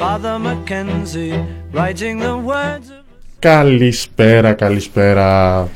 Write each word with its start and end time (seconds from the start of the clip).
Father 0.00 0.38
Mackenzie 0.48 1.34
writing 1.74 2.16
the 2.20 2.36
words 2.48 2.88
of... 2.90 3.04
Καλησπέρα, 3.38 4.52
καλησπέρα. 4.52 5.68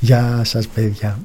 Γεια 0.00 0.40
σας 0.44 0.66
παιδιά. 0.66 1.18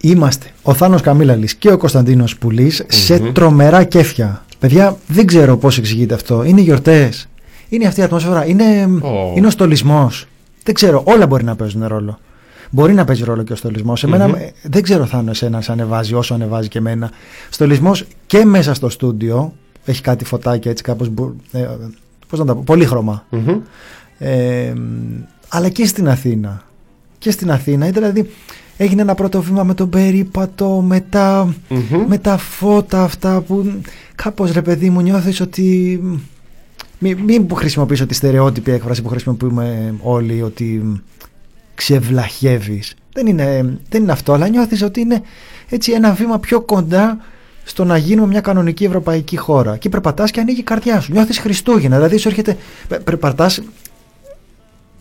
Είμαστε 0.00 0.46
ο 0.62 0.74
Θάνος 0.74 1.00
Καμίλαλης 1.00 1.54
και 1.54 1.72
ο 1.72 1.76
Κωνσταντίνος 1.78 2.38
Πουλής 2.38 2.84
σε 2.88 3.18
τρομερά 3.18 3.84
κέφια. 3.84 4.44
Παιδιά, 4.58 4.96
δεν 5.06 5.26
ξέρω 5.26 5.56
πώς 5.56 5.78
εξηγείται 5.78 6.14
αυτό. 6.14 6.44
Είναι 6.44 6.60
γιορτές. 6.60 7.28
Είναι 7.68 7.86
αυτή 7.86 8.00
η 8.00 8.02
ατμόσφαιρα. 8.02 8.46
Είναι, 8.46 8.98
Ω. 9.02 9.32
είναι 9.36 9.46
ο 9.46 9.50
στολισμός. 9.50 10.26
Δεν 10.62 10.74
ξέρω. 10.74 11.02
Όλα 11.06 11.26
μπορεί 11.26 11.44
να 11.44 11.56
παίζουν 11.56 11.86
ρόλο. 11.86 12.18
Μπορεί 12.70 12.94
να 12.94 13.04
παίζει 13.04 13.24
ρόλο 13.24 13.42
και 13.42 13.52
ο 13.52 13.56
στολισμός. 13.56 14.04
Εμένα, 14.04 14.24
ε, 14.24 14.52
δεν 14.62 14.82
ξέρω 14.82 15.06
Θάνο 15.06 15.30
εσένας 15.30 15.64
σε 15.64 15.72
ανεβάζει 15.72 16.14
όσο 16.14 16.34
ανεβάζει 16.34 16.68
και 16.68 16.78
εμένα. 16.78 17.10
Στολισμός 17.50 18.04
και 18.26 18.44
μέσα 18.44 18.74
στο 18.74 18.88
στούντιο. 18.88 19.52
Έχει 19.88 20.00
κάτι 20.02 20.24
φωτάκια 20.24 20.70
έτσι 20.70 20.82
κάπως... 20.82 21.08
μπου- 21.08 21.34
Ε, 21.52 21.66
πώς 22.28 22.38
να 22.38 22.44
τα 22.44 22.54
πω. 22.54 22.62
Πολύχρωμα. 22.62 23.24
Μμμ. 23.30 23.60
Ε, 24.18 24.72
αλλά 25.48 25.68
και 25.68 25.86
στην 25.86 26.08
Αθήνα. 26.08 26.62
Και 27.18 27.30
στην 27.30 27.50
Αθήνα, 27.50 27.86
ή 27.86 27.90
δηλαδή 27.90 28.30
έγινε 28.76 29.02
ένα 29.02 29.14
πρώτο 29.14 29.42
βήμα 29.42 29.64
με 29.64 29.74
τον 29.74 29.88
περίπατο, 29.88 30.68
με 30.86 31.00
τα, 31.00 31.54
Μμμ. 31.68 32.04
με 32.08 32.18
τα 32.18 32.36
φώτα 32.36 33.02
αυτά 33.02 33.40
που 33.40 33.80
κάπως 34.14 34.52
ρε 34.52 34.62
παιδί 34.62 34.90
μου 34.90 35.00
νιώθεις 35.00 35.40
ότι... 35.40 36.00
Μην, 36.98 37.18
μην 37.18 37.46
που 37.46 37.54
χρησιμοποιήσω 37.54 38.06
τη 38.06 38.14
στερεότυπη 38.14 38.70
έκφραση 38.70 39.02
που 39.02 39.08
χρησιμοποιούμε 39.08 39.94
όλοι 40.02 40.42
ότι 40.42 41.00
ξεβλαχεύεις. 41.74 42.94
Δεν 43.12 43.26
είναι, 43.26 43.78
δεν 43.88 44.02
είναι 44.02 44.12
αυτό, 44.12 44.32
αλλά 44.32 44.48
νιώθεις 44.48 44.82
ότι 44.82 45.00
είναι 45.00 45.22
έτσι 45.68 45.92
ένα 45.92 46.12
βήμα 46.12 46.38
πιο 46.38 46.60
κοντά 46.60 47.18
στο 47.68 47.84
να 47.84 47.96
γίνουμε 47.96 48.26
μια 48.28 48.40
κανονική 48.40 48.84
ευρωπαϊκή 48.84 49.36
χώρα. 49.36 49.76
Και 49.76 49.88
περπατάς 49.88 50.30
και 50.30 50.40
ανοίγει 50.40 50.60
η 50.60 50.62
καρδιά 50.62 51.00
σου. 51.00 51.12
Νιώθεις 51.12 51.38
Χριστούγεννα. 51.38 51.96
Δηλαδή 51.96 52.16
σου 52.16 52.28
έρχεται. 52.28 52.56
πε- 52.88 53.00
Περπατάς 53.02 53.60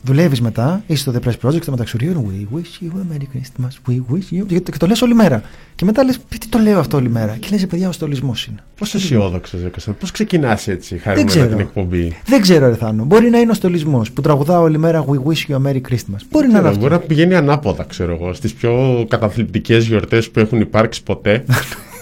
Δουλεύεις 0.02 0.42
μετά, 0.42 0.84
είσαι 0.88 1.02
στο 1.02 1.14
The 1.16 1.28
Press 1.28 1.48
Project, 1.48 1.62
στο 1.62 1.72
μεταξουρίων. 1.72 2.26
We 2.32 2.56
wish 2.56 2.84
you 2.86 2.88
a 2.90 3.14
Merry 3.16 3.22
Christmas. 3.38 3.92
We 3.92 3.94
wish 4.14 4.42
you. 4.42 4.46
Και, 4.48 4.60
και 4.60 4.78
το 4.78 4.88
λες 4.88 5.02
όλη 5.02 5.14
μέρα. 5.14 5.42
Και 5.76 5.86
μετά 5.86 6.04
λες, 6.04 6.20
τι 6.40 6.48
το 6.48 6.58
λέω 6.60 6.80
αυτό 6.80 6.98
όλη 6.98 7.10
μέρα. 7.10 7.38
Και 7.40 7.48
λες, 7.52 7.68
παιδιά, 7.68 7.88
ο 7.88 7.92
στολισμός 7.92 8.46
είναι. 8.46 8.58
Πόσο 8.78 8.98
αισιόδοξος, 8.98 9.60
Πώς 10.00 10.12
ξεκινάς 10.12 10.68
έτσι, 10.68 10.98
χάρη 10.98 11.16
Δεν 11.16 11.26
με 11.26 11.30
ξέρω. 11.32 11.48
την 11.48 11.60
εκπομπή; 11.60 12.18
Δεν 12.26 12.42
ξέρω, 12.42 12.68
ρε 12.68 12.76
Θάνο. 12.76 13.04
Μπορεί 13.06 13.30
να 13.30 13.40
είναι 13.40 13.52
ο 13.52 13.54
στολισμός 13.54 14.12
που 14.12 14.22
τραγουδάω 14.22 14.62
όλη 14.62 14.78
μέρα 14.78 15.06
We 15.08 15.16
wish 15.28 15.52
you 15.52 15.56
a 15.56 15.68
Merry 15.70 15.82
Christmas. 15.90 16.22
Μπορεί 16.32 16.48
να 16.48 16.60
είναι 16.60 16.60
Ξέρω, 16.60 16.68
αυτό. 16.68 16.80
Μπορεί 16.80 16.92
να 16.94 17.00
πηγαίνει 17.00 17.36
ανάποδα, 17.36 17.84
ξέρω 17.84 18.14
εγώ, 18.14 18.34
στις 18.34 18.54
πιο 18.54 19.06
καταθλιπτικές 19.10 19.86
γιορτές 19.88 20.30
που 20.30 20.40
έχουν 20.40 20.60
υπάρξει 20.62 21.04
ποτέ. 21.04 21.44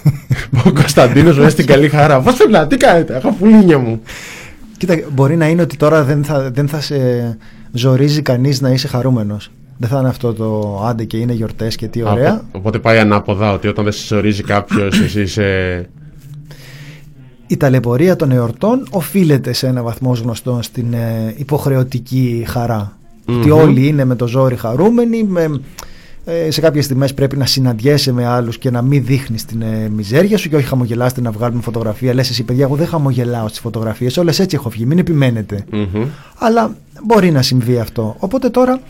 ο 0.66 0.72
Κωνσταντίνος 0.72 1.38
μέσα 1.38 1.50
στην 1.50 1.66
καλή 1.66 1.88
χαρά. 1.88 2.20
Πώ 2.20 2.30
μιλά, 2.46 2.66
τι 2.66 2.76
κάνετε, 2.76 3.14
αγαπουλίνια 3.14 3.78
μου. 3.78 4.00
Κοίτα, 4.76 4.98
μπορεί 5.12 5.36
να 5.36 5.48
είναι 5.48 5.62
ότι 5.62 5.76
τώρα 5.76 6.04
δεν 6.04 6.24
θα, 6.24 6.50
δεν 6.50 6.68
θα 6.68 6.80
σε 6.80 6.96
ζορίζει 7.72 8.22
κανείς 8.22 8.60
να 8.60 8.70
είσαι 8.70 8.88
χαρούμενος. 8.88 9.50
Δεν 9.78 9.88
θα 9.88 9.98
είναι 9.98 10.08
αυτό 10.08 10.32
το 10.32 10.80
άντε 10.86 11.04
και 11.04 11.16
είναι 11.16 11.32
γιορτές 11.32 11.76
και 11.76 11.86
τι 11.86 12.02
ωραία. 12.02 12.32
Α, 12.32 12.40
Οπότε 12.52 12.78
πάει 12.78 12.98
ανάποδα 12.98 13.52
ότι 13.52 13.68
όταν 13.68 13.84
δεν 13.84 13.92
σε 13.92 14.14
ορίζει 14.14 14.42
κάποιος, 14.42 14.98
εσύ 15.04 15.20
είσαι. 15.20 15.88
Η 17.46 17.56
ταλαιπωρία 17.56 18.16
των 18.16 18.30
εορτών 18.30 18.86
οφείλεται 18.90 19.52
σε 19.52 19.66
ένα 19.66 19.82
βαθμό 19.82 20.14
γνωστό 20.22 20.58
στην 20.62 20.92
ε, 20.92 21.34
υποχρεωτική 21.36 22.44
χαρά. 22.48 22.96
Ότι 23.26 23.50
όλοι 23.50 23.86
είναι 23.86 24.04
με 24.04 24.14
το 24.14 24.26
ζόρι 24.26 24.56
χαρούμενοι, 24.56 25.24
με, 25.24 25.42
ε, 25.42 25.48
σε 26.48 26.60
κάποιες 26.60 26.84
στιγμές 26.84 27.14
πρέπει 27.14 27.36
να 27.36 27.46
συναντιέσαι 27.46 28.12
με 28.12 28.26
άλλους 28.26 28.58
και 28.58 28.70
να 28.70 28.82
μην 28.82 29.04
δείχνεις 29.04 29.44
την 29.44 29.62
ε, 29.62 29.88
μιζέρια 29.88 30.38
σου 30.38 30.48
και 30.48 30.56
όχι 30.56 30.66
χαμογελάστε 30.66 31.20
να 31.20 31.30
βγάλουμε 31.30 31.62
φωτογραφία. 31.62 32.14
Λες 32.14 32.30
εσύ 32.30 32.42
παιδιά, 32.42 32.64
εγώ 32.64 32.74
δεν 32.76 32.86
χαμογελάω 32.86 33.48
στις 33.48 33.60
φωτογραφίες, 33.60 34.16
όλες 34.16 34.38
έτσι 34.38 34.56
έχω 34.56 34.68
βγει, 34.68 34.86
μην 34.86 34.98
επιμένετε. 34.98 35.64
Μμμ. 35.72 36.04
Αλλά 36.38 36.76
μπορεί 37.04 37.30
να 37.30 37.42
συμβεί 37.42 37.78
αυτό. 37.78 38.16
Οπότε 38.18 38.48
τώρα 38.48 38.80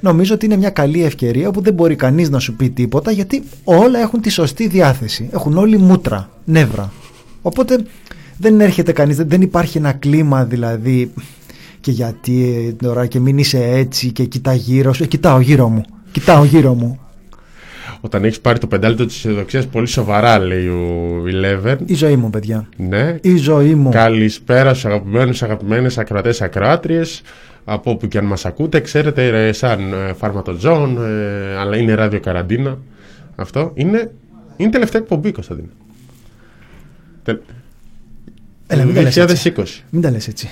νομίζω 0.00 0.34
ότι 0.34 0.46
είναι 0.46 0.56
μια 0.56 0.70
καλή 0.70 1.04
ευκαιρία 1.04 1.48
όπου 1.48 1.60
δεν 1.60 1.74
μπορεί 1.74 1.94
κανείς 1.94 2.30
να 2.30 2.38
σου 2.38 2.54
πει 2.56 2.70
τίποτα 2.70 3.10
γιατί 3.10 3.42
όλα 3.64 3.98
έχουν 3.98 4.20
τη 4.20 4.30
σωστή 4.30 4.66
διάθεση. 4.68 5.28
Έχουν 5.32 5.56
όλοι 5.56 5.78
μούτρα, 5.78 6.30
νεύρα. 6.44 6.92
Οπότε 7.42 7.78
δεν 8.38 8.60
έρχεται 8.60 8.92
κανείς, 8.92 9.16
δεν- 9.16 9.28
δεν 9.28 9.40
υπάρχει 9.42 9.78
ένα 9.78 9.92
κλίμα 9.92 10.44
δηλαδή 10.44 11.12
και 11.80 11.90
γιατί 11.90 12.64
ε, 12.68 12.72
τώρα 12.84 13.06
και 13.06 13.20
μην 13.20 13.38
είσαι 13.38 13.64
έτσι 13.64 14.10
και 14.12 14.24
κοιτά 14.24 14.54
γύρω 14.54 14.92
σου. 14.92 15.02
Ε, 15.02 15.06
κοιτάω 15.06 15.40
γύρω 15.40 15.68
μου. 15.68 15.82
Κοιτάω 16.16 16.44
γύρω 16.44 16.74
μου. 16.74 17.00
Όταν 18.00 18.24
έχεις 18.24 18.40
πάρει 18.40 18.58
το 18.58 18.66
πεντάλεπτο 18.66 19.06
της 19.06 19.16
αισιοδοξίας 19.16 19.66
πολύ 19.66 19.86
σοβαρά, 19.86 20.38
λέει 20.38 20.66
ο 20.68 21.22
Eleven. 21.26 21.76
Η 21.86 21.94
ζωή 21.94 22.16
μου, 22.16 22.30
παιδιά. 22.30 22.68
Ναι. 22.76 23.18
Η 23.22 23.36
ζωή 23.36 23.74
μου. 23.74 23.90
Καλησπέρα 23.90 24.70
στους 24.70 24.84
αγαπημένους, 24.84 25.42
αγαπημένες 25.42 25.98
ακροατές, 25.98 26.42
ακροάτριες. 26.42 27.22
Από 27.64 27.90
όπου 27.90 28.08
και 28.08 28.18
αν 28.18 28.24
μας 28.24 28.44
ακούτε, 28.44 28.80
ξέρετε, 28.80 29.46
ε, 29.48 29.52
σαν 29.52 29.92
ε, 29.92 30.12
φάρματοτζόν, 30.12 30.98
ε, 31.04 31.56
αλλά 31.56 31.76
είναι 31.76 31.94
ράδιο 31.94 32.20
καραντίνα. 32.20 32.78
Αυτό 33.36 33.70
είναι, 33.74 34.10
είναι 34.56 34.70
τελευταία 34.70 35.00
εκπομπή, 35.00 35.32
Κωνσταντίνο. 35.32 35.68
Τε- 37.22 37.40
Έλα, 38.66 38.84
μην 38.84 38.94
τα 38.94 39.02
λες 39.02 39.14
2020. 39.14 39.82
Μην 39.90 40.02
τα 40.02 40.10
λες 40.10 40.28
έτσι. 40.28 40.48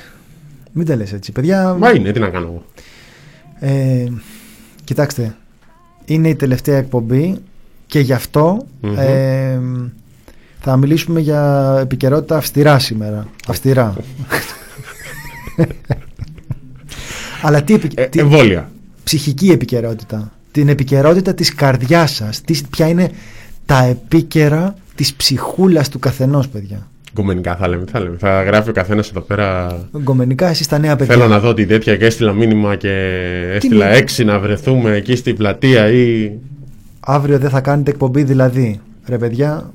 Μην 0.73 0.87
τα 0.87 0.97
λες 0.97 1.13
έτσι. 1.13 1.33
Παιδιά, 1.33 1.75
Μα 1.79 1.91
είναι, 1.91 2.13
τι 2.13 2.21
να 2.21 2.29
κάνω 2.29 2.47
εγώ. 2.47 2.65
Ε, 3.73 4.07
κοιτάξτε, 4.85 5.35
είναι 6.05 6.29
η 6.29 6.35
τελευταία 6.35 6.77
εκπομπή 6.77 7.37
και 7.87 8.01
γι' 8.01 8.13
αυτο 8.13 8.67
Μμμ. 8.81 8.95
ε, 8.99 9.61
θα 10.61 10.77
μιλήσουμε 10.77 11.21
για 11.21 11.77
επικαιρότητα 11.81 12.37
αυστηρά 12.37 12.79
σήμερα. 12.79 13.27
Αυστηρά. 13.49 13.95
Αλλά 17.43 17.63
τι, 17.63 17.75
επικ- 17.75 17.99
Ε, 18.01 18.05
τι- 18.05 18.19
εμβόλια. 18.19 18.71
ψυχική 19.05 19.51
επικαιρότητα. 19.51 20.33
Την 20.51 20.69
επικαιρότητα 20.69 21.35
της 21.35 21.55
καρδιάς 21.55 22.15
σας. 22.15 22.41
Τι, 22.41 22.61
ποια 22.71 22.89
είναι 22.89 23.11
τα 23.67 23.83
επίκαιρα 23.85 24.75
της 24.95 25.15
ψυχούλας 25.15 25.89
του 25.89 25.99
καθενός, 25.99 26.49
παιδιά. 26.49 26.89
Γκομενικά 27.15 27.57
θα 27.57 27.69
λέμε, 27.69 27.85
θα 27.91 28.01
λέμε. 28.01 28.17
Θα 28.19 28.43
γράφει 28.43 28.69
ο 28.69 28.73
καθένας 28.73 29.09
εδώ 29.09 29.21
πέρα. 29.21 29.79
Γκομενικά 29.99 30.49
εσείς 30.49 30.67
τα 30.69 30.79
νέα 30.79 30.97
παιδιά. 30.97 31.15
Θέλω 31.15 31.29
να 31.29 31.39
δω 31.39 31.55
τη 31.55 31.67
τέτοια 31.67 31.97
και 31.97 32.05
έστειλα 32.05 32.33
μήνυμα 32.33 32.77
και 32.77 32.91
έστειλα 33.55 33.75
μήνυμα; 33.85 33.97
έξι 33.97 34.25
να 34.25 34.39
βρεθούμε 34.39 34.91
εκεί 34.97 35.17
στην 35.17 35.37
πλατεία 35.37 35.89
ή. 35.91 36.31
Αύριο 37.01 37.39
δεν 37.39 37.51
θα 37.51 37.61
κάνετε 37.61 37.91
εκπομπή 37.91 38.23
δηλαδή. 38.23 38.81
Ρε 39.07 39.19
παιδιά, 39.19 39.71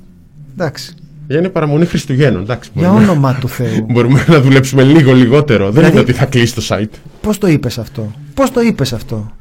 εντάξει. 0.57 0.93
Για 1.27 1.37
είναι 1.37 1.49
παραμονή 1.49 1.85
Χριστουγέννων, 1.85 2.41
εντάξει. 2.41 2.69
Για 2.73 2.87
μπορούμε- 2.89 3.09
όνομα 3.09 3.33
του 3.39 3.47
Θεού. 3.49 3.85
Μπορούμε 3.91 4.23
να 4.27 4.41
δουλέψουμε 4.41 4.83
λίγο 4.83 5.13
λιγότερο. 5.13 5.63
Δεν 5.63 5.73
Δηλαδή- 5.73 5.91
είναι 5.91 5.99
ότι 6.01 6.11
θα 6.13 6.25
κλείσει 6.25 6.55
το 6.55 6.61
site. 6.67 6.97
Πώς 7.21 7.37
το 7.37 7.47
είπες 7.47 7.77
αυτό; 7.77 8.11
Πώς 8.33 8.51
το 8.51 8.61
είπες 8.61 8.93
αυτό; 8.93 9.31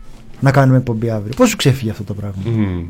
Να 0.41 0.51
κάνουμε 0.51 0.79
εκπομπή 0.79 1.11
αύριο. 1.11 1.33
Πώς 1.37 1.49
σου 1.49 1.57
ξέφυγε 1.57 1.91
αυτό 1.91 2.03
το 2.05 2.15
πράγμα; 2.15 2.43
Μμμ. 2.45 2.85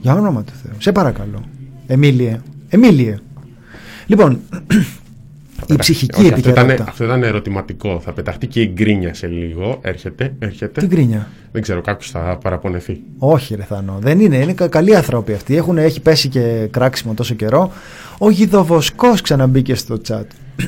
Για 0.00 0.14
όνομα 0.14 0.42
του 0.44 0.52
Θεού. 0.62 0.72
Σε 0.78 0.92
παρακαλώ. 0.92 1.42
Εμίλιε. 1.86 2.40
Εμίλιε. 2.68 3.16
Λοιπόν, 4.12 4.40
η 5.66 5.76
ψυχική 5.76 6.20
Όχι, 6.20 6.32
αυτό, 6.32 6.38
ήταν, 6.38 6.52
επικαιρότητα. 6.52 6.90
αυτό 6.90 7.04
ήταν 7.04 7.22
ερωτηματικό. 7.22 8.00
Θα 8.04 8.12
πεταχτεί 8.12 8.46
και 8.46 8.60
η 8.60 8.70
γκρίνια 8.74 9.14
σε 9.14 9.26
λίγο. 9.26 9.78
Έρχεται, 9.82 10.34
έρχεται. 10.38 10.80
Τι 10.80 10.86
γκρίνια; 10.86 11.28
Δεν 11.52 11.62
ξέρω, 11.62 11.80
κάποιος 11.80 12.10
θα 12.10 12.38
παραπονεθεί. 12.42 13.00
Όχι, 13.18 13.54
ρε 13.54 13.62
Θάνο. 13.62 13.98
Δεν 14.00 14.20
είναι. 14.20 14.36
Είναι 14.36 14.52
κα- 14.52 14.68
καλοί 14.68 14.96
άνθρωποι 14.96 15.32
αυτοί. 15.32 15.56
Έχουν, 15.56 15.78
έχει 15.78 16.00
πέσει 16.00 16.28
και 16.28 16.68
κράξιμο 16.70 17.14
τόσο 17.14 17.34
καιρό. 17.34 17.72
Ο 18.18 18.30
Γιδοβοσκός 18.30 19.20
ξαναμπήκε 19.20 19.74
στο 19.74 20.00
chat. 20.08 20.24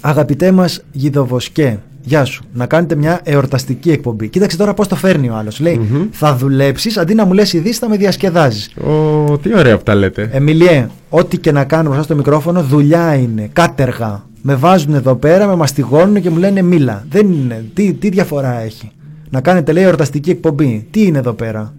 Αγαπητέ 0.00 0.52
μας 0.52 0.82
Γιδοβοσκέ, 0.92 1.78
γεια 2.04 2.24
σου. 2.24 2.44
Να 2.52 2.66
κάνετε 2.66 2.94
μια 2.94 3.20
εορταστική 3.22 3.90
εκπομπή. 3.90 4.28
Κοίταξε 4.28 4.56
τώρα 4.56 4.74
πώς 4.74 4.88
το 4.88 4.96
φέρνει 4.96 5.28
ο 5.28 5.34
άλλος. 5.34 5.60
Λέει, 5.60 6.08
θα 6.10 6.36
δουλέψεις, 6.36 6.96
αντί 6.98 7.14
να 7.14 7.24
μου 7.24 7.32
λες 7.32 7.52
ειδήσεις 7.52 7.78
θα 7.78 7.88
με 7.88 7.96
διασκεδάζεις. 7.96 8.70
Ω, 8.76 9.38
τι 9.38 9.58
ωραία 9.58 9.76
που 9.76 9.82
τα 9.82 9.94
λέτε. 9.94 10.28
Εμιλιέ, 10.32 10.88
ό,τι 11.08 11.38
και 11.38 11.52
να 11.52 11.64
κάνω 11.64 11.84
μπροστά 11.84 12.02
στο 12.02 12.14
μικρόφωνο, 12.14 12.62
δουλειά 12.62 13.14
είναι, 13.14 13.48
κάτεργα. 13.52 14.24
Με 14.42 14.54
βάζουν 14.54 14.94
εδώ 14.94 15.14
πέρα, 15.14 15.46
με 15.46 15.54
μαστιγώνουν 15.54 16.20
και 16.20 16.30
μου 16.30 16.36
λένε 16.36 16.62
μίλα. 16.62 17.04
Δεν 17.10 17.32
είναι. 17.32 17.64
Τι, 17.74 17.92
τι 17.92 18.08
διαφορά 18.08 18.60
έχει; 18.60 18.90
Να 19.30 19.40
κάνετε, 19.40 19.72
λέει, 19.72 19.84
εορταστική 19.84 20.30
εκπομπή. 20.30 20.86
Τι 20.90 21.02
είναι 21.02 21.18
εδώ 21.18 21.32
πέρα; 21.32 21.74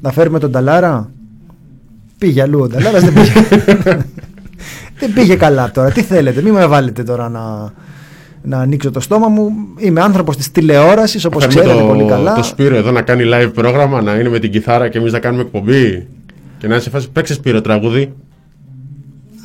Να 0.00 0.12
φέρουμε 0.12 0.38
τον 0.38 0.50
Ταλάρα. 0.50 1.10
Πήγε 2.18 2.42
αλλού 2.42 2.60
ο 2.60 2.68
Ταλάρα, 2.68 3.00
δεν 3.00 3.12
πήγε. 3.12 3.32
δεν 5.00 5.12
πήγε 5.14 5.34
καλά 5.34 5.70
τώρα. 5.70 5.90
Τι 5.90 6.02
θέλετε, 6.02 6.42
μην 6.42 6.52
με 6.52 6.66
βάλετε 6.66 7.02
τώρα 7.02 7.28
να. 7.28 7.72
Να 8.46 8.58
ανοίξω 8.58 8.90
το 8.90 9.00
στόμα 9.00 9.28
μου. 9.28 9.52
Είμαι 9.78 10.00
άνθρωπος 10.00 10.36
της 10.36 10.50
τηλεόρασης, 10.50 11.24
όπως 11.24 11.44
Φέρνουμε 11.44 11.64
ξέρετε 11.64 11.82
το, 11.82 11.88
πολύ 11.88 12.08
καλά. 12.08 12.34
Το 12.34 12.42
Σπύρο 12.42 12.76
εδώ 12.76 12.90
να 12.90 13.02
κάνει 13.02 13.24
live 13.26 13.50
πρόγραμμα, 13.54 14.02
να 14.02 14.14
είναι 14.14 14.28
με 14.28 14.38
την 14.38 14.50
κιθάρα 14.50 14.88
και 14.88 14.98
εμείς 14.98 15.12
να 15.12 15.18
κάνουμε 15.18 15.42
εκπομπή. 15.42 16.06
Και 16.58 16.66
να 16.66 16.74
είναι 16.74 16.82
σε 16.82 16.90
φάση 16.90 17.10
παίξε 17.10 17.34
Σπύρο 17.34 17.60
τραγούδι. 17.60 18.12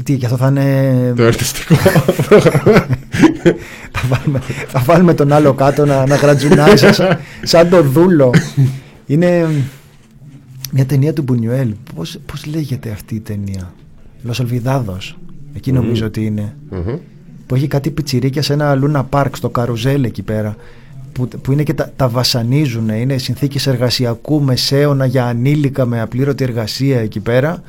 Τι, 0.04 0.18
και 0.18 0.25
αυτό 0.25 0.38
θα 0.38 0.48
είναι. 0.48 1.13
Το 1.16 1.24
ερωτιστικό 1.24 1.75
πρόγραμμα. 2.28 2.74
θα, 3.96 4.01
βάλουμε, 4.07 4.40
θα 4.68 4.80
βάλουμε 4.80 5.13
τον 5.13 5.31
άλλο 5.34 5.54
κάτω 5.54 5.86
να, 5.86 6.06
να 6.06 6.16
γρατζουνάει 6.16 6.78
σαν, 6.78 7.19
σαν 7.44 7.69
το 7.69 7.81
δούλο. 7.81 8.34
Είναι 9.06 9.48
μια 10.72 10.86
ταινία 10.86 11.13
του 11.13 11.22
Μπουνιουέλ. 11.22 11.74
Πώς, 11.96 12.18
πώς 12.25 12.46
λέγεται 12.46 12.90
αυτή 12.92 13.16
η 13.16 13.19
ταινία; 13.19 13.74
Λος 14.24 14.40
Ολβιδάδος. 14.40 15.18
Εκεί 15.56 15.72
νομίζω 15.72 16.06
ότι 16.06 16.25
είναι. 16.25 16.56
Μμμ. 16.69 16.98
Που 17.50 17.56
έχει 17.56 17.68
κάτι 17.68 17.90
πιτσιρίκια 17.90 18.42
σε 18.42 18.54
ένα 18.54 18.75
Λούνα 18.75 19.04
Πάρκ 19.04 19.36
στο 19.36 19.50
καρουζέλ 19.50 20.04
εκεί 20.04 20.22
πέρα. 20.22 20.56
Που, 21.12 21.28
που 21.28 21.51
είναι 21.51 21.63
και 21.63 21.74
τα, 21.74 21.92
τα 21.96 22.07
βασανίζουν. 22.07 22.90
Είναι 22.90 23.18
συνθήκες 23.18 23.68
εργασιακού 23.68 24.42
μεσαίωνα 24.42 25.06
για 25.06 25.25
ανήλικα 25.25 25.86
με 25.86 26.01
απλήρωτη 26.01 26.44
εργασία 26.44 27.00
εκεί 27.00 27.19
πέρα. 27.19 27.62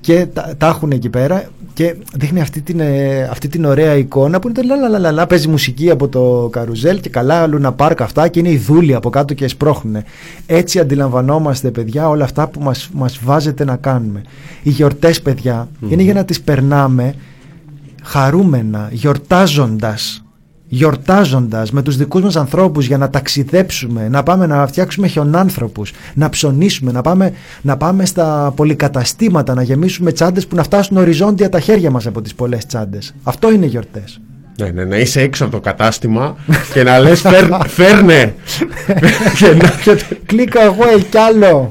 Και 0.00 0.26
τα, 0.32 0.54
τα 0.58 0.66
έχουν 0.66 0.90
εκεί 0.90 1.08
πέρα 1.08 1.44
και 1.72 1.96
δείχνει 2.14 2.40
αυτή 2.40 2.60
την, 2.60 2.80
ε, 2.80 3.22
αυτή 3.22 3.48
την 3.48 3.64
ωραία 3.64 3.94
εικόνα 3.94 4.38
που 4.38 4.48
είναι 4.48 4.62
το 4.62 4.76
λαλαλαλα, 4.80 5.26
παίζει 5.26 5.48
μουσική 5.48 5.90
από 5.90 6.08
το 6.08 6.48
καρουζέλ 6.52 7.00
και 7.00 7.08
καλά 7.08 7.46
Λούνα 7.46 7.72
Πάρκ 7.72 8.00
αυτά 8.00 8.28
και 8.28 8.38
είναι 8.38 8.50
οι 8.50 8.56
δούλοι 8.56 8.94
από 8.94 9.10
κάτω 9.10 9.34
και 9.34 9.48
σπρώχνουν. 9.48 10.02
Έτσι 10.46 10.78
αντιλαμβανόμαστε 10.78 11.70
παιδιά 11.70 12.08
όλα 12.08 12.24
αυτά 12.24 12.48
που 12.48 12.60
μας, 12.60 12.90
μας 12.92 13.18
βάζετε 13.24 13.64
να 13.64 13.76
κάνουμε. 13.76 14.22
Οι 14.62 14.70
γιορτές 14.70 15.22
παιδιά 15.22 15.68
είναι 15.88 16.02
για 16.02 16.14
να 16.14 16.24
τις 16.24 16.40
περνάμε 16.40 17.14
χαρούμενα, 18.02 18.88
γιορτάζοντας 18.92 20.22
γιορτάζοντας 20.74 21.70
με 21.70 21.82
τους 21.82 21.96
δικούς 21.96 22.22
μας 22.22 22.36
ανθρώπους 22.36 22.86
για 22.86 22.98
να 22.98 23.10
ταξιδέψουμε, 23.10 24.08
να 24.08 24.22
πάμε 24.22 24.46
να 24.46 24.66
φτιάξουμε 24.66 25.06
χιονάνθρωπους, 25.06 25.92
να 26.14 26.28
ψωνίσουμε, 26.28 26.92
να 26.92 27.00
πάμε, 27.00 27.32
να 27.62 27.76
πάμε 27.76 28.04
στα 28.06 28.52
πολυκαταστήματα, 28.56 29.54
να 29.54 29.62
γεμίσουμε 29.62 30.12
τσάντες 30.12 30.46
που 30.46 30.56
να 30.56 30.62
φτάσουν 30.62 30.96
οριζόντια 30.96 31.48
τα 31.48 31.60
χέρια 31.60 31.90
μας 31.90 32.06
από 32.06 32.20
τις 32.22 32.34
πολλές 32.34 32.66
τσάντες. 32.66 33.14
Αυτό 33.22 33.52
είναι 33.52 33.66
γιορτές. 33.66 34.20
Ναι, 34.58 34.68
ναι, 34.70 34.84
να 34.84 34.96
είσαι 34.96 35.20
έξω 35.20 35.44
από 35.44 35.52
το 35.52 35.60
κατάστημα 35.60 36.36
και 36.72 36.82
να 36.82 36.98
λες 36.98 37.20
«Φέρ- 37.20 37.66
φέρνε. 37.68 38.34
και 39.38 39.46
να 39.46 39.66
έρχεται. 39.66 40.18
Κλίκα 40.26 40.62
εγώ 40.62 40.82
ε, 40.96 41.00
κι 41.10 41.16
άλλο. 41.18 41.70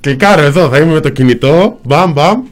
Κλικάρω 0.00 0.42
εδώ, 0.42 0.68
θα 0.68 0.78
είμαι 0.78 0.92
με 0.92 1.00
το 1.00 1.08
κινητό, 1.08 1.78
μπαμ 1.82 2.12
μπαμ 2.12 2.42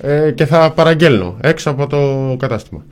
ε, 0.00 0.30
και 0.30 0.46
θα 0.46 0.72
παραγγέλνω 0.72 1.36
έξω 1.40 1.70
από 1.70 1.86
το 1.86 2.36
κατάστημα. 2.38 2.84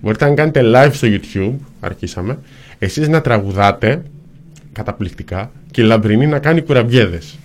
Μπορείτε 0.00 0.28
να 0.28 0.34
κάνετε 0.34 0.60
live 0.64 0.90
στο 0.92 1.08
YouTube, 1.10 1.54
αρχίσαμε, 1.80 2.38
εσείς 2.78 3.08
να 3.08 3.20
τραγουδάτε 3.20 4.02
καταπληκτικά 4.72 5.50
και 5.70 5.80
η 5.80 5.84
Λαμπρινή 5.84 6.26
να 6.26 6.38
κάνει 6.38 6.62
κουραμπιέδες. 6.62 7.38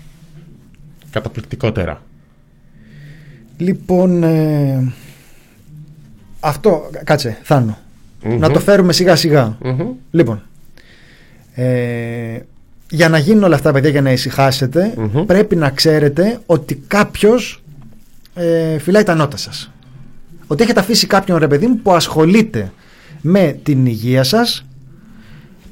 Καταπληκτικότερα. 1.12 2.02
Λοιπόν, 3.58 4.24
ε, 4.24 4.94
αυτό, 6.40 6.90
κάτσε, 7.04 7.38
Θάνο. 7.44 7.78
Μμμ. 8.24 8.38
Να 8.40 8.52
το 8.52 8.60
φέρουμε 8.60 8.94
σιγά 8.94 9.16
σιγά. 9.16 9.58
Μμμ. 9.62 9.88
Λοιπόν, 10.12 10.42
ε, 11.54 12.40
για 12.90 13.10
να 13.10 13.18
γίνουν 13.18 13.44
όλα 13.44 13.56
αυτά 13.56 13.72
παιδιά 13.72 13.90
για 13.90 14.02
να 14.02 14.12
ησυχάσετε 14.12 14.94
Μμμ. 14.98 15.26
πρέπει 15.26 15.56
να 15.56 15.70
ξέρετε 15.70 16.40
ότι 16.46 16.84
κάποιος 16.88 17.64
ε, 18.40 18.78
φυλάει 18.78 19.04
τα 19.04 19.16
νότα 19.16 19.38
σας. 19.38 19.72
Ότι 20.48 20.64
έχετε 20.64 20.80
αφήσει 20.80 21.08
κάποιον 21.08 21.38
ρε 21.38 21.48
παιδί 21.48 21.68
μου 21.68 21.78
που 21.78 21.92
ασχολείται 21.92 22.72
με 23.22 23.60
την 23.64 23.86
υγεία 23.86 24.24
σας 24.24 24.66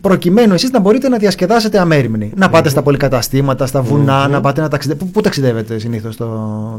προκειμένου 0.01 0.53
εσείς 0.53 0.71
να 0.71 0.79
μπορείτε 0.79 1.09
να 1.09 1.17
διασκεδάσετε 1.17 1.79
αμέριμνοι. 1.79 2.31
Να 2.35 2.49
πάτε 2.49 2.69
στα 2.69 2.81
πολυκαταστήματα, 2.81 3.65
στα 3.65 3.81
βουνά, 3.81 4.27
να 4.27 4.41
πάτε 4.41 4.61
να 4.61 4.67
ταξιδεύετε. 4.67 5.05
Πού, 5.05 5.11
πού 5.11 5.21
ταξιδεύετε 5.21 5.79
συνήθως 5.79 6.15
το, 6.15 6.27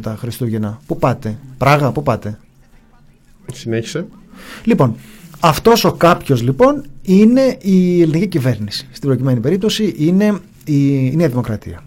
τα 0.03 0.17
Χριστούγεννα, 0.19 0.81
πού 0.87 0.99
πάτε, 0.99 1.39
Πράγα, 1.59 1.93
πού 1.93 2.03
πάτε; 2.03 2.39
Συνέχισε. 3.53 4.07
Λοιπόν, 4.65 4.97
αυτός 5.41 5.85
ο 5.85 5.93
κάποιος 5.93 6.43
λοιπόν 6.43 6.85
είναι 7.03 7.57
η 7.61 8.03
ελληνική 8.03 8.27
κυβέρνηση. 8.27 8.89
Στην 8.93 9.09
προκειμένη 9.09 9.41
περίπτωση 9.41 9.95
είναι 9.99 10.39
η, 10.65 11.07
η 11.07 11.17
Νέα 11.17 11.29
Δημοκρατία. 11.29 11.83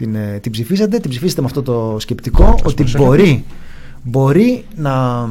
Την, 0.00 0.14
ε, 0.14 0.38
την 0.42 0.52
ψηφίσατε, 0.52 0.98
την 0.98 1.10
ψηφίσατε 1.10 1.40
με 1.40 1.46
αυτό 1.46 1.62
το 1.62 1.96
σκεπτικό 1.98 2.54
ότι 2.62 2.74
προσέχετε. 2.74 3.04
μπορεί, 3.04 3.44
μπορεί 4.02 4.64
να 4.76 5.28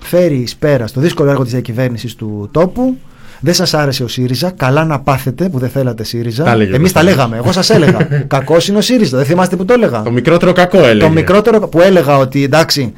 φέρει 0.00 0.34
εις 0.34 0.56
πέρα 0.56 0.86
στο 0.86 1.00
δύσκολο 1.00 1.30
έργο 1.30 1.42
της 1.42 1.52
διακυβέρνησης 1.52 2.14
του 2.14 2.48
τόπου. 2.50 2.96
Δεν 3.40 3.54
σας 3.54 3.74
άρεσε 3.74 4.04
ο 4.04 4.08
ΣΥΡΙΖΑ. 4.08 4.50
Καλά 4.50 4.84
να 4.84 5.00
πάθετε 5.00 5.48
που 5.48 5.58
δεν 5.58 5.68
θέλατε 5.68 6.04
ΣΥΡΙΖΑ. 6.04 6.44
Τα 6.44 6.50
έλεγε 6.50 6.72
ο 6.72 6.74
Εμείς 6.74 6.92
τα 6.92 7.00
Κωνσταντίνος. 7.00 7.28
λέγαμε. 7.30 7.36
Εγώ 7.36 7.52
σας 7.52 7.70
έλεγα. 7.70 7.98
Κακός 8.36 8.68
είναι 8.68 8.78
ο 8.78 8.80
ΣΥΡΙΖΑ. 8.80 9.16
Δεν 9.16 9.26
θυμάστε 9.26 9.56
που 9.56 9.64
το 9.64 9.72
έλεγα. 9.72 10.02
Το 10.02 10.10
μικρότερο 10.10 10.52
κακό 10.52 10.78
έλεγε. 10.78 10.98
Το 10.98 11.10
μικρότερο 11.10 11.68
που 11.68 11.80
έλεγα 11.80 12.18
ότι 12.18 12.42
εντάξει, 12.44 12.92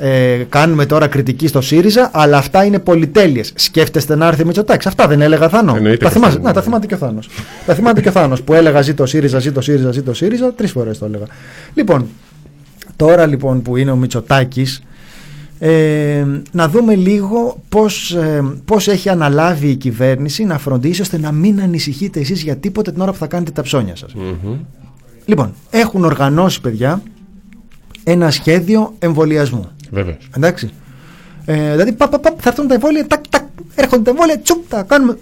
ε, 0.00 0.44
κάνουμε 0.48 0.86
τώρα 0.86 1.06
κριτική 1.06 1.46
στο 1.46 1.60
ΣΥΡΙΖΑ, 1.60 2.10
αλλά 2.12 2.36
αυτά 2.38 2.64
είναι 2.64 2.78
πολυτέλειες. 2.78 3.52
Σκέφτεστε 3.54 4.16
να 4.16 4.26
έρθει 4.26 4.44
Μητσοτάκης; 4.44 4.86
Αυτά 4.86 5.06
δεν 5.06 5.20
έλεγα 5.20 5.48
Θάνο. 5.48 5.74
Εννοείται 5.76 5.96
Τα, 5.96 6.08
και 6.08 6.14
θυμάσαι, 6.14 6.36
αυτό. 6.36 6.48
να, 6.48 6.52
τα 6.52 6.62
θυμάται 6.62 6.86
και 6.86 6.94
ο 6.94 6.96
Θάνος. 6.96 7.28
τα 7.66 7.74
θυμάται 7.74 8.00
και 8.00 8.08
ο 8.08 8.12
Θάνος 8.12 8.42
που 8.42 8.54
έλεγα 8.54 8.80
ζήτω 8.80 9.06
ΣΥΡΙΖΑ, 9.06 9.38
ζήτω 9.38 9.60
ΣΥΡΙΖΑ, 9.60 9.92
ζήτω 9.92 10.14
ΣΥΡΙΖΑ. 10.14 10.52
Τρεις 10.52 10.70
φορές 10.70 10.98
το 10.98 11.04
έλεγα. 11.04 11.24
Λοιπόν, 11.74 12.06
τώρα 12.96 13.26
λοιπόν 13.26 13.62
που 13.62 13.76
είναι 13.76 13.90
ο 13.90 13.96
Μητσοτάκης, 13.96 14.82
ε, 15.58 16.24
να 16.50 16.68
δούμε 16.68 16.94
λίγο 16.94 17.62
πώς, 17.68 18.14
ε, 18.14 18.44
πώς 18.64 18.88
έχει 18.88 19.08
αναλάβει 19.08 19.68
η 19.68 19.76
κυβέρνηση 19.76 20.44
να 20.44 20.58
φροντίσει 20.58 21.00
ώστε 21.00 21.18
να 21.18 21.32
μην 21.32 21.60
ανησυχείτε 21.60 22.20
εσείς 22.20 22.42
για 22.42 22.56
τίποτε 22.56 22.92
την 22.92 23.00
ώρα 23.00 23.12
που 23.12 23.18
θα 23.18 23.26
κάνετε 23.26 23.50
τα 23.50 23.62
ψώνια 23.62 23.96
σας. 23.96 24.14
Μμμ. 24.14 24.56
Λοιπόν, 25.24 25.54
έχουν 25.70 26.04
οργανώσει 26.04 26.60
παιδιά 26.60 27.02
ένα 28.04 28.30
σχέδιο 28.30 28.94
εμβολιασμού. 28.98 29.68
Βεβαίως. 29.90 30.28
Εντάξει. 30.36 30.70
Ε, 31.44 31.70
δηλαδή, 31.70 31.92
πα, 31.92 32.08
πα, 32.08 32.18
πα, 32.20 32.34
θα 32.38 32.48
έρθουν 32.48 32.66
τα 32.68 32.74
εμβόλια, 32.74 33.06
τάκ, 33.06 33.28
τάκ, 33.28 33.42
έρχονται 33.74 34.02
τα 34.02 34.10
εμβόλια, 34.10 34.38
τσουπ, 34.40 34.68
τα 34.68 34.82
κάνουμε. 34.82 35.18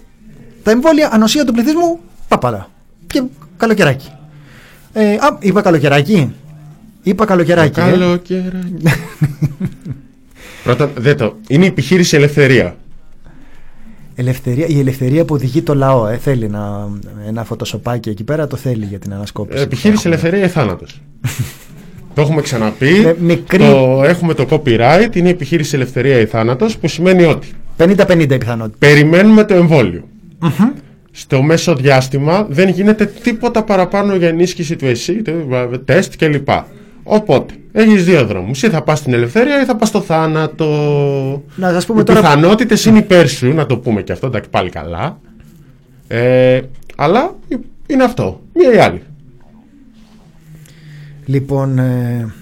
Τα 0.62 0.70
εμβόλια, 0.70 1.08
ανοσία 1.12 1.44
του 1.44 1.52
πληθυσμού, 1.52 2.00
παπαλά. 2.28 2.70
Και 3.06 3.22
καλοκαιράκι. 3.56 4.08
Ε, 4.92 5.12
α, 5.14 5.36
είπα 5.40 5.60
καλοκαιράκι. 5.62 6.34
Είπα 7.02 7.24
καλοκαιράκι. 7.24 7.80
ε. 7.80 7.82
Καλοκαιράκι. 7.82 8.82
Πρώτα, 10.64 10.90
δεν 10.96 11.16
το. 11.16 11.36
Είναι 11.48 11.64
η 11.64 11.68
επιχείρηση 11.68 12.16
ελευθερία. 12.16 12.76
Ελευθερία, 14.14 14.66
η 14.66 14.78
ελευθερία 14.78 15.24
που 15.24 15.34
οδηγεί 15.34 15.62
το 15.62 15.74
λαό. 15.74 16.06
Ε, 16.06 16.16
θέλει 16.16 16.44
ένα, 16.44 16.88
ένα 17.26 17.44
φωτοσοπάκι 17.44 18.08
εκεί 18.08 18.24
πέρα, 18.24 18.46
το 18.46 18.56
θέλει 18.56 18.84
για 18.84 18.98
την 18.98 19.12
ανασκόπηση. 19.14 19.58
Ε, 19.60 19.62
Επιχείρηση 19.62 20.06
ελευθερία 20.06 20.44
ή 20.44 20.48
θάνατος. 20.48 21.00
το 22.16 22.22
έχουμε 22.22 22.40
ξαναπεί. 22.42 22.90
Με 23.02 23.16
μικρή- 23.20 23.62
Το, 23.62 24.02
έχουμε 24.04 24.34
το 24.34 24.46
copyright. 24.50 25.16
Είναι 25.16 25.28
η 25.28 25.30
επιχείρηση 25.30 25.74
ελευθερία 25.76 26.18
ή 26.20 26.26
θάνατος 26.26 26.78
που 26.78 26.88
σημαίνει 26.88 27.24
ότι 27.24 27.48
50-50 27.78 28.18
η 28.32 28.38
πιθανότητα. 28.38 28.76
περιμένουμε 28.78 29.44
το 29.44 29.54
εμβόλιο. 29.54 30.02
Στο 31.10 31.42
μέσο 31.42 31.74
διάστημα 31.74 32.46
δεν 32.50 32.68
γίνεται 32.68 33.06
τίποτα 33.22 33.62
παραπάνω 33.62 34.14
για 34.14 34.28
ενίσχυση 34.28 34.76
του 34.76 34.86
ΕΣΥ, 34.86 35.22
τε- 35.22 35.34
τεστ 35.84 36.12
κλπ. 36.18 36.48
Οπότε, 37.02 37.54
έχεις 37.72 38.04
δύο 38.04 38.26
δρόμους. 38.26 38.62
Ή 38.62 38.68
θα 38.68 38.82
πας 38.82 38.98
στην 38.98 39.12
ελευθερία 39.14 39.60
ή 39.62 39.64
θα 39.64 39.76
πας 39.76 39.88
στο 39.88 40.00
θάνατο. 40.00 40.66
Να 41.56 41.72
σας 41.72 41.86
πούμε 41.86 42.00
Οι 42.00 42.04
τώρα- 42.04 42.20
πιθανότητες 42.20 42.84
είναι 42.84 42.98
υπέρ 42.98 43.28
σου, 43.28 43.52
να 43.54 43.66
το 43.66 43.76
πούμε 43.78 44.02
και 44.02 44.12
αυτό, 44.12 44.26
εντάξει, 44.26 44.50
πάλι 44.50 44.70
καλά. 44.70 45.18
Ε, 46.08 46.60
αλλά 46.96 47.34
είναι 47.86 48.04
αυτό. 48.04 48.40
Μία 48.54 48.72
ή 48.74 48.78
άλλη. 48.78 49.02
Λοιπόν, 51.26 51.78
ε, 51.78 52.32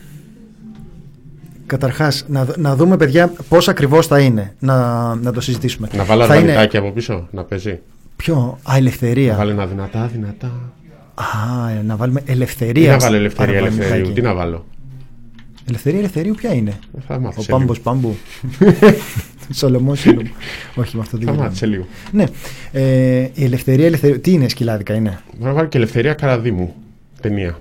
καταρχάς, 1.67 2.25
να, 2.29 2.45
δ- 2.45 2.57
να 2.59 2.77
δούμε 2.77 2.97
παιδιά 2.97 3.33
πώς 3.49 3.69
ακριβώς 3.69 4.07
θα 4.07 4.21
είναι, 4.21 4.55
να, 4.59 5.15
να 5.15 5.33
το 5.33 5.41
συζητήσουμε. 5.41 5.89
Να 5.97 6.05
βάλω 6.05 6.25
θα 6.25 6.35
είναι 6.37 6.43
αρβανιτάκι 6.51 6.77
από 6.77 6.91
πίσω, 6.91 7.29
να 7.31 7.43
παίζει. 7.45 7.81
Ποιο, 8.17 8.59
α, 8.63 8.77
ελευθερία. 8.77 9.33
Να 9.33 9.39
βάλω 9.39 9.51
ένα 9.51 9.67
δυνατά, 9.67 10.07
δυνατά. 10.07 10.51
Α, 11.15 11.71
ε, 11.71 11.83
να 11.83 11.97
βάλουμε 11.97 12.21
Τι 12.21 12.33
ελευθερία. 12.33 12.91
να 12.93 12.99
βάλω 12.99 13.17
ελευθερία, 13.17 13.57
αρβανιτάκι. 13.57 13.83
ελευθερίου; 13.87 14.13
Τι 14.13 14.21
να 14.21 14.35
βάλω; 14.35 14.65
Ελευθερία 15.69 15.99
ελευθερίου 15.99 16.35
ποια 16.35 16.53
είναι; 16.55 16.79
Θα 17.07 17.19
μάθω 17.21 17.37
Ο 17.39 17.43
σε 17.43 17.47
λίγο. 17.47 17.59
Πάμπος 17.59 17.81
Πάμπου. 17.81 18.17
Σολομός 19.53 20.01
Σολομός. 20.01 20.31
Όχι 20.75 20.97
με 20.97 21.03
αυτό 21.03 21.17
δεν 21.17 21.27
Θα 21.27 21.33
γίνεται. 21.33 21.43
μάθω 21.49 21.55
σε 21.57 21.67
λίγο. 21.67 21.87
Ναι. 22.13 22.25
Ε, 22.73 23.29
η 23.35 23.45
ελευθερία 23.45 23.87
ελευθερίου. 23.87 24.21
Τι 24.21 24.33
είναι 24.33 24.49
σκυλάδικα 24.49 24.95
είναι; 24.95 25.21
Να 25.41 25.53
βάλω 25.53 25.69
και 25.69 25.77
ελευθερία 25.77 26.15
Καραδίμου. 26.15 26.75
Ταινία. 27.21 27.59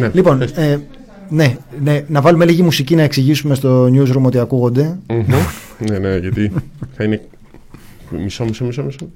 Ναι, 0.00 0.10
Λοιπόν, 0.14 0.38
πες. 0.38 0.50
ε, 0.52 0.80
ναι, 1.28 1.56
ναι, 1.82 2.04
να 2.08 2.20
βάλουμε 2.20 2.44
λίγη 2.44 2.62
μουσική 2.62 2.94
να 2.94 3.02
εξηγήσουμε 3.02 3.54
στο 3.54 3.84
newsroom 3.86 4.22
ότι 4.22 4.38
ακούγονται. 4.38 4.98
Μμμ. 5.08 5.24
ναι, 5.90 5.98
ναι, 5.98 6.16
γιατί 6.16 6.52
θα 6.96 7.04
είναι. 7.04 7.20
Μισό, 8.10 8.44
μισό, 8.44 8.64
μισό. 8.64 8.82
μισό. 8.82 9.08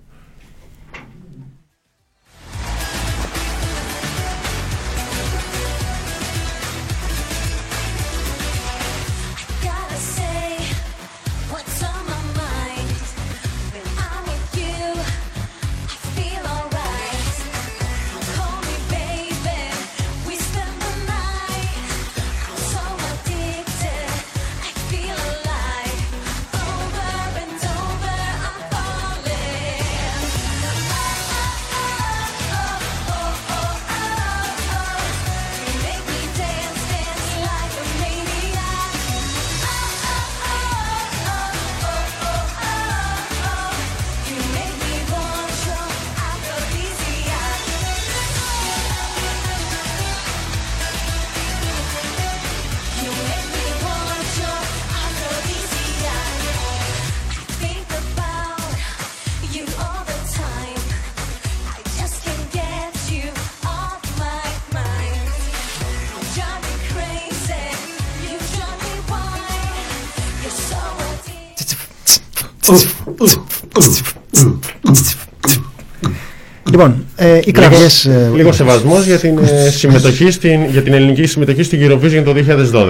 Λοιπόν, 76.74 77.04
ε, 77.16 77.40
οι 77.44 77.50
κραυγές... 77.50 78.04
ε, 78.04 78.30
Λίγος 78.34 78.56
σεβασμός 78.56 79.06
για, 79.06 79.18
την, 79.18 79.38
ε, 79.38 79.70
συμμετοχή 79.70 80.30
στην, 80.30 80.64
για 80.70 80.82
την 80.82 80.92
ελληνική 80.92 81.26
συμμετοχή 81.26 81.62
στην 81.62 81.80
Eurovision 81.82 82.22
το 82.24 82.34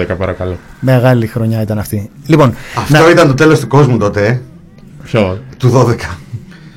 2012, 0.01 0.05
παρακαλώ. 0.17 0.57
Μεγάλη 0.79 1.27
χρονιά 1.27 1.61
ήταν 1.61 1.79
αυτή. 1.79 2.09
Λοιπόν, 2.27 2.53
Αυτό 2.77 2.93
να- 3.03 3.09
ήταν 3.09 3.27
το 3.27 3.33
τέλος 3.33 3.59
του 3.59 3.67
κόσμου 3.67 3.97
τότε, 3.97 4.25
ε, 4.27 4.39
Ποιο, 5.03 5.39
του 5.57 5.69
12. 5.69 6.17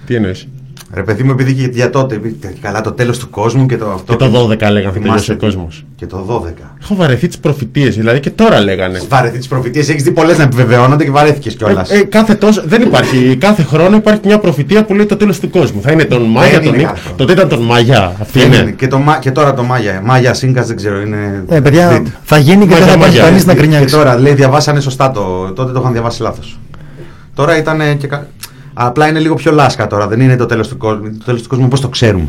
τι 0.07 0.15
εννοείς; 0.15 0.49
Ρε 0.95 1.03
παιδί 1.03 1.23
μου, 1.23 1.31
επειδή 1.31 1.55
και 1.55 1.69
για 1.73 1.91
τότε, 1.91 2.15
επειδή- 2.15 2.39
καλά 2.61 2.81
το 2.81 2.93
τέλος 2.93 3.19
του 3.19 3.31
κόσμου 3.31 3.67
και 3.67 3.77
το 3.77 3.91
αυτό. 3.91 4.17
Και 4.17 4.25
το 4.25 4.31
12 4.31 4.71
λέγανε 4.71 4.83
θα 4.83 4.91
τελειώσει 4.91 5.01
Θυμάστε 5.01 5.33
ο 5.33 5.37
τι- 5.37 5.45
κόσμος. 5.45 5.85
Και 5.97 6.07
το 6.07 6.25
12. 6.29 6.75
Έχω 6.83 6.95
βαρεθεί 6.95 7.27
τις 7.27 7.39
προφητείες, 7.39 7.97
δηλαδή 7.97 8.21
και 8.21 8.31
τώρα 8.31 8.61
λέγανε. 8.61 9.01
Βαρεθεί 9.09 9.39
τις 9.39 9.49
προφητείες, 9.49 9.89
έχεις 9.89 10.03
δει 10.03 10.11
πολλές 10.11 10.39
να 10.39 10.43
επιβεβαιώνονται 10.45 11.05
και 11.05 11.11
βαρέθηκες 11.11 11.55
κιόλας. 11.55 11.91
Ε, 11.91 11.97
ε, 11.99 12.03
κάθε, 12.03 12.35
τόσο, 12.35 12.63
δεν 12.67 12.83
υπάρχει. 12.83 13.37
Κάθε 13.41 13.63
χρόνο 13.63 13.97
υπάρχει 13.97 14.21
μια 14.25 14.39
προφητεία 14.39 14.85
που 14.85 14.95
λέει 14.95 15.07
το 15.07 15.17
τέλος 15.17 15.41
του 15.41 15.51
κόσμου. 15.51 15.81
Θα 15.83 15.93
είναι 15.93 16.05
τον 16.05 16.23
Μάγια, 16.23 16.53
είναι 16.57 16.65
τον 16.65 16.77
Νίκ. 16.77 16.87
κάθε 16.87 17.01
χρόνο. 17.01 17.17
Τότε 17.17 17.33
ήταν 17.33 17.49
τον 17.49 17.63
Μάγια. 17.63 18.13
Αυτή 18.21 18.43
είναι. 18.43 18.75
και, 18.77 18.87
το, 18.89 18.99
Μα- 18.99 19.19
και 19.19 19.31
τώρα 19.31 19.55
το 19.55 19.63
Μάγια. 19.63 20.01
Μάγια 20.05 20.35
Σίνκα 20.35 20.63
δεν 20.63 20.77
ξέρω, 20.77 21.01
είναι. 21.01 21.45
ε, 21.49 21.61
παιδιά, 21.61 21.89
δείτε. 21.89 22.11
θα 22.25 22.39
γίνει 22.39 22.67
και 22.67 22.71
Μάγια, 22.71 22.77
δεν 22.79 22.87
θα 22.87 22.93
υπάρχει 22.93 23.07
μάγια. 23.17 23.23
κανείς 23.23 23.47
να 23.47 23.53
Και 23.55 23.59
γκρινιάξει. 23.59 23.95
τώρα 23.95 24.19
λέει 24.19 24.35
διαβάσανε 24.35 24.81
σωστά 24.81 25.11
το. 25.11 25.53
Τότε 25.55 25.73
το 25.73 25.81
είχαν 25.81 25.93
διαβάσει 25.93 26.23
λάθος. 26.23 26.59
Τώρα 27.35 27.59
ήταν 27.59 27.81
και. 27.99 28.09
Κα- 28.79 28.87
Απλά 28.87 29.09
είναι 29.09 29.19
λίγο 29.19 29.35
πιο 29.35 29.53
λάσκα 29.53 29.87
τώρα. 29.87 30.07
Δεν 30.07 30.21
είναι 30.21 30.37
το 30.37 30.47
τέλος 30.47 30.69
του 30.69 30.77
κόσμου. 30.77 31.17
Το 31.19 31.25
τέλος 31.25 31.43
του 31.43 31.49
κόσμου 31.49 31.65
όπως 31.67 31.81
το 31.81 31.89
ξέρουμε. 31.89 32.29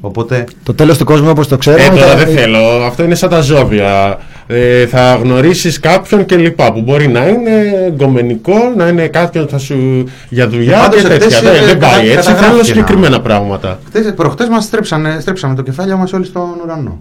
Οπότε. 0.00 0.44
Το 0.62 0.74
τέλος 0.74 0.98
του 0.98 1.04
κόσμου 1.04 1.28
όπως 1.30 1.48
το 1.48 1.56
ξέρουμε... 1.56 1.84
Ε, 1.84 1.88
τώρα 1.88 2.06
θα- 2.06 2.16
δεν 2.24 2.36
θέλω. 2.36 2.58
Αυτό 2.86 3.04
είναι 3.04 3.14
σαν 3.14 3.30
τα 3.30 3.40
ζώβια. 3.40 4.18
Ε, 4.46 4.86
θα 4.86 5.14
γνωρίσεις 5.22 5.80
κάποιον 5.80 6.24
και 6.24 6.36
λοιπά. 6.36 6.72
Που 6.72 6.80
μπορεί 6.80 7.08
να 7.08 7.26
είναι 7.28 7.52
γκομενικό, 7.96 8.54
να 8.76 8.88
είναι 8.88 9.06
κάποιον 9.08 9.48
θα 9.48 9.58
σου 9.58 10.04
για 10.28 10.48
δουλειά 10.48 10.78
Πάντως 10.78 11.00
και 11.02 11.06
εχθές, 11.12 11.40
τέτοια. 11.40 11.50
ε, 11.50 11.52
Δεν, 11.58 11.64
δεν 11.66 11.78
πάει 11.78 11.90
κατα- 11.90 12.00
έτσι. 12.02 12.14
καταγράφηκε 12.14 12.44
Θέλω 12.44 12.54
ένα- 12.54 12.64
συγκεκριμένα 12.64 13.20
πράγματα. 13.20 13.78
Προχτές 14.16 14.48
μας 14.48 14.64
στρέψανε, 14.64 15.16
στρέψαμε 15.20 15.54
το 15.54 15.62
κεφάλι 15.62 15.96
μας 15.96 16.12
όλοι 16.12 16.24
στον 16.24 16.42
ουρανό. 16.64 17.00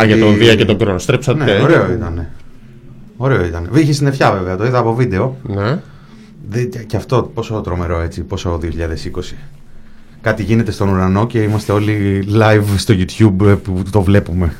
Α, 0.00 0.04
για 0.04 0.18
τον 0.18 0.28
Γιατί- 0.28 0.44
Δία 0.44 0.54
και 0.54 0.64
τον 0.64 0.78
Κρόνο. 0.78 0.98
Στρέψατε. 0.98 1.44
Ναι, 1.44 1.58
ωραίο 1.62 1.92
ήταν. 1.92 2.26
Ωραίο 3.16 3.44
ήταν. 3.44 3.68
Είχε 3.74 3.92
συννεφιά 3.92 4.30
βέβαια, 4.32 4.56
το 4.56 4.64
είδα 4.64 4.78
από 4.78 4.94
βίντεο. 4.94 5.36
Ναι. 5.42 5.78
Δε- 6.48 6.64
Και 6.86 6.96
αυτό 6.96 7.30
πόσο 7.34 7.54
τρομερό 7.60 8.00
έτσι, 8.00 8.20
πόσο 8.22 8.58
2020. 8.62 9.34
Κάτι 10.20 10.42
γίνεται 10.42 10.70
στον 10.70 10.88
ουρανό 10.88 11.26
και 11.26 11.38
είμαστε 11.38 11.72
όλοι 11.72 12.24
live 12.38 12.64
στο 12.76 12.94
YouTube 12.98 13.46
ε, 13.46 13.52
που 13.52 13.82
το 13.90 14.02
βλέπουμε. 14.02 14.52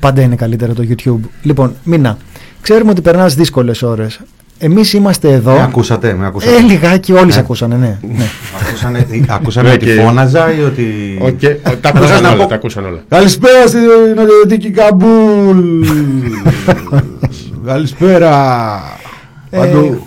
Πάντα 0.00 0.22
είναι 0.22 0.36
καλύτερο 0.36 0.72
το 0.74 0.84
YouTube. 0.88 1.28
Λοιπόν, 1.42 1.74
Μίνα, 1.84 2.18
ξέρουμε 2.60 2.90
ότι 2.90 3.00
περνάς 3.00 3.34
δύσκολες 3.34 3.82
ώρες. 3.82 4.20
Εμείς 4.58 4.92
είμαστε 4.92 5.32
εδώ. 5.32 5.52
Με 5.54 5.62
ακούσατε, 5.62 6.14
με 6.14 6.26
ακούσατε. 6.26 6.56
Ε, 6.56 6.60
λιγάκι 6.60 7.12
όλοι 7.12 7.30
σε 7.32 7.36
Ναι. 7.38 7.42
ακούσανε, 7.44 7.76
ναι. 7.76 7.98
ναι. 8.16 8.24
Ακούσανε, 8.66 8.98
ε, 8.98 9.20
ακούσανε 9.28 9.68
Ναι, 9.68 9.74
ότι 9.74 9.84
και- 9.84 9.92
φώναζα 10.00 10.52
ή 10.54 10.62
ότι... 10.62 10.84
Οκ, 11.20 11.38
Τα 11.40 11.48
Καταρχάς 11.48 12.02
ακούσαν 12.02 12.22
να 12.22 12.28
όλα. 12.28 12.38
πω- 12.38 12.48
Τα 12.48 12.54
ακούσαν 12.54 12.84
όλα. 12.84 13.04
Καλησπέρα 13.08 13.66
στην 13.66 13.80
Νοτιοδυτική 14.16 14.70
Καμπούλ. 14.70 15.86
Καλησπέρα. 17.66 18.34
Ε, 19.50 19.56
Παντού. 19.58 20.06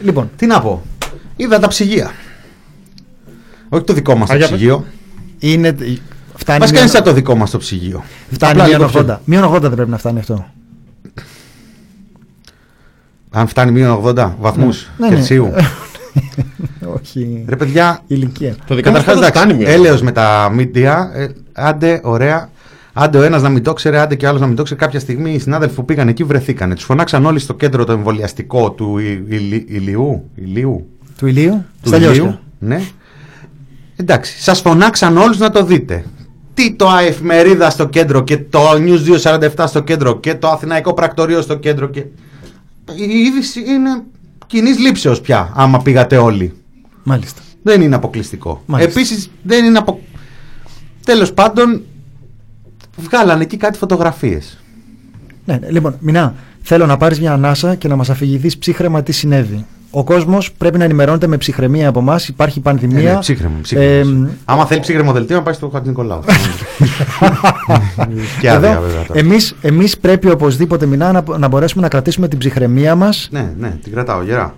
Λοιπόν, 0.00 0.30
Τι 0.36 0.46
να 0.46 0.60
πω. 0.60 0.82
Είδα 1.36 1.58
τα 1.58 1.68
ψυγεία. 1.68 2.10
Όχι 3.68 3.84
το 3.84 3.92
δικό 3.92 4.14
μας 4.16 4.28
Α, 4.30 4.32
το 4.32 4.38
για 4.38 4.48
πες. 4.48 4.56
ψυγείο. 4.56 4.84
είναι, 5.38 5.68
φτάνει, 6.34 6.58
Μας 6.58 6.70
κάνεις 6.70 6.70
μείον- 6.72 6.88
σαν 6.88 7.02
το 7.02 7.12
δικό 7.12 7.34
μας 7.34 7.50
το 7.50 7.58
ψυγείο. 7.58 8.04
φτάνει 8.30 8.52
Απλά 8.52 8.64
μείον 8.66 8.78
λίγο 8.78 8.90
πιο- 8.90 9.00
80. 9.00 9.20
Μείον 9.24 9.44
80 9.44 9.60
δεν 9.60 9.74
πρέπει 9.74 9.90
να 9.90 9.98
φτάνει 9.98 10.18
αυτό. 10.18 10.46
Αν 13.30 13.46
φτάνει 13.46 13.70
μείον 13.70 14.00
80 14.04 14.34
βαθμούς 14.40 14.88
Ναι, 14.98 15.08
ναι. 15.08 15.14
Κελσίου. 15.14 15.52
Όχι. 17.00 17.44
Ρε 17.48 17.56
παιδιά, 17.56 18.00
Ηλικία. 18.06 18.54
Το 18.66 18.74
δικό 18.74 18.90
μας 18.90 18.98
καταρχάς 19.04 19.14
πάντως 19.14 19.28
φτάνει 19.28 19.52
εντάξει, 19.52 19.70
μείον. 19.76 19.80
έλεος 19.86 20.02
με 20.02 20.12
τα 20.12 20.50
μίντια, 20.52 21.10
ε, 21.14 21.26
άντε 21.52 22.00
ωραία. 22.02 22.50
Άντε 22.98 23.18
ο 23.18 23.22
ένας 23.22 23.42
να 23.42 23.48
μην 23.48 23.62
το 23.62 23.72
ξέρει, 23.72 23.96
άντε 23.96 24.14
και 24.14 24.26
ο 24.26 24.28
άλλος 24.28 24.40
να 24.40 24.46
μην 24.46 24.56
το 24.56 24.62
ξέρει. 24.62 24.80
Κάποια 24.80 25.00
στιγμή 25.00 25.32
οι 25.32 25.38
συνάδελφοι 25.38 25.74
που 25.74 25.84
πήγαν 25.84 26.08
εκεί 26.08 26.24
βρεθήκανε. 26.24 26.74
Τους 26.74 26.84
φωνάξαν 26.84 27.26
όλοι 27.26 27.38
στο 27.38 27.54
κέντρο 27.54 27.84
το 27.84 27.92
εμβολιαστικό 27.92 28.70
του 28.70 28.98
Ι- 28.98 29.24
Ηλι- 29.32 29.70
Ηλιού. 29.70 30.30
Ηλίου. 30.34 30.86
Του 31.18 31.26
ηλίου; 31.26 31.64
Του 31.82 31.88
Στα 31.88 31.96
Ηλίου. 31.96 32.10
λιώσια. 32.12 32.40
Ναι. 32.58 32.80
Εντάξει, 33.96 34.42
σας 34.42 34.60
φωνάξαν 34.60 35.16
όλους 35.16 35.38
να 35.38 35.50
το 35.50 35.64
δείτε. 35.64 36.04
Τι 36.54 36.72
το 36.74 36.88
Αεφημερίδα 36.88 37.70
στο 37.70 37.88
κέντρο 37.88 38.22
και 38.24 38.38
το 38.38 38.60
News 38.72 38.98
247 38.98 39.64
στο 39.66 39.80
κέντρο 39.82 40.20
και 40.20 40.34
το 40.34 40.48
Αθηναϊκό 40.48 40.94
Πρακτορείο 40.94 41.40
στο 41.40 41.54
κέντρο. 41.56 41.86
Και... 41.88 42.00
Η 42.94 43.18
είδηση 43.26 43.60
είναι 43.60 44.02
κοινής 44.46 44.78
λήψεως 44.78 45.20
πια, 45.20 45.52
άμα 45.54 45.78
πήγατε 45.78 46.16
όλοι. 46.16 46.52
Μάλιστα. 47.02 47.40
Δεν 47.62 47.80
είναι 47.80 47.94
αποκλειστικό. 47.94 48.62
Μάλιστα. 48.66 48.92
Επίσης 48.92 49.30
δεν 49.42 49.64
είναι 49.64 49.78
απο... 49.78 50.00
Τέλος 51.04 51.32
πάντων, 51.32 51.82
βγάλανε 52.96 53.42
εκεί 53.42 53.56
κάτι 53.56 53.78
φωτογραφίες. 53.78 54.58
Ναι, 55.44 55.56
ναι, 55.56 55.70
λοιπόν, 55.70 55.96
Μινά, 56.00 56.34
θέλω 56.62 56.86
να 56.86 56.96
πάρεις 56.96 57.20
μια 57.20 57.32
ανάσα 57.32 57.74
και 57.74 57.88
να 57.88 57.96
μας 57.96 58.10
αφηγηθείς 58.10 58.58
ψύχρεμα 58.58 59.02
τι 59.02 59.12
συνέβη. 59.12 59.66
Ο 59.90 60.04
κόσμος 60.04 60.52
πρέπει 60.52 60.78
να 60.78 60.84
ενημερώνεται 60.84 61.26
με 61.26 61.36
ψυχραιμία 61.36 61.88
από 61.88 61.98
εμάς. 61.98 62.28
Υπάρχει 62.28 62.60
πανδημία. 62.60 63.12
Ναι, 63.12 63.18
ψύχρεμο. 63.18 63.54
ψύχρεμο. 63.62 64.26
Ε, 64.26 64.30
Άμα 64.44 64.66
θέλει 64.66 64.80
ψύχρεμο 64.80 65.12
δελτίο, 65.12 65.36
να 65.36 65.42
πάει 65.42 65.54
στο 65.54 65.68
Χατζη 65.68 65.88
Νικολάου. 65.88 66.20
και 68.40 68.50
άδεια, 68.50 68.70
εδώ, 68.70 68.80
βέβαια. 68.80 69.02
τώρα. 69.06 69.20
εμείς, 69.20 69.54
εμείς 69.60 69.98
πρέπει 69.98 70.30
οπωσδήποτε 70.30 70.86
Μινά 70.86 71.12
να, 71.12 71.38
να 71.38 71.48
μπορέσουμε 71.48 71.82
να 71.82 71.88
κρατήσουμε 71.88 72.28
την 72.28 72.38
ψυχραιμία 72.38 72.94
μας 72.94 73.28
Ναι, 73.30 73.52
ναι, 73.58 73.78
την 73.82 73.92
κρατάω 73.92 74.22
γερά. 74.22 74.54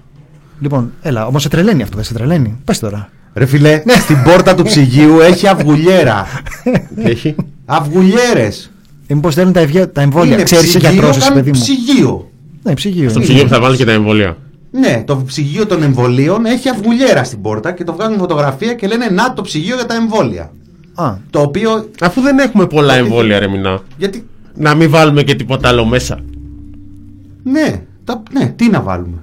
Λοιπόν, 0.61 0.93
έλα, 1.03 1.27
όμως 1.27 1.43
σε 1.43 1.49
τρελαίνει 1.49 1.83
αυτό, 1.83 1.97
δεν 1.97 2.05
σε 2.05 2.15
τρελαίνει. 2.15 2.59
Πες 2.65 2.79
τώρα. 2.79 3.09
Ρε 3.35 3.47
φιλέ, 3.47 3.83
στην 4.01 4.23
πόρτα 4.23 4.55
του 4.55 4.63
ψυγείου 4.63 5.21
έχει 5.21 5.49
αυγουλιέρα. 5.49 6.27
Τι 7.03 7.11
έχει; 7.11 7.35
Αυγουλιέρες. 7.71 8.71
Ε, 9.07 9.15
μήπως 9.15 9.35
θέλουν 9.35 9.53
τα, 9.53 9.61
ευγε- 9.61 9.87
τα 9.87 10.01
εμβόλια. 10.01 10.43
Ξέρεις 10.43 10.65
είσαι 10.69 10.79
γιατρός 10.79 11.17
εσύ 11.17 11.33
παιδί 11.33 11.51
μου. 11.53 11.59
ψυγείο. 11.61 12.31
Ναι, 12.63 12.75
ψυγείο. 12.75 13.09
Στο 13.09 13.19
είναι. 13.19 13.29
ψυγείο 13.29 13.45
που 13.45 13.55
θα 13.55 13.61
βάλει 13.61 13.77
και 13.77 13.85
τα 13.85 13.93
εμβόλια. 13.93 14.37
Ναι, 14.71 15.03
το 15.07 15.23
ψυγείο 15.27 15.67
των 15.67 15.83
εμβολίων 15.83 16.45
έχει 16.45 16.69
αυγουλιέρα 16.69 17.25
στην 17.25 17.41
πόρτα 17.41 17.73
και 17.73 17.85
το 17.85 17.93
βγάζουν 17.93 18.19
φωτογραφία 18.19 18.75
και 18.75 18.87
λένε 18.87 19.07
Να 19.09 19.33
το 19.33 19.43
ψυγείο 19.43 19.75
για 19.75 19.87
τα 19.87 19.95
εμβόλια. 19.95 20.53
Α, 20.95 21.15
Το 21.31 21.41
οποίο. 21.41 21.89
Αφού 22.01 22.21
δεν 22.21 22.39
έχουμε 22.39 22.67
πολλά 22.67 22.95
εμβόλια, 22.95 23.39
ρε 23.39 23.49
Μινά. 23.49 23.81
Γιατί. 23.97 24.27
Να 24.55 24.75
μην 24.75 24.91
βάλουμε 24.91 25.23
και 25.23 25.35
τίποτα 25.35 25.69
άλλο 25.69 25.85
μέσα. 25.85 26.19
Ναι, 27.45 27.83
τα, 28.05 28.23
ναι, 28.33 28.53
τι 28.57 28.69
να 28.71 28.81
βάλουμε. 28.81 29.19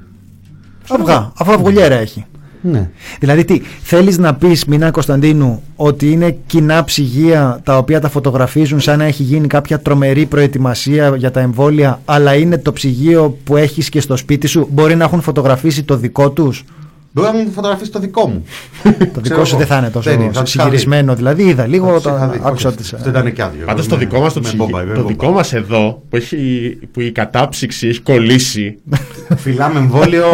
αυγά, 0.90 1.32
αφού 1.38 1.52
αυγουλιέρα 1.52 1.96
έχει. 1.96 2.26
Ναι. 2.72 2.90
Δηλαδή 3.20 3.46
τι, 3.46 3.62
θέλεις 3.82 4.18
να 4.18 4.36
πεις 4.36 4.66
Μινά 4.66 4.92
Κωνσταντίνου 4.92 5.62
ότι 5.76 6.12
είναι 6.12 6.38
κοινά 6.46 6.84
ψυγεία 6.84 7.60
τα 7.64 7.78
οποία 7.78 8.00
τα 8.00 8.10
φωτογραφίζουν 8.10 8.80
σαν 8.80 8.98
να 8.98 9.04
έχει 9.04 9.24
γίνει 9.24 9.48
κάποια 9.48 9.80
τρομερή 9.80 10.26
προετοιμασία 10.26 11.16
για 11.16 11.32
τα 11.32 11.40
εμβόλια 11.40 12.00
αλλά 12.06 12.36
είναι 12.36 12.58
το 12.58 12.74
ψυγείο 12.74 13.38
που 13.44 13.58
έχεις 13.58 13.90
και 13.90 14.02
στο 14.02 14.16
σπίτι 14.16 14.48
σου; 14.48 14.68
Μπορεί 14.72 14.96
να 14.96 15.04
έχουν 15.04 15.22
φωτογραφίσει 15.22 15.84
το 15.84 15.98
δικό 15.98 16.30
τους; 16.30 16.64
Μπορεί 17.16 17.28
να 17.28 17.34
μου 17.44 17.52
φωτογραφίσει 17.52 17.92
το 17.92 18.00
δικό 18.00 18.28
μου. 18.28 18.46
το 19.14 19.22
δικό 19.22 19.46
σου 19.46 19.56
εγώ. 19.56 19.58
δεν 19.58 19.68
θα 19.68 19.78
είναι 19.78 19.90
τόσο 19.90 20.10
Δεν 20.10 20.22
είναι, 20.22 20.32
θα 20.34 20.44
τους 20.44 20.54
είχα 20.54 20.64
συγκυρισμένο 20.64 21.16
δηλαδή 21.16 21.44
είδα 21.44 21.68
λίγο 21.68 21.88
Θα 21.88 21.94
τους 21.94 22.04
είχα 22.06 22.16
όταν 22.16 22.32
δει. 22.32 22.40
άκουσα 22.44 22.68
Όχι, 22.68 22.78
τις 22.78 22.94
Αυτό 22.94 23.10
ήταν 23.10 23.34
και 23.34 23.42
άδειο. 23.42 23.66
Πάντως 23.66 23.86
Με- 23.88 23.92
το 23.94 23.98
δικό 23.98 24.20
μας 24.20 24.34
το 24.34 24.40
με 24.42 24.48
ψυγείο. 24.48 24.66
μπόμπα, 24.66 24.84
με 24.84 24.94
Το 24.94 25.00
μπόμπα. 25.00 25.08
δικό 25.08 25.32
μας 25.32 25.54
εδώ 25.54 26.02
που, 26.10 26.16
έχει, 26.16 26.78
που 26.92 27.02
η 27.02 27.12
κατάψυξη 27.12 27.88
έχει 27.88 28.02
κολλήσει. 28.02 28.78
Φυλάμε 29.44 29.80
εμβόλιο 29.80 30.26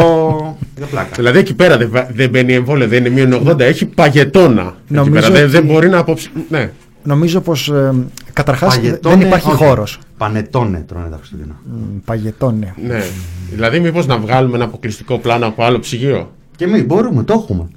για 0.78 0.86
πλάκα. 0.86 1.10
δηλαδή 1.16 1.40
εκεί 1.40 1.54
πέρα 1.54 1.78
δεν, 1.78 1.90
βα- 1.92 2.08
δεν 2.14 2.30
μπαίνει 2.30 2.54
εμβόλιο, 2.54 2.88
δεν 2.88 3.06
είναι 3.06 3.26
μείον 3.26 3.48
80, 3.50 3.60
έχει 3.60 3.86
παγετώνα. 3.86 4.62
Εκεί 4.62 4.74
Νομίζω 4.94 5.14
πέρα 5.20 5.32
δεν, 5.34 5.44
ότι- 5.44 5.52
δεν 5.52 5.66
μπορεί 5.66 5.90
να 5.90 5.98
αποψει... 5.98 6.30
Ναι. 6.50 6.72
νομίζω 7.04 7.42
πως 7.42 7.70
ε, 7.70 7.94
καταρχάς 8.34 8.76
Παγετώνε, 8.76 9.16
δεν 9.16 9.28
υπάρχει 9.28 9.48
όχι. 9.50 9.64
χώρος 9.64 10.00
Πανετώνε 10.18 10.84
τρώνε 10.88 11.10
τα 11.10 11.16
Χριστούγεννα. 11.18 11.56
Μ, 11.66 11.98
παγετώνε 12.06 12.74
ναι. 12.88 13.04
δηλαδή, 13.52 13.80
μήπως 13.80 14.06
να 14.06 14.18
βγάλουμε 14.18 14.56
ένα 14.56 14.66
αποκλειστικό 14.66 15.18
πλάνο 15.18 15.46
από 15.48 15.64
άλλο 15.64 15.80
ψυγείο; 15.80 16.32
Και 16.62 16.68
εμείς 16.68 16.86
μπορούμε, 16.86 17.24
το 17.24 17.34
έχουμε. 17.34 17.68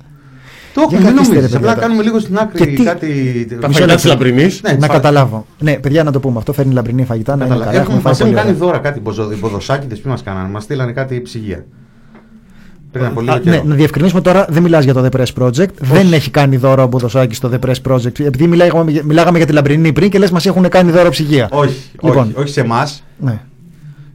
Το 0.74 0.80
Για 0.88 0.98
έχουμε, 0.98 0.98
μην 0.98 1.06
καθίστε, 1.16 1.34
ρε 1.34 1.40
νομίζεις. 1.40 1.56
Απλά 1.56 1.68
παιδιά, 1.72 1.82
κάνουμε 1.82 2.02
λίγο 2.02 2.18
στην 2.18 2.34
Και 2.34 2.40
άκρη 2.42 2.72
τι- 2.74 2.82
κάτι. 2.82 3.08
Τα 3.60 3.68
Μισό 3.68 3.80
φαγητά 3.80 3.86
λεπτό. 3.86 4.00
τη 4.02 4.06
λαμπρινή. 4.08 4.42
Ναι, 4.42 4.70
να 4.72 4.76
τις 4.76 4.86
καταλάβω 4.86 5.46
ναι 5.58 5.72
παιδιά 5.76 6.02
να 6.04 6.12
το 6.12 6.20
πούμε 6.20 6.38
αυτό 6.38 6.52
φέρνει 6.52 6.72
λαμπρινή 6.74 7.04
φαγητά 7.04 7.36
να 7.36 7.44
είναι 7.44 7.54
Κατάλαβα. 7.54 7.70
καλά 7.70 7.82
έχουμε 7.84 7.96
Έχουμε, 7.96 8.10
μας 8.10 8.18
φάει 8.18 8.28
έχουν 8.28 8.42
πολύ 8.42 8.54
κάνει 8.54 8.64
ωραία. 8.66 8.80
δώρα 8.80 8.88
κάτι 8.88 9.00
μποζο- 9.00 9.36
ποδοσάκιδες, 9.40 10.00
τι 10.00 10.08
μας 10.08 10.22
κάνανε. 10.22 10.48
Μας 10.48 10.62
στείλανε 10.62 10.92
κάτι 10.92 11.20
ψυγεία. 11.22 11.64
Πριν 12.92 13.04
από 13.04 13.20
λίγο 13.20 13.32
Α, 13.32 13.38
ναι, 13.44 13.50
καιρό. 13.50 13.62
να 13.64 13.74
διευκρινίσουμε 13.74 14.20
τώρα, 14.20 14.46
δεν 14.48 14.62
μιλάς 14.62 14.84
για 14.84 14.94
το 14.94 15.08
The 15.12 15.16
Press 15.20 15.42
Project. 15.42 15.68
Δεν 15.80 16.12
έχει 16.12 16.30
κάνει 16.30 16.56
δώρο 16.56 16.82
ο 16.82 16.86
Μποδοσάκης 16.86 17.36
στο 17.36 17.50
The 17.52 17.66
Press 17.68 17.92
Project. 17.92 18.20
Επειδή 18.20 18.46
μιλάγαμε, 18.46 19.00
μιλάγαμε 19.04 19.36
για 19.38 19.46
τη 19.46 19.52
Λαμπρινή 19.52 19.92
πριν 19.92 20.10
και 20.10 20.18
λες 20.18 20.30
μας 20.30 20.46
έχουν 20.46 20.68
κάνει 20.68 20.90
δώρο 20.90 21.10
ψυγεία. 21.10 21.48
Όχι, 21.52 21.90
Λοιπόν. 22.02 22.16
όχι, 22.18 22.32
όχι 22.36 22.48
σε 22.48 22.60
εμάς, 22.60 23.04
Ναι. 23.18 23.40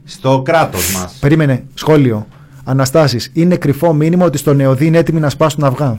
στο 0.04 0.42
κράτος 0.44 0.94
μας. 0.94 1.16
Περίμενε, 1.20 1.62
σχόλιο. 1.74 2.26
Αναστάσεις, 2.64 3.30
είναι 3.32 3.56
κρυφό 3.56 3.92
μήνυμα 3.92 4.24
ότι 4.24 4.38
στο 4.38 4.54
Νεοδί 4.54 4.86
είναι 4.86 4.98
έτοιμοι 4.98 5.20
να 5.20 5.28
σπάσουν 5.30 5.64
αυγά. 5.64 5.98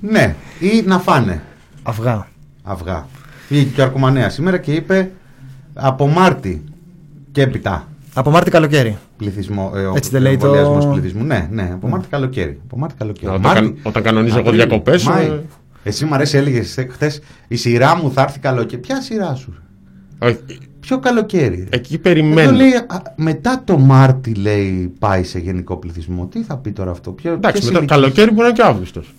Ναι, 0.00 0.34
ή 0.60 0.82
να 0.86 0.98
φάνε 0.98 1.42
Αυγά. 1.82 2.26
αυγά. 2.62 3.06
Βγήκε 3.48 3.70
και 3.74 3.80
ο 3.80 3.84
Αρκουμανέα 3.84 4.28
σήμερα 4.30 4.58
και 4.58 4.72
είπε 4.72 5.10
από 5.74 6.06
Μάρτι 6.06 6.64
και 7.32 7.42
έπειτα. 7.42 7.88
Από 8.14 8.30
Μάρτι 8.30 8.50
καλοκαίρι. 8.50 8.96
πληθυσμό. 9.16 9.72
Ε, 9.74 9.80
ο 9.84 9.92
Έτσι 9.96 10.10
δεν 10.10 10.22
λέει 10.22 10.36
το- 10.36 10.46
εμβολιασμός 10.46 10.86
πληθυσμού. 10.86 11.24
Ναι, 11.24 11.48
ναι, 11.50 11.70
από 11.72 11.88
Μάρτι 11.88 12.08
καλοκαίρι. 12.08 12.60
Από 12.64 12.78
Μάρτι 12.78 12.94
καλοκαίρι. 12.98 13.26
Όταν, 13.26 13.40
Μάρτι- 13.40 13.64
καν- 13.64 13.78
όταν 13.82 14.02
κανονίζω 14.02 14.38
εγώ 14.38 14.48
Απρίλιο, 14.48 14.66
διακοπέ. 14.66 14.98
Μάη. 15.04 15.40
Εσύ 15.82 16.04
μου 16.04 16.14
αρέσει, 16.14 16.36
έλεγες 16.36 16.78
χθες 16.90 17.20
η 17.48 17.56
σειρά 17.56 17.96
μου 17.96 18.12
θα 18.12 18.22
έρθει 18.22 18.38
καλοκαίρι. 18.38 18.80
Ποια 18.80 19.00
σειρά 19.00 19.34
σου, 19.34 19.54
Ποιο 20.80 20.98
καλοκαίρι. 20.98 21.66
Εκεί 21.70 21.92
Εδώ 21.94 22.02
περιμένω. 22.02 22.50
λέει, 22.50 22.74
α, 22.74 23.02
μετά 23.16 23.62
το 23.64 23.78
Μάρτι 23.78 24.34
λέει 24.34 24.92
πάει 24.98 25.22
σε 25.24 25.38
γενικό 25.38 25.76
πληθυσμό. 25.76 26.26
Τι 26.26 26.42
θα 26.42 26.56
πει 26.56 26.70
τώρα 26.70 26.90
αυτό. 26.90 27.10
Ποιο, 27.10 27.32
Εντάξει, 27.32 27.60
ποιες 27.60 27.72
μετά 27.72 27.78
ηλικίες; 27.78 28.00
καλοκαίρι 28.00 28.30
μπορεί 28.30 28.40
να 28.42 28.46
είναι 28.46 28.56
και 28.56 28.62
Αύγουστος. 28.62 29.14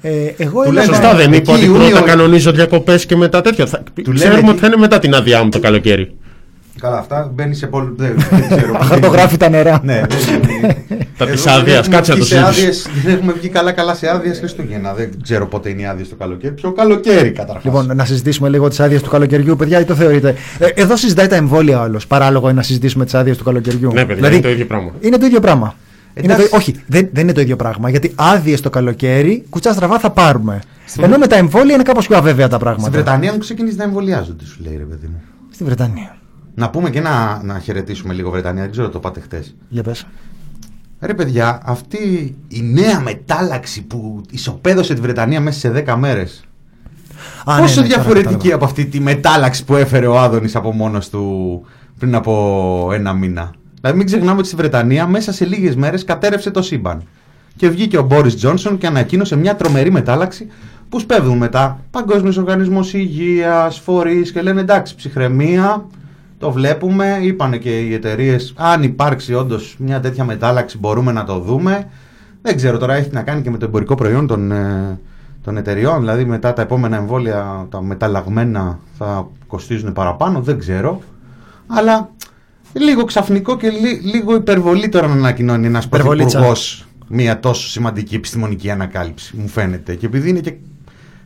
Ε, 0.00 0.10
εγώ 0.36 0.62
Του 0.62 0.68
έλεγα- 0.68 0.72
λέω, 0.72 0.84
Σωστά 0.84 1.14
δεν 1.14 1.32
εκεί 1.32 1.42
είπα 1.42 1.52
ότι 1.52 1.64
Ιούνιο- 1.64 1.88
πρώτα 1.90 2.04
κανονίζω 2.04 2.52
διακοπές 2.52 3.06
και 3.06 3.16
μετά 3.16 3.40
τέτοια. 3.40 3.66
Θα... 3.66 3.82
Του 3.82 3.92
λένε 4.06 4.14
Ξέρουμε 4.18 4.38
εκεί- 4.38 4.48
ότι 4.48 4.58
θα 4.58 4.66
είναι 4.66 4.76
μετά 4.76 4.98
την 4.98 5.14
άδειά 5.14 5.42
μου 5.42 5.48
το 5.48 5.60
καλοκαίρι. 5.60 6.16
Καλά, 6.80 6.98
αυτά 6.98 7.30
μπαίνει 7.34 7.54
σε 7.54 7.66
πολύ. 7.66 7.92
Δεν, 7.96 8.14
δεν 8.30 8.58
ξέρω. 8.58 8.78
Χαρτογράφει 8.88 9.36
τα 9.36 9.48
νερά. 9.48 9.80
Ναι, 9.84 10.02
δεν 10.08 10.76
Τα 11.18 11.24
Εδώ 11.24 11.32
της 11.32 11.42
δεν 11.44 11.52
άδειας, 11.54 11.78
έχουμε 11.78 11.96
κάτσε 11.96 12.10
να 12.12 12.16
βγει 12.18 12.28
το 12.28 12.34
σε 12.36 12.36
ζήσεις. 12.46 12.58
άδειες- 12.58 12.86
Δεν 13.04 13.14
έχουμε 13.14 13.32
βγει 13.32 13.48
καλά-καλά 13.48 13.94
σε 13.94 14.08
άδειες 14.10 14.38
Χριστούγεννα. 14.38 14.94
Δεν 14.94 15.10
ξέρω 15.22 15.46
πότε 15.46 15.68
είναι 15.68 15.82
οι 15.82 15.86
άδειες 15.86 16.08
το 16.08 16.14
καλοκαίρι. 16.14 16.54
Ποιο 16.54 16.72
καλοκαίρι 16.72 17.30
καταρχάς. 17.30 17.64
Λοιπόν, 17.64 17.90
να 17.94 18.04
συζητήσουμε 18.04 18.48
λίγο 18.48 18.68
τις 18.68 18.80
άδειες 18.80 19.02
του 19.02 19.10
καλοκαιριού, 19.10 19.56
παιδιά, 19.56 19.80
ή 19.80 19.84
το 19.84 19.94
θεωρείτε. 19.94 20.34
Ε, 20.58 20.66
εδώ 20.74 20.96
συζητάει 20.96 21.26
τα 21.26 21.36
εμβόλια 21.36 21.78
ο 21.78 21.82
άλλος. 21.82 22.06
Παράλογο 22.06 22.46
είναι 22.48 22.56
να 22.56 22.62
συζητήσουμε 22.62 23.04
τις 23.04 23.14
άδειες 23.14 23.36
του 23.36 23.44
καλοκαιριού. 23.44 23.92
Ναι, 23.92 24.04
παιδιά, 24.04 24.30
είναι 24.30 24.40
το 24.40 24.48
ίδιο 24.50 24.66
πράγμα. 24.66 24.90
Είναι 25.00 25.18
το 25.18 25.26
ίδιο 25.26 25.40
πράγμα. 25.40 25.74
Είναι 26.14 26.32
Εντάξει. 26.32 26.50
το, 26.50 26.56
όχι, 26.56 26.74
δεν, 26.86 27.08
δεν 27.12 27.22
είναι 27.22 27.32
το 27.32 27.40
ίδιο 27.40 27.56
πράγμα. 27.56 27.90
Γιατί 27.90 28.12
άδειες 28.14 28.60
το 28.60 28.70
καλοκαίρι, 28.70 29.44
κουτσά 29.50 29.72
στραβά 29.72 29.98
θα 29.98 30.10
πάρουμε. 30.10 30.60
Ενώ 31.00 31.18
με 31.18 31.26
τα 31.26 31.36
εμβόλια 31.36 31.74
είναι 31.74 31.82
κάπως 31.82 32.06
πιο 32.06 32.16
αβέβαια 32.16 32.48
τα 32.48 32.58
πράγματα. 32.58 32.82
Στην 32.90 33.02
Βρετανία 33.02 33.32
μου 33.32 33.38
ξεκίνησε 33.38 33.76
να 33.76 33.84
εμβολιάζονται, 33.84 34.44
σου 34.44 34.58
λέει 34.64 34.74
ρε 34.76 34.82
παιδί 34.84 35.06
μου. 35.06 35.20
Στη 35.50 35.64
Βρετανία. 35.64 36.16
Να 36.58 36.70
πούμε 36.70 36.90
και 36.90 37.00
να, 37.00 37.42
να 37.42 37.58
χαιρετήσουμε 37.58 38.14
λίγο 38.14 38.30
Βρετανία. 38.30 38.62
Δεν 38.62 38.70
ξέρω 38.70 38.88
το 38.88 38.98
πάτε 38.98 39.20
χτες. 39.20 39.54
Για 39.68 39.82
πες. 39.82 40.06
Ρε 41.00 41.14
παιδιά, 41.14 41.60
αυτή 41.64 42.36
η 42.48 42.62
νέα 42.62 43.00
μετάλλαξη 43.00 43.82
που 43.82 44.22
ισοπαίδωσε 44.30 44.94
τη 44.94 45.00
Βρετανία 45.00 45.40
μέσα 45.40 45.58
σε 45.58 45.84
10 45.86 45.94
μέρες. 45.98 46.44
Α, 47.44 47.60
Πόσο 47.60 47.60
ναι, 47.60 47.68
ναι, 47.68 47.74
τώρα 47.74 47.86
διαφορετική 47.86 48.32
κατάλαβα. 48.34 48.54
από 48.54 48.64
αυτή 48.64 48.86
τη 48.86 49.00
μετάλλαξη 49.00 49.64
που 49.64 49.74
έφερε 49.76 50.06
ο 50.06 50.18
Άδωνης 50.18 50.56
από 50.56 50.72
μόνος 50.72 51.08
του 51.08 51.62
πριν 51.98 52.14
από 52.14 52.88
ένα 52.92 53.12
μήνα. 53.12 53.50
Δηλαδή, 53.80 53.98
μην 53.98 54.06
ξεχνάμε 54.06 54.38
ότι 54.38 54.46
στη 54.46 54.56
Βρετανία 54.56 55.06
μέσα 55.06 55.32
σε 55.32 55.44
λίγες 55.44 55.76
μέρες 55.76 56.04
κατέρευσε 56.04 56.50
το 56.50 56.62
σύμπαν. 56.62 57.02
Και 57.56 57.68
βγήκε 57.68 57.98
ο 57.98 58.02
Μπόρις 58.02 58.36
Τζόνσον 58.36 58.78
και 58.78 58.86
ανακοίνωσε 58.86 59.36
μια 59.36 59.56
τρομερή 59.56 59.90
μετάλλαξη 59.90 60.46
που 60.88 61.00
σπέβδουν 61.00 61.36
μετά 61.36 61.80
Παγκόσμιος 61.90 62.36
Οργανισμός 62.36 62.94
Υγείας, 62.94 63.78
φορείς 63.78 64.32
και 64.32 64.42
λένε 64.42 64.60
εντάξει, 64.60 64.94
ψυχραιμία, 64.94 65.86
το 66.38 66.50
βλέπουμε. 66.52 67.18
Είπανε 67.22 67.56
και 67.56 67.80
οι 67.80 67.94
εταιρείες, 67.94 68.52
αν 68.56 68.82
υπάρξει 68.82 69.34
όντως 69.34 69.76
μια 69.78 70.00
τέτοια 70.00 70.24
μετάλλαξη, 70.24 70.78
μπορούμε 70.78 71.12
να 71.12 71.24
το 71.24 71.38
δούμε. 71.38 71.88
Δεν 72.42 72.56
ξέρω 72.56 72.78
τώρα, 72.78 72.94
έχει 72.94 73.10
να 73.12 73.22
κάνει 73.22 73.42
και 73.42 73.50
με 73.50 73.58
το 73.58 73.64
εμπορικό 73.64 73.94
προϊόν 73.94 74.26
των, 74.26 74.52
ε, 74.52 74.98
των 75.42 75.56
εταιριών. 75.56 75.98
Δηλαδή, 75.98 76.24
μετά 76.24 76.52
τα 76.52 76.62
επόμενα 76.62 76.96
εμβόλια, 76.96 77.66
τα 77.70 77.82
μεταλλαγμένα 77.82 78.78
θα 78.98 79.28
κοστίζουν 79.46 79.92
παραπάνω. 79.92 80.40
Δεν 80.40 80.58
ξέρω. 80.58 81.00
Αλλά 81.66 82.10
λίγο 82.72 83.04
ξαφνικό 83.04 83.56
και 83.56 83.68
λί- 83.70 84.02
λίγο 84.14 84.34
υπερβολή 84.34 84.88
τώρα 84.88 85.06
να 85.06 85.12
ανακοινώνει 85.12 85.66
ένας 85.66 85.84
Υπερβολίτσα. 85.84 86.24
πρωθυπουργός 86.38 86.86
μια 87.08 87.40
τόσο 87.40 87.68
σημαντική 87.68 88.14
επιστημονική 88.14 88.70
ανακάλυψη, 88.70 89.36
μου 89.36 89.48
φαίνεται. 89.48 89.94
Και 89.94 90.06
επειδή 90.06 90.28
είναι 90.28 90.40
και 90.40 90.54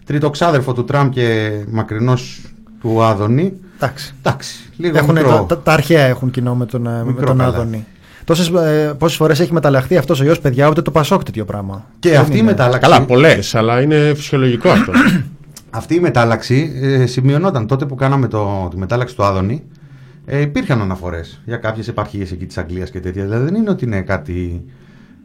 τριτοξάδερφο 0.06 0.72
του 0.72 0.84
Τραμπ 0.84 1.10
και 1.12 1.50
μακρινός 1.70 2.40
του 2.80 3.02
Άδωνη, 3.02 3.52
Εντάξει. 3.82 4.14
εντάξει, 4.22 4.54
λίγο 4.76 4.98
Έχουν, 4.98 5.14
μικρό. 5.14 5.30
τα, 5.30 5.46
τα, 5.46 5.58
τα 5.58 5.72
αρχαία 5.72 6.04
έχουν 6.04 6.30
κοινό 6.30 6.54
με 6.54 6.66
τον, 6.66 6.86
ε, 6.86 6.90
με 6.90 7.04
Μικρό 7.04 7.26
τον 7.26 7.36
καλά. 7.38 7.48
Άδωνη. 7.48 7.86
Τόσες, 8.24 8.48
ε, 8.48 8.94
πόσες 8.98 9.16
φορές 9.16 9.40
έχει 9.40 9.52
μεταλλαχθεί 9.52 9.96
αυτός 9.96 10.20
ο 10.20 10.24
γιος 10.24 10.40
παιδιά 10.40 10.68
ούτε 10.68 10.82
το 10.82 10.90
Πασόκ 10.90 11.22
τέτοιο 11.22 11.44
πράγμα. 11.44 11.84
Και 11.98 12.10
Δεν 12.10 12.20
αυτή 12.20 12.32
η 12.32 12.38
είναι. 12.38 12.50
μετάλλαξη. 12.50 12.88
Καλά, 12.90 13.04
πολλές, 13.04 13.54
αλλά 13.54 13.80
είναι 13.82 14.12
φυσιολογικό 14.16 14.68
αυτό. 14.70 14.92
Αυτή 15.72 15.94
η 15.94 16.00
μετάλλαξη 16.00 16.72
ε, 16.82 17.06
σημειωνόταν 17.06 17.66
τότε 17.66 17.86
που 17.86 17.94
κάναμε 17.94 18.28
το, 18.28 18.68
τη 18.70 18.76
μετάλλαξη 18.76 19.16
του 19.16 19.24
Άδωνη. 19.24 19.62
Ε, 20.26 20.40
υπήρχαν 20.40 20.80
αναφορές 20.80 21.40
για 21.44 21.56
κάποιες 21.56 21.88
επαρχίες 21.88 22.32
εκεί 22.32 22.46
της 22.46 22.58
Αγγλίας 22.58 22.90
και 22.90 23.00
τέτοια. 23.00 23.24
Δηλαδή 23.24 23.44
δεν 23.44 23.54
είναι 23.54 23.70
ότι 23.70 23.84
είναι 23.84 24.00
κάτι 24.00 24.64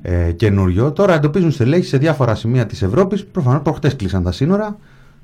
ε, 0.01 0.31
καινούριο. 0.31 0.91
Τώρα 0.91 1.13
εντοπίζουν 1.13 1.51
στελέχη 1.51 1.85
σε 1.85 1.97
διάφορα 1.97 2.35
σημεία 2.35 2.65
της 2.65 2.81
Ευρώπης. 2.81 3.25
Προφανώς 3.25 3.61
προχτές 3.61 3.95
κλείσαν 3.95 4.23
τα 4.23 4.31
σύνορα. 4.31 4.77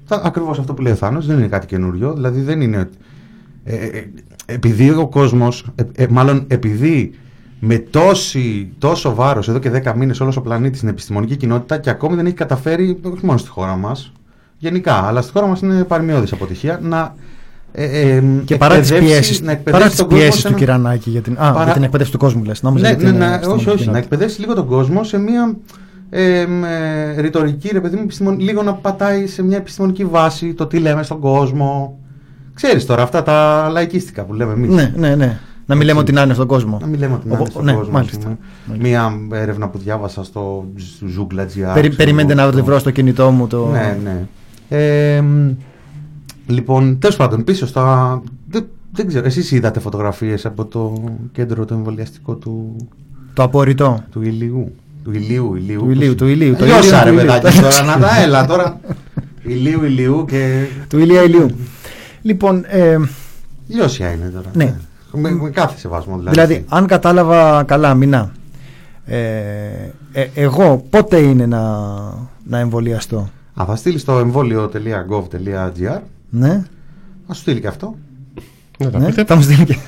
Ακριβώς 0.10 0.60
αυτό 0.60 0.74
που 0.74 0.82
λέει 0.82 0.94
ο 0.94 0.96
Θάνος, 0.96 1.26
δεν 1.26 1.38
είναι 1.38 1.48
κάτι 1.48 1.66
καινούριο. 1.66 2.14
Δηλαδή 2.14 2.42
δεν 2.42 2.62
είναι. 2.62 2.78
ότι- 2.78 2.98
Ε, 3.64 3.76
ε, 3.76 4.04
επειδή 4.46 4.90
ο 4.90 5.08
κόσμος, 5.08 5.66
ε, 5.76 5.84
ε, 6.04 6.08
μάλλον 6.10 6.44
επειδή 6.48 7.12
με 7.60 7.78
τόση, 7.78 8.70
τόσο 8.78 9.16
βάρος 9.16 9.48
εδώ 9.50 9.60
και 9.60 9.70
10 9.70 9.94
μήνες 9.96 10.20
όλος 10.20 10.38
ο 10.38 10.42
πλανήτης 10.42 10.78
στην 10.78 10.90
επιστημονική 10.90 11.36
κοινότητα 11.36 11.78
και 11.78 11.90
ακόμη 11.90 12.16
δεν 12.16 12.26
έχει 12.26 12.36
καταφέρει, 12.36 13.00
όχι 13.04 13.26
μόνο 13.26 13.38
στη 13.38 13.50
χώρα 13.50 13.76
μας, 13.76 14.12
γενικά, 14.58 14.94
αλλά 14.94 15.22
στη 15.22 15.32
χώρα 15.32 15.48
μας 15.48 15.62
είναι 15.62 15.84
παρμιώδης 15.84 16.32
αποτυχία, 16.32 16.80
να. 16.84 17.16
Ε, 17.74 17.84
ε, 18.16 18.24
Και 18.46 18.58
παρά 18.58 18.80
τις 18.80 18.92
εκπαιδεύσει- 18.92 19.20
πιέσεις, 19.22 19.42
να 19.42 19.52
εκπαιδεύσει 19.52 19.72
παρά 19.80 19.88
τις 19.88 19.96
τον 19.98 20.06
κόσμο 20.08 20.22
πιέσεις 20.22 20.42
σε 20.42 20.48
του 20.48 20.54
ένα- 20.54 20.58
Κυρανάκη 20.66 21.10
για 21.10 21.22
την, 21.22 21.34
α, 21.34 21.52
Παρά- 21.52 21.64
για 21.64 21.74
την 21.74 21.84
εκπαίδευση 21.84 22.12
του 22.12 22.18
κόσμου 22.18 22.44
λες. 22.44 22.62
Νόμιζα 22.62 22.88
ναι, 22.90 22.94
για 22.96 23.04
ναι, 23.04 23.10
την, 23.10 23.20
ναι, 23.20 23.26
ε, 23.26 23.28
όχι, 23.28 23.36
επιστημονική 23.36 23.62
όχι, 23.70 23.76
να 23.78 23.82
κοινότητα. 23.84 23.98
εκπαιδεύσει 23.98 24.40
λίγο 24.40 24.54
τον 24.54 24.66
κόσμο 24.68 25.04
σε 25.04 25.18
μια 25.18 25.56
ε, 26.10 26.46
με 26.46 27.16
ρητορική, 27.18 27.70
ρε 27.72 27.82
παιδί 27.82 27.96
μου, 27.96 28.02
επιστημον- 28.04 28.40
λίγο 28.40 28.64
να 28.64 28.74
πατάει 28.74 29.28
σε 29.28 29.44
μια 29.44 29.58
επιστημονική 29.58 30.06
βάση 30.06 30.54
το 30.54 30.66
τι 30.68 30.78
λέμε 30.80 31.04
στον 31.04 31.20
κόσμο. 31.20 32.00
Ξέρεις 32.62 32.86
τώρα 32.86 33.04
αυτά 33.04 33.24
τα 33.24 33.68
λαϊκίστικα 33.72 34.24
που 34.24 34.34
λέμε 34.34 34.54
εμείς. 34.54 34.70
Ναι, 34.70 34.94
ναι, 34.96 35.16
ναι. 35.16 35.40
Να 35.66 35.76
μην 35.76 35.86
λέμε 35.86 36.00
ότι 36.00 36.12
να 36.12 36.22
είναι 36.22 36.34
στον 36.34 36.48
κόσμο. 36.48 36.78
Να 36.82 36.88
μην 36.88 37.00
λέμε 37.00 37.14
ότι 37.14 37.28
να 37.28 37.34
είναι 37.34 37.42
Οπό- 37.42 37.52
στον 37.52 37.64
ναι, 37.66 37.74
κόσμο. 37.74 37.92
μάλιστα. 37.94 38.18
ας 38.18 38.24
πούμε. 38.24 38.78
Μία 38.82 39.14
έρευνα 39.32 39.70
που 39.70 39.78
διάβασα 39.78 40.24
στο 40.24 40.66
Zoogla.gr. 41.18 41.74
Περι, 41.74 41.88
ξέρω 41.90 41.96
περιμένετε 41.96 42.34
εγώ, 42.34 42.46
να 42.46 42.52
στο- 42.52 42.64
βρω 42.64 42.80
στο 42.80 42.92
κινητό 42.92 43.30
μου 43.32 43.48
το. 43.48 43.68
Ναι, 43.72 43.98
ναι. 44.04 44.26
Ε, 44.70 45.22
μ, 45.22 45.50
λοιπόν, 46.48 47.00
τέλος 47.00 47.16
πάντων, 47.16 47.44
πίσω 47.44 47.68
στα. 47.68 48.22
Δεν, 48.50 48.66
δεν 48.92 49.08
ξέρω, 49.08 49.26
εσείς 49.26 49.52
είδατε 49.52 49.80
φωτογραφίες 49.80 50.46
από 50.46 50.66
το 50.66 51.04
κέντρο 51.32 51.66
το 51.66 51.74
εμβολιαστικό 51.74 52.36
του, 52.36 52.76
Το 53.34 53.44
απορριτό. 53.44 54.04
του 54.12 54.22
ηλίου. 54.22 54.72
Του 55.04 55.12
ηλίου, 55.14 55.56
ηλίου. 55.56 55.80
Του 55.80 55.90
ηλίου, 55.92 56.08
πώς- 56.08 56.16
του 56.18 56.28
ηλίου, 56.28 56.56
το 56.56 56.66
Λιώσα, 56.66 57.02
ηλίου, 57.08 57.16
ρε 57.18 57.22
του 57.22 57.28
παιδάκι 57.28 57.48
ηλίου. 57.58 57.62
τώρα, 57.62 57.84
να 57.84 57.98
τα 58.08 58.22
έλα 58.22 58.46
τώρα. 58.46 58.80
ηλίου, 59.44 59.84
ηλίου 59.86 60.26
και. 60.28 60.66
Του 60.90 61.00
Ηλία 61.00 61.24
Ηλίου. 61.24 61.46
Λοιπόν, 62.22 62.66
ε, 62.68 62.98
Λιώσια 63.68 64.12
είναι 64.12 64.30
τώρα. 64.30 64.50
Ναι. 64.54 64.76
Με, 65.12 65.32
με 65.32 65.50
κάθε 65.50 65.80
σεβασμό 65.80 66.18
δηλαδή. 66.18 66.42
δηλαδή, 66.42 66.66
αν 66.70 66.88
κατάλαβα 66.88 67.64
καλά, 67.64 67.94
μηνά. 67.94 68.32
Ε, 69.06 69.18
ε, 70.12 70.28
εγώ 70.34 70.86
πότε 70.90 71.18
είναι 71.18 71.46
να, 71.46 71.62
να 72.44 72.60
εμβολιαστώ; 72.60 73.30
Α, 73.62 73.66
θα 73.66 73.76
στείλεις 73.76 74.02
στο 74.02 74.18
εμβόλιο.gov.gr. 74.18 76.00
Ναι, 76.30 76.64
Θα 77.28 77.34
σου 77.34 77.42
στείλει 77.42 77.60
και 77.60 77.68
αυτό. 77.68 77.96
Να 78.78 78.90
τα 78.90 79.00
ναι 79.00 79.06
πείτε. 79.06 79.24
θα 79.26 79.36
μου 79.36 79.42
στείλει 79.42 79.66
και. 79.66 79.78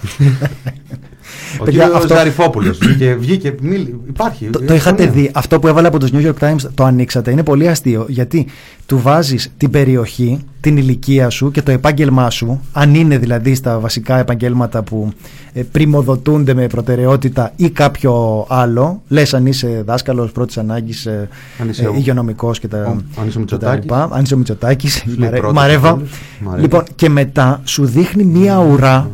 Ο 1.59 1.63
Παιδιά, 1.63 1.83
κύριος 1.83 2.01
αυτό- 2.03 2.15
Ζαριφόπουλος 2.15 2.77
βγήκε, 2.77 3.15
βγήκε 3.19 3.55
μίλη- 3.61 3.93
υπάρχει. 4.09 4.45
Το, 4.45 4.59
το 4.65 4.73
είχατε 4.73 5.01
συμφωνία. 5.03 5.23
δει. 5.23 5.31
Αυτό 5.33 5.59
που 5.59 5.67
έβαλε 5.67 5.87
από 5.87 5.99
τους 5.99 6.09
New 6.13 6.25
York 6.27 6.49
Times 6.49 6.69
το 6.73 6.83
ανοίξατε. 6.83 7.31
Είναι 7.31 7.43
πολύ 7.43 7.67
αστείο 7.67 8.05
γιατί 8.09 8.47
του 8.85 8.99
βάζεις 8.99 9.51
την 9.57 9.69
περιοχή, 9.69 10.39
την 10.61 10.77
ηλικία 10.77 11.29
σου 11.29 11.51
και 11.51 11.61
το 11.61 11.71
επάγγελμά 11.71 12.29
σου, 12.29 12.61
αν 12.73 12.95
είναι 12.95 13.17
δηλαδή 13.17 13.55
στα 13.55 13.79
βασικά 13.79 14.17
επαγγέλματα 14.19 14.81
που 14.83 15.11
ε, 15.53 15.61
πρημοδοτούνται 15.63 16.53
με 16.53 16.67
προτεραιότητα 16.67 17.51
ή 17.55 17.69
κάποιο 17.69 18.45
άλλο. 18.49 19.01
Λες 19.07 19.33
αν 19.33 19.45
είσαι 19.45 19.83
δάσκαλος 19.85 20.31
πρώτης 20.31 20.57
ανάγκης, 20.57 21.05
ε, 21.05 21.27
Αν 21.61 21.69
είσαι 21.69 21.83
ε, 21.83 21.87
ο- 21.87 21.93
υγειονομικός 21.95 22.59
και 22.59 22.67
τα, 22.67 22.77
ο- 22.77 22.81
αν 22.89 22.97
είσαι 22.97 23.19
ο 23.21 23.25
και 23.25 23.31
τα 23.33 23.39
Μητσοτάκης. 23.39 23.81
λοιπά. 23.83 24.09
Αν 24.11 24.23
είσαι 24.23 24.33
ο 24.33 24.37
Μητσοτάκης, 24.37 25.03
λέει 25.05 25.15
Μαρέ- 25.17 25.37
πρώτος 25.39 25.55
Μαρέβα. 25.55 25.89
από 25.89 25.97
όλους. 25.97 26.11
Μαρέβα. 26.39 26.61
Λοιπόν, 26.61 26.83
και 26.95 27.09
μετά 27.09 27.61
σου 27.63 27.85
δείχνει 27.85 28.23
μία 28.23 28.57
ουρά 28.59 29.09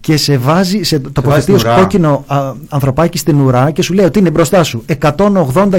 και 0.00 0.16
σε 0.16 0.36
βάζει, 0.36 0.82
σε 0.82 0.98
τοποθετεί 0.98 1.42
στην 1.42 1.54
ως 1.54 1.62
ουρά. 1.62 1.74
κόκκινο 1.74 2.24
α, 2.26 2.52
ανθρωπάκι 2.68 3.18
στην 3.18 3.40
ουρά 3.40 3.70
και 3.70 3.82
σου 3.82 3.94
λέει 3.94 4.04
ότι 4.04 4.18
είναι 4.18 4.30
μπροστά 4.30 4.62
σου 4.62 4.84
180.000 5.00 5.70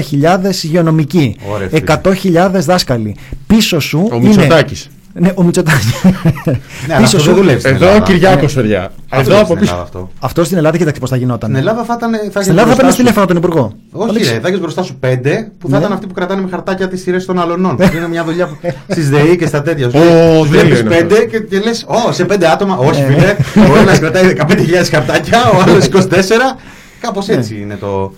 υγειονομικοί, 0.62 1.36
Ωραία, 1.52 1.68
φίλε. 1.68 2.48
100.000 2.50 2.60
δάσκαλοι. 2.60 3.16
Πίσω 3.46 3.80
σου 3.80 4.08
Ο 4.12 4.16
είναι... 4.16 4.26
Μητσοτάκης. 4.26 4.90
Ναι, 5.14 5.32
ο 5.34 5.42
Μητσοτάκης. 5.42 6.04
Ναι, 6.86 6.94
αλλά 6.94 7.04
αυτό 7.04 7.18
δεν 7.18 7.34
δουλεύει 7.34 7.60
στην 7.60 7.74
Εδώ 7.74 7.84
ο 7.84 7.88
Ελλάδα. 7.88 8.04
Κυριάκος, 8.06 8.54
Ναι. 8.54 8.62
παιδιά. 8.62 8.80
Δεν 8.80 9.20
Εδώ 9.20 9.22
δουλεύει 9.22 9.40
από 9.40 9.44
στην 9.46 9.58
πίσω. 9.58 9.70
Ελλάδα 9.72 9.82
αυτό. 9.82 10.10
Αυτό 10.20 10.44
στην 10.44 10.56
Ελλάδα 10.56 10.76
κοίταξε 10.76 11.00
πώ 11.00 11.06
θα 11.06 11.16
γινόταν. 11.16 11.48
Στην 11.50 11.60
Ελλάδα 11.62 11.84
θα 11.84 11.94
ήταν. 11.98 12.10
Θα 12.12 12.18
Στην 12.18 12.30
έχεις 12.36 12.48
Ελλάδα 12.48 12.56
θα 12.60 12.64
μπροστά 12.64 12.76
παίρνεις 12.76 12.94
σου- 12.94 13.00
τηλέφωνο 13.00 13.26
τον 13.26 13.36
Υπουργό. 13.36 13.72
Όχι, 13.92 14.18
ρε, 14.32 14.40
θα 14.40 14.48
έχεις 14.48 14.60
μπροστά 14.60 14.82
σου 14.82 14.96
πέντε 15.00 15.50
που 15.58 15.68
θα 15.68 15.76
Ναι. 15.76 15.82
ήταν 15.82 15.92
αυτοί 15.92 16.06
που 16.06 16.14
κρατάνε 16.14 16.40
με 16.42 16.48
χαρτάκια 16.50 16.88
τις 16.88 17.00
σειρές 17.02 17.24
των 17.24 17.38
αλωνών. 17.40 17.76
είναι 17.96 18.08
μια 18.08 18.24
δουλειά 18.24 18.48
στις 18.88 19.10
ΔΕΗ 19.10 19.36
και 19.36 19.46
στα 19.46 19.62
τέτοια. 19.62 19.86
Ω, 19.86 19.90
Βλέπεις 20.44 20.50
τέλειο 20.60 20.78
είναι 20.78 20.88
πέντε 20.96 21.14
αυτό. 21.14 21.26
και, 21.26 21.38
και 21.40 21.58
λες, 21.58 21.84
Ω, 21.88 22.12
σε 22.12 22.24
πέντε 22.24 22.50
άτομα. 22.50 22.76
Όχι, 22.76 23.00
Ε. 23.00 23.04
φίλε. 23.04 23.36
Ο 23.72 23.76
ένας 23.76 23.98
κρατάει 23.98 24.34
15.000 24.48 24.90
χαρτάκια, 24.90 25.38
ο 25.50 25.62
άλλος 25.66 25.84
24. 25.86 26.58
Κάπως 27.00 27.26
Ναι. 27.26 27.34
έτσι 27.34 27.58
είναι 27.60 27.76
το. 27.80 28.12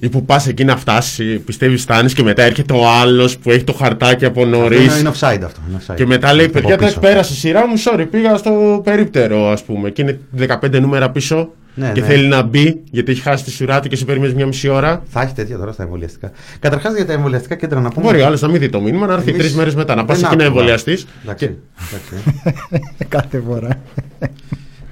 Ε, 0.00 0.04
Λοιπόν. 0.04 0.20
Ή 0.20 0.20
που 0.20 0.24
πας 0.26 0.46
εκεί 0.46 0.64
να 0.64 0.76
φτάσει, 0.76 1.24
πιστεύεις 1.38 1.82
φτάνεις 1.82 2.14
και 2.14 2.22
μετά 2.22 2.42
έρχεται 2.42 2.72
ο 2.74 2.88
άλλος 2.88 3.38
που 3.38 3.50
έχει 3.50 3.64
το 3.64 3.72
χαρτάκι 3.72 4.24
από 4.24 4.44
νωρίς. 4.44 4.84
είναι, 4.84 4.94
είναι 4.98 5.10
offside 5.10 5.40
αυτό. 5.44 5.60
είναι 5.68 5.78
offside. 5.86 5.94
Και 5.96 6.06
μετά 6.06 6.34
λέει: 6.34 6.44
Από 6.44 6.52
Παιδιά, 6.58 6.76
πίσω. 6.76 6.90
δεν 6.90 7.00
πέρασε 7.00 7.32
η 7.32 7.36
σειρά 7.36 7.66
μου. 7.66 7.74
Sorry, 7.84 8.06
πήγα 8.10 8.36
στο 8.36 8.80
περίπτερο, 8.84 9.48
ας 9.48 9.62
πούμε. 9.62 9.90
Και 9.90 10.02
είναι 10.02 10.18
15 10.60 10.80
νούμερα 10.80 11.10
πίσω. 11.10 11.50
Ναι, 11.78 11.90
και 11.92 12.00
ναι. 12.00 12.06
θέλει 12.06 12.26
να 12.26 12.42
μπει 12.42 12.80
γιατί 12.90 13.10
έχει 13.12 13.20
χάσει 13.20 13.44
τη 13.44 13.50
σειρά 13.50 13.80
του 13.80 13.88
και 13.88 13.96
σε 13.96 14.04
περιμένεις 14.04 14.34
μια 14.34 14.46
μισή 14.46 14.68
ώρα. 14.68 15.02
Θα 15.08 15.22
έχει 15.22 15.34
τέτοια 15.34 15.56
τώρα 15.58 15.72
στα 15.72 15.82
εμβολιαστικά. 15.82 16.30
Καταρχάς 16.58 16.94
για 16.94 17.06
τα 17.06 17.12
εμβολιαστικά 17.12 17.54
κέντρα 17.54 17.80
να 17.80 17.88
πούμε. 17.90 18.06
Μπορεί 18.06 18.20
ο 18.20 18.26
άλλος 18.26 18.40
να 18.40 18.48
μην 18.48 18.60
δει 18.60 18.68
το 18.68 18.80
μήνυμα, 18.80 19.06
να 19.06 19.12
έρθει 19.12 19.28
Εμείς 19.30 19.40
τρεις 19.42 19.54
μέρες 19.54 19.74
μετά, 19.74 19.94
να 19.94 20.04
πας 20.04 20.20
δεν 20.20 20.26
εκεί 20.26 20.36
να 20.36 20.44
άκουγα. 20.44 20.58
εμβολιαστείς. 20.60 21.06
Εντάξει, 21.22 21.56
εντάξει. 21.88 22.40
Κάθε 23.08 23.42
φορά. 23.48 23.68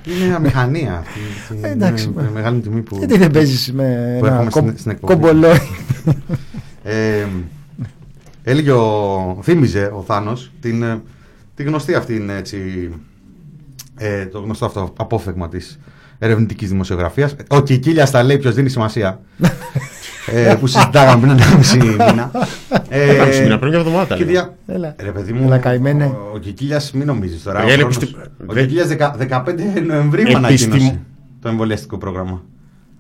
Είναι 0.07 0.27
μια 0.27 0.38
μηχανία 0.38 0.99
αυτή. 0.99 1.21
Ε, 1.62 1.71
εντάξει, 1.71 2.05
Είναι 2.05 2.23
μα. 2.23 2.29
μεγάλη 2.31 2.61
τιμή 2.61 2.81
που. 2.83 2.97
Γιατί 2.99 3.19
δεν 3.19 3.31
παίζεις 3.31 3.73
με 3.73 4.17
που 4.21 4.27
ένα 4.27 4.35
έχουμε 4.35 4.51
κομ- 4.51 4.67
στην- 4.67 4.79
στην 4.79 4.90
εκπομπή. 4.90 5.12
κομπολόι. 5.14 5.59
Ε, 6.87 7.27
έλεγε 8.43 8.71
ο, 8.73 9.38
θύμιζε 9.43 9.90
ο 9.95 10.03
Θάνος 10.03 10.53
την, 10.61 10.83
ε, 10.83 11.03
τη 11.55 11.62
γνωστή 11.62 11.95
αυτή 11.95 12.14
είναι 12.17 12.37
έτσι, 12.37 12.90
ε, 13.97 14.27
το 14.27 14.38
γνωστό 14.38 14.67
αυτό 14.67 14.93
απόφεγμα 14.97 15.49
της 15.49 15.79
ερευνητικής 16.24 16.68
δημοσιογραφίας. 16.68 17.37
Ο 17.48 17.60
Κικίλιας 17.60 18.10
τα 18.10 18.22
λέει 18.22 18.38
ποιος 18.38 18.54
δίνει 18.54 18.68
σημασία. 18.68 19.20
ε, 20.26 20.54
που 20.60 20.66
συζητάγαμε 20.66 21.20
πριν 21.26 21.38
ένα 21.40 21.56
μισή 21.56 21.76
μήνα. 21.78 22.30
Ε, 22.88 23.14
Κάμιση 23.14 23.42
μήνα, 23.42 23.58
πριν 23.58 23.70
μια 23.70 23.78
εβδομάδα. 23.80 24.16
και 24.16 24.24
λέω. 24.24 24.32
δια... 24.32 24.54
Έλα. 24.66 24.94
Ρε 24.98 25.10
παιδί 25.10 25.32
μου, 25.32 25.44
Έλα, 25.46 25.58
καημένε. 25.58 26.04
ο, 26.04 26.30
ο 26.34 26.38
Κικίλιας 26.38 26.92
μην 26.92 27.06
νομίζεις 27.06 27.42
τώρα. 27.42 27.58
Ε, 27.58 27.62
Ο, 27.62 27.64
έλεγε 27.66 27.76
χρόνος- 27.78 27.98
πως 27.98 28.08
τι- 28.08 28.14
ο 28.46 28.52
δεν- 28.52 28.62
Κικίλιας 28.62 28.88
δεκα- 28.88 29.16
15 29.18 29.54
Νοεμβρίου 29.87 30.22
Επιστημο- 30.22 30.46
ανακοίνωσε 30.46 31.00
το 31.40 31.48
εμβολιαστικό 31.48 31.98
πρόγραμμα. 31.98 32.42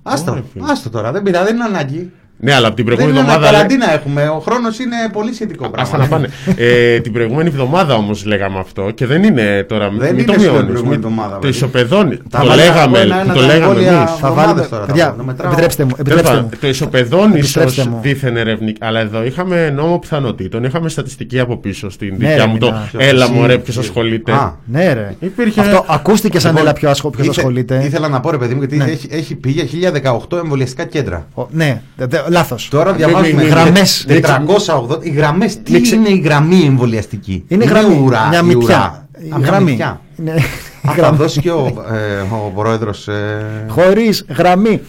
Άστο, 0.02 0.30
Ωραία, 0.30 0.42
φίλε. 0.52 0.64
άστο 0.70 0.90
τώρα, 0.90 1.12
δεν 1.12 1.22
πειράζει, 1.22 1.44
δεν 1.44 1.54
είναι 1.54 1.64
ανάγκη. 1.64 2.10
Ναι, 2.38 2.54
αλλά 2.54 2.66
από 2.66 2.76
την 2.76 2.84
Δεν 2.84 2.94
προηγούμενη 2.94 3.24
είναι 3.26 3.32
εβδομάδα. 3.34 3.50
λέει- 3.52 3.60
καραντίνα 3.68 3.92
έχουμε. 3.94 4.28
Ο 4.28 4.38
χρόνος 4.46 4.78
είναι 4.78 4.96
πολύ 5.12 5.32
σχετικό 5.34 5.68
πράγμα. 5.68 5.82
Άστα 5.82 5.96
να 5.98 6.06
πάνε. 6.06 6.28
ε, 6.56 7.00
την 7.00 7.12
προηγούμενη 7.12 7.48
εβδομάδα 7.48 7.94
όμως 7.94 8.24
λέγαμε 8.24 8.58
αυτό 8.58 8.90
και 8.90 9.06
δεν 9.06 9.22
είναι 9.22 9.64
τώρα. 9.68 9.88
Δεν 9.98 10.10
μην 10.14 10.18
είναι 10.18 10.24
το 10.26 10.32
στην 10.32 10.42
μειώνεις, 10.44 10.64
προηγούμενη 10.70 10.88
μην- 10.88 11.04
εβδομάδα, 11.04 11.34
Το 11.34 11.38
παιδί. 11.40 11.52
ισοπεδώνει. 11.52 12.16
Τα 12.30 12.38
Το 12.40 12.46
βάλα 12.46 12.54
λέγαμε, 12.64 12.80
από 12.82 12.96
ένα-ένα 12.98 13.32
το 13.34 13.40
τα 13.40 13.46
λέγαμε 13.46 13.64
εμβόλια 13.64 13.92
εμείς. 13.96 14.10
Θα 14.10 14.14
εβδομάδες 14.28 14.44
βάλουμε. 14.46 14.66
τώρα, 14.66 14.80
τα 14.86 14.92
Παιδιά, 14.92 15.14
το 15.18 15.24
μετράω. 15.24 15.48
επιτρέψτε 15.50 15.84
μου. 15.84 15.90
Επιτρέψτε 15.98 16.34
μου. 16.40 16.48
Το 16.60 16.68
ισοπεδώνεις 16.68 17.44
ίσω 17.48 17.60
Επιτρέψτε 17.60 17.90
μου. 17.90 17.98
δίθεν 18.02 18.36
ερευνη. 18.36 18.72
Αλλά 18.80 19.00
εδώ 19.00 19.24
είχαμε 19.24 19.70
νόμο 19.70 19.98
πιθανότητων. 19.98 20.64
Είχαμε 20.64 20.88
στατιστική 20.88 21.38
από 21.40 21.56
πίσω 21.56 21.90
στην 21.90 22.08
Ναι, 22.08 22.16
δικιά 22.28 22.36
ρε, 22.44 22.46
μου. 22.50 22.58
Το 22.58 22.66
μηνά. 22.66 22.90
έλα 23.08 23.24
Εσύ, 23.24 23.32
μου 23.32 23.46
ρε, 23.46 23.58
ποιος 23.58 23.76
εσύ. 23.76 23.86
ασχολείται. 23.88 24.32
Α, 24.32 24.54
Ναι, 24.64 24.92
ρε. 24.92 25.14
Υπήρχε- 25.20 25.58
Αυτό 25.66 25.84
ακούστηκε 25.88 26.38
σαν 26.38 26.50
Λοιπόν, 26.50 26.66
έλα 26.66 26.74
πιο 26.74 26.90
ασχο- 26.90 27.10
ποιος 27.10 27.26
ήθε- 27.26 27.38
ασχολείται. 27.38 27.82
Ήθελα 27.84 28.08
να 28.08 28.20
πω 28.20 28.30
ρε 28.30 28.38
παιδί 28.38 28.52
μου, 28.54 28.58
γιατί 28.60 28.76
Ναι. 28.76 28.84
έχει, 28.84 29.08
έχει 29.10 29.34
πει 29.34 29.50
για 29.50 29.64
1018 29.64 30.36
εμβολιαστικά 30.36 30.84
κέντρα. 30.84 31.26
Ο- 31.34 31.46
Ναι, 31.50 31.80
λάθος. 32.30 32.68
Τώρα 32.68 32.88
Μην- 32.88 32.96
διαβάζουμε 32.96 33.28
μην- 33.28 33.36
μην- 33.36 33.48
γραμμές. 33.48 34.04
480. 34.08 34.98
Οι 35.02 35.10
γραμμές, 35.10 35.62
τι 35.62 35.72
Μην 35.72 35.82
ξε- 35.82 35.98
είναι 35.98 36.08
η 36.08 36.18
γραμμή 36.18 36.60
εμβολιαστική; 36.66 37.44
Είναι 37.48 37.64
γραμμή. 37.64 38.00
ουρά, 38.04 38.28
Μια 38.28 38.40
η 38.40 38.42
μυτιά. 38.42 38.64
ουρά. 38.64 39.08
Η 39.18 39.30
Α, 39.34 39.38
μια 39.38 39.46
γραμμή. 39.46 39.70
μυτιά. 39.70 40.00
Είναι- 40.18 40.32
Α, 40.32 40.40
θα 40.82 40.92
γραμμή. 40.92 41.16
δώσει 41.16 41.40
και 41.40 41.50
ο, 41.50 41.66
ε, 41.92 42.20
ο 42.34 42.52
πρόεδρος 42.54 43.08
ε, 43.08 43.44
Χωρίς 43.68 44.24
γραμμή. 44.36 44.80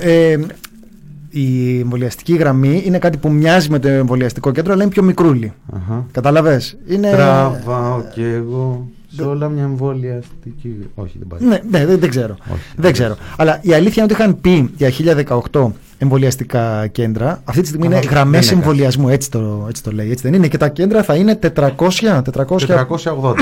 Ε, 0.00 0.36
η 1.30 1.78
εμβολιαστική 1.80 2.34
γραμμή 2.34 2.82
είναι 2.86 2.98
κάτι 2.98 3.16
που 3.18 3.30
μοιάζει 3.30 3.70
με 3.70 3.78
το 3.78 3.88
εμβολιαστικό 3.88 4.52
κέντρο, 4.52 4.72
αλλά 4.72 4.82
είναι 4.82 4.92
πιο 4.92 5.02
μικρούλι. 5.02 5.52
αχα. 5.72 6.06
Κατάλαβε. 6.12 6.60
Είναι. 6.88 7.10
Τραβάω 7.10 8.02
κι 8.14 8.22
εγώ 8.22 8.88
σε 9.14 9.22
όλα 9.22 9.48
μια 9.48 9.62
εμβολιαστική. 9.62 10.76
Όχι, 10.94 11.18
δεν 11.18 11.26
πάει. 11.28 11.48
Ναι, 11.48 11.60
ναι, 11.78 11.86
δεν, 11.86 11.98
δεν 11.98 12.08
ξέρω. 12.08 12.36
Όχι, 12.52 12.60
δεν 12.76 12.92
ξέρω. 12.92 13.16
Αλλά 13.36 13.58
η 13.62 13.72
αλήθεια 13.72 14.02
είναι 14.02 14.12
ότι 14.12 14.22
είχαν 14.22 14.40
πει 14.40 14.70
για 14.76 14.90
1018 14.90 15.72
εμβολιαστικά 15.98 16.86
κέντρα. 16.86 17.40
Αυτή 17.44 17.60
τη 17.60 17.66
στιγμή 17.66 17.86
Αλλά 17.86 17.96
είναι 17.96 18.04
δεν 18.06 18.14
γραμμές 18.14 18.46
έκανε. 18.46 18.60
εμβολιασμού. 18.60 19.08
Έτσι 19.08 19.30
το, 19.30 19.66
έτσι 19.68 19.82
το 19.82 19.90
λέει. 19.92 20.10
Έτσι 20.10 20.22
δεν 20.22 20.34
είναι. 20.34 20.48
Και 20.48 20.56
τα 20.56 20.68
κέντρα 20.68 21.02
θα 21.02 21.14
είναι 21.14 21.38
400. 21.56 21.68
400 21.76 22.22
480. 22.34 23.34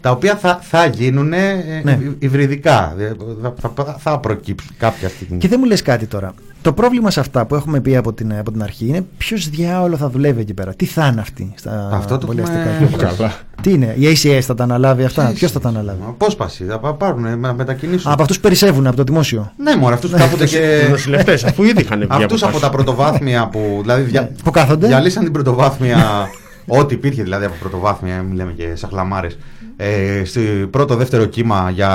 τα 0.00 0.10
οποία 0.10 0.36
θα, 0.36 0.58
θα 0.62 0.86
γίνουν 0.86 1.28
Ναι. 1.28 1.98
υβριδικά. 2.18 2.94
Ε, 2.98 3.12
Θα, 3.60 3.72
θα, 3.84 3.96
θα 3.98 4.18
προκύψουν 4.18 4.70
κάποια 4.78 5.08
στιγμή. 5.08 5.38
Και 5.38 5.48
δεν 5.48 5.58
μου 5.62 5.66
λες 5.66 5.82
κάτι 5.82 6.06
τώρα. 6.06 6.34
Το 6.62 6.72
πρόβλημα 6.72 7.10
σε 7.10 7.20
αυτά 7.20 7.44
που 7.46 7.54
έχουμε 7.54 7.80
πει 7.80 7.96
από 7.96 8.12
την, 8.12 8.32
από 8.38 8.50
την 8.52 8.62
αρχή 8.62 8.86
είναι 8.86 9.04
ποιος 9.18 9.48
διάολο 9.48 9.96
θα 9.96 10.08
δουλεύει 10.10 10.40
εκεί 10.40 10.54
πέρα. 10.54 10.74
Τι 10.74 10.84
θα 10.84 11.06
είναι 11.06 11.20
αυτοί 11.20 11.52
στα 11.56 11.90
Αυτό 11.92 12.18
το 12.18 12.26
εμβολιαστικά 12.30 12.68
έχουμε- 12.70 12.88
κέντρα. 12.90 13.12
Καλά. 13.16 13.32
Τι 13.62 13.72
είναι, 13.72 13.94
η 13.98 14.04
ACS 14.22 14.40
θα 14.42 14.54
τα 14.54 14.62
αναλάβει 14.62 15.04
αυτά; 15.04 15.32
Ποιος 15.34 15.50
θα 15.50 15.60
τα 15.60 15.68
αναλάβει; 15.68 15.98
Απόσπαση, 16.08 16.64
θα 16.64 16.78
πά- 16.78 16.94
πάρουν, 16.94 17.38
να 17.40 17.52
μετακινήσουν. 17.54 18.12
Από 18.12 18.22
αυτούς 18.22 18.40
περισσεύουν 18.40 18.86
από 18.86 18.96
το 18.96 19.02
δημόσιο. 19.04 19.52
Ναι, 19.56 19.76
μόνο 19.76 19.94
αυτούς 19.94 20.10
που 20.10 20.16
κάθονται 20.16 20.44
Οι 20.44 20.48
και. 20.48 20.86
νοσηλευτέ, 20.90 21.32
αφού 21.32 21.62
ήδη 21.62 21.80
είχαν 21.80 21.98
βγει 21.98 22.08
Αυτούς 22.10 22.42
αποφάσεις. 22.42 22.44
από 22.44 22.60
τα 22.60 22.70
πρωτοβάθμια 22.70 23.48
που. 23.48 23.78
Δηλαδή, 23.80 24.02
δια... 24.02 24.30
Που 24.44 24.50
κάθονται. 24.50 24.86
διαλύσαν 24.86 25.22
την 25.24 25.32
πρωτοβάθμια. 25.32 26.28
Ό,τι 26.66 26.94
υπήρχε 26.94 27.22
δηλαδή 27.22 27.44
από 27.44 27.54
πρωτοβάθμια, 27.60 28.22
μιλάμε 28.22 28.52
και 28.52 28.74
σαχλαμάρες. 28.74 29.38
Ε, 29.76 30.24
στο 30.24 30.40
πρώτο, 30.70 30.96
δεύτερο 30.96 31.24
κύμα 31.24 31.70
για 31.74 31.88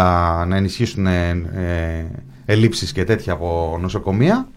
να 0.48 0.56
ενισχύσουν 0.56 1.08
ε, 1.08 1.30
ε, 1.56 2.06
ελλείψεις 2.46 2.92
και 2.92 3.04
τέτοια 3.04 3.34
από 3.34 3.78
νοσοκομεία. 3.82 4.48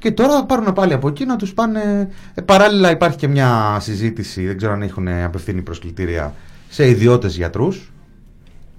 Και 0.00 0.10
τώρα 0.10 0.32
θα 0.34 0.44
πάρουν 0.44 0.72
πάλι 0.72 0.92
από 0.92 1.08
εκεί 1.08 1.24
να 1.24 1.36
τους 1.36 1.54
πάνε. 1.54 2.08
Ε, 2.34 2.40
παράλληλα 2.40 2.90
υπάρχει 2.90 3.16
και 3.16 3.28
μια 3.28 3.78
συζήτηση, 3.80 4.46
δεν 4.46 4.56
ξέρω 4.56 4.72
αν 4.72 4.82
έχουν 4.82 5.08
απευθύνει 5.08 5.62
προσκλητήρια 5.62 6.34
σε 6.68 6.88
ιδιώτες 6.88 7.36
γιατρούς. 7.36 7.92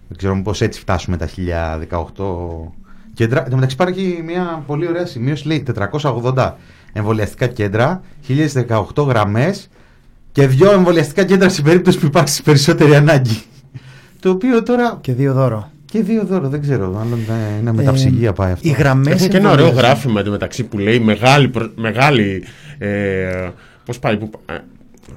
Δεν 0.07 0.17
ξέρω 0.17 0.35
μήπως 0.35 0.61
έτσι 0.61 0.79
φτάσουμε 0.79 1.17
τα 1.17 1.27
1018 1.27 2.05
κέντρα. 3.13 3.43
Εν 3.43 3.49
τω 3.49 3.55
μεταξύ 3.55 3.75
υπάρχει 3.75 4.21
μια 4.25 4.63
πολύ 4.67 4.87
ωραία 4.87 5.05
σημείωση, 5.05 5.47
λέει 5.47 5.65
480 6.01 6.53
εμβολιαστικά 6.93 7.47
κέντρα, 7.47 8.01
1018 8.27 9.05
γραμμές 9.07 9.69
και 10.31 10.47
δύο 10.47 10.71
εμβολιαστικά 10.71 11.23
κέντρα 11.23 11.49
στην 11.49 11.63
περίπτωση 11.63 11.99
που 11.99 12.05
υπάρξει 12.05 12.43
περισσότερη 12.43 12.95
ανάγκη. 12.95 13.43
Το 14.19 14.29
οποίο 14.29 14.63
τώρα 14.63 14.97
Και 15.01 15.13
δύο 15.13 15.33
δώρο. 15.33 15.70
Και 15.91 16.01
δύο 16.01 16.23
δώρο, 16.25 16.49
δεν 16.49 16.61
ξέρω, 16.61 16.91
μάλλον 16.91 17.19
ε, 17.19 17.59
είναι 17.59 17.71
μεταψυγεία 17.73 18.33
πάει 18.33 18.51
αυτό. 18.51 18.67
Οι 18.67 18.71
γραμμές. 18.71 19.13
Έχουν 19.13 19.27
και 19.29 19.37
ένα 19.37 19.51
ωραίο 19.51 19.69
γράφημα 19.69 20.19
εντωμεταξύ 20.19 20.63
που 20.63 20.77
λέει 20.77 20.99
μεγάλη. 20.99 21.47
προ- 21.47 21.71
μεγάλη 21.75 22.43
ε, 22.77 23.49
Πώς 23.85 23.99
πάει, 23.99 24.17
που, 24.17 24.29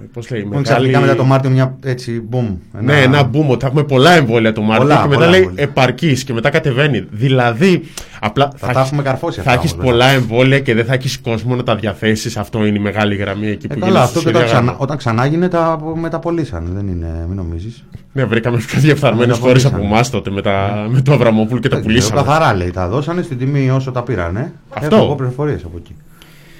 ε, 0.03 0.07
πώς 0.13 0.31
λέει, 0.31 0.49
Μου 0.53 0.63
ξαφνικά 0.63 1.01
μετά 1.01 1.17
το 1.17 1.25
Μάρτιο 1.25 1.51
μια 1.51 1.77
έτσι 1.85 2.21
μπουμ. 2.29 2.57
Ναι, 2.81 3.03
ένα 3.03 3.31
boom 3.33 3.47
ότι 3.49 3.61
θα 3.61 3.67
έχουμε 3.67 3.83
πολλά 3.85 4.11
εμβόλια 4.11 4.53
το 4.53 4.63
Μάρτιο 4.63 4.87
Πολλά, 4.87 5.01
και 5.03 5.09
μετά 5.09 5.15
πολλά 5.17 5.31
λέει 5.31 5.41
εμβόλια. 5.41 5.63
επαρκής 5.63 6.25
και 6.25 6.33
μετά 6.33 6.51
κατεβαίνει. 6.51 7.05
Δηλαδή, 7.11 7.83
απλά 8.21 8.53
Θα 8.57 8.73
τα 8.73 8.81
έχουμε 8.81 9.03
καρφώσει 9.03 9.41
θα 9.41 9.51
αυτά 9.51 9.61
έχεις 9.61 9.73
όμως, 9.73 9.85
πολλά 9.85 10.07
εμβόλια 10.07 10.59
και 10.61 10.75
δεν 10.75 10.85
θα 10.85 10.93
έχεις 10.95 11.19
κόσμο 11.21 11.55
να 11.55 11.63
τα 11.63 11.77
διαθέσεις. 11.77 12.37
Αυτό 12.37 12.67
είναι 12.67 12.79
η 12.79 12.81
μεγάλη 12.81 13.15
γραμμή 13.17 13.47
εκεί 13.49 13.67
Ε, 13.71 13.75
που 13.75 13.81
καλά, 13.81 13.87
γίνεται 13.93 14.05
αυτό 14.05 14.21
στη 14.21 14.31
και 14.31 14.37
όταν, 14.37 14.43
Συρία 14.43 14.55
ξανά, 14.55 14.71
Γάμα. 14.71 14.83
όταν 14.83 14.97
ξανά 14.97 15.25
έγινε 15.25 15.49
τα 15.49 15.81
μεταπολίσαν. 15.95 16.71
Δεν 16.75 16.87
είναι, 16.89 17.25
μην 17.29 17.37
νομίζεις. 17.37 17.85
Ναι, 18.13 18.25
βρήκαμε 18.25 18.57
πιο 18.57 18.81
διεφθαρμένες 18.81 19.39
Τα 19.39 19.43
χώρες 19.43 19.63
πουλήσανε. 19.63 19.77
από 19.85 19.95
εμάς 19.95 20.11
τότε 20.11 20.31
με, 20.31 20.43
τα, 20.43 20.87
με 20.91 21.01
το 21.01 21.13
Αβραμόπουλο 21.13 21.61
και 21.61 21.69
τα 21.69 21.81
πουλήσαμε. 21.81 22.21
Καθαρά 22.21 22.55
λέει, 22.55 22.71
τα 22.71 22.89
δώσανε 22.89 23.23
στην 23.23 23.39
τιμή 23.39 23.71
όσο 23.71 23.91
τα 23.91 24.03
πήρανε. 24.03 24.53
Αυτό. 24.71 24.97
Έχω 24.97 25.05
εγώ 25.05 25.15
πληροφορίες 25.15 25.65
από 25.65 25.77
εκεί. 25.77 25.95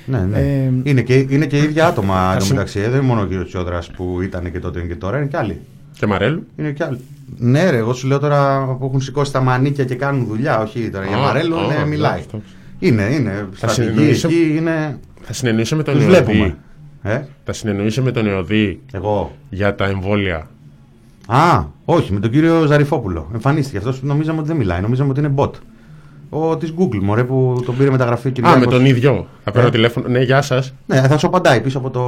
Ναι, 0.07 0.19
ναι. 0.19 0.39
Ε, 0.39 0.71
είναι, 0.83 1.03
και, 1.03 1.15
είναι 1.29 1.47
και 1.47 1.59
ίδια 1.59 1.87
άτομα 1.87 2.29
Ας- 2.31 2.45
εντωμεταξύ. 2.45 2.79
ε, 2.81 2.83
Δεν 2.83 2.93
είναι 2.93 3.01
μόνο 3.01 3.21
ο 3.21 3.25
κύριος 3.27 3.47
Τσιόδρας 3.47 3.91
που 3.91 4.19
ήταν 4.23 4.53
και 4.53 4.59
τότε 4.59 4.81
και 4.81 4.95
τώρα, 4.97 5.17
είναι 5.17 5.27
και 5.27 5.37
άλλοι. 5.37 5.61
Και 5.99 6.07
Μαρέλου. 6.07 6.47
Είναι 6.57 6.71
και 6.71 6.85
άλλοι. 6.85 6.99
Ναι, 7.39 7.71
ρε, 7.71 7.77
εγώ 7.77 7.93
σου 7.93 8.07
λέω 8.07 8.19
τώρα 8.19 8.65
που 8.79 8.85
έχουν 8.87 9.01
σηκώσει 9.01 9.33
τα 9.33 9.41
μανίκια 9.41 9.85
και 9.85 9.95
κάνουν 9.95 10.27
δουλειά. 10.27 10.61
Όχι 10.63 10.91
τώρα 10.91 11.05
για 11.07 11.17
Α, 11.17 11.21
Μαρέλο, 11.21 11.57
α, 11.57 11.67
ναι, 11.67 11.75
ναι, 11.79 11.87
μιλάει. 11.87 12.19
αυτό. 12.19 12.43
Είναι, 12.79 13.03
είναι. 13.03 13.49
Στρατηγοί 13.55 13.89
συνεννοήσω- 13.89 14.31
εκεί 14.31 14.55
είναι. 14.57 14.99
Θα 15.21 15.33
συνεννοήσω 15.33 15.77
με 15.77 15.83
τον 15.83 15.95
Τους 15.95 16.03
Εωδή. 16.03 16.15
βλέπουμε. 16.17 16.57
Ε, 17.03 17.21
Θα 17.45 17.53
συνεννοήσω 17.53 18.03
με 18.03 18.11
τον 18.11 18.27
Εωδή 18.27 18.81
εγώ. 18.93 19.37
για 19.51 19.75
τα 19.75 19.85
εμβόλια. 19.85 20.49
Α, 21.27 21.65
όχι, 21.85 22.13
με 22.13 22.21
τον 22.21 22.31
κύριο 22.31 22.67
Ζαριφόπουλο. 22.67 23.29
Εμφανίστηκε 23.35 23.77
αυτός 23.77 23.99
που 23.99 24.07
νομίζαμε 24.07 24.39
ότι 24.39 24.49
δεν 24.49 24.57
μιλάει. 24.57 24.81
Νομίζαμε 24.81 25.11
ότι 25.11 25.21
είναι 25.21 25.33
bot. 25.37 25.51
Ο 26.37 26.57
της 26.57 26.75
Google, 26.79 26.99
μωρέ, 27.03 27.25
που 27.25 27.63
τον 27.67 27.77
πήρε 27.77 27.91
μεταγραφή 27.91 28.31
και 28.31 28.41
Α, 28.45 28.59
με 28.59 28.67
τον 28.67 28.85
ίδιο. 28.85 29.27
Θα 29.45 29.51
παίρνω 29.51 29.69
Ε. 29.69 29.71
τηλέφωνο. 29.71 30.09
Ναι, 30.09 30.19
γεια 30.23 30.43
σας. 30.43 30.73
Ναι, 30.87 31.01
θα 31.01 31.19
σου 31.19 31.27
απαντάει 31.27 31.61
πίσω 31.61 31.79
από 31.79 31.91
το, 31.91 32.01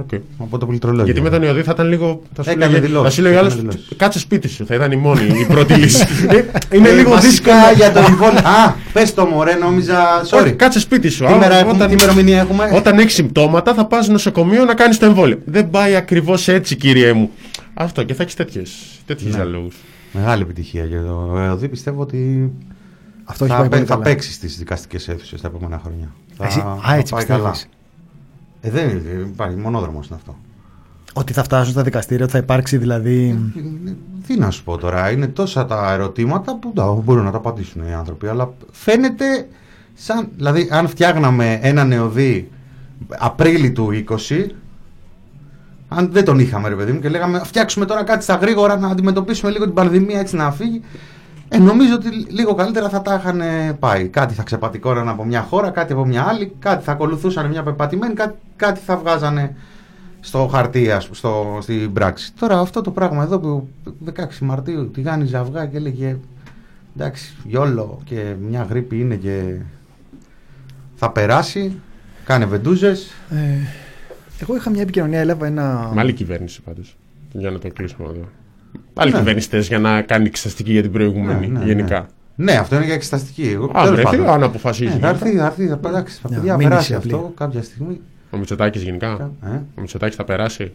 Οκ. 0.00 0.08
από 0.38 0.58
το 0.58 0.66
πληκτρολόγιο. 0.66 1.04
Γιατί 1.04 1.20
με 1.20 1.30
τον 1.30 1.42
Ιωδή 1.42 1.62
θα 1.62 1.70
ήταν 1.74 1.88
λίγο. 1.88 2.20
Θα 2.34 2.42
σου 2.42 2.50
Έκανε 2.50 2.66
λέγε- 2.72 2.80
δηλώσεις, 2.86 3.08
θα 3.08 3.14
σου 3.14 3.22
λέει 3.22 3.32
ο 3.32 3.34
έκανε 3.34 3.48
άλλος. 3.52 3.60
δηλώσεις. 3.60 3.88
Κάτσε 3.96 4.18
σπίτι 4.18 4.48
σου. 4.48 4.66
Θα 4.66 4.74
ήταν 4.74 4.92
η 4.92 4.96
μόνη, 4.96 5.20
η 5.40 5.44
πρώτη 5.48 5.74
λύση. 5.74 6.06
Ε, 6.70 6.76
Είναι 6.76 6.88
Ε, 6.88 6.92
λίγο 6.92 7.10
βασικά 7.10 7.52
δύσκολο. 7.54 7.74
για 7.76 7.92
το 7.92 7.98
εμβόλιο. 8.08 8.38
Α, 8.38 8.74
πες 8.92 9.14
το 9.14 9.24
μωρέ, 9.26 9.54
νόμιζα. 9.54 10.20
Όχι, 10.20 10.30
Sorry. 10.34 10.50
Κάτσε 10.56 10.80
σπίτι 10.80 11.08
σου. 11.08 11.24
Τι 11.24 11.32
Α, 11.32 11.36
μέρα 11.36 11.54
έχουμε, 11.54 11.72
όταν- 11.72 11.88
τι 11.88 11.94
ημερομηνία 11.94 12.40
έχουμε; 12.40 12.70
Όταν 12.74 12.98
έχεις 12.98 13.14
συμπτώματα, 13.14 13.74
θα 13.74 13.84
πας 13.86 14.08
νοσοκομείο 14.08 14.64
να 14.64 14.74
κάνεις 14.74 14.98
το 14.98 15.06
εμβόλιο. 15.06 15.38
Δεν 15.44 15.70
πάει 15.70 15.94
ακριβώς 15.94 16.48
έτσι, 16.48 16.76
κύριε 16.76 17.12
μου. 17.12 17.30
Αυτό 17.74 18.02
και 18.02 18.14
θα 18.14 18.22
έχεις 18.22 18.34
τέτοιου 18.34 19.28
Ναι. 19.28 19.34
διαλόγου. 19.34 19.68
Μεγάλη 20.12 20.42
επιτυχία 20.42 20.84
για 20.84 21.00
το 21.02 21.38
ΕΟΔΗ. 21.38 21.68
Πιστεύω 21.68 22.02
ότι 22.02 22.50
Αυτό 23.24 23.44
έχει 23.44 23.52
θα, 23.54 23.58
πάει 23.60 23.68
πολύ 23.68 23.80
πέ- 23.80 23.88
θα 23.90 23.94
καλά. 23.94 24.06
παίξεις 24.06 24.34
στις 24.34 24.58
δικαστικές 24.58 25.08
αίθουσες 25.08 25.40
τα 25.40 25.48
επόμενα 25.48 25.78
χρόνια. 25.84 26.12
Εσύ- 26.40 26.60
Θα- 26.60 26.66
α, 26.70 26.76
θα 26.82 26.94
έτσι 26.94 27.12
πάει 27.14 27.24
πιστεύεις; 27.26 27.68
Ε, 28.60 28.70
δεν 28.70 28.88
είναι, 28.88 29.00
υπάρχει 29.32 29.56
μονόδρομος 29.56 30.06
είναι 30.06 30.16
αυτό. 30.16 30.36
Ότι 31.12 31.32
θα 31.32 31.42
φτάσουν 31.42 31.72
στα 31.72 31.82
δικαστήρια, 31.82 32.24
ότι 32.24 32.32
θα 32.32 32.38
υπάρξει 32.38 32.76
δηλαδή. 32.76 33.38
Τι 34.26 34.38
να 34.38 34.50
σου 34.50 34.64
πω 34.64 34.76
τώρα, 34.78 35.10
είναι 35.10 35.26
τόσα 35.26 35.66
τα 35.66 35.92
ερωτήματα 35.92 36.56
που 36.56 36.72
τα, 36.74 36.92
μπορούν 36.92 37.24
να 37.24 37.30
τα 37.30 37.36
απαντήσουν 37.36 37.82
οι 37.88 37.94
άνθρωποι, 37.94 38.26
αλλά 38.26 38.52
φαίνεται 38.70 39.48
σαν, 39.94 40.28
δηλαδή 40.36 40.68
αν 40.70 40.88
φτιάγναμε 40.88 41.58
ένα 41.62 41.84
νεοδί 41.84 42.50
Απρίλη 43.18 43.70
του 43.72 44.04
20, 44.28 44.46
αν 45.88 46.08
δεν 46.12 46.24
τον 46.24 46.38
είχαμε 46.38 46.68
ρε 46.68 46.74
παιδί 46.74 46.92
μου 46.92 47.00
και 47.00 47.08
λέγαμε 47.08 47.40
φτιάξουμε 47.44 47.84
τώρα 47.86 48.04
κάτι 48.04 48.22
στα 48.22 48.34
γρήγορα 48.34 48.76
να 48.78 48.88
αντιμετωπίσουμε 48.88 49.50
λίγο 49.50 49.64
την 49.64 49.74
πανδημία 49.74 50.18
έτσι 50.20 50.36
να 50.36 50.50
φύγει, 50.52 50.80
Ε, 51.54 51.58
νομίζω 51.58 51.94
ότι 51.94 52.08
λίγο 52.08 52.54
καλύτερα 52.54 52.88
θα 52.88 53.02
τα 53.02 53.14
είχαν 53.14 53.42
πάει. 53.78 54.08
Κάτι 54.08 54.34
θα 54.34 54.42
ξεπατικώναν 54.42 55.08
από 55.08 55.24
μια 55.24 55.42
χώρα, 55.42 55.70
κάτι 55.70 55.92
από 55.92 56.04
μια 56.04 56.22
άλλη, 56.22 56.52
κάτι 56.58 56.84
θα 56.84 56.92
ακολουθούσαν 56.92 57.48
μια 57.48 57.62
πεπατημένη, 57.62 58.14
κάτι, 58.14 58.38
κάτι 58.56 58.80
θα 58.80 58.96
βγάζανε 58.96 59.56
στο 60.20 60.46
χαρτί, 60.46 60.90
ας, 60.90 61.04
πούμε, 61.04 61.16
στο, 61.16 61.58
στην 61.60 61.92
πράξη. 61.92 62.32
Τώρα 62.38 62.58
αυτό 62.58 62.80
το 62.80 62.90
πράγμα 62.90 63.22
εδώ 63.22 63.38
που 63.38 63.68
16 64.14 64.20
Μαρτίου 64.40 64.90
τη 64.90 65.00
γάνει 65.00 65.34
αυγά 65.34 65.66
και 65.66 65.76
έλεγε 65.76 66.16
εντάξει, 66.96 67.36
γιόλο 67.44 68.00
και 68.04 68.34
μια 68.48 68.62
γρήπη 68.62 69.00
είναι 69.00 69.14
και 69.14 69.56
θα 70.94 71.10
περάσει, 71.10 71.80
κάνε 72.24 72.44
βεντούζες. 72.44 73.12
Ε, 73.30 73.36
εγώ 74.38 74.56
είχα 74.56 74.70
μια 74.70 74.82
επικοινωνία, 74.82 75.20
έλαβα 75.20 75.46
ένα. 75.46 75.90
Με 75.94 76.00
άλλη 76.00 76.12
κυβέρνηση 76.12 76.62
πάντως. 76.62 76.96
Για 77.32 77.50
να 77.50 77.58
το 77.58 77.68
κλείσουμε 77.68 78.08
εδώ. 78.08 78.28
Άλλοι 78.94 79.12
Ναι. 79.12 79.18
κυβερνητές 79.18 79.66
για 79.68 79.78
να 79.78 80.02
κάνει 80.02 80.26
εξεταστική 80.26 80.72
για 80.72 80.82
την 80.82 80.92
προηγούμενη. 80.92 81.46
Ναι, 81.48 81.58
ναι, 81.58 81.64
γενικά. 81.64 82.06
Ναι, 82.36 82.52
αυτό 82.52 82.76
είναι 82.76 82.84
για 82.84 82.94
εξεταστική. 82.94 83.48
Εγώ, 83.48 83.64
Α, 83.64 83.70
τέλος 83.82 83.90
βρεθεί, 83.90 84.16
πάντων. 84.16 84.28
αν 84.32 84.42
αποφασίζει. 84.42 84.92
Ναι, 84.94 84.98
θα 84.98 85.08
έρθει, 85.08 85.36
θα 85.36 85.44
έρθει, 85.46 85.66
θα 85.66 85.78
εντάξει, 85.88 86.18
θα 86.22 86.28
Μια 86.28 86.38
παιδιά, 86.38 86.52
μήνυση 86.56 86.68
περάσει 86.70 86.94
απλή. 86.94 87.12
αυτό 87.12 87.32
κάποια 87.36 87.62
στιγμή. 87.62 88.00
Ο 88.30 88.36
Μητσοτάκης 88.36 88.82
γενικά. 88.82 89.30
Ε; 89.44 89.48
Ο 89.48 89.80
Μητσοτάκης 89.80 90.16
θα 90.16 90.24
περάσει. 90.24 90.72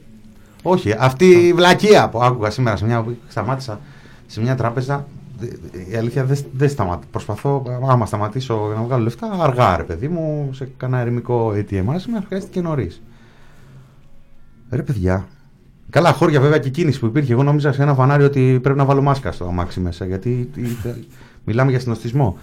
Όχι, 0.63 0.95
αυτή 0.99 1.25
η 1.25 1.53
βλακεία 1.53 2.09
που 2.09 2.23
άκουγα 2.23 2.49
σήμερα 2.49 2.75
σε 2.75 2.85
μια, 2.85 3.05
σταμάτησα 3.27 3.79
σε 4.27 4.41
μια 4.41 4.55
τράπεζα. 4.55 5.05
δε- 5.39 5.47
δε- 5.71 5.93
Η 5.93 5.95
αλήθεια 5.97 6.23
δεν 6.25 6.37
δεν 6.51 6.69
σταματά. 6.69 7.05
Προσπαθώ, 7.11 7.63
άμα 7.89 8.05
σταματήσω 8.05 8.71
να 8.75 8.81
βγάλω 8.81 9.03
λεφτά, 9.03 9.37
αργά 9.41 9.77
ρε 9.77 9.83
παιδί 9.83 10.07
μου, 10.07 10.49
σε 10.53 10.69
κανένα 10.77 11.01
ερημικό 11.01 11.53
ATM. 11.55 11.83
Αλλά 11.89 11.99
σήμερα 11.99 12.23
χρειάστηκε 12.27 12.61
νωρίς. 12.61 13.01
Ρε 14.71 14.81
παιδιά. 14.81 15.27
Καλά, 15.89 16.13
χώρια 16.13 16.39
βέβαια 16.41 16.57
και 16.57 16.69
κίνηση 16.69 16.99
που 16.99 17.05
υπήρχε. 17.05 17.33
Εγώ 17.33 17.43
νόμιζα 17.43 17.71
σε 17.71 17.81
ένα 17.81 17.93
φανάρι 17.93 18.23
ότι 18.23 18.59
πρέπει 18.63 18.77
να 18.77 18.85
βάλω 18.85 19.01
μάσκα 19.01 19.31
στο 19.31 19.45
αμάξι 19.45 19.79
μέσα. 19.79 20.05
Γιατί 20.05 20.49
τι- 20.53 20.61
τι- 20.61 21.05
μιλάμε 21.43 21.69
για 21.71 21.79
συνοστισμό. 21.79 22.37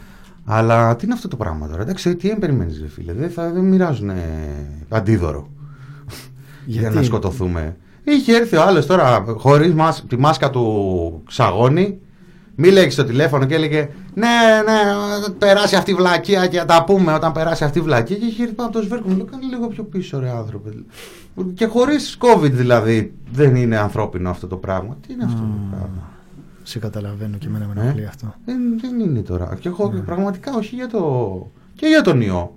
Αλλά 0.45 0.97
τι 0.97 1.05
είναι 1.05 1.15
αυτό 1.15 1.29
το 1.29 1.37
πράγμα 1.37 1.69
τώρα; 1.69 1.83
Εντάξει, 1.83 2.17
τι 2.17 2.29
περιμένεις, 2.29 2.81
ρε 2.81 2.89
φίλε; 2.89 3.13
Δεν, 3.13 3.31
θα, 3.31 3.51
δεν 3.51 3.65
μοιράζουν 3.65 4.11
αντίδωρο 4.89 5.49
για 6.67 6.81
Γιατί; 6.81 6.97
να 6.97 7.03
σκοτωθούμε. 7.03 7.77
Είχε 8.05 8.37
έρθει 8.37 8.57
ο 8.57 8.63
άλλος 8.63 8.87
τώρα 8.87 9.25
χωρίς 9.37 9.75
τη 10.09 10.19
μάσκα 10.19 10.51
του 10.51 11.23
ξαγώνει. 11.27 11.99
Μίλεγε 12.59 12.91
στο 12.91 13.05
τηλέφωνο 13.05 13.45
και 13.45 13.55
έλεγε 13.55 13.89
Ναι, 14.15 14.27
ναι, 14.65 15.29
περάσει 15.39 15.77
αυτή 15.77 15.91
η 15.91 15.95
βλακεία 15.95 16.47
και 16.47 16.59
θα 16.59 16.65
τα 16.65 16.85
πούμε 16.85 17.13
όταν 17.15 17.33
περάσει 17.33 17.65
αυτή 17.65 17.79
η 17.79 17.83
βλακεία. 17.83 18.17
Και 18.17 18.25
είχε 18.25 18.43
έρθει 18.43 18.55
πάνω 18.55 18.69
από 18.69 18.79
το 18.79 18.85
σβέρκο 18.85 19.09
μου. 19.09 19.17
Λέω 19.17 19.25
Κάνε 19.27 19.43
λίγο 19.51 19.67
πιο 19.69 19.83
πίσω, 19.85 20.19
ρε 20.21 20.31
άνθρωπε. 20.31 20.71
Και 21.55 21.67
χωρίς 21.67 22.19
COVID 22.21 22.51
δηλαδή 22.51 23.15
δεν 23.33 23.57
είναι 23.57 23.77
ανθρώπινο 23.77 24.31
αυτό 24.31 24.47
το 24.47 24.57
πράγμα. 24.57 24.97
Τι 25.07 25.13
είναι 25.13 25.25
αυτό 25.25 25.41
το 25.41 25.47
πράγμα; 25.71 26.11
Σε 26.63 26.79
καταλαβαίνω 26.79 27.37
και 27.37 27.47
εμένα 27.47 27.67
με 27.67 27.81
Ε; 27.81 27.83
ενοχλεί 27.83 28.07
αυτό. 28.07 28.35
Δεν, 28.45 28.57
δεν 28.81 29.01
είναι 29.01 29.21
τώρα. 29.21 29.57
Και 29.61 29.69
εγώ 29.69 30.03
πραγματικά 30.07 30.55
όχι 30.57 30.75
για 30.75 30.89
το. 30.89 31.51
και 31.75 31.87
για 31.87 32.03
τον 32.03 32.21
ιό. 32.21 32.57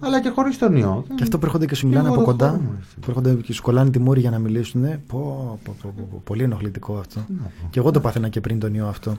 Αλλά 0.00 0.20
και 0.20 0.28
χωρίς 0.28 0.58
τον 0.58 0.76
ιό. 0.76 1.04
Και 1.14 1.22
αυτό 1.22 1.38
που 1.38 1.46
έρχονται 1.46 1.66
και 1.66 1.74
σου 1.74 1.86
μιλάνε 1.86 2.06
Εγώ 2.06 2.14
από 2.16 2.24
το 2.24 2.30
κοντά, 2.30 2.48
χώρο 2.48 2.60
μου, 2.60 2.68
ρε 2.70 2.84
φίλε. 2.84 3.00
που 3.00 3.10
έρχονται 3.10 3.34
και 3.34 3.52
σου 3.52 3.62
κολλάνε 3.62 3.90
τη 3.90 3.98
μούρη 3.98 4.20
για 4.20 4.30
να 4.30 4.38
μιλήσουν. 4.38 4.82
Πω, 4.82 4.98
πω, 5.06 5.76
πω, 5.82 5.92
πω, 5.96 6.06
πω, 6.10 6.20
πολύ 6.24 6.42
ενοχλητικό 6.42 6.96
αυτό. 6.98 7.20
να 7.28 7.42
πω. 7.44 7.66
Και 7.70 7.78
εγώ 7.78 7.90
το 7.90 8.00
πάθαινα 8.00 8.28
και 8.28 8.40
πριν 8.40 8.58
τον 8.58 8.74
ιό 8.74 8.86
αυτό. 8.86 9.16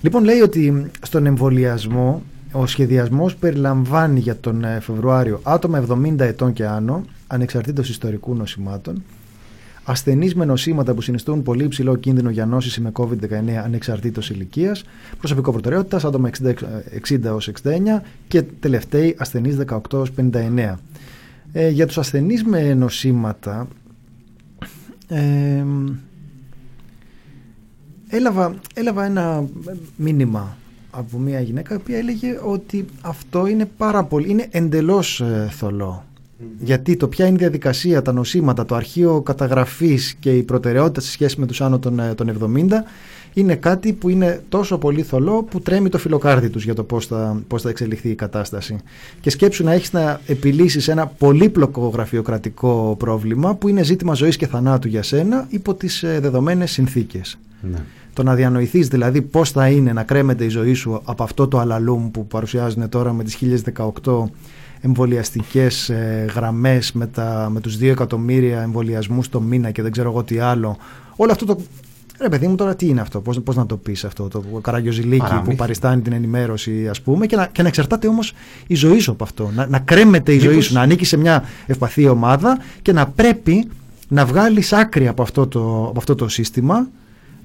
Λοιπόν, 0.00 0.24
λέει 0.24 0.40
ότι 0.40 0.90
στον 1.02 1.26
εμβολιασμό 1.26 2.22
ο 2.52 2.66
σχεδιασμός 2.66 3.36
περιλαμβάνει 3.36 4.20
για 4.20 4.40
τον 4.40 4.64
ε, 4.64 4.80
Φεβρουάριο 4.80 5.40
άτομα 5.42 5.84
70 5.90 6.18
ετών 6.18 6.52
και 6.52 6.66
άνω, 6.66 7.02
ανεξαρτήτως 7.34 7.88
ιστορικού 7.88 8.34
νοσημάτων, 8.34 9.02
ασθενείς 9.84 10.34
με 10.34 10.44
νοσήματα 10.44 10.94
που 10.94 11.00
συνιστούν 11.00 11.42
πολύ 11.42 11.64
υψηλό 11.64 11.96
κίνδυνο 11.96 12.30
για 12.30 12.46
νόσηση 12.46 12.80
με 12.80 12.92
COVID-19 12.94 13.50
ανεξαρτήτως 13.64 14.30
ηλικίας, 14.30 14.84
προσωπικό 15.18 15.52
προτεραιότητας, 15.52 16.04
άτομα 16.04 16.30
60, 16.42 16.54
60 17.08 17.24
έως 17.24 17.48
69 17.48 18.02
και 18.28 18.42
τελευταίοι 18.42 19.14
ασθενείς 19.18 19.56
18 19.56 19.78
έως 19.92 20.10
59. 20.10 20.78
Ε, 21.52 21.68
για 21.68 21.86
τους 21.86 21.98
ασθενείς 21.98 22.44
με 22.44 22.74
νοσήματα, 22.74 23.68
ε, 25.08 25.64
έλαβα, 28.08 28.54
έλαβα 28.74 29.04
ένα 29.04 29.44
μήνυμα 29.96 30.56
από 30.90 31.18
μια 31.18 31.40
γυναίκα 31.40 31.74
η 31.74 31.76
οποία 31.76 31.98
έλεγε 31.98 32.38
ότι 32.44 32.84
αυτό 33.00 33.46
είναι 33.46 33.64
πάρα 33.76 34.04
πολύ, 34.04 34.30
είναι 34.30 34.48
εντελώς 34.50 35.20
ε, 35.20 35.48
θολό. 35.52 36.04
Γιατί 36.58 36.96
το 36.96 37.08
ποια 37.08 37.26
είναι 37.26 37.34
η 37.34 37.38
διαδικασία, 37.38 38.02
τα 38.02 38.12
νοσήματα, 38.12 38.64
το 38.64 38.74
αρχείο 38.74 39.20
καταγραφής 39.20 40.14
και 40.14 40.30
η 40.30 40.42
προτεραιότητα 40.42 41.00
σε 41.00 41.10
σχέση 41.10 41.40
με 41.40 41.46
τους 41.46 41.60
άνω 41.60 41.78
των, 41.78 41.98
ε, 41.98 42.14
των 42.14 42.28
70 42.28 42.84
είναι 43.34 43.54
κάτι 43.54 43.92
που 43.92 44.08
είναι 44.08 44.42
τόσο 44.48 44.78
πολύ 44.78 45.02
θολό 45.02 45.42
που 45.42 45.60
τρέμει 45.60 45.88
το 45.88 45.98
φιλοκάρδι 45.98 46.50
τους 46.50 46.64
για 46.64 46.74
το 46.74 46.82
πώς 46.84 47.06
θα, 47.06 47.42
πώς 47.48 47.62
θα 47.62 47.68
εξελιχθεί 47.68 48.08
η 48.08 48.14
κατάσταση. 48.14 48.76
Και 49.20 49.30
σκέψου 49.30 49.64
να 49.64 49.72
έχεις 49.72 49.92
να 49.92 50.20
επιλύσεις 50.26 50.88
ένα 50.88 51.06
πολύπλοκο 51.06 51.88
γραφειοκρατικό 51.88 52.94
πρόβλημα 52.98 53.54
που 53.54 53.68
είναι 53.68 53.82
ζήτημα 53.82 54.14
ζωής 54.14 54.36
και 54.36 54.46
θανάτου 54.46 54.88
για 54.88 55.02
σένα 55.02 55.46
υπό 55.48 55.74
τις 55.74 56.02
ε, 56.02 56.18
δεδομένες 56.20 56.70
συνθήκες. 56.70 57.38
Ναι. 57.60 57.78
Το 58.12 58.22
να 58.22 58.34
διανοηθείς 58.34 58.88
δηλαδή 58.88 59.22
πώς 59.22 59.50
θα 59.50 59.68
είναι 59.68 59.92
να 59.92 60.02
κρέμεται 60.02 60.44
η 60.44 60.48
ζωή 60.48 60.74
σου 60.74 61.00
από 61.04 61.22
αυτό 61.22 61.48
το 61.48 61.58
αλαλούμ 61.58 62.10
που 62.10 62.26
παρουσιάζουν 62.26 62.88
τώρα 62.88 63.12
με 63.12 63.24
τις 63.24 63.38
1018 64.02 64.24
εμβολιαστικές 64.84 65.88
ε, 65.88 66.26
γραμμές 66.34 66.92
με, 66.92 67.06
τα, 67.06 67.48
με 67.52 67.60
τους 67.60 67.76
2 67.76 67.82
εκατομμύρια 67.82 68.60
εμβολιασμούς 68.62 69.28
το 69.28 69.40
μήνα 69.40 69.70
και 69.70 69.82
δεν 69.82 69.92
ξέρω 69.92 70.10
εγώ 70.10 70.22
τι 70.22 70.38
άλλο. 70.38 70.76
Όλο 71.16 71.32
αυτό 71.32 71.44
το... 71.44 71.58
Ρε 72.20 72.28
παιδί 72.28 72.46
μου 72.48 72.54
τώρα 72.54 72.74
τι 72.76 72.86
είναι 72.86 73.00
αυτό, 73.00 73.20
πώς, 73.20 73.40
πώς 73.40 73.56
να 73.56 73.66
το 73.66 73.76
πεις 73.76 74.04
αυτό; 74.04 74.28
Το 74.28 74.40
καραγιοζηλίκι 74.62 75.16
που 75.22 75.28
Παραμύθι. 75.28 75.54
παριστάνει 75.56 76.00
την 76.02 76.12
ενημέρωση 76.12 76.88
ας 76.88 77.00
πούμε 77.00 77.26
και 77.26 77.36
να, 77.36 77.46
και 77.46 77.62
να 77.62 77.68
εξαρτάται 77.68 78.08
όμως 78.08 78.32
η 78.66 78.74
ζωή 78.74 78.98
σου 78.98 79.10
από 79.10 79.24
αυτό. 79.24 79.50
Να, 79.54 79.66
να 79.66 79.78
κρέμεται 79.78 80.32
η 80.32 80.38
ζωή 80.38 80.48
Μήπως- 80.48 80.64
σου, 80.64 80.74
να 80.74 80.80
ανήκει 80.80 81.04
σε 81.04 81.16
μια 81.16 81.44
ευπαθή 81.66 82.08
ομάδα 82.08 82.58
και 82.82 82.92
να 82.92 83.06
πρέπει 83.06 83.68
να 84.08 84.24
βγάλεις 84.26 84.72
άκρη 84.72 85.08
από 85.08 85.22
αυτό 85.22 85.46
το, 85.46 85.86
από 85.88 85.94
αυτό 85.98 86.14
το 86.14 86.28
σύστημα 86.28 86.88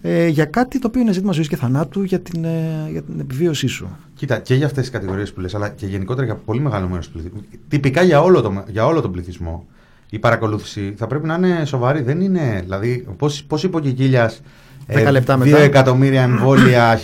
ε, 0.02 0.28
για 0.28 0.46
κάτι 0.46 0.80
το 0.80 0.88
οποίο 0.88 1.02
είναι 1.02 1.12
ζήτημα 1.12 1.32
ζωής 1.32 1.48
και 1.48 1.56
θανάτου 1.56 2.04
για 2.04 2.20
την, 2.20 2.44
ε, 2.46 2.88
για 2.92 3.02
την 3.02 3.20
επιβίωσή 3.20 3.68
σου. 3.68 3.88
Κοίτα, 4.16 4.40
και 4.40 4.56
για 4.56 4.66
αυτές 4.66 4.82
τις 4.84 4.92
κατηγορίες 4.92 5.34
που 5.34 5.40
λες, 5.40 5.56
αλλά 5.56 5.70
και 5.70 5.86
γενικότερα 5.86 6.26
για 6.26 6.36
πολύ 6.36 6.60
μεγάλο 6.60 6.88
μέρος 6.88 7.06
του 7.06 7.12
πληθυσμού. 7.12 7.42
Τυπικά 7.68 8.02
για 8.02 8.22
όλο, 8.22 8.42
το, 8.42 8.64
για 8.68 8.86
όλο 8.86 9.02
τον 9.02 9.12
πληθυσμό, 9.12 9.68
η 10.10 10.20
παρακολούθηση 10.20 10.94
θα 10.98 11.08
πρέπει 11.08 11.28
να 11.28 11.34
είναι 11.36 11.66
σοβαρή. 11.66 12.02
Δεν 12.02 12.22
είναι. 12.22 12.60
Δηλαδή, 12.64 13.08
πώς 13.48 13.64
είπε 13.64 13.76
ο 13.78 13.80
Κικίλιας. 13.80 14.42
Δέκα 14.88 15.12
λεπτά 15.12 15.36
2 15.36 15.38
μετά. 15.38 15.58
εκατομμύρια 15.58 16.22
εμβόλια, 16.22 17.00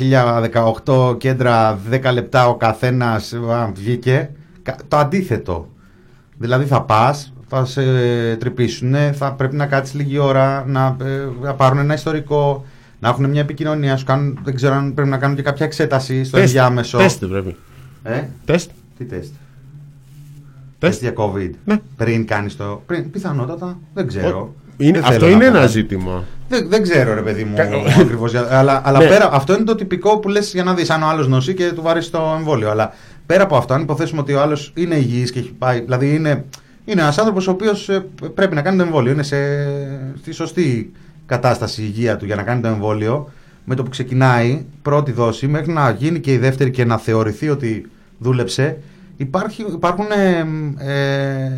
1018 0.85 1.15
κέντρα, 1.17 1.79
10 1.91 2.13
λεπτά 2.13 2.47
ο 2.47 2.55
καθένας 2.55 3.33
βγήκε. 3.73 4.29
Κα- 4.63 4.77
Το 4.87 4.97
αντίθετο. 4.97 5.69
Δηλαδή 6.37 6.65
θα 6.65 6.81
πας, 6.81 7.33
θα 7.47 7.65
σε 7.65 7.81
τρυπήσουν, 8.35 8.95
θα 9.13 9.33
πρέπει 9.33 9.55
να 9.55 9.65
κάτσεις 9.65 9.95
λίγη 9.95 10.17
ώρα, 10.17 10.63
να, 10.67 10.95
ε, 11.03 11.27
να 11.41 11.53
πάρουν 11.53 11.77
ένα 11.77 11.93
ιστορικό, 11.93 12.65
να 13.05 13.11
έχουν 13.11 13.29
μια 13.29 13.41
επικοινωνία, 13.41 13.97
σου 13.97 14.05
κάνουν, 14.05 14.39
δεν 14.43 14.55
ξέρω 14.55 14.73
αν 14.73 14.93
πρέπει 14.93 15.09
να 15.09 15.17
κάνουν 15.17 15.35
και 15.35 15.41
κάποια 15.41 15.65
εξέταση 15.65 16.23
στο 16.23 16.37
Τεστ, 16.37 16.55
ενδιάμεσο. 16.55 16.97
Τεστ 16.97 17.25
πρέπει. 17.25 17.55
Ε, 18.03 18.23
Τεστ. 18.45 18.69
τι 18.97 19.05
τεστ; 19.05 19.33
Τεστ. 20.79 21.01
για 21.01 21.13
COVID. 21.15 21.49
Ναι. 21.65 21.75
Πριν 21.97 22.25
κάνεις 22.27 22.55
το. 22.57 22.83
Πριν, 22.85 23.11
πιθανότατα, 23.11 23.77
δεν 23.93 24.07
ξέρω. 24.07 24.53
Είναι, 24.77 24.91
Δεν 24.91 25.01
αυτό 25.01 25.13
θέλω 25.13 25.25
είναι 25.25 25.33
να 25.35 25.39
πω 25.41 25.47
ένα 25.49 25.59
κάτι. 25.59 25.71
ζήτημα. 25.71 26.23
Δεν, 26.49 26.69
δεν 26.69 26.81
ξέρω, 26.81 27.13
ρε 27.13 27.21
παιδί 27.21 27.43
μου, 27.43 27.55
Κα- 27.55 27.69
ακριβώς. 28.01 28.35
Αλλά, 28.35 28.81
αλλά 28.85 28.99
Ναι. 28.99 29.07
πέρα, 29.07 29.29
αυτό 29.33 29.53
είναι 29.55 29.63
το 29.63 29.75
τυπικό 29.75 30.17
που 30.19 30.29
λες 30.29 30.51
για 30.53 30.63
να 30.63 30.73
δεις 30.73 30.89
αν 30.89 31.03
ο 31.03 31.07
άλλος 31.07 31.27
νοσεί 31.27 31.53
και 31.53 31.71
του 31.71 31.81
βαρέσει 31.81 32.11
το 32.11 32.33
εμβόλιο. 32.37 32.69
Αλλά 32.69 32.93
πέρα 33.25 33.43
από 33.43 33.57
αυτό, 33.57 33.73
αν 33.73 33.81
υποθέσουμε 33.81 34.21
ότι 34.21 34.33
ο 34.33 34.41
άλλος 34.41 34.71
είναι 34.75 34.95
υγιής 34.95 35.31
και 35.31 35.39
έχει 35.39 35.51
πάει. 35.57 35.79
Δηλαδή 35.81 36.15
είναι, 36.15 36.45
είναι 36.85 37.01
ένας 37.01 37.17
άνθρωπος 37.17 37.47
ο 37.47 37.51
οποίος 37.51 37.89
πρέπει 38.33 38.55
να 38.55 38.61
κάνει 38.61 38.77
το 38.77 38.83
εμβόλιο. 38.83 39.11
Είναι 39.11 39.23
σε, 39.23 39.37
στη 40.21 40.31
σωστή 40.31 40.91
κατάσταση 41.25 41.81
η 41.81 41.85
υγεία 41.87 42.17
του 42.17 42.25
για 42.25 42.35
να 42.35 42.43
κάνει 42.43 42.61
το 42.61 42.67
εμβόλιο. 42.67 43.31
Με 43.65 43.75
το 43.75 43.83
που 43.83 43.89
ξεκινάει 43.89 44.65
πρώτη 44.81 45.11
δόση 45.11 45.47
μέχρι 45.47 45.71
να 45.71 45.89
γίνει 45.89 46.19
και 46.19 46.33
η 46.33 46.37
δεύτερη 46.37 46.71
και 46.71 46.85
να 46.85 46.97
θεωρηθεί 46.97 47.49
ότι 47.49 47.89
δούλεψε, 48.19 48.77
υπάρχει, 49.17 49.65
υπάρχουν 49.73 50.05
ε, 50.11 50.45
ε, 50.77 51.51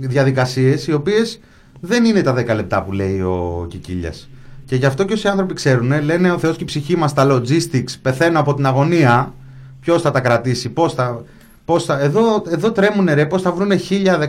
διαδικασίες 0.00 0.86
οι 0.86 0.92
οποίες 0.92 1.40
δεν 1.80 2.04
είναι 2.04 2.22
τα 2.22 2.34
10 2.34 2.54
λεπτά 2.54 2.82
που 2.82 2.92
λέει 2.92 3.20
ο 3.20 3.66
Κικίλιας. 3.68 4.28
Και 4.64 4.76
γι' 4.76 4.86
αυτό 4.86 5.04
και 5.04 5.12
όσοι 5.12 5.28
άνθρωποι 5.28 5.54
ξέρουν, 5.54 6.02
λένε 6.02 6.30
ο 6.30 6.38
Θεός 6.38 6.56
και 6.56 6.62
η 6.62 6.66
ψυχή 6.66 6.96
μας, 6.96 7.12
τα 7.12 7.26
logistics, 7.30 7.94
πεθαίνω 8.02 8.40
από 8.40 8.54
την 8.54 8.66
αγωνία, 8.66 9.34
ποιος 9.80 10.02
θα 10.02 10.10
τα 10.10 10.20
κρατήσει, 10.20 10.68
πώς 10.68 10.94
θα... 10.94 11.24
Πώς 11.64 11.84
θα 11.84 12.00
εδώ, 12.00 12.42
εδώ 12.48 12.72
τρέμουνε 12.72 13.14
ρε, 13.14 13.26
πώς 13.26 13.42
θα 13.42 13.52
βρούνε 13.52 13.80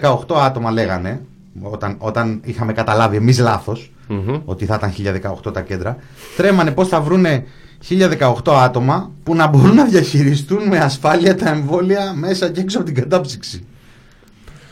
1018 0.01 0.35
άτομα 0.35 0.71
λέγανε, 0.71 1.21
όταν, 1.61 1.95
όταν 1.97 2.39
είχαμε 2.43 2.73
καταλάβει 2.73 3.15
εμείς 3.15 3.39
λάθος, 3.39 3.91
Μμμ. 4.07 4.41
ότι 4.45 4.65
θα 4.65 4.75
ήταν 4.75 4.91
1018 5.47 5.53
τα 5.53 5.61
κέντρα. 5.61 5.97
Τρέμανε 6.37 6.71
πώς 6.71 6.87
θα 6.87 7.01
βρούνε 7.01 7.43
1018 7.89 8.33
άτομα 8.53 9.11
που 9.23 9.35
να 9.35 9.47
μπορούν 9.47 9.75
να 9.75 9.85
διαχειριστούν 9.85 10.67
με 10.67 10.77
ασφάλεια 10.77 11.35
τα 11.35 11.49
εμβόλια 11.49 12.13
μέσα 12.15 12.49
και 12.49 12.59
έξω 12.61 12.77
από 12.77 12.85
την 12.85 12.95
κατάψυξη. 12.95 13.65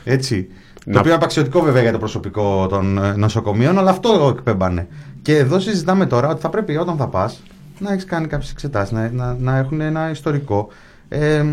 Έτσι. 0.04 0.48
Να- 0.86 0.94
Το 0.94 1.00
οποίο 1.00 1.10
είναι 1.12 1.20
απαξιωτικό 1.20 1.62
βέβαια 1.62 1.82
για 1.82 1.92
το 1.92 1.98
προσωπικό 1.98 2.68
των 2.68 2.98
ε, 3.04 3.14
νοσοκομείων, 3.16 3.78
αλλά 3.80 3.90
αυτό 3.90 4.34
εκπέμπανε. 4.38 4.88
Και 5.22 5.38
εδώ 5.38 5.60
συζητάμε 5.60 6.06
τώρα 6.06 6.30
ότι 6.30 6.42
θα 6.42 6.50
πρέπει 6.50 6.78
όταν 6.78 6.98
θα 6.98 7.08
πας 7.08 7.42
να 7.80 7.92
έχεις 7.92 8.06
κάνει 8.06 8.28
κάποιες 8.28 8.52
εξετάσεις, 8.52 8.92
να, 8.92 9.10
να, 9.12 9.36
να 9.40 9.58
έχουν 9.58 9.82
ένα 9.82 10.10
ιστορικό. 10.10 10.68
Ε, 11.10 11.44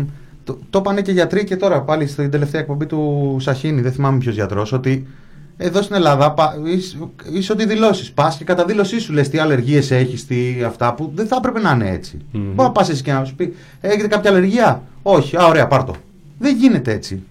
το, 0.43 0.57
το 0.69 0.79
είπανε 0.79 1.01
και 1.01 1.11
γιατροί 1.11 1.43
και 1.43 1.55
τώρα 1.55 1.81
πάλι 1.81 2.07
στην 2.07 2.29
τελευταία 2.31 2.61
εκπομπή 2.61 2.85
του 2.85 3.35
Σαχίνη, 3.39 3.81
δεν 3.81 3.91
θυμάμαι 3.91 4.17
ποιος 4.17 4.33
γιατρός, 4.35 4.71
ότι 4.71 5.07
εδώ 5.57 5.81
στην 5.81 5.95
Ελλάδα 5.95 6.33
είσαι 7.33 7.51
ότι 7.51 7.65
δηλώσεις. 7.65 8.11
Πας 8.11 8.37
και 8.37 8.43
κατά 8.43 8.65
δήλωσή 8.65 8.99
σου 8.99 9.13
λες 9.13 9.29
τι 9.29 9.37
αλλεργίες 9.37 9.91
έχεις, 9.91 10.27
τι 10.27 10.63
αυτά 10.65 10.93
που 10.93 11.11
δεν 11.15 11.27
θα 11.27 11.35
έπρεπε 11.35 11.59
να 11.59 11.71
είναι 11.71 11.89
έτσι. 11.89 12.17
Mm-hmm. 12.17 12.37
Μπορεί 12.37 12.67
να 12.67 12.71
πας 12.71 12.89
εσύ 12.89 13.03
και 13.03 13.11
να 13.11 13.25
σου 13.25 13.35
πει: 13.35 13.55
Έχετε 13.81 14.07
κάποια 14.07 14.29
αλλεργία; 14.29 14.83
Όχι, 15.01 15.37
α, 15.37 15.45
ωραία, 15.47 15.67
πάρ 15.67 15.83
το. 15.83 15.95
Δεν 16.39 16.55
γίνεται 16.55 16.91
έτσι. 16.91 17.23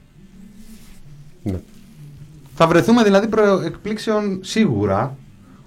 Ναι. 1.42 1.60
Θα 2.54 2.66
βρεθούμε 2.66 3.02
δηλαδή 3.02 3.26
προεκπλήξεων 3.26 4.38
σίγουρα 4.42 5.16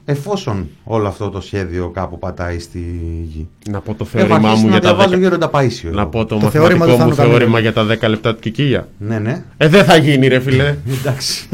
εφόσον 0.06 0.70
όλο 0.84 1.08
αυτό 1.08 1.30
το 1.30 1.42
σχέδιο 1.42 1.90
κάπου 1.90 2.20
πατάει 2.20 2.60
στη 2.60 2.80
γη. 3.24 3.48
Να 3.70 3.80
πω 3.80 3.94
το 3.94 4.06
θεώρημά 4.06 4.56
μου 4.56 4.68
για 4.68 4.82
τα 4.82 4.98
10... 4.98 5.92
Να 5.92 6.08
πω 6.08 6.26
το, 6.26 6.38
το 6.38 6.42
μαθηματικό 6.44 6.98
μου 6.98 7.14
θεώρημα 7.14 7.60
για 7.60 7.74
τα 7.74 7.86
10 8.02 8.10
λεπτά 8.10 8.34
του 8.34 8.40
Κικίλια. 8.40 8.88
Ναι, 8.98 9.20
ναι. 9.20 9.44
Ε, 9.58 9.68
δεν 9.68 9.84
θα 9.84 9.98
γίνει 9.98 10.28
ρε 10.28 10.40
φίλε. 10.40 10.76
Εντάξει. 11.00 11.48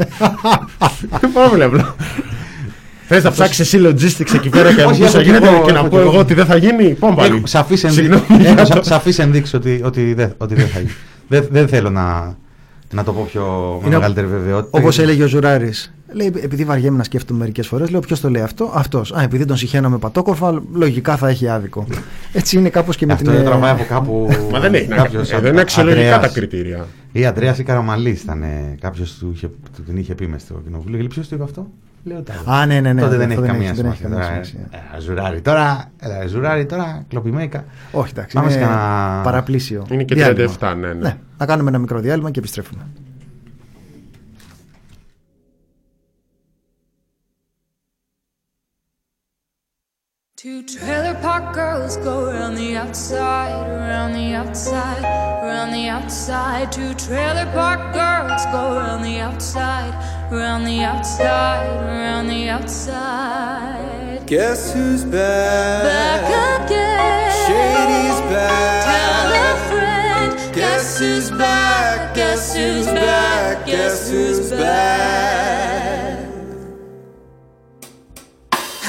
Πρόβλημα. 1.34 1.94
Θες 3.06 3.24
να 3.24 3.30
ψάξεις 3.30 3.60
εσύ 3.60 3.78
logistics 3.86 4.34
εκεί 4.34 4.48
πέρα 4.48 4.74
και 4.74 4.82
να 4.82 4.88
μου 4.88 4.94
γίνεται 5.22 5.48
και 5.66 5.72
να 5.72 5.88
πω 5.88 6.00
εγώ 6.00 6.18
ότι 6.18 6.34
δεν 6.34 6.46
θα 6.46 6.56
γίνει. 6.56 6.94
Πάμε 6.94 7.14
πάλι. 7.14 7.42
Σαφής 8.80 9.18
ενδείξει 9.24 9.56
ότι 9.56 10.14
δεν 10.14 10.34
θα 10.38 10.78
γίνει. 10.78 10.90
Δεν 11.50 11.68
θέλω 11.68 11.90
να 11.90 12.36
να 12.92 13.04
το 13.04 13.12
πω 13.12 13.28
πιο 13.30 13.78
με 13.82 13.88
μεγαλύτερη 13.88 14.26
βεβαιότητα. 14.26 14.78
Όπως 14.78 14.98
έλεγε 14.98 15.24
ο 15.24 15.26
Ζουράρης. 15.26 15.94
Λέει, 16.12 16.32
επειδή 16.42 16.64
βαριέμαι 16.64 16.96
να 16.96 17.04
σκέφτομαι 17.04 17.38
μερικές 17.38 17.66
φορές, 17.66 17.90
λέω 17.90 18.00
ποιος 18.00 18.20
το 18.20 18.30
λέει 18.30 18.42
αυτό; 18.42 18.70
Αυτός. 18.74 19.12
Α, 19.12 19.22
επειδή 19.22 19.44
τον 19.44 19.56
συχαίνω 19.56 19.90
με 19.90 19.98
πατόκορφα, 19.98 20.62
λογικά 20.72 21.16
θα 21.16 21.28
έχει 21.28 21.48
άδικο. 21.48 21.86
Έτσι 22.32 22.58
είναι 22.58 22.68
κάπως 22.68 22.96
και 22.96 23.06
με 23.06 23.12
αυτό 23.12 23.30
την. 23.30 23.38
Αυτό 23.38 23.50
τραβάει 23.50 23.70
από 23.70 23.84
κάπου. 23.88 24.28
Μα 24.52 24.60
δεν 24.60 24.74
έχει. 24.74 24.88
δεν 25.40 25.52
είναι 25.52 25.60
αξιολογικά 25.60 26.18
τα 26.20 26.28
κριτήρια. 26.28 26.86
Ή 27.12 27.26
Αντρέας 27.26 27.58
ή 27.58 27.62
Καραμαλής 27.62 28.22
ήταν 28.22 28.44
κάποιος 28.80 29.24
που 29.74 29.82
την 29.86 29.96
είχε 29.96 30.14
πει 30.14 30.26
μες 30.26 30.42
στο 30.42 30.54
κοινοβούλιο. 30.64 31.06
Ποιος 31.08 31.28
το 31.28 31.34
είπε 31.34 31.44
αυτό; 31.44 31.66
Λέω 32.04 32.22
Α, 32.44 32.66
ναι, 32.66 32.80
ναι, 32.80 32.92
ναι. 32.92 33.00
Τότε 33.00 33.16
δεν 33.16 33.30
έχει 33.30 33.40
καμία 33.40 33.74
σημασία. 33.74 34.08
Ε, 34.96 35.00
ζουράρι 35.00 35.40
τώρα, 35.40 35.90
ζουράρι 36.26 36.66
τώρα, 36.66 37.04
κλοπημέικα. 37.08 37.64
Όχι, 37.92 38.10
εντάξει. 38.14 38.36
Πάμε 38.36 38.52
είναι 38.52 38.66
παραπλήσιο. 39.22 39.86
Είναι 39.90 40.02
και 40.02 40.34
37, 40.60 40.74
ναι, 40.80 40.92
ναι. 40.92 41.16
Να 41.38 41.46
κάνουμε 41.46 41.68
ένα 41.68 41.78
μικρό 41.78 42.00
διάλειμμα 42.00 42.30
και 42.30 42.38
επιστρέφουμε. 42.38 42.82
Two 50.42 50.64
trailer 50.64 51.14
park 51.22 51.54
girls 51.54 51.96
go 51.98 52.24
around 52.24 52.56
the 52.56 52.74
outside, 52.76 53.64
around 53.70 54.12
the 54.12 54.34
outside, 54.34 55.04
around 55.44 55.70
the 55.70 55.86
outside. 55.86 56.72
Two 56.72 56.94
trailer 56.94 57.46
park 57.52 57.94
girls 57.94 58.44
go 58.46 58.76
around 58.76 59.02
the 59.02 59.20
outside, 59.20 59.94
around 60.32 60.64
the 60.64 60.80
outside, 60.80 61.68
around 61.86 62.26
the 62.26 62.48
outside. 62.48 64.26
Guess 64.26 64.74
who's 64.74 65.04
back? 65.04 65.84
Back 65.84 66.66
again. 66.66 67.30
Shady's 67.46 68.20
back. 68.32 68.84
Tell 68.90 69.30
a 69.46 69.68
friend. 69.68 70.54
Guess 70.56 70.98
who's 70.98 71.30
back? 71.30 72.16
Guess 72.16 72.56
who's 72.56 72.86
back? 72.86 73.64
Guess 73.64 74.10
who's 74.10 74.50
back? 74.50 75.61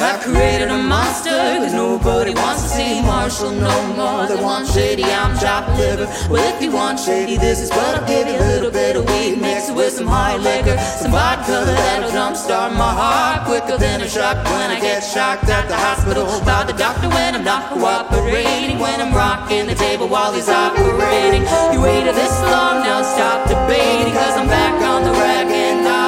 I 0.04 0.20
created 0.20 0.68
a 0.68 0.78
monster. 0.78 1.32
Cause 1.32 1.74
nobody 1.74 2.36
wants 2.36 2.64
to 2.64 2.70
see 2.70 3.02
Marshall 3.02 3.52
no 3.52 3.72
more. 3.96 4.28
They 4.28 4.36
want 4.36 4.68
shady, 4.68 5.04
I'm 5.04 5.40
chopped 5.40 5.80
liver 5.80 6.08
Well 6.30 6.44
if 6.54 6.62
you 6.62 6.72
want 6.72 7.00
shady, 7.00 7.38
this 7.38 7.62
is 7.62 7.70
what 7.70 7.96
I'll 7.96 8.06
give 8.06 8.28
you. 8.28 8.36
A 8.36 8.48
little 8.52 8.72
bit 8.72 8.98
of 8.98 9.08
weed 9.08 9.40
mixed 9.40 9.74
with 9.74 9.94
some 9.94 10.08
hard 10.08 10.42
liquor. 10.42 10.78
Some 11.00 11.12
vodka 11.12 11.64
that'll 11.64 12.12
jumpstart 12.12 12.76
my 12.76 12.92
heart 12.92 13.48
Quicker 13.48 13.78
than 13.78 14.02
a 14.02 14.10
shock 14.10 14.44
when 14.44 14.72
I 14.76 14.80
get 14.82 15.00
shocked 15.00 15.48
at 15.48 15.70
the 15.70 15.76
hospital 15.76 16.26
By 16.44 16.66
the 16.66 16.74
doctor 16.74 17.08
when 17.08 17.36
I'm 17.36 17.46
not 17.46 17.72
cooperating 17.72 18.80
When 18.80 19.00
I'm 19.00 19.16
rocking 19.16 19.68
the 19.68 19.76
table 19.76 20.10
while 20.10 20.34
he's 20.34 20.50
operating. 20.50 21.44
You 21.72 21.80
waited 21.80 22.16
this 22.16 22.36
long, 22.52 22.84
now 22.84 23.02
stop 23.04 23.48
debating 23.48 24.12
Cause 24.12 24.36
I'm 24.36 24.48
back 24.48 24.76
on 24.84 25.04
the 25.04 25.12
rag 25.12 25.48
and 25.48 25.88
ovulating 25.88 26.03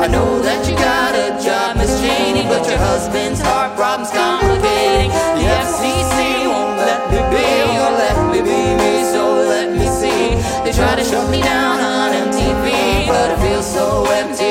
I 0.00 0.06
know 0.06 0.40
that 0.40 0.68
you 0.68 0.76
got 0.76 1.14
a 1.14 1.34
job, 1.42 1.76
Miss 1.76 2.00
Cheney 2.00 2.44
But 2.46 2.62
your 2.68 2.78
husband's 2.78 3.40
heart 3.40 3.74
problem's 3.74 4.10
complicating. 4.10 5.10
The 5.10 5.44
FCC 5.66 6.46
won't 6.46 6.78
let 6.78 7.02
me 7.10 7.18
be, 7.34 7.50
or 7.82 7.90
let 7.98 8.16
me 8.30 8.40
be 8.40 8.60
me, 8.78 9.02
so 9.10 9.34
let 9.34 9.74
me 9.74 9.86
see. 9.90 10.38
They 10.62 10.72
try 10.72 10.94
to 10.94 11.04
shut 11.04 11.28
me 11.30 11.42
down 11.42 11.80
on 11.80 12.12
MTV, 12.30 13.08
but 13.08 13.32
it 13.32 13.38
feels 13.42 13.66
so 13.66 14.06
empty 14.10 14.47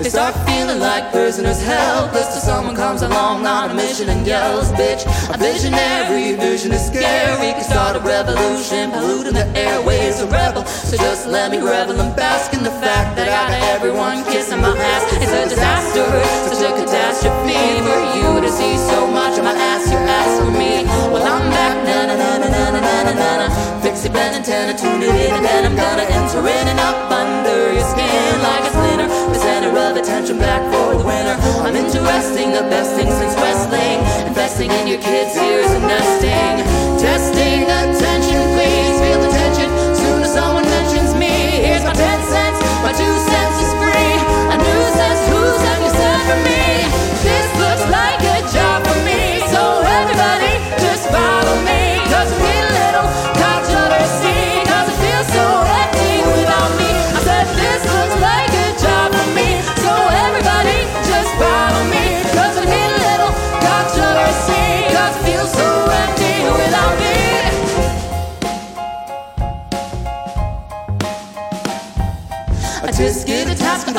They 0.00 0.10
start 0.10 0.34
feeling 0.46 0.80
like 0.80 1.12
prisoners, 1.12 1.62
helpless 1.62 2.28
till 2.32 2.42
someone 2.42 2.76
comes 2.76 3.02
along 3.02 3.46
on 3.46 3.70
a 3.70 3.74
mission 3.74 4.08
and 4.08 4.26
yells, 4.26 4.70
"Bitch!" 4.72 5.02
A 5.32 5.38
visionary 5.38 6.34
vision 6.34 6.72
is 6.72 6.84
scary. 6.86 7.52
Can 7.54 7.64
start 7.64 7.96
a 7.96 8.00
revolution, 8.00 8.90
polluting 8.90 9.34
the 9.34 9.46
airways, 9.56 10.20
a 10.20 10.26
rebel. 10.26 10.64
So 10.66 10.96
just 10.96 11.26
let 11.26 11.50
me 11.52 11.58
revel 11.58 12.00
and 12.00 12.14
bask 12.16 12.52
in 12.52 12.62
the 12.62 12.74
fact 12.82 13.16
that 13.16 13.28
out 13.28 13.50
of 13.56 13.60
everyone 13.74 14.24
kissing 14.24 14.60
my 14.60 14.76
ass, 14.92 15.04
it's 15.22 15.32
a 15.32 15.48
disaster, 15.48 16.06
such 16.48 16.62
a 16.68 16.72
catastrophe 16.80 17.62
for 17.86 18.00
you 18.16 18.40
to 18.44 18.50
see 18.58 18.76
so 18.76 19.06
much 19.06 19.38
of 19.38 19.44
my 19.44 19.56
ass. 19.70 19.90
You 19.92 19.98
ask 20.20 20.32
for 20.42 20.50
me, 20.50 20.84
well 21.12 21.24
I'm 21.34 21.44
back, 21.50 21.76
na 21.86 21.98
na 22.08 22.14
na 22.22 22.30
na 22.42 22.48
na 22.54 22.80
na 22.80 23.12
na 23.20 23.36
na 23.40 23.83
bend 24.12 24.36
antenna, 24.36 24.76
tune 24.76 25.02
it 25.02 25.08
in, 25.08 25.32
and 25.32 25.44
then 25.44 25.64
I'm 25.64 25.76
gonna 25.76 26.04
enter 26.04 26.40
in 26.40 26.64
and 26.68 26.80
up 26.80 27.10
under 27.10 27.72
your 27.72 27.86
skin 27.88 28.42
like 28.42 28.60
a 28.60 28.70
splinter. 28.70 29.08
The 29.08 29.38
center 29.38 29.72
of 29.72 29.96
attention 29.96 30.38
back 30.38 30.60
for 30.72 30.98
the 30.98 31.04
winner. 31.04 31.36
I'm 31.64 31.76
interesting, 31.76 32.52
the 32.52 32.68
best 32.68 32.92
thing 32.96 33.08
since 33.08 33.34
wrestling. 33.40 34.04
Investing 34.28 34.70
in 34.72 34.86
your 34.88 35.00
kids' 35.00 35.36
ears 35.36 35.70
and 35.70 35.84
nesting. 35.88 36.54
Testing 37.00 37.64
attention, 37.64 38.40
please 38.52 38.96
feel 39.00 39.20
the 39.24 39.30
tension. 39.32 39.68
Soon 39.96 40.20
as 40.20 40.32
someone 40.34 40.64
mentions 40.68 41.14
me, 41.14 41.64
here's 41.64 41.84
my 41.84 41.94
ten 41.94 42.20
cents. 42.28 42.60
My 42.84 42.92
two 42.92 43.14
cents 43.30 43.56
is 43.64 43.72
free. 43.80 44.14
A 44.52 44.56
nuisance, 44.60 45.22
who's 45.32 45.60
have 45.64 45.80
you 45.80 45.92
sent 45.96 46.20
for 46.28 46.38
me? 46.44 46.73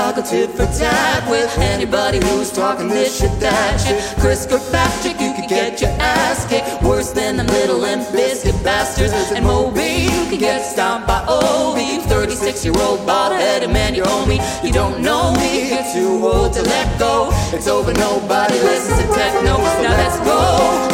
talk 0.06 0.18
a 0.18 0.22
tit 0.22 0.51
for 0.51 0.70
tat 0.78 1.28
with 1.30 1.58
anybody 1.58 2.20
who's 2.20 2.51
talking 2.51 2.88
this 2.88 3.20
shit, 3.20 3.32
that 3.39 3.78
shit. 3.82 3.97
Chris 4.22 4.45
Kirkpatrick, 4.45 5.20
you 5.20 5.34
could 5.34 5.49
get 5.49 5.82
your 5.82 5.89
ass 5.99 6.45
kicked 6.45 6.84
worse 6.84 7.12
than 7.12 7.38
them 7.38 7.47
little 7.47 7.80
limp 7.80 8.06
biscuit 8.12 8.53
bastards. 8.64 9.14
And 9.32 9.45
Moby, 9.45 10.06
you 10.06 10.30
could 10.30 10.39
get 10.39 10.62
stomped 10.62 11.08
by 11.08 11.26
Obi, 11.28 12.06
36 12.06 12.66
year 12.66 12.76
old 12.78 13.06
bald 13.08 13.34
headed 13.34 13.72
man, 13.72 13.95
you 13.95 14.03
owe 14.06 14.26
me. 14.28 14.38
You 14.64 14.72
don't 14.72 15.01
know 15.01 15.34
me, 15.41 15.74
you're 15.74 15.89
too 15.93 16.22
old 16.22 16.53
to 16.53 16.62
let 16.62 16.88
go. 16.99 17.30
It's 17.56 17.68
over, 17.68 17.93
nobody 17.93 18.60
listens 18.62 19.01
to 19.01 19.08
techno. 19.10 19.58
Now 19.82 19.97
let's 19.97 20.20
go, 20.22 20.38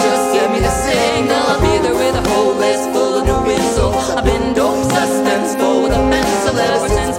just 0.07 0.25
give 0.31 0.49
me 0.55 0.59
the 0.63 0.71
signal. 0.71 1.43
I'll 1.51 1.59
be 1.59 1.83
there 1.83 1.95
with 1.95 2.15
a 2.15 2.23
whole 2.29 2.55
list 2.55 2.87
full 2.93 3.19
of 3.19 3.25
new 3.27 3.51
info. 3.51 3.91
I've 4.15 4.23
been 4.23 4.53
dope 4.53 4.87
suspenseful 4.87 5.83
with 5.83 5.91
a 5.99 6.01
pencil 6.11 6.55
ever 6.57 6.87
since 6.87 7.10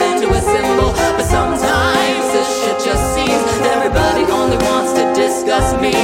into 0.00 0.28
a 0.30 0.40
symbol. 0.40 0.90
But 1.16 1.26
sometimes 1.26 2.24
this 2.34 2.48
shit 2.60 2.78
just 2.82 3.04
seems 3.14 3.42
that 3.46 3.64
everybody 3.78 4.24
only 4.30 4.58
wants 4.68 4.92
to 4.98 5.04
disgust 5.14 5.80
me. 5.80 5.94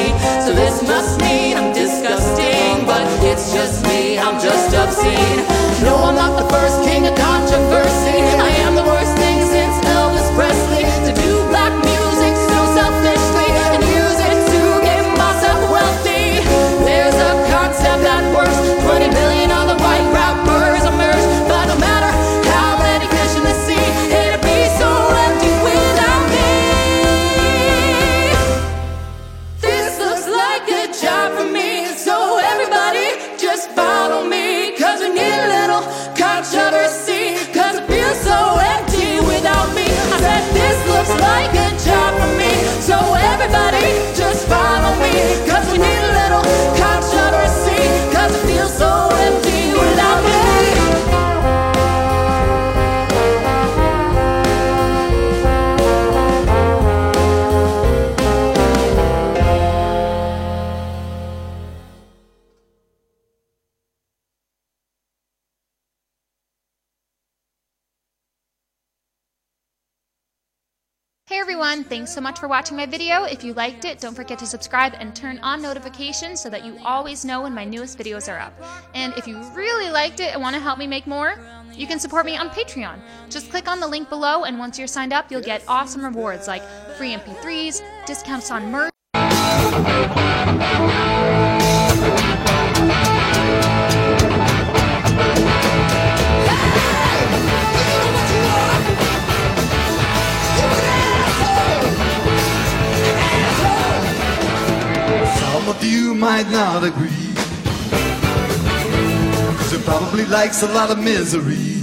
So 0.45 0.55
this 0.55 0.83
must 0.83 1.20
mean 1.20 1.57
I'm 1.57 1.72
disgusting, 1.72 2.87
but 2.87 3.03
it's 3.22 3.53
just 3.53 3.85
me, 3.87 4.18
I'm 4.18 4.39
just 4.41 4.74
obscene. 4.74 5.41
No, 5.83 5.97
I'm 6.07 6.14
not 6.14 6.39
the 6.39 6.49
first 6.49 6.83
king 6.87 7.07
of 7.07 7.14
controversy. 7.16 8.18
I 8.39 8.51
am 8.66 8.74
the 8.74 8.83
worst. 8.83 9.01
Hey 71.33 71.39
everyone, 71.39 71.83
thanks 71.83 72.12
so 72.12 72.20
much 72.20 72.39
for 72.39 72.47
watching 72.47 72.76
my 72.76 72.85
video. 72.85 73.24
If 73.24 73.43
you 73.43 73.55
liked 73.55 73.87
it, 73.87 73.99
don't 73.99 74.14
forget 74.14 74.39
to 74.41 74.47
subscribe 74.47 74.93
and 74.99 75.16
turn 75.16 75.39
on 75.39 75.62
notifications 75.62 76.43
so 76.43 76.51
that 76.51 76.62
you 76.62 76.76
always 76.85 77.24
know 77.24 77.41
when 77.41 77.55
my 77.55 77.64
newest 77.64 77.97
videos 77.99 78.30
are 78.30 78.39
up. 78.39 78.53
And 78.95 79.14
if 79.16 79.26
you 79.26 79.41
really 79.55 79.91
liked 79.91 80.20
it 80.20 80.35
and 80.35 80.43
want 80.43 80.55
to 80.57 80.61
help 80.61 80.78
me 80.78 80.87
make 80.87 81.07
more, 81.07 81.37
you 81.72 81.87
can 81.87 81.99
support 81.99 82.26
me 82.26 82.37
on 82.37 82.51
Patreon. 82.51 83.01
Just 83.30 83.51
click 83.51 83.66
on 83.66 83.80
the 83.80 83.89
link 83.89 84.11
below, 84.11 84.45
and 84.45 84.59
once 84.59 84.78
you're 84.78 84.87
signed 84.87 85.14
up, 85.14 85.30
you'll 85.30 85.41
get 85.41 85.64
awesome 85.68 86.05
rewards 86.05 86.49
like 86.49 86.62
free 86.99 87.14
MP3s, 87.14 87.80
discounts 88.05 88.51
on 88.51 88.70
merch. 88.70 88.93
You 105.83 106.14
might 106.14 106.49
not 106.51 106.85
agree. 106.85 107.33
Cause 109.59 109.72
it 109.72 109.85
probably 109.85 110.24
likes 110.26 110.62
a 110.62 110.68
lot 110.68 110.91
of 110.91 110.99
misery. 110.99 111.80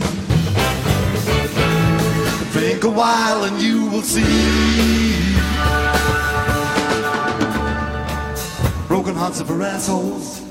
Think 2.53 2.83
a 2.83 2.89
while 2.89 3.43
and 3.43 3.61
you 3.61 3.85
will 3.85 4.01
see. 4.01 4.23
Broken 8.87 9.15
hearts 9.15 9.41
are 9.41 9.45
for 9.45 9.61
assholes. 9.61 10.41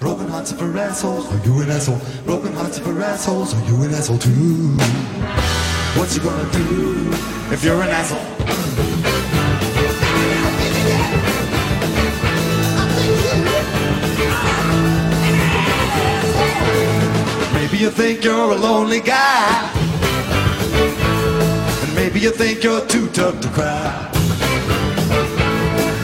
Broken 0.00 0.28
hearts 0.28 0.52
are 0.52 0.56
for 0.56 0.76
assholes. 0.78 1.30
Are 1.32 1.46
you 1.46 1.60
an 1.62 1.70
asshole? 1.70 2.00
Broken 2.24 2.52
hearts 2.52 2.78
are 2.78 2.82
for 2.82 3.00
assholes. 3.00 3.54
Are 3.54 3.64
you 3.68 3.82
an 3.82 3.94
asshole 3.94 4.18
too? 4.18 4.76
What 5.98 6.14
you 6.14 6.20
gonna 6.20 6.52
do 6.52 7.10
if 7.52 7.64
you're 7.64 7.82
an 7.82 7.88
asshole? 7.88 8.85
Maybe 17.66 17.78
you 17.78 17.90
think 17.90 18.22
you're 18.22 18.52
a 18.52 18.54
lonely 18.54 19.00
guy. 19.00 19.72
And 21.82 21.94
maybe 21.96 22.20
you 22.20 22.30
think 22.30 22.62
you're 22.62 22.86
too 22.86 23.08
tough 23.08 23.40
to 23.40 23.48
cry. 23.48 24.08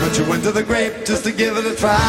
But 0.00 0.18
you 0.18 0.28
went 0.28 0.42
to 0.42 0.50
the 0.50 0.64
grape 0.64 1.06
just 1.06 1.22
to 1.22 1.30
give 1.30 1.56
it 1.56 1.64
a 1.64 1.76
try. 1.76 2.00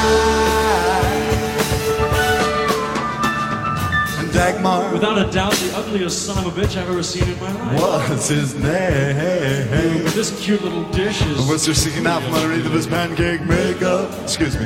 And 4.18 4.32
Dagmar 4.32 4.92
Without 4.92 5.20
a 5.20 5.32
doubt, 5.32 5.54
the 5.54 5.78
ugliest 5.78 6.26
son 6.26 6.44
of 6.44 6.58
a 6.58 6.60
bitch 6.60 6.76
I've 6.76 6.90
ever 6.90 7.04
seen 7.04 7.30
in 7.30 7.40
my 7.40 7.52
life. 7.52 7.80
What's 7.80 8.30
his 8.30 8.56
name. 8.56 10.04
This 10.16 10.32
cute 10.44 10.64
little 10.64 10.90
dish 10.90 11.22
is. 11.22 11.38
Mr. 11.38 11.76
sticking 11.76 12.08
out 12.08 12.24
from 12.24 12.34
underneath 12.34 12.66
of 12.66 12.72
his 12.72 12.88
pancake 12.88 13.42
makeup. 13.46 14.20
Excuse 14.24 14.60
me. 14.60 14.66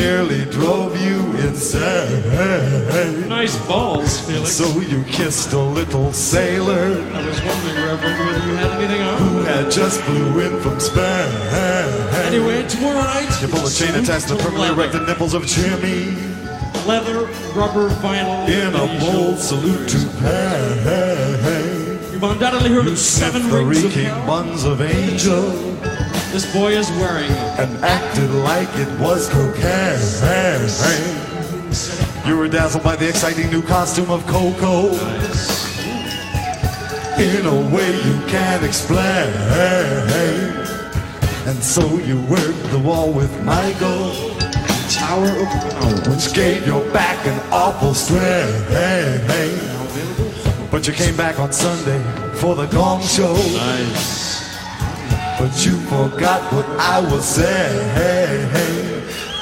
Nearly 0.00 0.46
drove 0.46 0.98
you 0.98 1.18
insane. 1.46 3.28
Nice 3.28 3.56
balls, 3.66 4.18
Felix. 4.26 4.50
So 4.50 4.66
you 4.80 5.04
kissed 5.04 5.52
a 5.52 5.58
little 5.58 6.10
sailor 6.14 6.86
I 7.12 7.26
was 7.26 7.38
wondering, 7.42 7.76
Reverend, 7.76 8.18
whether 8.18 8.46
you 8.46 8.54
had 8.56 8.70
anything 8.80 9.02
who 9.02 9.40
on. 9.40 9.44
had 9.44 9.70
just 9.70 10.00
flew 10.00 10.40
in 10.40 10.58
from 10.62 10.80
Spain. 10.80 11.28
Anyway, 12.24 12.66
tomorrow 12.66 13.02
night. 13.02 13.42
You 13.42 13.48
pull 13.48 13.66
a 13.66 13.70
chain 13.70 13.94
attached 13.94 14.28
to 14.28 14.36
permanently 14.36 14.68
erect 14.68 14.94
the 14.94 15.04
nipples 15.04 15.34
of 15.34 15.46
Jimmy 15.46 16.16
Leather, 16.86 17.26
rubber, 17.54 17.90
vinyl. 18.00 18.48
in 18.48 18.74
a 18.74 19.00
bold 19.00 19.38
salute 19.38 19.86
to 19.86 19.98
pain. 20.20 21.98
You've 22.10 22.22
undoubtedly 22.22 22.70
heard 22.70 22.86
You 22.86 22.92
of 22.92 22.98
seven 22.98 23.48
the 23.50 23.62
rings 23.62 23.94
of 23.96 24.26
buns 24.26 24.64
of 24.64 24.80
angel 24.80 25.50
This 26.32 26.52
boy 26.52 26.72
is 26.72 26.88
wearing. 26.92 27.30
and 27.58 27.84
acted 27.84 28.30
like 28.30 28.68
it 28.76 28.88
was 29.00 29.28
cocaine. 29.28 29.98
You 32.26 32.36
were 32.38 32.48
dazzled 32.48 32.84
by 32.84 32.96
the 32.96 33.08
exciting 33.08 33.50
new 33.50 33.62
costume 33.62 34.10
of 34.10 34.24
Coco 34.26 34.88
in 37.18 37.44
a 37.46 37.74
way 37.74 37.90
you 38.06 38.16
can't 38.28 38.64
explain. 38.64 39.28
And 41.46 41.62
so 41.62 41.98
you 41.98 42.20
worked 42.26 42.62
the 42.70 42.78
wall 42.78 43.12
with 43.12 43.32
Michael, 43.44 44.30
Tower 44.88 45.28
of 45.28 45.48
Power. 45.48 46.14
which 46.14 46.32
gave 46.32 46.66
your 46.66 46.84
back 46.92 47.26
an 47.26 47.40
awful 47.52 47.92
strain. 47.92 48.54
But 50.70 50.86
you 50.86 50.92
came 50.94 51.16
back 51.16 51.40
on 51.40 51.52
Sunday 51.52 52.00
for 52.34 52.54
the 52.54 52.66
Gong 52.66 53.02
Show. 53.02 53.34
Nice. 53.34 54.29
But 55.40 55.64
you 55.64 55.72
forgot 55.88 56.52
what 56.52 56.66
I 56.78 57.00
was 57.00 57.24
saying. 57.24 58.50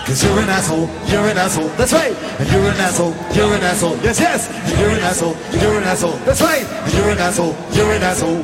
Cause 0.06 0.22
you're 0.22 0.38
an 0.38 0.48
asshole, 0.48 0.88
you're 1.08 1.26
an 1.26 1.36
asshole, 1.36 1.68
that's 1.70 1.92
right. 1.92 2.14
And 2.38 2.48
you're 2.52 2.70
an 2.70 2.76
asshole, 2.76 3.14
you're 3.34 3.52
an 3.52 3.62
asshole, 3.62 3.96
yes, 3.96 4.20
yes. 4.20 4.48
And 4.48 4.78
you're 4.78 4.90
an 4.90 5.00
asshole, 5.00 5.36
you're 5.60 5.76
an 5.76 5.82
asshole, 5.82 6.16
that's 6.24 6.40
right. 6.40 6.64
And 6.64 6.92
you're 6.94 7.10
an 7.10 7.18
asshole, 7.18 7.56
you're 7.72 7.90
an 7.90 8.02
asshole. 8.02 8.42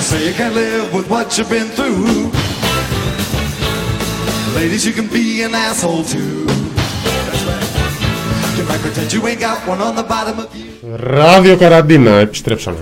Say 0.00 0.28
you 0.28 0.34
can't 0.34 0.54
live 0.54 0.94
with 0.94 1.10
what 1.10 1.36
you've 1.36 1.50
been 1.50 1.68
through. 1.68 2.32
Ladies, 4.56 4.86
you 4.86 4.94
can 4.94 5.08
be 5.08 5.42
an 5.42 5.54
asshole 5.54 6.04
too. 6.04 6.46
That's 6.46 7.44
right. 7.44 7.83
Ράδιο 10.96 11.56
Καραντίνα, 11.56 12.10
επιστρέψαμε. 12.10 12.76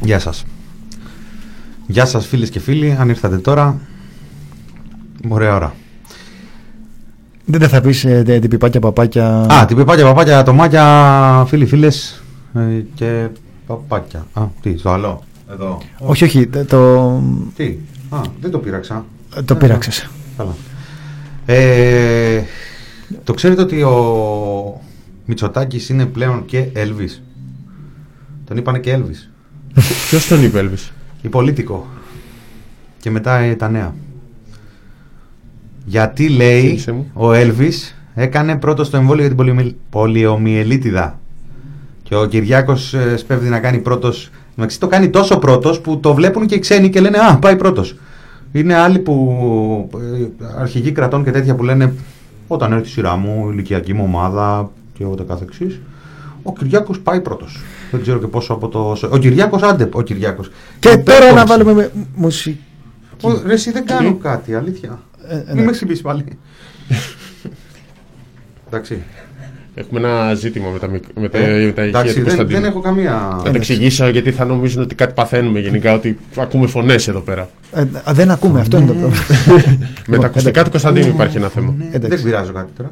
Γεια 0.00 0.18
σας. 0.18 0.44
Γεια 1.86 2.04
σας 2.06 2.26
φίλες 2.26 2.50
και 2.50 2.60
φίλοι, 2.60 2.96
αν 3.00 3.08
ήρθατε 3.08 3.36
τώρα, 3.38 3.80
ωραία 5.28 5.54
ώρα. 5.54 5.74
Δεν 7.44 7.68
θα 7.68 7.80
πεις 7.80 8.04
ε, 8.04 8.22
τε- 8.22 8.40
την 8.40 8.50
πιπάκια 8.50 8.80
παπάκια. 8.80 9.26
Α, 9.52 9.64
την 9.66 9.76
πιπάκια, 9.76 10.04
παπάκια, 10.04 10.38
ατομάκια, 10.38 11.44
φίλοι, 11.48 11.66
φίλες 11.66 12.22
ε, 12.54 12.60
και 12.94 13.28
παπάκια. 13.66 14.26
Α, 14.32 14.42
τι, 14.60 14.76
στο 14.78 14.90
άλλο. 14.90 15.22
Εδώ. 15.52 15.78
Όχι, 15.98 16.24
όχι, 16.24 16.46
τε- 16.46 16.68
το, 16.68 17.22
Τι, 17.56 17.76
α, 18.10 18.20
δεν 18.40 18.50
το 18.50 18.58
πείραξα. 18.58 19.04
το 19.44 19.54
πείραξες. 19.54 20.08
Καλά. 20.36 20.54
Ε, 21.46 22.42
το 23.24 23.34
ξέρετε 23.34 23.62
ότι 23.62 23.82
ο 23.82 24.80
Μητσοτάκης 25.26 25.88
είναι 25.88 26.06
πλέον 26.06 26.44
και 26.46 26.64
Elvis. 26.74 27.20
Τον 28.46 28.56
είπανε 28.56 28.78
και 28.78 28.96
Elvis. 28.98 29.28
Ποιος 30.08 30.26
τον 30.28 30.42
είπε, 30.44 30.58
Έλβης; 30.58 30.92
Η 31.22 31.28
πολίτικο. 31.28 31.86
Και 33.00 33.10
μετά 33.10 33.36
ε, 33.38 33.54
τα 33.54 33.68
νέα. 33.68 33.94
Γιατί 35.84 36.28
λέει 36.28 36.60
Φίλησε 36.60 36.92
μου. 36.92 37.10
ο 37.14 37.32
Έλβης 37.32 37.96
έκανε 38.14 38.56
πρώτο 38.56 38.84
στο 38.84 38.96
εμβόλιο 38.96 39.20
για 39.20 39.28
την 39.28 39.36
πολυομι- 39.36 39.76
πολιομιελίτιδα. 39.90 41.18
Και 42.02 42.14
ο 42.16 42.26
Κυριάκος 42.26 42.94
ε, 42.94 43.16
σπέβδει 43.16 43.48
να 43.48 43.58
κάνει 43.60 43.78
πρώτος. 43.78 44.30
Εντάξει, 44.56 44.80
το 44.80 44.86
κάνει 44.86 45.10
τόσο 45.10 45.38
πρώτος 45.38 45.80
που 45.80 46.00
το 46.00 46.14
βλέπουν 46.14 46.46
και 46.46 46.54
οι 46.54 46.58
ξένοι 46.58 46.90
και 46.90 47.00
λένε 47.00 47.18
Α, 47.18 47.36
πάει 47.38 47.56
πρώτος. 47.56 47.96
Είναι 48.52 48.74
άλλοι 48.74 48.98
που 48.98 49.90
ε, 49.94 50.44
αρχηγοί 50.58 50.92
κρατών 50.92 51.24
και 51.24 51.30
τέτοια 51.30 51.54
που 51.54 51.62
λένε 51.62 51.92
Όταν 52.46 52.72
έρθει 52.72 52.86
η 52.86 52.90
σειρά 52.90 53.16
μου, 53.16 53.44
η 53.46 53.50
ηλικιακή 53.52 53.92
μου 53.94 54.04
ομάδα 54.06 54.70
και 54.98 55.04
ούτε 55.04 55.22
καθεξής 55.22 55.80
Ο 56.42 56.52
Κυριάκος 56.52 57.00
πάει 57.00 57.20
πρώτος. 57.20 57.60
Δεν 57.90 58.02
ξέρω 58.02 58.18
και 58.18 58.26
πόσο 58.26 58.52
από 58.52 58.68
το. 58.68 58.96
Ο 59.10 59.16
Κυριάκος, 59.18 59.62
άντε, 59.62 59.88
ο 59.92 60.02
Κυριάκος. 60.02 60.50
Και 60.78 60.88
Ο 60.88 61.02
τώρα 61.02 61.18
να 61.18 61.24
Πέρκονς. 61.24 61.48
βάλουμε 61.50 61.72
με- 61.72 61.90
μουσική. 62.14 62.58
Ω, 63.22 63.30
Ρε, 63.46 63.52
εσύ 63.52 63.70
δεν 63.70 63.86
κάνω 63.86 64.14
κάτι, 64.14 64.54
αλήθεια. 64.54 65.02
Ε, 65.28 65.34
ε, 65.36 65.42
Μην 65.46 65.56
ναι. 65.56 65.62
με 65.62 65.70
ξυπνήσεις 65.72 66.02
πάλι. 66.02 66.24
Εντάξει. 68.66 69.02
Έχουμε 69.76 70.00
ένα 70.00 70.34
ζήτημα 70.34 70.68
με 70.70 70.78
τα, 70.78 70.86
μικ- 70.88 71.04
με 71.20 71.28
τα, 71.28 71.38
Ε, 71.38 71.64
με 71.64 71.72
τα 71.72 71.84
ηχεία 71.84 72.00
εντάξει, 72.00 72.08
του 72.08 72.14
δεν, 72.14 72.24
Κωνσταντίνου. 72.24 72.60
δεν 72.60 72.70
έχω 72.70 72.80
καμία. 72.80 73.36
Θα 73.44 73.50
τα 73.50 73.56
εξηγήσω 73.56 74.08
γιατί 74.08 74.30
θα 74.32 74.44
νομίζουν 74.44 74.82
ότι 74.82 74.94
κάτι 74.94 75.12
παθαίνουμε 75.14 75.60
γενικά, 75.60 75.94
ότι 75.94 76.18
ακούμε 76.36 76.66
φωνές 76.66 77.08
εδώ 77.08 77.20
πέρα. 77.20 77.48
Ε, 77.72 77.80
α, 77.80 78.12
δεν 78.12 78.30
ακούμε, 78.30 78.60
αυτό 78.60 78.76
είναι 78.76 78.86
το 78.86 78.92
πρόβλημα. 78.92 79.24
Με 80.06 80.18
τα 80.18 80.26
ακουστικά 80.26 80.64
του 80.64 80.70
Κωνσταντίνου 80.70 81.06
υπάρχει 81.08 81.36
ένα 81.36 81.48
θέμα. 81.48 81.74
Δεν 81.78 81.88
Εντάξει. 81.92 82.24
πειράζω 82.24 82.52
κάτι 82.52 82.70
τώρα. 82.76 82.90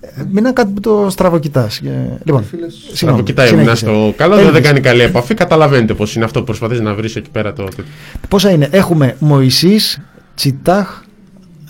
Ε, 0.00 0.22
Μην 0.28 0.36
είναι 0.36 0.52
κάτι 0.52 0.72
που 0.72 0.80
το 0.80 1.06
στραβοκοιτάς. 1.10 1.78
Ε, 1.78 2.18
Λοιπόν, 2.24 2.44
Φίλες, 2.44 2.80
Να 2.84 2.90
το 2.90 2.96
συγγνώμη, 2.96 3.22
κοιτάει 3.22 3.46
ο 3.46 3.48
συνέχισε. 3.48 3.84
Μινάς 3.86 4.00
στο 4.06 4.14
καλό, 4.16 4.36
δεν 4.36 4.46
Έλβης. 4.46 4.60
κάνει 4.60 4.80
καλή 4.80 5.02
επαφή. 5.02 5.34
Καταλαβαίνετε 5.34 5.94
πώς 5.94 6.14
είναι 6.14 6.24
αυτό 6.24 6.38
που 6.38 6.44
προσπαθείς 6.46 6.80
να 6.80 6.94
βρεις 6.94 7.16
εκεί 7.16 7.30
πέρα 7.30 7.52
το. 7.52 7.64
το- 7.64 7.82
Πόσα 8.28 8.50
είναι, 8.50 8.68
έχουμε 8.70 9.16
Μωυσής, 9.18 10.00
Τσιτάχ, 10.34 11.02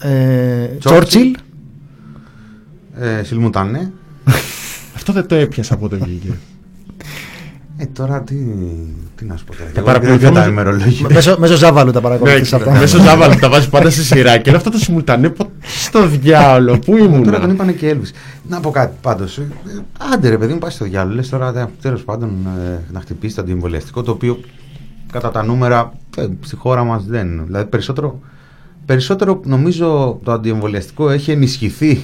ε, 0.02 0.66
Τσόρτσιλ, 0.78 1.34
Ε, 3.00 3.22
Σιλμουτάνε. 3.22 3.92
Αυτό 4.96 5.12
δεν 5.12 5.26
το 5.26 5.34
έπιασα 5.34 5.74
από 5.74 5.88
το 5.88 5.96
βγήκε. 6.00 6.32
Ε, 7.76 7.86
τώρα 7.86 8.22
τι, 8.22 8.34
τι 9.14 9.24
να 9.24 9.36
σου 9.36 9.44
πω 9.44 9.52
τώρα. 9.56 9.64
Τα 9.64 9.72
Εγώ 9.76 9.86
παρακολουθώ 9.86 10.18
δεν 10.18 10.28
τα 10.32 10.38
μέσω- 10.38 10.50
ημερολόγια. 10.50 11.06
μέσω, 11.10 11.36
μέσω 11.38 11.56
Ζάβαλου 11.56 11.90
τα 11.92 11.98
Ναι, 12.00 12.04
παρακολουθείς 12.06 12.52
αυτά. 12.52 12.70
μέσω 12.78 12.98
Ζάβαλου 13.02 13.34
τα 13.40 13.48
βάζεις 13.48 13.68
πάντα 13.68 13.90
σε 13.90 14.02
σειρά 14.04 14.36
και 14.38 14.48
είναι 14.48 14.56
αυτό 14.58 14.70
το 14.70 14.78
συμμουλτανέ. 14.78 15.28
πο- 15.28 15.50
Στο 15.84 16.06
διάολο, 16.06 16.78
πού 16.78 16.92
Τώρα 16.96 17.08
τον 17.08 17.32
ήμουν. 17.42 17.50
είπανε 17.50 17.72
και 17.72 17.96
Elvis. 17.96 18.10
Να 18.48 18.60
πω 18.60 18.70
κάτι 18.70 18.96
πάντως. 19.00 19.40
Άντε 20.12 20.28
ρε 20.28 20.38
παιδί 20.38 20.52
μου, 20.52 20.58
πάει 20.58 20.70
στο 20.70 20.84
διάλογο. 20.84 21.14
Λες 21.14 21.28
τώρα 21.28 21.70
τέλος 21.82 22.02
πάντων 22.02 22.30
ε, 22.64 22.78
να 22.92 23.00
χτυπήσει 23.00 23.34
το 23.34 23.40
αντιεμβολιαστικό 23.40 24.02
το 24.02 24.10
οποίο 24.10 24.40
κατά 25.12 25.30
τα 25.30 25.42
νούμερα 25.44 25.92
ε, 26.16 26.26
στη 26.40 26.56
χώρα 26.56 26.84
μας 26.84 27.04
δεν. 27.04 27.42
Δηλαδή 27.46 27.66
περισσότερο, 27.66 28.20
περισσότερο 28.86 29.40
νομίζω 29.44 30.20
το 30.24 30.32
αντιεμβολιαστικό 30.32 31.10
έχει 31.10 31.30
ενισχυθεί 31.30 32.00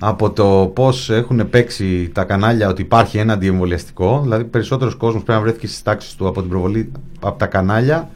από 0.00 0.30
το 0.30 0.70
πώς 0.74 1.10
έχουν 1.10 1.50
παίξει 1.50 2.10
τα 2.14 2.24
κανάλια 2.24 2.68
ότι 2.68 2.82
υπάρχει 2.82 3.18
ένα 3.18 3.32
αντιεμβολιαστικό. 3.32 4.20
Δηλαδή 4.22 4.44
περισσότερος 4.44 4.94
κόσμος 4.94 5.22
πρέπει 5.22 5.38
να 5.38 5.44
βρέθηκε 5.44 5.66
στις 5.66 5.82
τάξεις 5.82 6.14
του 6.14 6.28
από 6.28 6.40
την 6.40 6.50
προβολή 6.50 6.92
από 7.20 7.38
τα 7.38 7.46
κανάλια 7.46 8.10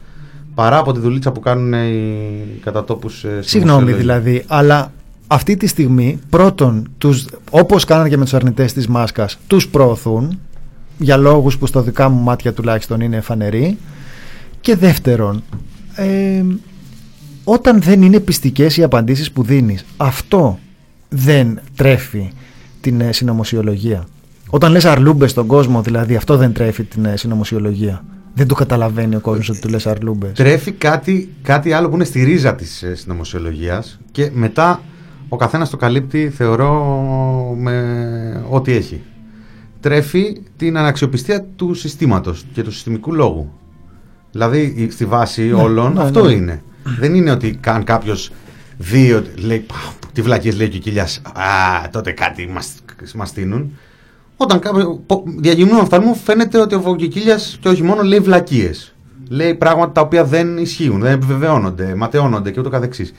παρά 0.55 0.77
από 0.77 0.91
τη 0.91 0.99
δουλίτσα 0.99 1.31
που 1.31 1.39
κάνουν 1.39 1.73
οι 1.73 2.59
κατατόπους. 2.63 3.25
Συγγνώμη 3.39 3.93
δηλαδή, 3.93 4.43
αλλά 4.47 4.91
αυτή 5.27 5.57
τη 5.57 5.67
στιγμή 5.67 6.19
πρώτον, 6.29 6.87
τους, 6.97 7.25
όπως 7.49 7.85
κάνανε 7.85 8.09
και 8.09 8.17
με 8.17 8.23
τους 8.23 8.33
αρνητές 8.33 8.73
της 8.73 8.87
μάσκας, 8.87 9.37
τους 9.47 9.67
προωθούν 9.67 10.39
για 10.97 11.17
λόγους 11.17 11.57
που 11.57 11.65
στα 11.65 11.81
δικά 11.81 12.09
μου 12.09 12.21
μάτια 12.21 12.53
τουλάχιστον 12.53 13.01
είναι 13.01 13.21
φανεροί 13.21 13.77
και 14.61 14.75
δεύτερον, 14.75 15.43
ε, 15.95 16.43
όταν 17.43 17.81
δεν 17.81 18.01
είναι 18.01 18.19
πειστικές 18.19 18.77
οι 18.77 18.83
απαντήσεις 18.83 19.31
που 19.31 19.43
δίνεις, 19.43 19.85
αυτό 19.97 20.59
δεν 21.15 21.59
τρέφει 21.75 22.31
την 22.81 23.01
ε, 23.01 23.11
συνωμοσιολογία. 23.11 24.05
Όταν 24.49 24.71
λες 24.71 24.85
αρλούμπες 24.85 25.31
στον 25.31 25.47
κόσμο, 25.47 25.81
δηλαδή 25.81 26.15
αυτό 26.15 26.37
δεν 26.37 26.53
τρέφει 26.53 26.83
την 26.83 27.05
ε, 27.05 27.17
συνωμοσιολογία. 27.17 28.03
Δεν 28.33 28.47
το 28.47 28.55
καταλαβαίνει 28.55 29.15
ο 29.15 29.19
κόσμος 29.19 29.49
ότι 29.49 29.59
του 29.59 29.69
λες 29.69 29.87
αρλούμπες. 29.87 30.31
τρέφει 30.33 30.71
κάτι, 30.71 31.29
κάτι 31.41 31.71
άλλο 31.73 31.89
που 31.89 31.95
είναι 31.95 32.03
στη 32.03 32.23
ρίζα 32.23 32.55
της 32.55 32.83
ε, 32.83 32.95
συνωμοσιολογίας 32.95 33.99
και 34.11 34.29
μετά 34.33 34.81
ο 35.29 35.35
καθένας 35.35 35.69
το 35.69 35.77
καλύπτει 35.77 36.29
θεωρώ 36.29 36.73
με 37.57 38.45
ό,τι 38.49 38.71
έχει. 38.71 39.01
Τρέφει 39.79 40.41
την 40.57 40.77
αναξιοπιστία 40.77 41.45
του 41.55 41.73
συστήματος 41.73 42.45
και 42.53 42.61
του 42.63 42.71
συστημικού 42.71 43.13
λόγου. 43.13 43.51
Δηλαδή 44.31 44.73
η- 44.77 44.89
στη 44.89 45.05
βάση 45.05 45.51
όλων 45.53 45.93
ναι, 45.93 46.01
αυτό 46.01 46.23
ναι. 46.25 46.31
είναι. 46.31 46.63
Δεν 46.99 47.15
είναι 47.15 47.31
ότι 47.31 47.57
καν 47.61 47.83
κάποιος 47.83 48.31
δει 48.81 49.13
ότι 49.13 49.41
λέει 49.41 49.57
«Πα, 49.59 49.75
τι 50.13 50.21
βλακίες 50.21 50.55
λέει 50.57 50.69
και 50.69 50.77
ο 50.77 50.79
Κίλιας 50.79 51.21
α 51.25 51.89
τότε 51.91 52.11
κάτι 52.11 52.47
μας, 52.47 52.73
μας 53.15 53.29
στείνουν. 53.29 53.77
Όταν 54.37 54.59
κάποιο, 54.59 55.03
πο- 55.05 55.23
διαγυμνούν 55.25 55.79
αυτά 55.79 56.01
μου 56.01 56.15
φαίνεται 56.15 56.57
ότι 56.59 56.75
ο 56.75 56.95
Κικίλιας 56.95 57.57
και 57.61 57.67
όχι 57.67 57.83
μόνο 57.83 58.01
λέει 58.01 58.19
βλακίες. 58.19 58.95
Λέει 59.29 59.53
πράγματα 59.55 59.91
τα 59.91 60.01
οποία 60.01 60.23
δεν 60.23 60.57
ισχύουν, 60.57 60.99
δεν 61.01 61.11
επιβεβαιώνονται, 61.11 61.95
ματαιώνονται 61.95 62.51
και 62.51 62.59
ούτω 62.59 62.69
καθεξής. 62.69 63.13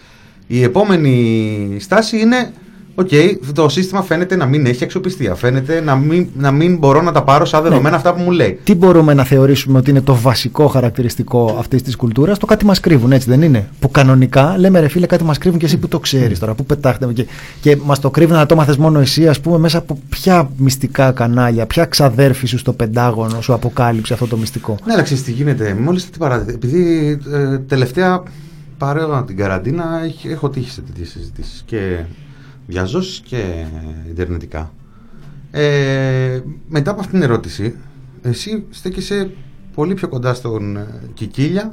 Η 0.47 0.63
επόμενη 0.63 1.77
στάση 1.81 2.19
είναι 2.21 2.53
Οκ, 2.95 3.09
το 3.55 3.69
σύστημα 3.69 4.03
φαίνεται 4.03 4.37
να 4.37 4.47
μην 4.47 4.67
έχει 4.67 4.85
αξιοπιστία. 4.85 5.35
Φαίνεται 5.35 5.81
να 5.81 5.97
μην, 5.97 6.27
να 6.37 6.51
μην 6.51 6.77
μπορώ 6.77 7.03
να 7.03 7.13
τα 7.13 7.23
πάρω 7.23 7.45
σαν 7.45 7.63
δεδομένα 7.63 7.97
αυτά 7.97 8.15
που 8.15 8.23
μου 8.23 8.31
λέει. 8.31 8.59
Τι 8.65 8.75
μπορούμε 8.75 9.15
να 9.15 9.25
θεωρήσουμε 9.25 9.79
ότι 9.79 9.91
είναι 9.91 10.01
το 10.01 10.15
βασικό 10.15 10.67
χαρακτηριστικό 10.67 11.57
αυτής 11.59 11.83
της 11.83 11.97
κουλτούρας, 11.97 12.39
το 12.39 12.47
κάτι 12.47 12.65
μας 12.65 12.81
κρύβουν, 12.81 13.13
έτσι 13.13 13.29
δεν 13.29 13.43
είναι; 13.43 13.69
Που 13.79 13.91
κανονικά 13.91 14.55
λέμε 14.59 14.81
ρε 14.81 14.89
φίλε, 14.89 15.07
κάτι 15.07 15.25
μας 15.25 15.39
κρύβουν 15.39 15.59
και 15.59 15.67
εσύ 15.67 15.77
που 15.79 15.89
το 15.89 15.99
ξέρεις 15.99 16.39
τώρα, 16.39 16.55
που 16.55 16.65
πετάχτε 16.65 17.07
και, 17.13 17.27
και 17.61 17.77
μας 17.85 17.99
το 17.99 18.11
κρύβουν 18.11 18.37
να 18.37 18.47
το 18.47 18.57
μάθες 18.57 18.77
μόνο 18.77 19.01
εσύ, 19.01 19.29
ας 19.29 19.41
πούμε, 19.41 19.59
μέσα 19.59 19.79
από 19.79 19.99
ποια 20.09 20.51
μυστικά 20.57 21.11
κανάλια, 21.13 21.67
ποια 21.67 21.85
ξαδέρφη 21.85 22.47
σου 22.47 22.59
στο 22.59 22.73
Πεντάγωνο 22.73 23.41
σου 23.41 23.53
αποκάλυψε 23.55 24.13
αυτό 24.13 24.27
το 24.27 24.37
μυστικό; 24.37 24.77
Ναι, 24.87 24.93
αλλά 24.93 25.03
ξέρεις 25.03 25.23
τι 25.23 25.33
γίνεται. 25.33 25.77
Μόλις 25.81 26.11
τι 26.11 26.19
παράδειγμα. 26.19 26.53
Επειδή 26.53 27.19
ε, 27.33 27.59
τελευταία 27.59 28.23
παρέα 28.79 29.25
την 29.25 29.37
καραντίνα 29.37 29.85
έχ- 30.05 30.25
έχω 30.31 30.49
τύχει 30.51 30.71
σε 30.71 30.81
τέτοιες 30.81 31.09
συζητήσεις 31.09 31.63
και 31.67 31.99
διαζώσεις 32.73 33.21
και 33.21 33.65
ιντερνετικά. 34.09 34.73
Ε, 35.51 36.41
μετά 36.69 36.91
από 36.91 37.01
αυτήν 37.01 37.21
την 37.21 37.29
ερώτηση, 37.31 37.75
εσύ 38.23 38.65
στέκεσαι 38.71 39.31
πολύ 39.75 39.95
πιο 39.95 40.09
κοντά 40.09 40.35
στον 40.35 40.77
ε, 40.77 40.87
Κικίλια 41.15 41.73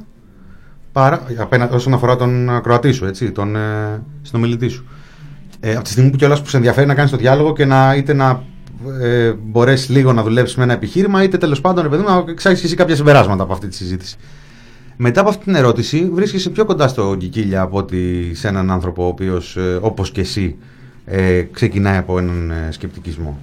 παρά, 0.92 1.22
απένα- 1.38 1.70
όσον 1.72 1.94
αφορά 1.94 2.16
τον 2.16 2.50
ακροατή 2.50 2.92
σου, 2.92 3.04
έτσι, 3.04 3.30
τον 3.30 3.56
ε, 3.56 4.02
συνομιλητή 4.22 4.68
σου. 4.68 4.84
Ε, 5.60 5.74
από 5.74 5.84
τη 5.84 5.90
στιγμή 5.90 6.10
που 6.10 6.16
κιόλας 6.16 6.42
που 6.42 6.48
σε 6.48 6.56
ενδιαφέρει 6.56 6.86
να 6.86 6.94
κάνεις 6.94 7.10
το 7.10 7.16
διάλογο 7.16 7.52
και 7.52 7.64
να 7.64 7.94
είτε 7.94 8.12
να 8.12 8.42
ε, 9.00 9.32
μπορέσεις 9.32 9.88
λίγο 9.88 10.12
να 10.12 10.22
δουλέψεις 10.22 10.56
με 10.56 10.62
ένα 10.62 10.72
επιχείρημα, 10.72 11.22
είτε 11.22 11.36
τέλος 11.38 11.60
πάντων 11.60 11.82
ρε 11.82 11.88
παιδί 11.88 12.02
μου, 12.02 12.08
να 12.08 12.24
εξάγει 12.30 12.64
εσύ 12.64 12.74
κάποια 12.76 12.96
συμπεράσματα 12.96 13.42
από 13.42 13.52
αυτή 13.52 13.68
τη 13.68 13.74
συζήτηση. 13.74 14.16
Μετά 14.96 15.20
από 15.20 15.28
αυτή 15.28 15.44
την 15.44 15.54
ερώτηση, 15.54 16.10
βρίσκεσαι 16.12 16.50
πιο 16.50 16.64
κοντά 16.64 16.88
στο 16.88 17.16
Κικίλια 17.18 17.60
από 17.60 17.76
ότι 17.78 18.30
σε 18.34 18.48
έναν 18.48 18.70
άνθρωπο 18.70 19.04
ο 19.04 19.06
οποίος, 19.06 19.56
ε, 19.56 19.78
όπως 19.80 20.10
και 20.10 20.20
εσύ, 20.20 20.56
ε, 21.12 21.42
ξεκινάει 21.52 21.96
από 21.96 22.18
έναν 22.18 22.50
ε, 22.50 22.72
σκεπτικισμό. 22.72 23.38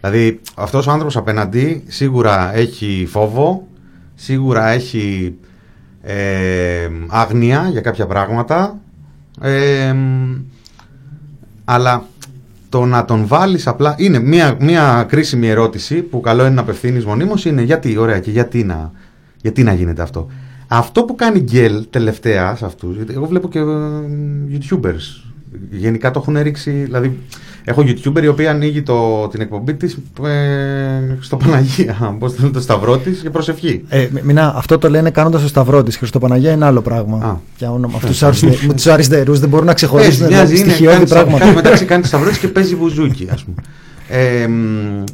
Δηλαδή, 0.00 0.40
αυτός 0.54 0.86
ο 0.86 0.90
άνθρωπος 0.90 1.16
απέναντι 1.16 1.84
σίγουρα 1.86 2.54
έχει 2.54 3.06
φόβο, 3.10 3.68
σίγουρα 4.14 4.68
έχει 4.68 5.34
ε, 6.02 6.88
άγνοια 7.06 7.68
για 7.70 7.80
κάποια 7.80 8.06
πράγματα. 8.06 8.78
Ε, 9.40 9.94
αλλά 11.64 12.04
το 12.68 12.84
να 12.84 13.04
τον 13.04 13.26
βάλεις 13.26 13.66
απλά 13.66 13.94
είναι 13.98 14.18
μια, 14.18 14.56
μια 14.60 15.06
κρίσιμη 15.08 15.48
ερώτηση 15.48 16.02
που 16.02 16.20
καλό 16.20 16.44
είναι 16.44 16.54
να 16.54 16.60
απευθύνεις 16.60 17.04
μονίμως 17.04 17.44
είναι 17.44 17.62
γιατί, 17.62 17.96
ωραία 17.96 18.20
και 18.20 18.30
γιατί 18.30 18.64
να, 18.64 18.92
γιατί 19.42 19.62
να 19.62 19.72
γίνεται 19.72 20.02
αυτό. 20.02 20.26
Αυτό 20.68 21.02
που 21.02 21.14
κάνει 21.14 21.38
γκέλ 21.38 21.86
τελευταία 21.90 22.56
σε 22.56 22.64
αυτούς, 22.64 22.96
γιατί 22.96 23.12
εγώ 23.12 23.26
βλέπω 23.26 23.48
και 23.48 23.58
ε, 23.58 23.64
YouTubers, 24.50 25.25
γενικά 25.70 26.10
το 26.10 26.18
έχουν 26.22 26.38
ρίξει, 26.42 26.70
δηλαδή 26.70 27.18
έχω 27.64 27.82
YouTuber 27.86 28.22
η 28.22 28.26
οποία 28.26 28.50
ανοίγει 28.50 28.82
το, 28.82 29.28
την 29.28 29.40
εκπομπή 29.40 29.74
της 29.74 29.98
ε, 30.26 31.16
στο 31.20 31.36
Παναγία, 31.36 31.96
πώς 32.18 32.32
το 32.34 32.38
λένε, 32.40 32.52
το 32.52 32.60
σταυρό 32.60 32.98
της 32.98 33.20
για 33.20 33.30
προσευχή. 33.30 33.84
Ε, 33.88 34.06
μ- 34.12 34.22
Μινά, 34.22 34.52
αυτό 34.56 34.78
το 34.78 34.90
λένε 34.90 35.10
κάνοντας 35.10 35.42
το 35.42 35.48
σταυρό 35.48 35.82
της. 35.82 35.96
Χριστοπαναγία 35.96 36.52
είναι 36.52 36.64
άλλο 36.64 36.80
πράγμα. 36.80 37.16
Α. 37.26 37.36
Για 37.58 37.70
όνομα. 37.72 37.96
Αυτού 37.96 38.26
τους 38.72 38.86
αριστερούς 38.86 39.40
δεν 39.40 39.48
μπορούν 39.48 39.66
να 39.66 39.74
ξεχωρίσουν 39.74 40.10
Έτσι, 40.12 40.24
δηλαδή, 40.24 40.46
μοιάζει, 40.46 40.62
είναι, 40.62 40.70
στοιχειώδη 40.72 40.96
κάνει, 40.96 41.08
πράγματα. 41.08 41.38
κάνει 41.38 41.54
μεταξύ 41.54 41.84
κάνει 41.84 42.00
τις 42.00 42.10
σταυρώσεις 42.10 42.38
και 42.38 42.48
παίζει 42.48 42.74
βουζούκι, 42.74 43.28
ας 43.32 43.44
πούμε. 43.44 43.56
Ε, 44.08 44.46
μ, 44.46 45.04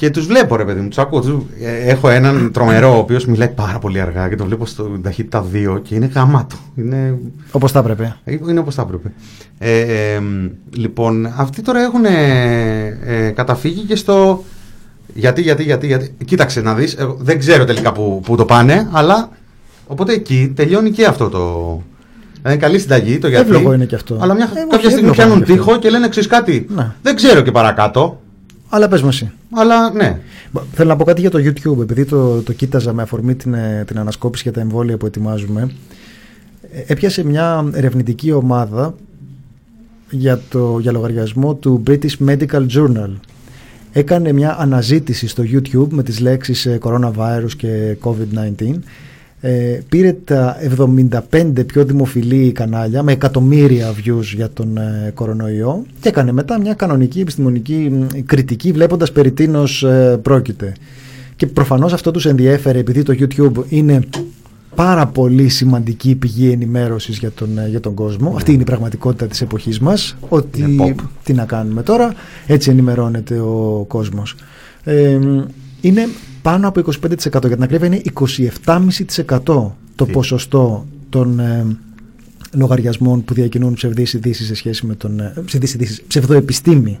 και 0.00 0.10
τους 0.10 0.26
βλέπω 0.26 0.56
ρε 0.56 0.64
παιδί 0.64 0.80
μου, 0.80 0.88
τους 0.88 0.98
ακούω. 0.98 1.20
Τους, 1.20 1.42
ε, 1.60 1.90
έχω 1.90 2.08
έναν 2.08 2.50
τρομερό 2.52 2.94
ο 2.94 2.98
οποίος 2.98 3.26
μιλάει 3.26 3.48
πάρα 3.48 3.78
πολύ 3.78 4.00
αργά 4.00 4.28
και 4.28 4.36
το 4.36 4.44
βλέπω 4.44 4.66
στην 4.66 5.02
ταχύτητα 5.02 5.44
2 5.52 5.80
και 5.82 5.94
είναι 5.94 6.10
γαμάτο. 6.14 6.56
Είναι, 6.76 7.18
Όπως 7.52 7.72
θα 7.72 7.78
έπρεπε. 7.78 8.16
είναι 8.24 8.60
όπως 8.60 8.74
θα 8.74 8.82
έπρεπε. 8.82 9.12
Ε, 9.58 9.80
ε, 9.80 10.20
μ, 10.20 10.48
λοιπόν, 10.76 11.26
αυτοί 11.36 11.62
τώρα 11.62 11.82
έχουν 11.82 12.04
ε, 12.04 12.98
ε, 13.04 13.30
καταφύγει 13.30 13.80
και 13.80 13.96
στο... 13.96 14.44
Γιατί, 15.14 15.42
γιατί, 15.42 15.62
γιατί, 15.62 15.86
γιατί. 15.86 16.14
Κοίταξε 16.24 16.60
να 16.60 16.74
δεις, 16.74 16.94
εγώ 16.94 17.16
δεν 17.20 17.38
ξέρω 17.38 17.64
τελικά 17.64 17.92
που, 17.92 18.20
που 18.24 18.36
το 18.36 18.44
πάνε, 18.44 18.88
αλλά 18.92 19.30
οπότε 19.86 20.12
εκεί 20.12 20.52
τελειώνει 20.56 20.90
και 20.90 21.04
αυτό 21.06 21.28
το... 21.28 21.38
Δηλαδή 22.32 22.56
είναι 22.56 22.56
καλή 22.56 22.78
συνταγή 22.78 23.18
το 23.18 23.28
γιατί. 23.28 23.50
Εύλογο 23.50 23.72
είναι 23.72 23.84
και 23.84 23.94
αυτό. 23.94 24.18
Αλλά 24.20 24.34
μια, 24.34 24.50
Ε, 24.54 24.58
όχι, 24.60 24.68
κάποια 24.68 24.90
στιγμή 24.90 25.08
εύλογο 25.08 25.12
πιάνουν 25.12 25.36
είναι 25.36 25.44
και 25.44 25.52
αυτό. 25.52 25.64
τείχο 25.64 25.78
και 25.78 25.90
λένε 25.90 26.08
ξέρεις 26.08 26.28
κάτι. 26.28 26.66
Ναι. 26.68 26.92
Δεν 27.02 27.16
ξέρω 27.16 27.40
και 27.40 27.50
παρακάτω. 27.50 28.19
Αλλά 28.72 28.88
πες 28.88 29.02
μου 29.02 29.08
εσύ. 29.08 29.32
Αλλά 29.50 29.92
ναι. 29.92 30.18
Μπα, 30.50 30.62
Θέλω 30.72 30.88
να 30.88 30.96
πω 30.96 31.04
κάτι 31.04 31.20
για 31.20 31.30
το 31.30 31.38
YouTube, 31.38 31.82
επειδή 31.82 32.04
το, 32.04 32.42
το 32.42 32.52
κοίταζα 32.52 32.92
με 32.92 33.02
αφορμή 33.02 33.34
την, 33.34 33.54
ε, 33.54 33.84
την 33.86 33.98
ανασκόπηση 33.98 34.42
για 34.42 34.52
τα 34.52 34.60
εμβόλια 34.60 34.96
που 34.96 35.06
ετοιμάζουμε. 35.06 35.70
Ε, 36.72 36.82
Έπιασε 36.86 37.24
μια 37.24 37.70
ερευνητική 37.72 38.32
ομάδα 38.32 38.94
για, 40.10 40.40
το, 40.48 40.78
για 40.78 40.92
λογαριασμό 40.92 41.54
του 41.54 41.82
British 41.86 42.28
Medical 42.28 42.66
Journal. 42.74 43.10
Έκανε 43.92 44.32
μια 44.32 44.56
αναζήτηση 44.58 45.28
στο 45.28 45.42
YouTube 45.46 45.88
με 45.88 46.02
τις 46.02 46.20
λέξεις 46.20 46.66
ε, 46.66 46.78
coronavirus 46.82 47.50
και 47.56 47.96
COVID-19. 48.02 48.74
Ε, 49.42 49.80
πήρε 49.88 50.12
τα 50.24 50.56
75 51.32 51.66
πιο 51.66 51.84
δημοφιλή 51.84 52.52
κανάλια 52.52 53.02
με 53.02 53.12
εκατομμύρια 53.12 53.92
views 53.92 54.22
για 54.34 54.50
τον 54.50 54.76
ε, 54.76 55.10
κορονοϊό 55.14 55.84
και 56.00 56.08
έκανε 56.08 56.32
μετά 56.32 56.60
μια 56.60 56.74
κανονική 56.74 57.20
επιστημονική 57.20 57.74
μ, 57.92 58.06
κριτική 58.26 58.72
βλέποντας 58.72 59.12
περί 59.12 59.32
τίνος 59.32 59.82
ε, 59.82 60.18
πρόκειται. 60.22 60.72
Και 61.36 61.46
προφανώς 61.46 61.92
αυτό 61.92 62.10
τους 62.10 62.26
ενδιέφερε 62.26 62.78
επειδή 62.78 63.02
το 63.02 63.14
YouTube 63.18 63.64
είναι 63.68 64.00
πάρα 64.74 65.06
πολύ 65.06 65.48
σημαντική 65.48 66.14
πηγή 66.14 66.50
ενημέρωσης 66.50 67.18
για 67.18 67.30
τον, 67.30 67.58
ε, 67.58 67.68
για 67.68 67.80
τον 67.80 67.94
κόσμο. 67.94 68.32
Αυτή 68.36 68.52
είναι 68.52 68.62
η 68.62 68.64
πραγματικότητα 68.64 69.26
της 69.26 69.40
εποχής 69.40 69.78
μας. 69.80 70.16
Ότι 70.28 70.60
Είναι 70.60 70.94
pop. 70.96 71.02
τι 71.24 71.32
να 71.32 71.44
κάνουμε 71.44 71.82
τώρα, 71.82 72.14
έτσι 72.46 72.70
ενημερώνεται 72.70 73.38
ο 73.38 73.84
κόσμος. 73.88 74.34
Ε, 74.84 75.18
είναι 75.80 76.08
πάνω 76.42 76.68
από 76.68 76.80
25% 76.80 77.20
για 77.30 77.40
την 77.40 77.62
ακρίβεια 77.62 77.86
είναι 77.86 78.00
27,5% 78.64 79.42
το 79.44 80.04
Τι. 80.04 80.04
ποσοστό 80.12 80.86
των 81.08 81.38
ε, 81.40 81.66
λογαριασμών 82.52 83.24
που 83.24 83.34
διακινούν 83.34 83.74
ψευδείς 83.74 84.12
ειδήσεις 84.12 84.46
σε 84.46 84.54
σχέση 84.54 84.86
με 84.86 84.94
τον. 84.94 85.20
ε, 85.20 85.32
ψευδείς 85.44 85.74
ειδήσεις, 85.74 86.02
ψευδοεπιστήμη, 86.02 86.98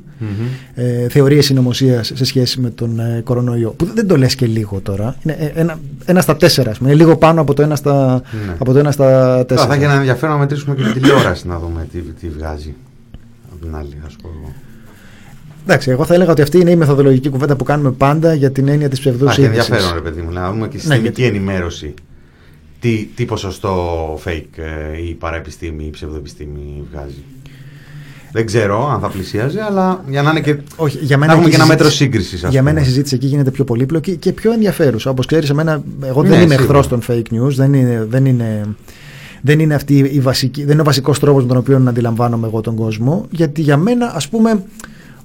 ε, 0.74 1.08
θεωρίες 1.08 1.44
συνωμοσίας 1.44 2.12
σε 2.14 2.24
σχέση 2.24 2.60
με 2.60 2.70
τον 2.70 2.98
ε, 2.98 3.20
κορονοϊό. 3.24 3.70
Που 3.70 3.84
δεν 3.94 4.06
το 4.06 4.16
λες 4.16 4.34
και 4.34 4.46
λίγο 4.46 4.80
τώρα. 4.80 5.16
Είναι 5.22 5.36
ε, 5.40 5.60
ένα, 5.60 5.78
ένα 6.04 6.20
στα 6.20 6.36
τέσσερα, 6.36 6.70
ας 6.70 6.78
πούμε. 6.78 6.90
Είναι 6.90 6.98
λίγο 6.98 7.16
πάνω 7.16 7.40
από 7.40 7.54
το 7.54 7.62
ένα 7.62 7.76
στα, 7.76 8.22
Ναι. 8.46 8.52
από 8.58 8.72
το 8.72 8.78
ένα 8.78 8.90
στα 8.92 9.04
Τώρα 9.04 9.44
τέσσερα. 9.46 9.68
θα 9.68 9.74
έχει 9.74 9.84
ένα 9.84 9.94
ενδιαφέρον 9.94 10.34
να 10.34 10.40
μετρήσουμε 10.40 10.74
και 10.74 10.82
την 10.82 10.92
τηλεόραση 10.92 11.46
να 11.48 11.58
δούμε 11.58 11.86
τι, 11.92 11.98
τι 11.98 12.28
βγάζει. 12.28 12.74
Από 13.52 13.64
την 13.66 13.74
άλλη, 13.76 13.96
ας 14.06 14.16
πω 14.22 14.28
εγώ. 14.38 14.52
Εντάξει, 15.64 15.90
εγώ 15.90 16.04
θα 16.04 16.14
έλεγα 16.14 16.30
ότι 16.30 16.42
αυτή 16.42 16.58
είναι 16.58 16.70
η 16.70 16.76
μεθοδολογική 16.76 17.28
κουβέντα 17.28 17.56
που 17.56 17.64
κάνουμε 17.64 17.90
πάντα 17.90 18.34
για 18.34 18.50
την 18.50 18.68
έννοια 18.68 18.88
της 18.88 18.98
ψευδούς 19.00 19.22
Υπάρχει 19.22 19.40
είδησης. 19.42 19.68
ενδιαφέρον, 19.68 19.94
ρε 19.94 20.00
παιδί 20.10 20.20
μου, 20.20 20.30
να 20.32 20.50
δούμε 20.50 20.68
και 20.68 20.78
στη 20.78 20.88
Ναι, 20.88 20.94
συστημική 20.94 21.20
γιατί- 21.22 21.36
ενημέρωση 21.36 21.94
τι, 22.80 23.08
τι 23.14 23.24
ποσοστό 23.24 23.74
fake 24.24 24.58
ε, 24.94 25.02
η 25.08 25.14
παραεπιστήμη 25.14 25.82
ή 25.84 25.86
η 25.86 25.90
ψευδοεπιστήμη 25.90 26.82
βγάζει. 26.92 27.22
Δεν 28.32 28.46
ξέρω 28.46 28.88
αν 28.90 29.00
θα 29.00 29.08
πλησίαζε, 29.08 29.62
αλλά 29.62 30.04
για 30.08 30.22
να 30.22 30.30
είναι 30.30 30.40
και. 30.40 30.56
Όχι, 30.76 30.98
για 31.00 31.16
να 31.16 31.20
μένα 31.20 31.32
έχουμε 31.32 31.44
και 31.48 31.50
και 31.56 31.62
ένα 31.62 31.64
η 31.64 31.68
μέτρο 31.68 31.88
συζήτηση- 31.90 32.26
σύγκριση. 32.28 32.48
Για 32.50 32.62
μένα 32.62 32.80
η 32.80 32.84
συζήτηση 32.84 33.14
εκεί 33.14 33.26
γίνεται 33.26 33.50
πιο 33.50 33.64
πολύπλοκη 33.64 34.16
και 34.16 34.32
πιο 34.32 34.52
ενδιαφέρουσα. 34.52 35.10
Όπως 35.10 35.26
ξέρεις, 35.26 35.50
εμένα, 35.50 35.82
εγώ 36.04 36.22
δεν 36.22 36.30
Ναι, 36.30 36.36
είμαι 36.36 36.54
σίγουρα. 36.54 36.78
εχθρό 36.78 36.98
των 36.98 37.16
fake 37.16 37.34
news. 37.34 37.50
Δεν 37.54 37.74
είναι, 37.74 38.06
δεν 38.08 38.24
είναι, 38.26 38.66
δεν 39.40 39.58
είναι, 39.60 39.74
αυτή 39.74 39.98
η 39.98 40.20
βασική, 40.20 40.62
δεν 40.64 40.72
είναι 40.72 40.80
ο 40.80 40.84
βασικός 40.84 41.18
τρόπος 41.18 41.42
με 41.42 41.48
τον 41.48 41.56
οποίο 41.56 41.78
να 41.78 41.90
αντιλαμβάνομαι 41.90 42.46
εγώ 42.46 42.60
τον 42.60 42.74
κόσμο. 42.74 43.26
Γιατί 43.30 43.60
για 43.62 43.76
μένα, 43.76 44.12
ας 44.14 44.28
πούμε, 44.28 44.62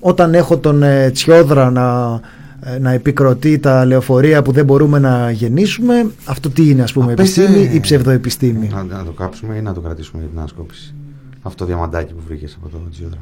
όταν 0.07 0.33
έχω 0.33 0.57
τον 0.57 0.83
ε, 0.83 1.09
Τσιόδρα 1.11 1.71
να, 1.71 2.19
ε, 2.61 2.79
να 2.79 2.91
επικροτεί 2.91 3.59
τα 3.59 3.85
λεωφορεία 3.85 4.41
που 4.41 4.51
δεν 4.51 4.65
μπορούμε 4.65 4.99
να 4.99 5.31
γεννήσουμε, 5.31 6.05
αυτό 6.25 6.49
τι 6.49 6.69
είναι, 6.69 6.81
ας 6.81 6.93
πούμε, 6.93 7.11
Α, 7.11 7.15
πες, 7.15 7.37
επιστήμη 7.37 7.65
ε, 7.65 7.73
ή 7.75 7.79
ψευδοεπιστήμη; 7.79 8.69
Να, 8.73 8.83
να 8.83 9.03
το 9.03 9.11
κάψουμε 9.11 9.55
ή 9.55 9.61
να 9.61 9.73
το 9.73 9.79
κρατήσουμε 9.79 10.21
για 10.21 10.31
την 10.31 10.39
άσκοπηση. 10.39 10.93
Αυτό 11.41 11.57
το 11.57 11.65
διαμαντάκι 11.65 12.13
που 12.13 12.21
βρήκες 12.27 12.57
από 12.61 12.69
το 12.69 12.77
Τζιόδρα. 12.91 13.19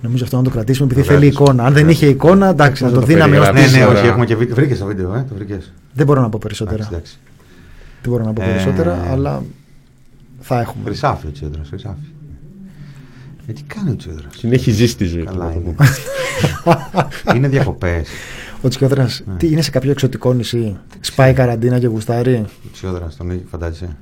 Νομίζω 0.00 0.24
αυτό 0.24 0.36
να 0.36 0.42
το 0.42 0.50
κρατήσουμε 0.50 0.86
επειδή 0.90 1.00
Το 1.00 1.06
θέλει 1.12 1.20
κρατήσουμε. 1.20 1.44
εικόνα. 1.50 1.64
Αν 1.66 1.72
δεν 1.72 1.88
είχε 1.88 2.06
εικόνα, 2.06 2.48
εντάξει, 2.48 2.82
να 2.82 2.88
Να 2.88 2.94
το 2.94 3.00
το 3.00 3.06
δίναμε 3.06 3.38
ως 3.38 3.46
περιγράψεις. 3.46 3.72
Ναι, 3.72 3.78
ναι, 3.78 3.86
Ωραία. 3.86 4.00
όχι, 4.00 4.08
έχουμε 4.08 4.24
και 4.24 4.36
βίντεο. 4.36 4.54
Βρήκες 4.54 4.78
το 4.78 4.86
βίντεο, 4.86 5.14
ε, 5.14 5.24
το 5.28 5.34
βρήκες. 5.34 5.72
Δεν 5.92 6.06
μπορώ 6.06 6.20
να 6.20 6.28
πω 6.28 6.38
περισσότερα. 6.42 6.76
Εντάξει, 6.76 6.94
εντάξει. 6.94 7.18
Δεν 8.02 8.10
μπορώ 8.12 8.24
να 8.24 8.32
πω 8.32 8.42
Ε, 8.42 8.46
περισσότερα, 8.46 8.98
αλλά 9.10 9.42
θα 10.40 10.60
έχουμε. 10.60 10.82
Χρυσάφι 10.84 11.26
ο 11.26 11.30
Τσιόδρα, 11.32 11.60
χρυσάφι. 11.68 12.06
Ε, 13.50 13.52
τι 13.52 13.62
κάνει 13.62 13.90
ο 13.90 13.96
Τσιόδρας; 13.96 14.36
Την 14.40 14.52
έχει 14.52 14.70
ζήσει 14.70 14.96
τη 14.96 15.04
ζωή 15.04 15.22
του. 15.22 15.32
Καλά 15.32 15.44
να 15.44 15.50
το 15.52 15.58
είναι. 15.64 15.74
πούμε. 15.74 15.88
είναι 17.36 17.48
διακοπές. 17.48 18.08
Ο 18.62 18.68
Τσιόδρας, 18.68 19.22
Ναι. 19.26 19.34
τι 19.36 19.46
είναι 19.46 19.62
σε 19.62 19.70
κάποιο 19.70 19.90
εξωτικό 19.90 20.32
νησί; 20.32 20.76
Σπάει 21.00 21.32
καραντίνα 21.32 21.78
και 21.78 21.86
γουστάρει; 21.86 22.44
Ο 22.46 22.68
Τσιόδρας, 22.72 23.16
τον 23.16 23.30
έχει 23.30 23.44
φαντάζεσαι. 23.50 23.96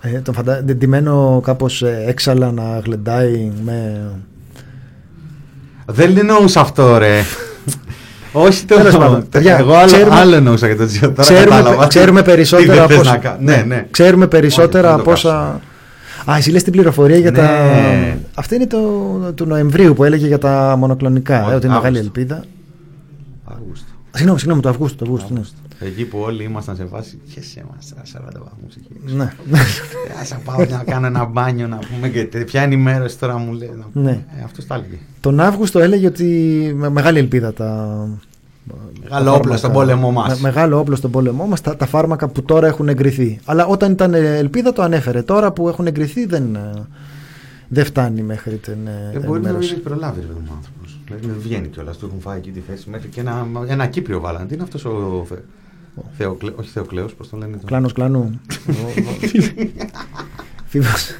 Ε, 0.00 0.08
τον 0.18 0.34
φαντα... 0.34 0.62
ντυμένο 0.64 1.40
κάπως 1.44 1.82
έξαλα 2.06 2.52
να 2.52 2.78
γλεντάει 2.84 3.52
με. 3.64 4.02
Δεν 5.86 6.16
εννοούσα 6.18 6.60
αυτό, 6.60 6.98
ρε. 6.98 7.20
Όχι 8.32 8.64
το 8.64 8.74
Τέλος 8.76 8.96
πάντων, 8.96 9.28
παιδιά, 9.28 9.56
Εγώ 9.58 9.74
άλλο, 9.74 9.86
ξέρουμε- 9.92 10.14
άλλο 10.18 10.34
εννοούσα 10.34 10.66
για 10.66 10.76
τον 10.76 10.86
Τσιόδρα. 10.86 11.12
Τώρα 11.24 11.34
ξέρουμε, 11.34 11.56
κατάλαβα. 11.56 11.86
ξέρουμε 11.86 12.20
Τι 12.22 12.26
περισσότερα 12.30 12.72
δεν 12.74 12.78
από 12.82 12.88
θες 12.92 13.00
όσα- 13.00 13.10
να 13.12 13.16
κα- 13.18 13.36
Ναι, 13.40 13.56
ναι. 13.66 13.86
Ξέρουμε 13.90 14.26
περισσότερα 14.26 14.94
Όχι, 14.94 14.96
δεν 14.96 15.00
από 15.00 15.04
το 15.04 15.10
όσα. 15.28 15.60
Κάψουμε. 16.24 16.34
Α, 16.34 16.38
εσύ 16.38 16.50
λες 16.50 16.62
την 16.62 16.72
πληροφορία 16.72 17.16
για 17.16 17.30
Ναι. 17.30 17.36
τα. 17.36 18.16
Αυτή 18.34 18.54
είναι 18.54 18.66
το, 18.66 18.78
του 19.34 19.44
Νοεμβρίου 19.46 19.94
που 19.94 20.04
έλεγε 20.04 20.26
για 20.26 20.38
τα 20.38 20.74
μονοκλονικά. 20.78 21.42
Όχι, 21.44 21.52
Ε, 21.52 21.54
ότι 21.54 21.66
είναι 21.66 21.74
μεγάλη 21.74 21.98
Αύγουστο. 21.98 22.20
ελπίδα. 22.20 22.44
Αύγουστο. 23.44 23.86
Συγγνώμη, 24.10 24.38
συγγνώμη, 24.38 24.62
το 24.62 24.68
Αυγούστου. 24.68 24.96
Το 24.96 25.04
Αυγούστου, 25.04 25.34
ναι. 25.34 25.40
Εκεί 25.86 26.04
που 26.04 26.18
όλοι 26.18 26.42
ήμασταν 26.44 26.76
σε 26.76 26.84
φάση. 26.84 27.18
Χέσαι 27.32 27.64
μα, 27.70 27.76
40 28.02 28.38
βαθμούς 28.38 28.74
εκεί. 28.76 29.14
ναι. 29.16 29.22
Α 29.24 29.28
Ε, 30.32 30.38
πάω 30.44 30.64
να 30.78 30.84
κάνω 30.86 31.06
ένα 31.06 31.24
μπάνιο 31.24 31.66
να 31.66 31.76
πούμε 31.94 32.08
και 32.08 32.24
τε- 32.24 32.44
ποια 32.44 32.62
ενημέρωση 32.62 33.18
τώρα 33.18 33.38
μου 33.38 33.52
λέει. 33.52 33.70
να 33.78 33.84
πούμε. 33.92 34.04
Ναι. 34.10 34.10
Ε, 34.40 34.42
αυτό 34.44 34.66
τα 34.66 34.74
έλεγε. 34.74 34.98
Τον 35.20 35.40
Αύγουστο 35.40 35.78
έλεγε 35.80 36.06
ότι 36.06 36.24
με 36.76 36.88
μεγάλη 36.88 37.18
ελπίδα 37.18 37.52
τα. 37.52 37.98
Μεγάλο 39.02 39.24
τα 39.24 39.30
όπλο 39.30 39.32
φάρμακα- 39.32 39.56
στον 39.56 39.72
πόλεμό 39.72 40.10
μας. 40.10 40.28
με- 40.28 40.38
μεγάλο 40.40 40.78
όπλο 40.78 40.96
στον 40.96 41.10
πόλεμό 41.10 41.46
μας, 41.46 41.60
τα, 41.60 41.76
τα 41.76 41.86
φάρμακα 41.86 42.28
που 42.28 42.42
τώρα 42.42 42.66
έχουν 42.66 42.88
εγκριθεί. 42.88 43.38
Αλλά 43.44 43.66
όταν 43.66 43.92
ήταν 43.92 44.14
ε, 44.14 44.36
ελπίδα 44.36 44.72
το 44.72 44.82
ανέφερε. 44.82 45.22
Τώρα 45.22 45.52
που 45.52 45.68
έχουν 45.68 45.86
εγκριθεί 45.86 46.26
δεν, 46.26 46.54
ε, 46.54 46.70
δεν 47.68 47.84
φτάνει 47.84 48.22
μέχρι 48.22 48.56
την 48.56 48.72
ε, 48.86 49.10
Δεν 49.12 49.20
μπορεί 49.20 49.24
να 49.24 49.30
μην 49.30 49.44
ενημέρωση. 49.44 49.72
έχει 49.72 49.80
προλάβει 49.80 50.20
ρε, 50.20 50.26
ο 50.26 50.36
άνθρωπος. 50.56 50.98
Δηλαδή 51.06 51.26
δεν 51.26 51.36
βγαίνει 51.42 51.66
κιόλας. 51.68 51.96
Του 51.96 52.06
έχουν 52.06 52.20
φάει 52.20 52.38
εκεί 52.38 52.50
τη 52.50 52.60
θέση 52.60 52.90
μέχρι 52.90 53.08
και 53.08 53.20
ένα, 53.20 53.46
ένα 53.66 53.86
Κύπριο 53.86 54.20
βάλανε. 54.20 54.46
Τι 54.46 54.54
είναι 54.54 54.62
αυτός 54.62 54.84
ο. 54.84 55.24
Θε... 55.28 55.34
Θεοκλε... 56.16 56.52
Όχι 56.56 56.70
Θεοκλέος, 56.70 57.14
πώς 57.14 57.28
το 57.28 57.36
λένε. 57.36 57.56
το- 57.56 57.66
Κλάνος 57.66 57.92
κλάνου. 57.92 58.40
Φίβος. 60.66 61.10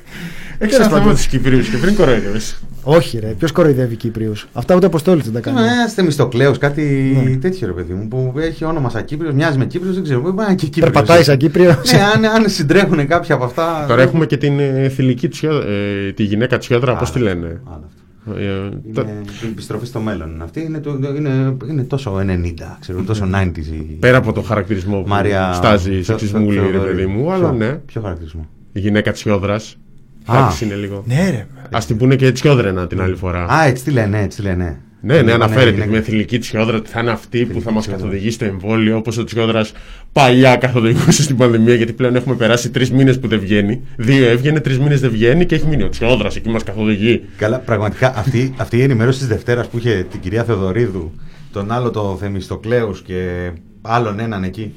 Έχει 0.59 0.75
ένα 0.75 0.89
θέμα 0.89 1.13
τους 1.15 1.27
Κυπρίους 1.27 1.69
και 1.69 1.77
πριν 1.77 1.95
κοροϊδεύεις. 1.95 2.63
Όχι, 2.85 3.19
ρε. 3.19 3.27
Ποιος 3.39 3.53
κοροϊδεύει 3.53 3.97
Κύπριους; 3.97 4.49
Αυτά 4.53 4.75
ούτε 4.77 4.87
αποστόλης 4.87 5.25
δεν 5.25 5.33
τα 5.33 5.41
κάνει. 5.41 5.59
Ένα 5.59 5.89
Θεμιστοκλέο, 5.89 6.57
κάτι 6.59 6.83
Ναι. 7.25 7.37
τέτοιο 7.37 7.67
ρε 7.67 7.73
παιδί 7.73 7.93
μου 7.93 8.09
που 8.09 8.33
έχει 8.39 8.65
όνομα 8.65 8.89
σαν 8.91 9.05
Κύπριος, 9.05 9.35
μοιάζει 9.35 9.59
με 9.59 9.65
Κύπριος, 9.67 9.95
δεν 9.95 10.03
ξέρω. 10.03 10.21
Μπορεί 10.21 10.35
να 10.37 10.45
είναι 10.45 10.55
και 10.55 10.67
Κύπριος. 10.67 10.91
Περπατάει 10.93 11.23
σαν 11.23 11.37
Κύπριος. 11.37 11.93
Ναι, 11.93 12.01
αν, 12.15 12.25
αν 12.25 12.49
συντρέχουν 12.49 13.07
κάποια 13.07 13.35
από 13.35 13.45
αυτά. 13.45 13.85
Τώρα 13.89 14.03
έχουμε 14.03 14.27
και 14.27 14.37
την 14.37 14.59
ε, 14.61 14.89
θηλυκή 14.89 15.29
Τσιόδρα, 15.29 15.67
ε, 15.69 16.13
τη 16.13 16.23
γυναίκα 16.23 16.59
Τσιόδρα, 16.59 16.97
πώς 16.97 17.11
τη 17.13 17.19
λένε; 17.19 17.47
Άλλο 17.47 17.85
αυτό. 17.87 18.41
Ε, 18.41 18.69
το- 18.95 19.01
Είναι 19.01 19.21
η 19.43 19.47
επιστροφή 19.47 19.87
στο 19.87 20.01
μέλλον. 20.01 20.31
είναι 20.35 20.45
Αυτή 20.45 20.61
είναι, 20.63 20.81
το, 20.81 20.99
είναι, 21.17 21.57
είναι 21.69 21.83
τόσο 21.83 22.19
90, 22.19 22.77
ξέρω, 22.81 23.03
τόσο 23.03 23.29
90s. 23.35 23.67
η- 23.67 23.97
Πέρα 24.01 24.17
από 24.17 24.33
το 24.33 24.41
χαρακτηρισμό 24.43 25.01
που 25.01 25.09
Μαρία. 25.09 25.53
στάζει 25.53 25.91
Θεο- 25.91 26.03
σεξισμούλη, 26.03 26.55
ρε 26.59 26.61
Θεοδωρίδου. 26.63 26.85
παιδί 26.85 27.07
μου, 27.07 27.23
Ποιο- 27.23 27.33
αλλά 27.33 27.53
ναι. 27.53 27.73
Ποιο 27.73 28.01
χαρακτηρισμό; 28.01 28.49
Η 28.73 28.81
γυναίκα 28.81 29.13
Τσιόδρας. 29.13 29.77
Α. 30.25 30.39
Εντάξει 30.39 30.65
είναι 30.65 30.75
λίγο. 30.75 31.03
ναι, 31.07 31.31
ρε. 31.31 31.47
Α 31.77 31.79
την 31.87 31.97
πούνε 31.97 32.17
και 32.17 32.33
Τσιόδρενα 32.33 32.87
την 32.87 33.01
άλλη 33.03 33.15
φορά. 33.15 33.45
Α, 33.47 33.65
έτσι 33.67 33.85
τι 33.85 33.91
λένε, 33.91 34.21
έτσι 34.23 34.37
τι 34.39 34.43
λένε. 34.43 34.79
Ναι, 35.05 35.23
ναι, 35.23 35.33
αναφέρεται 35.33 35.77
είναι- 35.77 35.87
με 35.87 36.01
θηλυκή 36.01 36.39
Τσιόδρα 36.39 36.77
ότι 36.77 36.91
θα 36.91 37.01
είναι 37.01 37.11
αυτή 37.11 37.39
που 37.39 37.47
Θηλυκή 37.47 37.65
θα 37.65 37.73
μας 37.73 37.83
Τσιόδρα. 37.83 38.03
καθοδηγεί 38.03 38.31
στο 38.31 38.45
εμβόλιο, 38.45 38.97
όπως 38.97 39.19
ο 39.19 39.25
Τσιόδρας 39.25 39.73
παλιά 40.13 40.57
καθοδηγούσε 40.57 41.23
στην 41.23 41.37
πανδημία, 41.37 41.75
γιατί 41.75 41.93
πλέον 41.93 42.17
έχουμε 42.17 42.35
περάσει 42.35 42.71
τρεις 42.71 42.91
μήνες 42.91 43.19
που 43.19 43.29
δεν 43.29 43.39
βγαίνει. 43.41 43.81
Δύο 43.97 44.29
έβγαινε, 44.29 44.61
τρεις 44.61 44.79
μήνες 44.79 45.01
δεν 45.01 45.11
βγαίνει 45.11 45.47
και 45.47 45.55
έχει 45.55 45.67
μείνει 45.67 45.83
ο 45.83 45.89
Τσιόδρας 45.89 46.37
εκεί 46.37 46.49
μας 46.49 46.63
καθοδηγεί. 46.63 47.23
Καλά, 47.37 47.59
πραγματικά 47.59 48.17
αυτή, 48.17 48.55
αυτή 48.57 48.77
η 48.77 48.83
ενημέρωση 48.83 49.19
της 49.19 49.29
Δευτέρας 49.29 49.69
που 49.69 49.79
είχε 49.79 50.07
την 50.11 50.21
κυρία 50.21 50.45
Θεοδωρίδου, 50.45 51.13
τον 51.53 51.73
άλλο 51.73 51.91
το 51.91 52.17
Θεμιστοκλέους 52.21 53.03
και 53.03 53.51
άλλον 53.83 54.19
έναν 54.21 54.43
εκεί, 54.45 54.73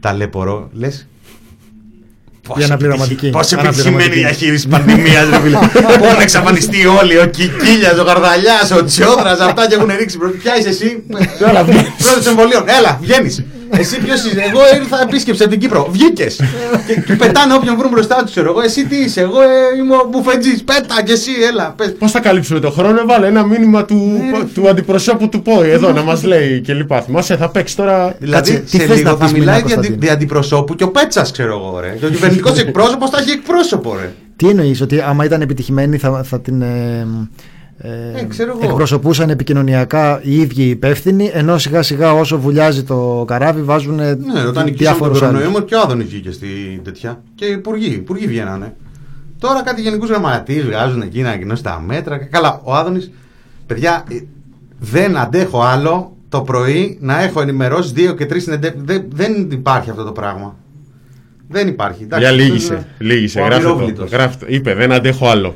ταλαίπωρο, 0.00 0.68
λες. 0.72 1.08
Η 2.58 2.62
αναπληρωματική. 2.64 3.30
Πόσο 3.30 3.56
Αναπληρωματική. 3.58 3.88
επιτυχημένη 3.88 4.20
διαχείριση 4.26 4.68
πανδημίας, 4.68 5.28
ρε 5.30 5.40
φίλε. 5.42 5.58
Μπορεί 5.98 6.16
να 6.16 6.22
εξαφανιστεί 6.22 6.86
όλοι. 6.86 7.18
Ο 7.18 7.26
Κικίλια, 7.26 7.92
ο 8.00 8.02
Γαρδαλιά, 8.02 8.58
ο 8.80 8.84
Τσιόδρας, 8.84 9.40
αυτά 9.40 9.66
και 9.68 9.74
έχουν 9.74 9.90
ρίξει. 9.98 10.16
μπρο- 10.18 10.30
Ποια 10.42 10.56
είσαι 10.58 10.68
εσύ, 10.68 11.02
Έλα, 11.48 11.64
βγες. 11.64 11.82
Πρώτο 12.02 12.30
εμβολίων. 12.30 12.64
Έλα, 12.78 12.98
βγαίνεις. 13.02 13.44
Εσύ 13.70 13.98
ποιος 13.98 14.24
είσαι, 14.24 14.40
εγώ 14.50 14.60
ήρθα 14.80 15.02
επίσκεψη 15.02 15.42
από 15.42 15.50
την 15.50 15.60
Κύπρο. 15.60 15.88
Βγήκες. 15.90 16.40
και, 16.86 17.00
και 17.00 17.14
πετάνε 17.14 17.54
όποιον 17.54 17.76
βρουν 17.76 17.90
μπροστά 17.90 18.16
τους, 18.22 18.30
ξέρω 18.30 18.50
εγώ. 18.50 18.60
Εσύ 18.60 18.86
τι 18.86 18.96
είσαι, 18.96 19.20
εγώ 19.20 19.40
ε, 19.42 19.46
είμαι 19.78 19.94
ο 19.94 20.08
μπουφετζής. 20.10 20.64
Πέτα 20.64 21.02
και 21.04 21.12
εσύ, 21.12 21.30
έλα. 21.50 21.74
Πες. 21.76 21.94
Πώς 21.98 22.10
θα 22.10 22.20
καλύψουμε 22.20 22.60
το 22.60 22.70
χρόνο, 22.70 23.02
βάλε 23.06 23.26
ένα 23.26 23.46
μήνυμα 23.46 23.84
του, 23.84 23.94
Ναι, 23.94 24.38
ρε. 24.38 24.44
του 24.54 24.68
αντιπροσώπου 24.68 25.28
του 25.28 25.42
ΠΟΗ 25.42 25.70
εδώ 25.70 25.92
να 25.92 26.02
μας 26.02 26.24
λέει 26.24 26.60
και 26.60 26.72
λοιπά. 26.74 27.00
Θυμάσαι, 27.02 27.36
θα 27.36 27.48
παίξει 27.48 27.76
τώρα. 27.76 28.14
Δηλαδή 28.18 28.50
Κάτσε, 28.52 28.64
τι 28.70 28.78
σε 28.78 28.86
θες 28.86 28.96
λίγο 28.96 29.10
να 29.10 29.16
θα 29.16 29.24
πεις, 29.24 29.32
μιλάει 29.32 29.40
Μινά 29.42 29.54
δια, 29.54 29.62
Κωνσταντίνε; 29.62 29.96
δια 30.00 30.12
αντιπροσώπου 30.12 30.74
και 30.74 30.84
ο 30.84 30.88
Πέτσας, 30.90 31.30
ξέρω 31.32 31.52
εγώ, 31.52 31.80
ρε. 31.80 31.96
Και 31.98 32.06
ο 32.06 32.08
κυβερνητικός 32.08 32.58
εκπρόσωπος 32.64 33.10
θα 33.10 33.18
έχει 33.18 33.30
εκπρόσωπο, 33.30 33.96
ρε. 34.00 34.12
Τι 34.36 34.48
εννοείς, 34.48 34.80
ότι 34.80 35.00
άμα 35.00 35.24
ήταν 35.24 35.40
επιτυχημένη 35.40 35.96
θα, 35.96 36.22
θα 36.22 36.40
την. 36.40 36.62
Ε, 36.62 37.06
ε, 37.82 38.20
Ε, 38.20 38.24
ξέρω 38.24 38.50
εγώ. 38.60 38.70
εκπροσωπούσαν 38.70 39.30
επικοινωνιακά 39.30 40.20
οι 40.22 40.40
ίδιοι 40.40 40.62
οι 40.62 40.68
υπεύθυνοι, 40.68 41.30
ενώ 41.32 41.58
σιγά 41.58 41.82
σιγά 41.82 42.12
όσο 42.12 42.38
βουλιάζει 42.38 42.82
το 42.82 43.24
καράβι 43.26 43.62
βάζουν 43.62 43.94
Ναι, 43.94 44.10
όταν 44.10 44.16
νικήσαμε 44.24 44.64
τον 44.64 44.76
διάφορους 44.76 45.18
κορονοϊό, 45.18 45.42
άλλους. 45.42 45.52
μόνο 45.52 45.64
και 45.64 45.74
ο 45.74 45.80
Άδωνης 45.80 46.06
βγήκε 46.06 46.30
στην 46.30 46.82
τέτοια. 46.84 47.22
Και 47.34 47.44
οι 47.44 47.52
υπουργοί, 47.52 47.86
οι 47.90 47.92
υπουργοί 47.94 48.26
βγαίνανε. 48.26 48.74
Τώρα 49.38 49.62
κάτι 49.62 49.80
γενικούς 49.82 50.08
γραμματείς 50.08 50.64
βγάζουν 50.64 51.02
εκεί 51.02 51.20
να 51.22 51.28
ανακοινώσει 51.28 51.62
τα 51.62 51.82
μέτρα. 51.86 52.18
Καλά, 52.18 52.60
ο 52.64 52.74
Άδωνης, 52.74 53.10
παιδιά, 53.66 54.04
ε, 54.10 54.14
δεν 54.78 55.16
αντέχω 55.16 55.62
άλλο 55.62 56.16
το 56.28 56.40
πρωί 56.40 56.98
να 57.00 57.22
έχω 57.22 57.40
ενημερώσει 57.40 57.92
δύο 57.92 58.14
και 58.14 58.26
τρεις 58.26 58.42
συνεντεύξει. 58.42 58.80
Δεν, 58.84 59.04
δεν 59.14 59.48
υπάρχει 59.52 59.90
αυτό 59.90 60.04
το 60.04 60.12
πράγμα. 60.12 60.56
Δεν 61.48 61.68
υπάρχει. 61.68 62.02
εντάξει, 62.02 62.24
Για 62.24 62.34
αυτό 62.34 62.42
λύγησε. 62.52 62.72
είναι 62.72 63.12
Λύγησε. 63.14 63.40
ο 63.40 63.44
Γράφτε 63.44 63.62
το. 63.64 63.70
αμυρόβλητος. 63.70 64.10
Γράφτε. 64.10 64.46
Είπε, 64.48 64.74
δεν 64.74 64.92
αντέχω 64.92 65.28
άλλο. 65.28 65.54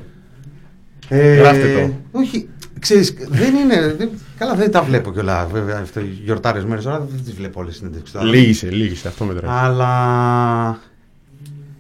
Ε, 1.09 1.35
Γράφτε 1.35 1.93
το. 2.13 2.19
Όχι, 2.19 2.49
ξέρεις, 2.79 3.15
δεν 3.29 3.55
είναι. 3.55 3.95
Δεν, 3.99 4.09
καλά, 4.39 4.55
δεν 4.55 4.71
τα 4.71 4.83
βλέπω 4.83 5.13
κιόλα. 5.13 5.47
Βέβαια, 5.47 5.79
αυτό, 5.83 6.01
οι 6.01 6.19
γιορτάρες 6.25 6.65
μέρες 6.65 6.85
τώρα 6.85 6.99
δεν 6.99 7.25
τις 7.25 7.35
βλέπω 7.35 7.61
όλες 7.61 7.73
τι 7.73 7.79
συνεντεύξει. 7.79 8.19
Λύγησε, 8.19 8.71
λύγησε. 8.71 9.09
Αυτό 9.09 9.25
μετράει. 9.25 9.51
Αλλά. 9.57 10.79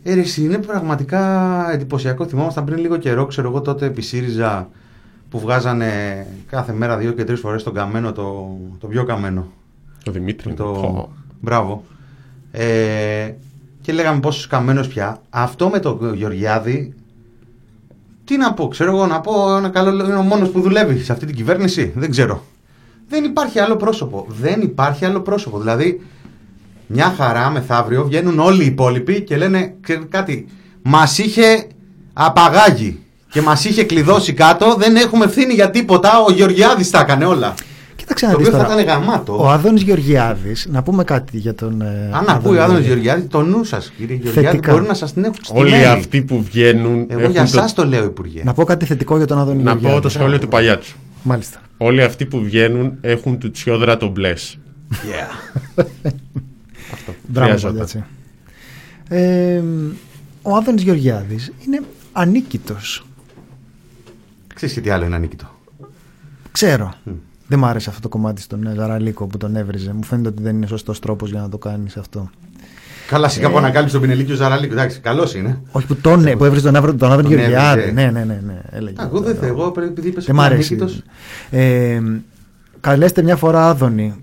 Ε, 0.03 0.15
ρε, 0.15 0.21
εσύ, 0.21 0.43
είναι 0.43 0.59
πραγματικά 0.59 1.23
εντυπωσιακό. 1.73 2.27
Θυμόμασταν 2.27 2.65
πριν 2.65 2.79
λίγο 2.79 2.97
καιρό, 2.97 3.27
ξέρω 3.27 3.49
εγώ 3.49 3.61
τότε 3.61 3.87
επί 3.87 4.03
ΣΥΡΙΖΑ 4.03 4.69
που 5.31 5.39
βγάζανε 5.39 5.91
κάθε 6.47 6.73
μέρα 6.73 6.97
δύο 6.97 7.13
και 7.13 7.25
τρεις 7.25 7.41
φορές 7.41 7.63
τον 7.63 7.75
καμένο, 7.75 8.13
το, 8.13 8.57
το 8.79 8.87
πιο 8.87 9.05
καμένο. 9.05 9.53
Το 10.05 10.11
Δημήτρη. 10.11 10.53
Το... 10.55 10.65
Πω. 10.65 11.13
Μπράβο. 11.41 11.85
Ε, 12.53 13.33
και 13.81 13.93
λέγαμε 13.93 14.21
πόσος 14.21 14.47
καμένος 14.47 14.89
πια. 14.89 15.21
Αυτό 15.31 15.69
με 15.69 15.79
τον 15.79 16.15
Γεωργιάδη 16.15 16.95
Τι 18.25 18.37
να 18.37 18.53
πω, 18.53 18.69
ξέρω 18.69 18.91
εγώ 18.91 19.07
να 19.07 19.21
πω 19.21 19.57
ένα 19.57 19.69
καλό 19.69 20.05
είναι 20.05 20.15
ο 20.15 20.23
μόνος 20.23 20.49
που 20.49 20.61
δουλεύει 20.61 20.99
σε 20.99 21.13
αυτή 21.13 21.27
την 21.27 21.35
κυβέρνηση. 21.35 21.93
Δεν 21.95 22.11
ξέρω. 22.11 22.45
Δεν 23.09 23.25
υπάρχει 23.25 23.59
άλλο 23.59 23.77
πρόσωπο. 23.77 24.27
Δεν 24.29 24.61
υπάρχει 24.61 25.05
άλλο 25.05 25.21
πρόσωπο. 25.21 25.59
Δηλαδή, 25.59 26.01
μια 26.87 27.15
χαρά 27.17 27.51
μεθαύριο 27.51 28.05
βγαίνουν 28.05 28.39
όλοι 28.39 28.63
οι 28.63 28.67
υπόλοιποι 28.67 29.21
και 29.23 29.37
λένε 29.37 29.75
«Ξέρετε 29.81 30.07
κάτι. 30.11 30.47
Μας 30.83 31.19
είχε 31.19 31.67
απαγάγει 32.13 32.99
και 33.31 33.41
μας 33.41 33.65
είχε 33.65 33.85
κλειδώσει 33.85 34.33
κάτω. 34.33 34.75
Δεν 34.79 34.97
έχουμε 34.97 35.25
ευθύνη 35.25 35.55
για 35.55 35.71
τίποτα. 35.71 36.23
Ο 36.23 36.33
Γεωργιάδης 36.33 36.91
τα 36.91 37.01
έκανε 37.01 37.25
όλα. 37.25 37.55
Κοίταξε 38.05 38.25
Το 38.27 38.31
να 38.33 38.39
δεις 38.39 38.47
οποίο 38.49 38.59
θα 38.59 38.65
τώρα. 38.67 38.81
ήταν 38.83 38.95
γαμάτο. 38.99 39.37
Ο 39.43 39.49
Άδωνης 39.51 39.83
Γεωργιάδης, 39.83 40.67
να 40.71 40.83
πούμε 40.83 41.05
κάτι 41.05 41.39
για 41.39 41.55
τον 41.55 41.81
ε, 41.81 42.11
Αν 42.13 42.29
ακούει 42.29 42.57
ο 42.57 42.63
Άδωνο 42.63 42.79
Γεωργιάδη, 42.79 43.23
το 43.23 43.43
νου 43.43 43.65
σας, 43.65 43.93
κύριε 43.97 44.17
Γεωργιάδη, 44.17 44.47
Θετικά. 44.49 44.73
μπορεί 44.73 44.87
να 44.87 44.95
σας 44.95 45.13
την 45.13 45.25
έχουν 45.25 45.37
Όλοι 45.53 45.69
στημένη. 45.71 45.99
αυτοί 45.99 46.23
που 46.23 46.43
βγαίνουν. 46.43 47.07
Εγώ 47.09 47.21
έχουν 47.21 47.33
για 47.33 47.45
το- 47.45 47.59
εσά 47.59 47.73
το 47.75 47.85
λέω, 47.87 48.05
Υπουργέ. 48.05 48.43
Να 48.45 48.53
πω 48.55 48.65
κάτι 48.65 48.85
θετικό 48.85 49.17
για 49.17 49.27
τον 49.27 49.39
Άδωνη 49.39 49.63
Να 49.63 49.71
Γεωργιάδη. 49.71 49.95
πω 49.97 50.01
το 50.03 50.09
σχόλιο 50.09 50.39
του 50.39 50.49
Παλιάτσου. 50.49 50.97
Μάλιστα. 51.23 51.59
Όλοι 51.77 52.03
αυτοί 52.03 52.27
που 52.27 52.43
βγαίνουν 52.43 52.93
έχουν 53.01 53.39
του 53.39 53.51
τσιόδρα 53.51 53.97
τον 53.97 54.09
μπλες. 54.11 54.59
Yeah. 54.93 55.75
Μπράβο, 57.29 57.47
Χρειαζόταν. 57.49 57.71
Παλιάτση. 57.73 58.05
Ε, 59.09 59.63
ο 60.43 60.57
Άδωνης 60.57 60.83
Γεωργιάδης 60.83 61.53
είναι 61.67 61.81
ανίκητος. 62.13 63.07
Ξέρεις 64.55 64.75
και 64.75 64.81
τι 64.81 64.91
άλλο 64.91 65.05
είναι 65.05 65.15
ανίκητο. 65.15 65.51
Ξέρω. 66.53 66.95
Δεν 67.47 67.59
μ' 67.59 67.65
άρεσε 67.65 67.89
αυτό 67.91 68.01
το 68.03 68.09
κομμάτι 68.09 68.41
στον 68.43 68.67
ε, 68.67 68.73
Ζαραλίκο 68.77 69.27
που 69.27 69.37
τον 69.37 69.57
έβριζε. 69.57 69.93
Μου 69.93 70.03
φαίνεται 70.05 70.29
ότι 70.29 70.43
δεν 70.43 70.57
είναι 70.57 70.67
σωστός 70.67 70.99
τρόπος 71.01 71.31
για 71.31 71.41
να 71.41 71.49
το 71.49 71.59
κάνεις 71.59 71.97
αυτό. 71.97 72.31
Καλά, 73.09 73.29
σιγά 73.29 73.51
που 73.51 73.57
ανακάλυψε 73.59 73.93
τον 73.95 74.03
Πινελίκιο 74.03 74.35
Ζαραλίκο. 74.35 74.73
Εντάξει, 74.73 75.01
καλός 75.01 75.35
είναι. 75.35 75.61
Όχι 75.73 75.87
που, 75.87 75.95
τον, 75.97 76.25
που 76.39 76.45
έβριζε 76.45 76.65
τον, 76.67 76.77
Άβρο- 76.77 76.97
τον 76.97 77.13
Άδωνη 77.13 77.29
Τον 77.29 77.37
Γεωργιάδη. 77.37 77.81
έβριζε. 77.81 77.95
Ναι, 78.01 78.11
ναι, 78.11 78.25
ναι. 78.25 78.41
ναι 78.47 78.61
έλεγε. 78.71 79.03
Α, 79.03 79.05
Εγώ 79.05 79.21
δεν 79.21 79.35
θέλω. 79.37 79.47
Εγώ 79.47 79.71
πρέπει- 79.71 79.91
επειδή 79.91 80.09
είπες 80.09 80.25
Δεν 80.25 80.35
μ' 80.35 80.41
αρέσει. 80.41 80.79
Ε, 81.51 82.01
καλέστε 82.81 83.23
μια 83.23 83.37
φορά 83.37 83.69
Άδωνη. 83.69 84.15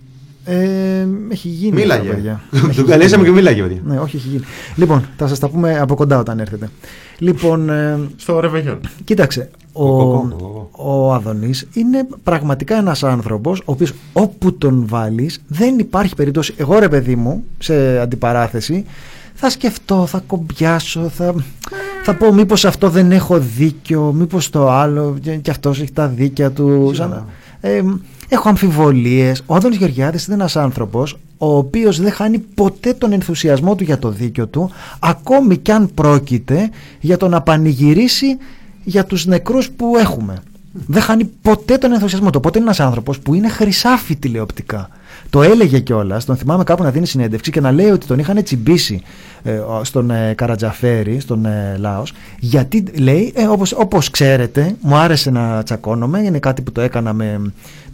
Ε, 0.45 1.07
έχει 1.31 1.47
γίνει. 1.47 1.69
αυτό, 1.69 1.81
Μίλαγε. 1.81 2.09
παιδιά. 2.09 2.41
Τον 2.75 2.85
καλέσαμε 2.85 3.23
και 3.23 3.31
μίλαγε, 3.31 3.61
παιδιά. 3.61 3.81
Ναι, 3.85 3.99
όχι, 3.99 4.15
έχει 4.15 4.27
γίνει. 4.27 4.43
Λοιπόν, 4.75 5.05
θα 5.17 5.27
σας 5.27 5.39
τα 5.39 5.49
πούμε 5.49 5.79
από 5.79 5.95
κοντά 5.95 6.19
όταν 6.19 6.39
έρθετε. 6.39 6.69
Λοιπόν, 7.17 7.69
ε, 7.69 7.99
Στο 8.15 8.39
Ρεβεγιόν. 8.39 8.79
κοίταξε. 9.03 9.49
Ο, 9.73 9.85
Κοκο, 9.85 10.27
κοκο. 10.37 10.69
ο 10.71 11.13
Άδωνης 11.13 11.67
είναι 11.73 12.07
πραγματικά 12.23 12.77
ένας 12.77 13.03
άνθρωπος 13.03 13.59
ο 13.59 13.63
οποίος 13.71 13.93
όπου 14.13 14.53
τον 14.57 14.83
βάλεις 14.87 15.41
δεν 15.47 15.79
υπάρχει 15.79 16.15
περίπτωση 16.15 16.53
εγώ 16.57 16.79
ρε 16.79 16.87
παιδί 16.87 17.15
μου 17.15 17.43
σε 17.57 17.99
αντιπαράθεση 17.99 18.85
θα 19.33 19.49
σκεφτώ, 19.49 20.05
θα 20.05 20.23
κομπιάσω 20.27 21.09
θα, 21.15 21.35
θα 22.03 22.15
πω 22.15 22.33
μήπως 22.33 22.65
αυτό 22.65 22.89
δεν 22.89 23.11
έχω 23.11 23.39
δίκιο 23.39 24.13
μήπως 24.17 24.49
το 24.49 24.69
άλλο 24.69 25.17
και, 25.21 25.35
και 25.35 25.51
αυτός 25.51 25.81
έχει 25.81 25.91
τα 25.91 26.07
δίκια 26.07 26.51
του 26.51 26.91
σαν 26.93 27.09
να- 27.09 27.25
ε, 27.69 27.81
έχω 28.33 28.49
αμφιβολίες 28.49 29.43
ο 29.45 29.55
Άδωνης 29.55 29.77
Γεωργιάδης 29.77 30.25
είναι 30.25 30.35
ένας 30.35 30.55
άνθρωπος 30.55 31.17
ο 31.37 31.57
οποίος 31.57 32.01
δεν 32.01 32.11
χάνει 32.11 32.37
ποτέ 32.39 32.93
τον 32.93 33.11
ενθουσιασμό 33.11 33.75
του 33.75 33.83
για 33.83 33.99
το 33.99 34.09
δίκιο 34.09 34.47
του 34.47 34.71
ακόμη 34.99 35.57
κι 35.57 35.71
αν 35.71 35.93
πρόκειται 35.93 36.69
για 36.99 37.17
το 37.17 37.27
να 37.27 37.41
πανηγυρίσει 37.41 38.37
για 38.83 39.05
τους 39.05 39.25
νεκρούς 39.25 39.69
που 39.71 39.97
έχουμε. 39.97 40.35
Δεν 40.87 41.01
χάνει 41.01 41.23
ποτέ 41.41 41.77
τον 41.77 41.91
ενθουσιασμό 41.93 42.29
του. 42.29 42.35
Οπότε 42.37 42.57
είναι 42.59 42.67
ένας 42.67 42.79
άνθρωπος 42.79 43.19
που 43.19 43.33
είναι 43.33 43.49
χρυσάφι 43.49 44.15
τηλεοπτικά. 44.15 44.89
Το 45.29 45.41
έλεγε 45.41 45.79
κιόλας, 45.79 46.25
τον 46.25 46.35
θυμάμαι 46.37 46.63
κάπου 46.63 46.83
να 46.83 46.91
δίνει 46.91 47.07
συνέντευξη 47.07 47.51
και 47.51 47.59
να 47.61 47.71
λέει 47.71 47.89
ότι 47.89 48.05
τον 48.07 48.19
είχαν 48.19 48.43
τσιμπήσει 48.43 49.01
ε, 49.43 49.51
ο- 49.57 49.83
στον 49.83 50.11
ε, 50.11 50.33
Καρατζαφέρη, 50.37 51.19
στον 51.19 51.45
ε, 51.45 51.75
Λάος, 51.79 52.13
γιατί 52.39 52.83
λέει, 52.99 53.31
ε, 53.35 53.43
όπως, 53.45 53.73
όπως 53.73 54.09
ξέρετε, 54.09 54.75
μου 54.81 54.95
άρεσε 54.95 55.31
να 55.31 55.63
τσακώνομαι, 55.63 56.19
είναι 56.19 56.39
κάτι 56.39 56.61
που 56.61 56.71
το 56.71 56.81
έκανα 56.81 57.13
με, 57.13 57.41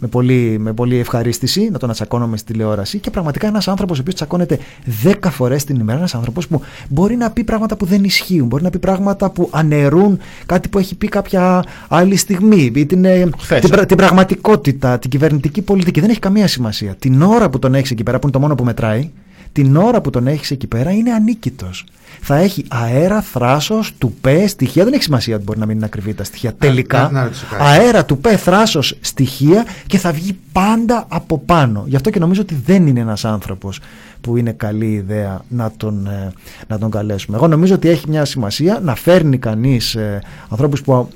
με, 0.00 0.08
πολύ, 0.08 0.56
με 0.60 0.72
πολύ 0.72 0.96
ευχαρίστηση, 0.98 1.68
να 1.72 1.78
τον 1.78 1.92
τσακώνομαι 1.92 2.36
στη 2.36 2.52
τηλεόραση 2.52 2.98
και 2.98 3.10
πραγματικά 3.10 3.46
ένας 3.46 3.68
άνθρωπος 3.68 3.98
ο 3.98 4.00
οποίος 4.00 4.14
τσακώνεται 4.14 4.58
10 5.04 5.12
φορές 5.30 5.64
την 5.64 5.76
ημέρα, 5.76 5.98
ένας 5.98 6.14
άνθρωπος 6.14 6.48
που 6.48 6.60
μπορεί 6.88 7.16
να 7.16 7.30
πει 7.30 7.44
πράγματα 7.44 7.76
που 7.76 7.84
δεν 7.84 8.04
ισχύουν, 8.04 8.46
μπορεί 8.46 8.62
να 8.62 8.70
πει 8.70 8.78
πράγματα 8.78 9.30
που 9.30 9.48
αναιρούν 9.52 10.18
κάτι 10.46 10.68
που 10.68 10.78
έχει 10.78 10.94
πει 10.94 11.08
κάποια 11.08 11.62
άλλη 11.88 12.16
στιγμή, 12.16 12.72
ή 12.74 12.86
την, 12.86 13.04
ε, 13.04 13.28
Χθες. 13.38 13.60
την, 13.60 13.70
πρα- 13.70 13.86
την 13.86 13.96
πραγματικότητα, 13.96 14.98
την 14.98 15.10
κυβερνητική 15.10 15.62
πολιτική. 15.62 16.00
Δεν 16.00 16.10
έχει 16.10 16.18
καμία 16.18 16.46
σημασία. 16.46 16.94
Την 16.98 17.22
ώρα 17.22 17.50
που 17.50 17.58
τον 17.58 17.74
έχεις 17.74 17.90
εκεί 17.90 18.02
πέρα, 18.02 18.18
που 18.18 18.26
είναι 18.26 18.32
το 18.36 18.40
μόνο 18.40 18.54
που 18.54 18.64
μετράει, 18.64 19.10
την 19.52 19.76
ώρα 19.76 20.00
που 20.00 20.10
τον 20.10 20.26
έχεις 20.26 20.50
εκεί 20.50 20.66
πέρα 20.66 20.90
είναι 20.90 21.12
ανίκητος. 21.12 21.84
Θα 22.20 22.36
έχει 22.36 22.64
αέρα, 22.68 23.20
θράσος, 23.20 23.92
τουπέ, 23.98 24.46
στοιχεία. 24.46 24.84
Δεν 24.84 24.92
έχει 24.92 25.02
σημασία 25.02 25.34
ότι 25.34 25.44
μπορεί 25.44 25.58
να 25.58 25.66
μην 25.66 25.76
είναι 25.76 25.84
ακριβή 25.84 26.14
τα 26.14 26.24
στοιχεία. 26.24 26.54
Τελικά, 26.58 26.98
να- 27.02 27.10
να 27.10 27.22
ρωτήσω 27.22 27.46
κάτι. 27.50 27.62
αέρα, 27.64 28.04
τουπέ, 28.04 28.36
θράσος, 28.36 28.98
στοιχεία 29.00 29.64
και 29.86 29.98
θα 29.98 30.12
βγει 30.12 30.38
πάντα 30.52 31.04
από 31.08 31.38
πάνω. 31.38 31.84
Γι' 31.86 31.96
αυτό 31.96 32.10
και 32.10 32.18
νομίζω 32.18 32.40
ότι 32.40 32.62
δεν 32.64 32.86
είναι 32.86 33.00
ένας 33.00 33.24
άνθρωπος 33.24 33.80
που 34.20 34.36
είναι 34.36 34.52
καλή 34.52 34.92
ιδέα 34.92 35.40
να 35.48 35.72
τον, 35.76 36.06
ε, 36.06 36.32
να 36.66 36.78
τον 36.78 36.90
καλέσουμε. 36.90 37.36
Εγώ 37.36 37.46
νομίζω 37.46 37.74
ότι 37.74 37.88
έχει 37.88 38.08
μια 38.08 38.24
σημασία 38.24 38.80
να 38.82 38.94
φέρνει 38.94 39.38
κανείς 39.38 39.94
ε, 39.94 40.20
ανθρώπους 40.48 40.82
που 40.82 40.92
ε, 40.92 41.06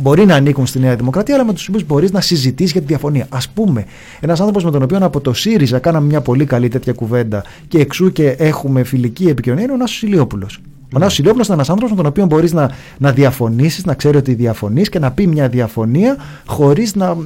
μπορεί 0.00 0.26
να 0.26 0.34
ανήκουν 0.34 0.66
στη 0.66 0.78
Νέα 0.78 0.96
Δημοκρατία, 0.96 1.34
αλλά 1.34 1.44
με 1.44 1.52
τους 1.52 1.68
οποίους 1.68 1.86
μπορείς 1.86 2.12
να 2.12 2.20
συζητήσεις 2.20 2.72
για 2.72 2.80
τη 2.80 2.86
διαφωνία. 2.86 3.26
Α 3.28 3.38
πούμε, 3.54 3.84
ένας 4.20 4.38
άνθρωπος 4.40 4.64
με 4.64 4.70
τον 4.70 4.82
οποίο 4.82 4.98
από 5.00 5.20
το 5.20 5.32
ΣΥΡΙΖΑ 5.32 5.78
κάναμε 5.78 6.06
μια 6.06 6.20
πολύ 6.20 6.44
καλή 6.44 6.68
τέτοια 6.68 6.92
κουβέντα 6.92 7.44
και 7.68 7.78
εξού 7.78 8.12
και 8.12 8.28
έχουμε 8.38 8.84
φιλική 8.84 9.24
επικοινωνία 9.28 9.64
είναι 9.64 9.72
ο 9.72 9.76
Νάσος 9.76 10.02
Ηλιόπουλος. 10.02 10.60
Ο 10.94 10.98
Νάσος 10.98 11.18
Ηλιόπουλος 11.18 11.46
είναι 11.46 11.56
ένας 11.56 11.68
άνθρωπος 11.70 11.96
με 11.96 12.02
τον 12.02 12.10
οποίο 12.12 12.26
μπορείς 12.26 12.52
να, 12.52 12.70
να 12.98 13.12
διαφωνήσεις, 13.12 13.84
να 13.84 13.94
ξέρει 13.94 14.16
ότι 14.16 14.34
διαφωνείς 14.34 14.88
και 14.88 14.98
να 14.98 15.10
πει 15.10 15.26
μια 15.26 15.48
διαφωνία 15.48 16.16
χωρίς 16.46 16.94
να, 16.94 17.16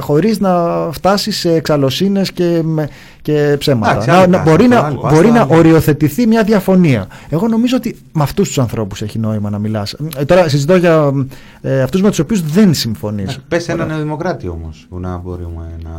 χωρίς 0.00 0.40
να 0.40 0.52
φτάσεις 0.92 1.36
σε 1.38 1.54
εξαλωσίνες 1.54 2.32
και, 2.32 2.60
με- 2.64 2.88
και 3.32 3.56
ψέματα. 3.58 3.90
Εντάξει, 3.92 4.08
να, 4.08 4.16
άλλη 4.16 4.30
να- 4.30 4.36
πάστα, 4.38 4.50
μπορεί 4.50 4.68
να, 4.68 4.78
άλλη 4.80 4.94
πάστα, 4.96 5.16
μπορεί 5.16 5.30
να 5.30 5.40
άλλη. 5.40 5.54
οριοθετηθεί 5.54 6.26
μια 6.26 6.42
διαφωνία. 6.42 7.06
Εγώ 7.28 7.48
νομίζω 7.48 7.76
ότι 7.76 7.96
με 8.12 8.22
αυτούς 8.22 8.46
τους 8.48 8.58
ανθρώπους 8.58 9.02
έχει 9.02 9.18
νόημα 9.18 9.50
να 9.50 9.58
μιλάς. 9.58 9.96
τώρα 10.26 10.48
συζητώ 10.48 10.76
για 10.76 11.12
ε, 11.60 11.82
αυτούς 11.82 12.02
με 12.02 12.08
τους 12.08 12.18
οποίους 12.18 12.42
δεν 12.42 12.74
συμφωνείς. 12.74 13.38
Πες 13.48 13.68
ένα 13.68 13.84
νεοδημοκράτη 13.86 14.48
όμως 14.48 14.86
που 14.88 14.98
να 15.00 15.16
μπορούμε 15.16 15.64
να. 15.84 15.90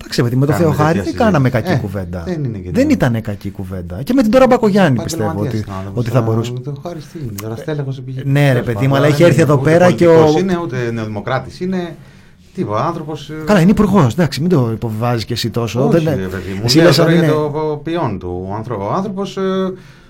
Εντάξει, 0.00 0.22
παιδί, 0.22 0.36
με 0.36 0.46
τον 0.46 0.54
Κάνουμε 0.54 0.74
Θεοχάρη 0.74 0.98
τέτοια 0.98 1.12
δεν 1.12 1.20
κάναμε 1.20 1.48
συζήτηση. 1.48 1.72
κακή 1.74 1.84
Ε, 1.84 1.86
κουβέντα. 1.86 2.22
δεν 2.26 2.44
είναι 2.44 2.58
και 2.58 2.70
δεν 2.70 2.88
τίποτα. 2.88 3.06
ήταν 3.08 3.22
κακή 3.22 3.50
κουβέντα. 3.50 4.02
Και 4.02 4.12
με 4.12 4.22
την 4.22 4.30
τώρα 4.30 4.46
Μπακογιάννη 4.46 5.02
πιστεύω 5.02 5.22
Επαγγελματίας 5.30 5.62
ότι, 5.62 5.70
είναι 5.70 5.76
ο 5.76 5.78
άνθρωπος, 5.78 6.00
ότι 6.04 6.10
θα 6.10 6.18
τώρα, 6.20 6.26
μπορούσε. 6.30 6.52
Το 6.64 6.80
χάρη 6.82 6.98
τι 7.12 7.18
είναι, 7.22 7.32
τώρα 7.42 7.56
στέλεχος 7.56 7.98
επί- 7.98 8.24
Ναι, 8.26 8.40
ρε 8.40 8.48
τέλος 8.48 8.60
παιδί 8.64 8.72
πάντων, 8.74 8.88
μου, 8.88 8.94
αλλά 8.96 9.04
δεν 9.04 9.12
έχει 9.14 9.22
έρθει 9.22 9.34
είναι 9.34 9.42
εδώ 9.42 9.54
ούτε 9.60 9.70
πέρα 9.70 9.90
και 9.90 10.04
πολιτικός 10.06 10.34
ο- 10.34 10.38
Είναι 10.38 10.58
ούτε 10.62 10.90
νεοδημοκράτης, 10.92 11.60
είναι. 11.60 11.96
Τίποτα, 12.54 12.86
άνθρωπος. 12.86 13.30
Καλά, 13.44 13.60
είναι 13.60 13.70
υπουργός. 13.70 14.12
Εντάξει, 14.12 14.40
μην 14.40 14.50
το 14.50 14.70
υποβιβάζεις 14.72 15.24
και 15.24 15.32
εσύ 15.32 15.50
τόσο. 15.50 15.88
Όχι, 15.88 16.04
δεν, 16.04 16.16
ρε 16.16 16.26
παιδί 16.26 16.52
μου. 16.52 16.60
εσύ 16.64 16.76
Λέω 16.76 16.86
λες 16.86 16.98
αν 16.98 17.04
τώρα 17.06 17.16
για 17.18 17.24
είναι- 17.26 17.32
το 17.36 17.80
ποιόν 17.84 18.18
του 18.18 18.52
ανθρώπου. 18.56 18.84
Ο 18.84 18.92
άνθρωπος 18.92 19.38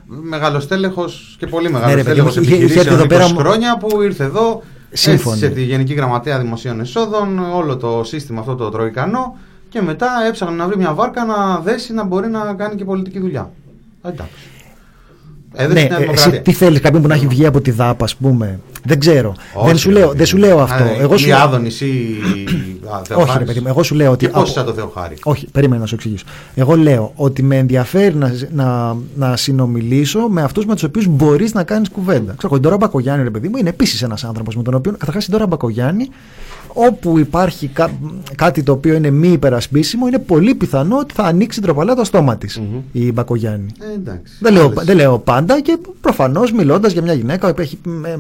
μεγαλοστέλεχος 0.07 1.37
και 1.39 1.47
πολύ 1.47 1.65
Ναι, 1.71 1.79
ρε 1.79 1.79
μεγάλο 1.79 2.03
παιδί 2.03 2.21
μου, 2.21 2.29
στέλεχο 2.31 2.41
είχε- 2.53 2.65
είχε 2.65 2.65
έρθει 2.65 2.65
επιχειρήσεων 2.65 2.95
εδώ 2.95 3.05
20 3.05 3.09
πέρα- 3.35 3.41
χρόνια 3.51 3.77
που 3.79 4.03
ήρθε 4.03 4.25
εδώ. 4.25 4.63
Σύμφωνοι. 4.93 5.35
Έστησε 5.35 5.53
τη 5.55 5.63
Γενική 5.63 5.95
Γραμματέα 5.95 6.39
Δημοσίων 6.39 6.81
Εσόδων, 6.81 7.39
όλο 7.55 7.77
το 7.77 8.03
σύστημα 8.05 8.41
αυτό 8.41 8.55
το 8.55 8.69
τροϊκανό 8.69 9.37
και 9.69 9.83
μετά 9.83 10.09
έψαχνε 10.29 10.55
να 10.57 10.67
βρει 10.67 10.77
μια 10.77 10.95
βάρκα 10.95 11.25
να 11.25 11.59
δέσει 11.59 11.93
να 11.93 12.05
μπορεί 12.05 12.29
να 12.29 12.55
κάνει 12.55 12.75
και 12.75 12.85
πολιτική 12.85 13.19
δουλειά. 13.21 13.51
Εντάξει. 14.03 14.33
Έδωσε 15.55 15.75
Ναι, 15.75 15.81
στην 15.81 15.93
ε, 15.95 15.99
Δημοκρατία. 15.99 16.33
εσύ 16.33 16.43
τι 16.43 16.53
θέλεις, 16.53 16.81
κάποιον 16.81 17.03
που 17.03 17.09
να 17.09 17.15
έχει 17.15 17.27
βγει 17.27 17.47
από 17.47 17.61
τη 17.61 17.71
ΔΑΠ, 17.71 18.03
ας 18.03 18.15
πούμε. 18.17 18.61
Δεν 18.85 18.99
ξέρω. 19.01 19.35
Όχι, 19.55 19.67
δεν, 19.67 19.77
σου 19.79 19.89
ρε 19.89 19.95
λέω, 19.95 20.07
παιδί 20.07 20.19
δεν 20.19 20.27
σου 20.27 20.37
μου. 20.37 20.43
λέω 20.43 20.59
αυτό. 20.61 20.85
Α, 20.85 20.87
εγώ 21.01 21.17
σου 21.17 21.29
Ή 21.29 21.33
Άδωνης 21.33 21.81
ή 21.81 21.87
α, 22.91 22.97
Όχι, 22.97 23.07
Θεοχάρης. 23.07 23.35
ρε 23.39 23.45
παιδί 23.45 23.61
μου, 23.61 23.69
εγώ 23.69 23.83
σου 23.83 23.95
λέω 23.95 24.11
ότι. 24.11 24.25
Και 24.27 24.31
πώς 24.33 24.43
από- 24.43 24.51
σαν 24.51 24.65
το 24.65 24.73
Θεοχάρη; 24.73 25.17
Όχι, 25.23 25.47
περίμενα 25.53 25.81
να 25.81 25.87
σου 25.87 25.95
εξηγήσω. 25.95 26.25
Εγώ 26.55 26.77
λέω 26.77 27.13
ότι 27.17 27.43
με 27.43 27.57
ενδιαφέρει 27.57 28.15
να, 28.15 28.33
να, 28.53 28.97
να 29.17 29.37
συνομιλήσω 29.37 30.21
με 30.29 30.43
αυτούς 30.43 30.67
με 30.67 30.75
τους 30.75 30.83
οποίους 30.83 31.07
μπορείς 31.09 31.55
να 31.55 31.65
κάνεις 31.65 31.89
κουβέντα. 31.89 32.35
Ξέρω, 32.37 32.57
η 32.57 32.61
Ντόρα 32.61 32.77
Μπακογιάννη, 32.77 33.23
ρε 33.25 33.31
παιδί 33.31 33.49
μου, 33.49 33.57
είναι 33.57 33.69
επίσης 33.69 34.03
ένας 34.03 34.25
άνθρωπος 34.25 34.57
με 34.57 34.63
τον 34.63 34.75
οποίο. 34.75 34.93
Καταρχάς, 34.93 35.27
η 35.27 35.31
Ντόρα 35.31 35.47
Μπακογιάννη, 35.47 36.09
όπου 36.73 37.19
υπάρχει 37.19 37.67
κά- 37.67 37.91
κάτι 38.37 38.63
το 38.63 38.73
οποίο 38.73 38.95
είναι 38.95 39.11
μη 39.11 39.29
υπερασπίσιμο, 39.29 40.07
είναι 40.07 40.19
πολύ 40.19 40.55
πιθανό 40.55 40.97
ότι 40.99 41.15
θα 41.15 41.23
ανοίξει 41.23 41.61
τροπαλά 41.61 41.95
το 41.95 42.05
στόμα 42.05 42.37
της 42.37 42.61
η 42.93 43.13
Μπακογιάννη. 43.13 43.67
Ε, 43.81 43.95
εντάξει. 43.95 44.33
Δεν 44.41 44.53
λέω, 44.53 44.65
Άλλες. 44.67 44.85
δεν 44.85 44.97
λέω 44.97 45.19
πάντα 45.19 45.61
και 45.61 45.79
προφανώς 46.01 46.53
μιλώντας 46.53 46.93
για 46.93 47.03
μια 47.03 47.13
γυναίκα 47.13 47.55
που 47.55 47.61
έχει, 47.61 47.79
ε, 48.05 48.15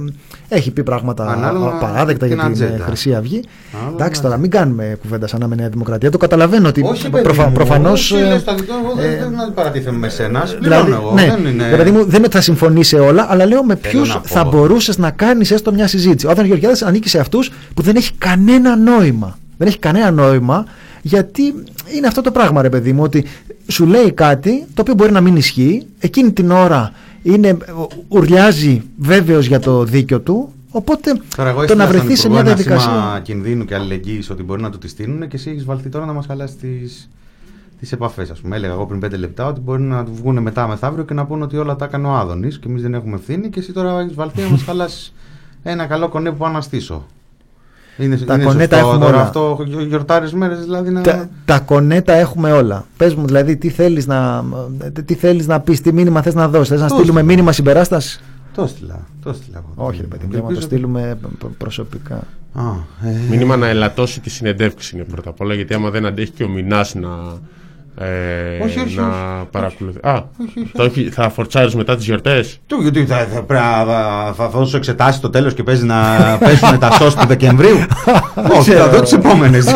έχει 0.57 0.70
πει 0.70 0.82
πράγματα 0.82 1.26
Ανάλογα 1.26 1.70
παράδεκτα 1.78 2.26
την 2.26 2.34
για 2.34 2.44
την 2.44 2.62
ε, 2.62 2.64
ατζέντα. 2.64 2.84
Χρυσή 2.84 3.14
Αυγή. 3.14 3.40
Ανάλογα 3.74 3.94
Εντάξει 3.94 4.20
την 4.20 4.28
τώρα, 4.28 4.40
μην 4.40 4.50
κάνουμε 4.50 4.96
κουβέντας 5.03 5.30
σαν 5.30 5.40
να 5.40 5.46
είμαι 5.46 5.55
Νέα 5.55 5.68
Δημοκρατία. 5.68 6.11
Το 6.11 6.18
καταλαβαίνω 6.18 6.68
ότι 6.68 6.82
Όχι, 6.82 7.11
παιδί 7.11 7.22
προφα, 7.24 7.46
μου, 7.46 7.53
προφανώς. 7.53 8.12
όχι, 8.12 8.22
λες 8.22 8.44
τα 8.44 8.55
δικά 8.55 8.74
μου, 8.74 8.96
δεν- 9.00 9.18
δεν 9.30 9.40
αντιπαρατίθεμαι 9.40 9.98
με 9.98 10.09
σένα. 10.09 10.40
Δηλαδή, 10.40 10.59
Πληρώνω 10.61 10.94
εγώ. 10.94 11.12
ναι, 11.12 11.36
δεν 11.36 11.53
είναι... 11.53 11.68
δηλαδή 11.68 11.90
μου, 11.90 12.05
δεν 12.05 12.14
είναι 12.16 12.24
ότι 12.26 12.36
θα 12.36 12.40
συμφωνεί 12.42 12.84
σε 12.84 12.98
όλα, 12.98 13.26
αλλά 13.30 13.46
λέω 13.46 13.64
με 13.64 13.76
ποιους 13.76 14.09
να 14.09 14.20
πω. 14.20 14.26
θα 14.28 14.44
μπορούσες 14.44 14.98
να 14.98 15.11
κάνεις 15.11 15.50
έστω 15.50 15.72
μια 15.72 15.86
συζήτηση. 15.88 16.26
Όταν 16.26 16.46
Γεωργιάδης 16.46 16.82
ανήκει 16.82 17.09
σε 17.09 17.18
αυτούς 17.18 17.50
που 17.74 17.82
δεν 17.82 17.96
έχει 17.96 18.12
κανένα 18.18 18.40
νόημα. 18.84 19.38
Δεν 19.57 19.68
έχει 19.68 19.78
κανένα 19.78 20.11
νόημα 20.11 20.64
γιατί 21.03 21.43
είναι 21.97 22.07
αυτό 22.07 22.20
το 22.20 22.30
πράγμα, 22.30 22.62
ρε 22.62 22.68
παιδί 22.68 22.93
μου, 22.93 23.03
ότι 23.03 23.24
σου 23.66 23.86
λέει 23.86 24.12
κάτι 24.12 24.64
το 24.74 24.80
οποίο 24.80 24.95
μπορεί 24.95 25.12
να 25.12 25.20
μην 25.20 25.36
ισχύει. 25.36 25.86
Εκείνη 25.99 26.32
την 26.32 26.51
ώρα 26.51 26.93
είναι, 27.22 27.57
ουρλιάζει 28.09 28.82
βέβαιος 28.99 29.47
για 29.47 29.61
το 29.61 29.84
δίκιο 29.84 30.20
του. 30.20 30.53
Οπότε 30.70 31.20
Τώρα, 31.36 31.49
εγώ 31.49 31.57
το 31.59 31.62
έστειλα 31.62 31.84
να 31.84 31.90
στον 31.90 32.01
βρεθείς 32.01 32.20
σε 32.20 32.26
Υπουργό 32.26 32.43
μια 32.43 32.53
ένα 32.53 32.62
διαδικασία. 32.62 32.93
σήμα 33.01 33.20
κινδύνου 33.22 33.64
και 33.64 33.74
αλληλεγγύης 33.74 34.30
ότι 34.30 34.43
μπορεί 34.43 34.62
να 34.62 34.70
του 34.70 34.78
τη 34.78 34.88
στείλουν 34.88 35.28
και 35.28 35.36
εσύ 35.36 35.51
έχεις 35.51 35.64
βαλθεί 35.64 35.88
τώρα 35.88 36.07
να 36.07 36.12
μας 36.12 36.26
χαλάσει 36.26 36.55
τις 36.57 37.09
τις 37.78 37.93
επαφές. 37.93 38.30
Α 38.30 38.34
πούμε, 38.43 38.57
έλεγα 38.57 38.72
εγώ 38.72 38.86
πριν 38.86 39.01
5 39.05 39.18
λεπτά 39.18 39.47
ότι 39.47 39.61
μπορεί 39.61 39.82
να 39.82 40.05
του 40.05 40.12
βγουν 40.14 40.38
μετά 40.38 40.68
μεθαύριο 40.68 41.05
και 41.05 41.14
να 41.14 41.26
πούνε 41.26 41.45
ότι 41.45 41.57
όλα 41.57 41.76
τα 41.76 41.84
έκανε 41.84 42.07
ο 42.07 42.12
Άδωνης 42.14 42.59
και 42.59 42.68
εμείς 42.68 42.82
δεν 42.82 42.95
έχουμε 42.95 43.14
ευθύνη 43.16 43.49
και 43.51 43.59
εσύ 43.61 43.72
τώρα 43.72 44.01
έχεις 44.01 44.14
βαλθεί 44.14 44.40
να 44.43 44.49
μας 44.49 44.62
χαλάσει 44.68 45.12
ένα 45.62 45.86
καλό 45.86 46.09
κονέ 46.09 46.30
που 46.30 46.36
πάω 46.36 46.51
να 46.51 46.61
στήσω. 46.61 47.07
Είναι, 47.99 48.16
Τα 48.16 48.34
είναι 48.34 48.45
κονέ 48.45 48.66
τα 48.66 48.76
σωστό 48.76 48.88
έχουμε 48.90 49.05
τώρα 49.05 49.16
όλα. 49.16 49.26
αυτό 49.26 49.59
γιορτάρεις 49.88 50.32
μέρες 50.32 50.61
δηλαδή 50.61 50.90
να. 50.90 51.01
Τα, 51.01 51.28
τα 51.45 51.59
κονέτα 51.59 52.12
έχουμε 52.12 52.53
όλα. 52.53 52.84
Πες 52.97 53.14
μου 53.14 53.26
δηλαδή 53.26 53.57
τι 53.57 53.68
θέλεις 53.68 54.07
να, 54.07 54.45
τι 55.05 55.14
θέλεις 55.14 55.47
να 55.47 55.61
πεις, 55.61 55.80
τι 55.80 55.93
μήνυμα 55.93 56.22
θες 56.22 56.34
να 56.34 56.49
δώσεις. 56.49 56.68
Θες 56.68 56.80
να 56.80 56.86
Το 56.88 56.95
στείλουμε 56.95 57.18
στείλα. 57.18 57.32
μήνυμα 57.34 57.53
συμπεράστασης; 57.53 58.22
Το 58.55 58.66
στείλα. 58.66 59.01
Το 59.22 59.32
στείλα 59.32 59.62
εγώ. 59.76 59.86
Όχι, 59.86 60.01
ρε 60.01 60.07
παιδί, 60.07 60.24
μου, 60.26 60.32
να 60.32 60.38
το 60.38 60.45
Ελπίζω- 60.47 60.62
στείλουμε 60.62 61.18
προ- 61.38 61.53
προσωπικά. 61.59 62.14
Α, 62.55 62.62
ε, 63.05 63.16
Μήνυμα 63.30 63.57
να 63.57 63.66
ελαττώσει 63.68 64.20
τη 64.20 64.30
συνεντεύξη 64.30 64.97
είναι 64.97 65.05
πρώτα 65.05 65.30
απ' 65.30 65.40
όλα, 65.40 65.55
γιατί 65.55 65.74
άμα 65.74 65.90
δεν 65.90 66.07
αντέχει 66.07 66.30
και 66.30 66.45
ο 66.45 66.49
Μινάς 66.49 66.95
να. 66.95 67.09
Ε, 67.99 68.64
Όχι, 68.64 68.78
όχι, 68.78 68.97
να 68.97 69.07
όχι. 69.07 69.47
παρακολουθεί. 69.51 69.99
Α, 70.03 70.12
Όχι, 70.40 70.53
όχι. 70.59 70.70
το 70.74 70.82
έχει- 70.82 71.11
θα 71.12 71.28
φορτσάρεις 71.30 71.74
μετά 71.74 71.97
τις 71.97 72.05
γιορτές; 72.05 72.59
Το 72.66 72.76
γιατί 72.82 73.05
θα, 73.07 73.16
θα, 73.16 73.43
πρέπει 73.43 73.62
να- 73.64 73.84
θα, 73.84 74.32
θα 74.36 74.49
δώσω 74.49 74.76
εξετάσεις 74.76 75.16
στο 75.16 75.30
τέλος 75.30 75.55
και 75.55 75.62
παίζει 75.62 75.84
να 75.84 75.97
πέσουν 76.38 76.78
τα 76.78 76.90
σώσ 76.90 77.14
του 77.14 77.26
Δεκεμβρίου; 77.26 77.76
Όχι, 78.59 78.70
θα 78.70 78.88
δω 78.88 79.01
τις 79.01 79.12
επόμενες. 79.12 79.66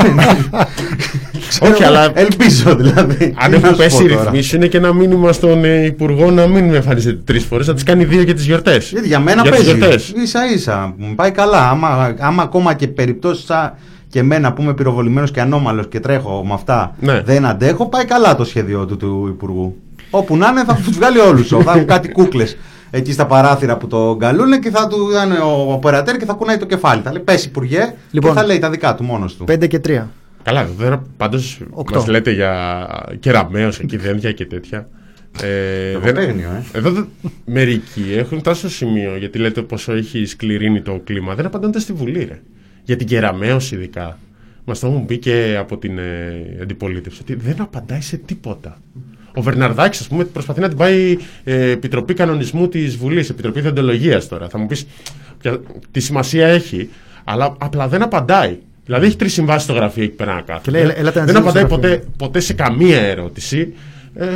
Όχι, 1.61 1.85
αλλά- 1.85 2.11
Ελπίζω 2.15 2.75
δηλαδή. 2.77 3.35
Αν 3.39 3.51
Τι 3.51 3.51
να 3.51 3.57
έχουν 3.57 3.69
σου 3.69 3.77
πέσει 3.77 3.99
πω 3.99 4.05
οι 4.05 4.09
τώρα. 4.09 4.21
ρυθμίσεις, 4.23 4.53
είναι 4.53 4.67
και 4.67 4.77
ένα 4.77 4.95
μήνυμα 4.95 5.33
στον 5.33 5.65
ε, 5.65 5.85
Υπουργό 5.85 6.31
να 6.31 6.47
μην 6.47 6.65
με 6.65 6.77
εμφανίζεται 6.77 7.21
τρεις 7.25 7.45
φορές, 7.45 7.67
να 7.67 7.75
τις 7.75 7.83
κάνει 7.83 8.05
δύο 8.05 8.23
για 8.23 8.35
τις 8.35 8.45
γιορτές. 8.45 8.91
Γιατί 8.91 9.07
για 9.07 9.21
μένα 9.21 9.43
για 9.43 9.51
τις 9.53 9.61
παίζει. 9.65 9.77
γιορτές. 9.79 10.13
σα 10.25 10.47
ίσα. 10.47 10.95
Μου 10.97 11.15
πάει 11.15 11.31
καλά. 11.31 11.69
Άμα, 11.71 12.15
άμα 12.19 12.43
ακόμα 12.43 12.75
και 12.75 12.89
περιπτώσεις 12.89 13.45
σαν 13.45 13.73
και 14.09 14.19
εμένα 14.19 14.53
που 14.53 14.63
είμαι 14.63 14.75
πυροβολημένος 14.75 15.31
και 15.31 15.41
ανώμαλος 15.41 15.89
και 15.89 16.01
τρέχω 16.01 16.45
με 16.47 16.53
αυτά 16.53 16.97
Ναι. 17.01 17.21
δεν 17.23 17.45
αντέχω, 17.47 17.89
πάει 17.89 18.05
καλά 18.05 18.37
το 18.37 18.45
σχέδιο 18.45 18.87
του, 18.87 18.97
του 18.97 19.27
Υπουργού. 19.29 19.77
Όπου 20.11 20.37
να 20.37 20.49
είναι 20.49 20.65
θα 20.65 20.75
τους 20.75 20.97
βγάλει 20.97 21.19
όλους. 21.19 21.49
θα 21.49 21.57
έχουν 21.67 21.87
κάτι 21.87 22.09
κούκλες 22.09 22.57
εκεί 22.91 23.13
στα 23.13 23.27
παράθυρα 23.27 23.77
που 23.77 23.87
το 23.87 24.17
καλούν 24.19 24.61
και 24.61 24.71
θα 24.71 24.87
του 24.87 24.97
είναι 25.25 25.39
ο 25.39 25.73
οπερατέρ 25.73 26.17
και 26.17 26.25
θα 26.25 26.33
κουνάει 26.33 26.57
το 26.57 26.67
κεφάλι. 26.67 27.03
Θα 27.03 27.13
λέει 27.13 27.23
Πες 27.23 27.45
Υπουργέ 27.45 27.95
Λοιπόν. 28.11 28.33
και 28.33 28.39
θα 28.39 28.47
λέει 28.47 28.59
τα 28.59 28.71
δικά 28.71 28.95
του 28.95 29.05
μόνος 29.05 29.37
του. 29.37 29.45
5 29.49 29.67
και 29.67 29.79
3. 29.87 30.07
Καλά, 30.43 30.69
δεν 30.79 31.01
πάντως 31.17 31.61
Οκτώ. 31.71 31.99
μας 31.99 32.09
λέτε 32.09 32.31
για 32.31 32.87
κεραμαίο 33.21 33.69
εκεί, 33.81 33.97
δέντια 33.97 34.33
και 34.33 34.47
τέτοια. 34.47 34.89
Ε, 35.43 35.93
Λογοπαίγνιο, 35.93 36.49
ε. 36.73 36.79
Εδώ 36.79 36.91
δεν- 36.91 37.09
μερικοί 37.45 38.05
έχουν 38.17 38.39
φτάσει 38.39 38.59
στο 38.59 38.69
σημείο 38.69 39.17
γιατί 39.17 39.39
λέτε 39.39 39.63
πόσο 39.63 39.93
έχει 39.93 40.25
σκληρύνει 40.25 40.81
το 40.83 41.01
κλίμα. 41.05 41.35
Δεν 41.35 41.47
απαντώνται 41.47 41.79
στη 41.81 41.93
Βουλή, 41.93 42.25
ρε. 42.25 42.41
Για 42.87 42.97
την 42.97 43.07
κεραμαίο 43.07 43.61
ειδικά. 43.73 44.19
Μας 44.65 44.79
το 44.79 44.87
έχουν 44.87 45.07
πει 45.07 45.19
και 45.19 45.57
από 45.59 45.77
την 45.79 45.99
ε, 45.99 46.59
αντιπολίτευση 46.63 47.21
ότι 47.23 47.35
δεν 47.35 47.61
απαντάει 47.61 48.01
σε 48.01 48.17
τίποτα. 48.17 48.81
Ο 49.35 49.43
Βερναρδάκης, 49.43 50.01
ας 50.01 50.09
πούμε, 50.09 50.25
προσπαθεί 50.25 50.61
να 50.61 50.69
την 50.69 50.77
πάει 50.77 51.17
ε, 51.45 51.71
Επιτροπή 51.71 52.15
Κανονισμού 52.15 52.69
της 52.69 52.97
Βουλής, 52.97 53.31
Επιτροπή 53.31 53.61
Διοντολογία 53.61 54.27
τώρα. 54.27 54.49
Θα 54.49 54.59
μου 54.59 54.67
πεις 54.67 54.87
τι 55.91 56.01
σημασία 56.01 56.47
έχει, 56.47 56.89
αλλά 57.25 57.55
απλά 57.59 57.89
δεν 57.89 58.03
απαντάει. 58.03 58.59
Δηλαδή 58.85 59.07
έχει 59.07 59.17
τρεις 59.17 59.33
συμβάσεις 59.33 59.63
στο 59.63 59.73
γραφείο 59.73 60.03
εκεί 60.03 60.13
πέρα 60.13 60.35
να 60.35 60.41
κάθεται. 60.41 60.71
λέει, 60.71 60.95
«Έλατε 60.97 61.19
να 61.19 61.25
δεν 61.25 61.35
ζήσεις 61.35 61.49
απαντάει 61.49 61.65
στο 61.65 61.75
γραφείο». 61.77 61.99
ποτέ, 61.99 62.09
ποτέ 62.17 62.41
σε 62.41 62.53
καμία 62.53 63.01
ερώτηση. 63.01 63.75
Ε, 64.15 64.27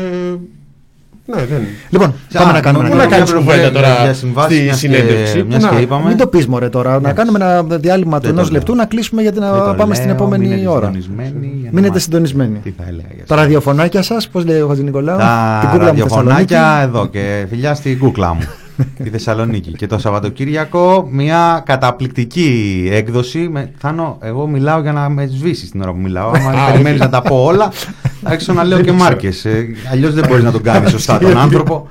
ναι, 1.35 1.45
δεν. 1.45 1.61
Λοιπόν, 1.91 2.15
πάμε 2.33 2.53
να 2.53 2.61
κάνουμε 2.61 2.85
πού 2.89 2.95
ένα 2.95 3.03
να 3.05 3.11
κάνεις 3.11 3.31
διάλειμμα. 3.31 3.53
κουβέντα 3.55 3.73
τώρα 3.73 4.03
για 4.03 4.15
συμβάσεις, 4.15 4.57
στη 4.57 4.65
μιας 4.65 4.81
και- 4.81 4.87
συνέντευξη, 4.87 5.43
μιας 5.49 5.63
πού 5.63 5.69
και 5.69 5.75
να- 5.75 5.81
είπαμε. 5.81 6.09
Μην 6.09 6.17
το 6.17 6.27
πεις 6.27 6.47
μωρέ 6.47 6.69
τώρα. 6.69 7.01
Να 7.01 7.13
κάνουμε 7.13 7.39
ένα 7.45 7.63
διάλειμμα 7.63 8.17
του 8.21 8.27
Δεν 8.27 8.35
το 8.35 8.41
ενό 8.41 8.49
λέω. 8.51 8.59
λεπτού 8.59 8.75
να 8.75 8.85
κλείσουμε 8.85 9.23
γιατί 9.23 9.39
Δεν 9.39 9.49
να 9.51 9.65
το 9.65 9.75
πάμε 9.77 9.95
στην 9.95 10.07
λέω, 10.07 10.15
επόμενη 10.15 10.47
μείνετε 10.47 10.69
ώρα. 10.69 10.87
συντονισμένοι 10.87 11.47
για 11.55 11.65
να 11.65 11.71
Μείνετε 11.75 11.93
μας- 11.93 12.03
συντονισμένοι. 12.03 12.59
Τι 12.59 12.71
θα 12.79 12.85
έλεγα 12.89 13.09
για 13.15 13.25
Τα 13.27 13.35
ραδιοφωνάκια 13.37 14.03
σας, 14.03 14.29
πώς 14.29 14.45
λέει 14.45 14.61
ο 14.61 14.67
Χατζη 14.69 14.83
Νικολάου. 14.83 15.19
Τα 15.19 15.59
την 15.61 15.69
κούκλα 15.71 15.87
μου 15.93 15.93
στη 15.93 16.01
ραδιοφωνάκια 16.01 16.59
Θεσσαλονίκη. 16.59 16.89
εδώ 16.89 17.07
και 17.07 17.47
φιλιά 17.51 17.75
στην 17.75 17.99
κούκλα 17.99 18.35
μου. 18.35 18.41
Τη 19.05 19.11
Θεσσαλονίκη. 19.11 19.73
Και 19.73 19.87
το 19.87 19.99
Σαββατοκύριακο 19.99 21.09
μια 21.11 21.63
καταπληκτική 21.67 22.89
έκδοση. 22.93 23.39
Με, 23.39 23.73
Θάνο, 23.79 24.19
εγώ 24.21 24.47
μιλάω 24.47 24.81
για 24.81 24.93
να 24.93 25.09
με 25.09 25.27
σβήσει 25.27 25.71
την 25.71 25.83
ώρα 25.83 25.91
που 25.91 25.99
μιλάω. 25.99 26.31
Αν 26.31 26.55
περιμένεις 26.71 27.01
να 27.01 27.09
τα 27.09 27.23
πω 27.23 27.45
όλα, 27.45 27.71
θα 27.71 27.93
άρχισα 28.31 28.53
να 28.53 28.65
λέω 28.65 28.81
και 28.81 28.93
μάρκες. 28.93 29.45
Ε, 29.45 29.67
Αλλιώς 29.93 30.15
δεν 30.15 30.25
μπορείς 30.29 30.45
να 30.45 30.53
τον 30.53 30.63
κάνεις 30.63 30.91
σωστά 30.91 31.19
τον 31.19 31.39
άνθρωπο. 31.39 31.91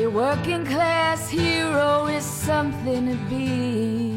A 0.00 0.06
working 0.06 0.64
class 0.64 1.28
hero 1.28 2.06
is 2.06 2.24
something 2.24 3.06
to 3.10 3.16
be. 3.28 4.16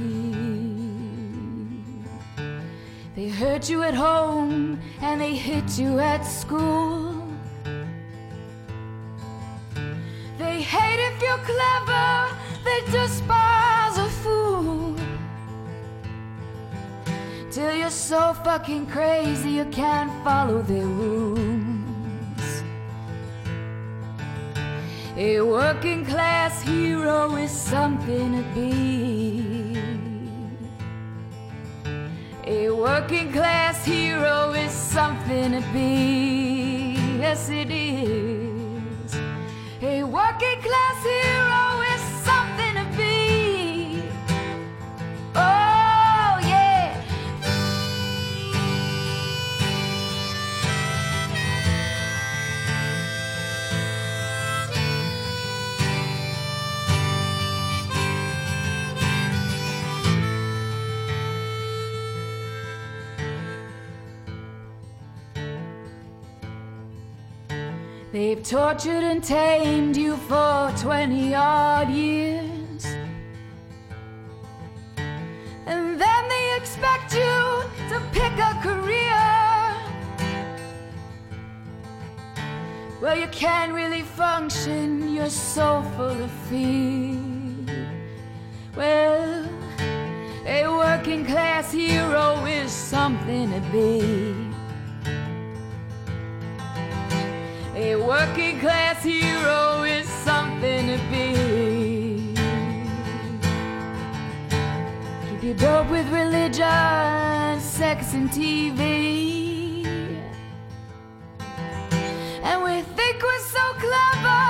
They 3.18 3.28
hurt 3.28 3.70
you 3.70 3.84
at 3.84 3.94
home 3.94 4.80
and 5.02 5.20
they 5.20 5.36
hit 5.36 5.78
you 5.78 6.00
at 6.00 6.22
school. 6.22 7.28
They 10.38 10.62
hate 10.62 11.02
if 11.10 11.22
you're 11.22 11.44
clever, 11.52 12.30
they 12.64 12.80
despise 12.90 13.98
a 13.98 14.10
fool. 14.24 14.96
Till 17.52 17.76
you're 17.76 17.90
so 17.90 18.34
fucking 18.46 18.86
crazy 18.86 19.52
you 19.60 19.66
can't 19.66 20.12
follow 20.24 20.62
their 20.62 20.86
rules. 20.86 21.53
A 25.16 25.40
working 25.42 26.04
class 26.06 26.64
hero 26.64 27.36
is 27.36 27.52
something 27.52 28.32
to 28.34 28.44
be. 28.56 29.78
A 32.48 32.72
working 32.72 33.32
class 33.32 33.86
hero 33.86 34.54
is 34.54 34.72
something 34.72 35.52
to 35.52 35.62
be. 35.72 36.96
Yes, 37.20 37.48
it 37.50 37.70
is. 37.70 39.16
A 39.84 40.04
working 40.04 40.60
class 40.62 41.04
hero 41.04 41.63
They've 68.26 68.42
tortured 68.42 69.04
and 69.04 69.22
tamed 69.22 69.98
you 69.98 70.16
for 70.16 70.74
20 70.78 71.36
odd 71.36 71.90
years. 71.90 72.86
And 75.66 76.00
then 76.00 76.30
they 76.30 76.56
expect 76.56 77.14
you 77.14 77.64
to 77.90 78.02
pick 78.14 78.32
a 78.40 78.58
career. 78.64 79.26
Well, 83.02 83.18
you 83.18 83.28
can't 83.28 83.74
really 83.74 84.04
function, 84.04 85.14
you're 85.14 85.30
so 85.30 85.84
full 85.98 86.24
of 86.24 86.32
fear. 86.50 87.20
Well, 88.74 89.50
a 90.46 90.66
working 90.70 91.26
class 91.26 91.74
hero 91.74 92.46
is 92.46 92.72
something 92.72 93.52
to 93.52 93.60
be. 93.74 94.43
A 97.86 97.96
working 97.98 98.62
class 98.62 99.04
hero 99.04 99.84
is 99.84 100.08
something 100.08 100.88
to 100.88 100.98
be. 101.12 102.34
Keep 105.28 105.44
you 105.44 105.54
dope 105.54 105.90
with 105.90 106.08
religion, 106.10 107.60
sex, 107.60 108.14
and 108.14 108.30
TV. 108.30 109.86
And 112.42 112.64
we 112.64 112.84
think 112.96 113.22
we're 113.22 113.48
so 113.58 113.66
clever, 113.86 114.46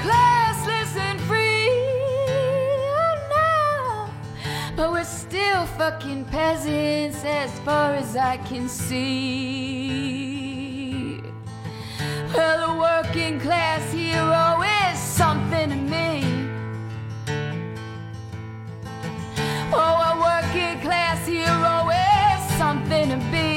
classless, 0.00 0.96
and 0.96 1.20
free. 1.28 1.68
Oh 2.96 3.16
no, 3.36 4.10
but 4.74 4.90
we're 4.90 5.04
still 5.04 5.66
fucking 5.76 6.24
peasants 6.24 7.22
as 7.26 7.50
far 7.60 7.92
as 7.92 8.16
I 8.16 8.38
can 8.38 8.70
see. 8.70 10.29
Well, 12.32 12.70
a 12.70 12.78
working 12.78 13.40
class 13.40 13.92
hero 13.92 14.62
is 14.62 14.98
something 14.98 15.70
to 15.70 15.76
me. 15.76 16.22
Oh, 19.72 19.96
a 20.10 20.12
working 20.20 20.80
class 20.80 21.26
hero 21.26 21.90
is 21.90 22.56
something 22.56 23.08
to 23.10 23.16
be. 23.32 23.49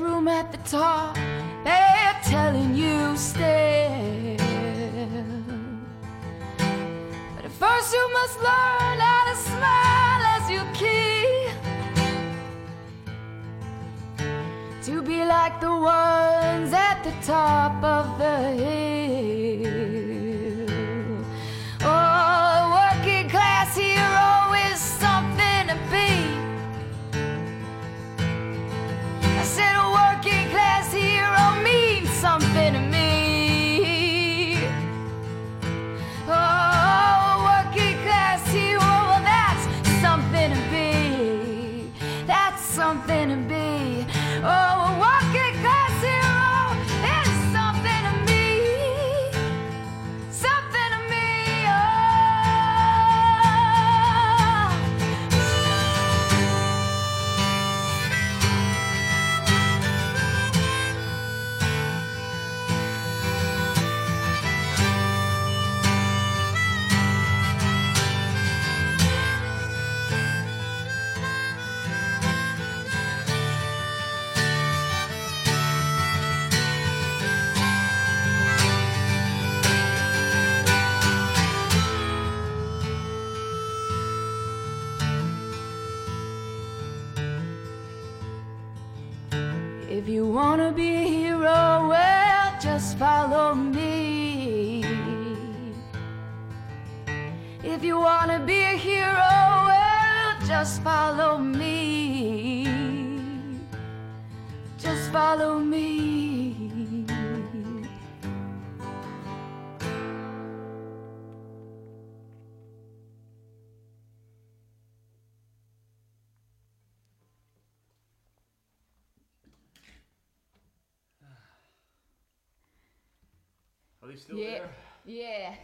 Room 0.00 0.28
at 0.28 0.50
the 0.50 0.58
top. 0.58 1.14
They're 1.64 2.16
telling 2.24 2.74
you 2.74 3.16
stay. 3.16 4.36
But 7.36 7.44
at 7.44 7.52
first 7.52 7.92
you 7.92 8.12
must 8.12 8.38
learn 8.38 8.98
how 9.08 9.22
to 9.30 9.36
smile 9.48 10.22
as 10.36 10.44
you 10.54 10.62
keep. 10.80 11.54
To 14.86 15.02
be 15.02 15.24
like 15.24 15.60
the 15.60 15.70
ones 15.70 16.72
at 16.72 17.02
the 17.04 17.12
top 17.26 17.82
of 17.84 18.18
the 18.18 18.36
hill. 18.62 18.99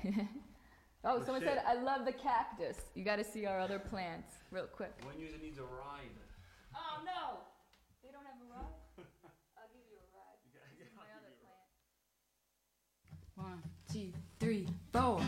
Yeah. 0.05 0.13
Oh, 1.09 1.19
oh, 1.21 1.25
someone 1.25 1.41
shit. 1.41 1.51
said, 1.51 1.63
I 1.65 1.75
love 1.75 2.05
the 2.05 2.13
cactus. 2.13 2.79
You 2.97 3.05
got 3.05 3.17
to 3.17 3.25
see 3.25 3.47
our 3.47 3.61
other 3.61 3.79
plants 3.79 4.33
real 4.51 4.65
quick. 4.67 4.93
One 5.05 5.21
user 5.21 5.37
needs 5.41 5.59
a 5.59 5.63
ride. 5.63 6.11
Oh, 6.75 6.99
no. 7.05 7.39
They 8.03 8.11
don't 8.11 8.25
have 8.27 8.35
a 8.43 8.53
ride? 8.53 8.75
I'll 9.57 9.71
give 9.73 9.87
you 9.89 9.99
a 10.03 10.07
ride. 10.19 10.35
You 10.43 10.51
gotta, 10.59 10.75
yeah, 10.77 10.91
my 10.97 11.07
other 11.15 11.31
plant. 13.37 13.63
One, 13.63 13.63
two, 13.93 14.13
three, 14.41 14.67
four. 14.93 15.23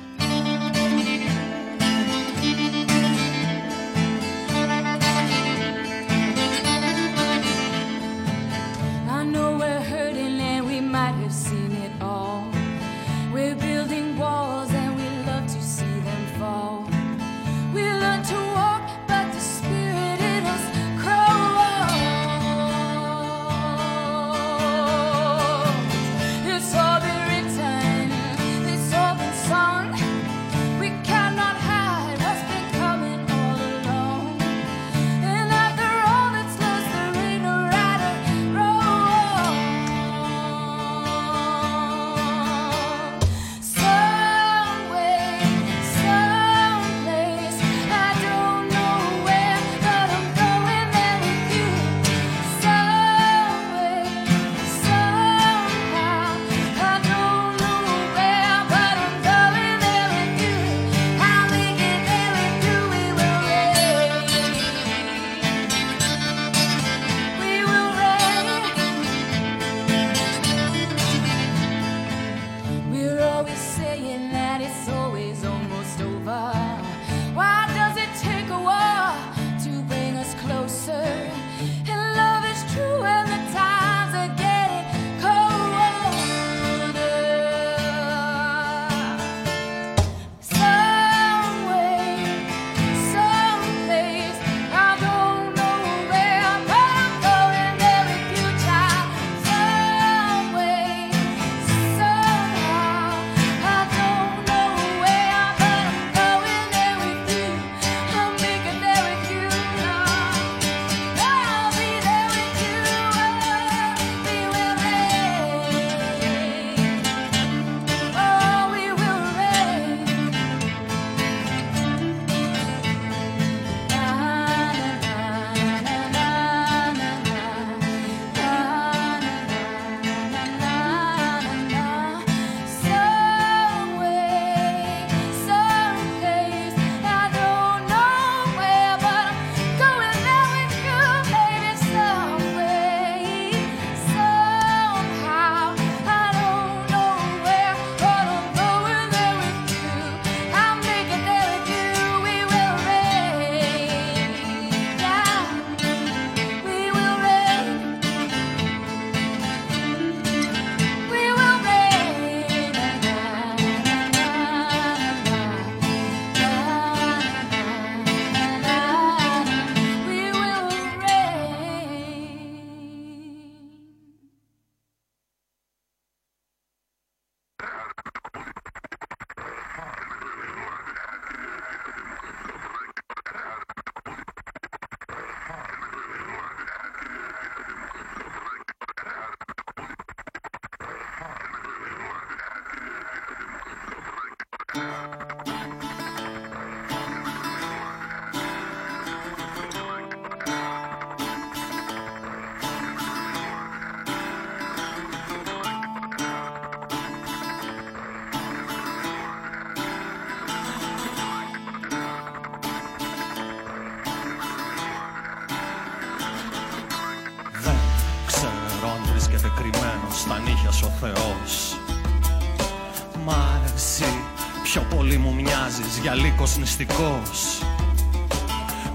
μυστικός 226.79 227.63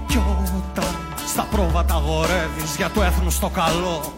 Κι 0.06 0.16
όταν 0.16 0.94
στα 1.26 1.46
πρόβατα 1.50 2.02
γορεύεις 2.06 2.76
για 2.76 2.90
το 2.94 3.02
έθνος 3.02 3.38
το 3.38 3.48
καλό 3.48 4.12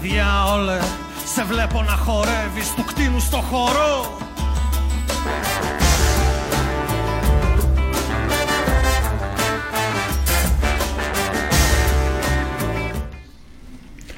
Διάολε, 0.00 0.78
σε 1.34 1.44
βλέπω 1.44 1.82
να 1.82 1.92
χορεύεις 1.92 2.74
του 2.76 2.84
κτίνου 2.84 3.20
στο 3.20 3.36
χορό 3.36 4.18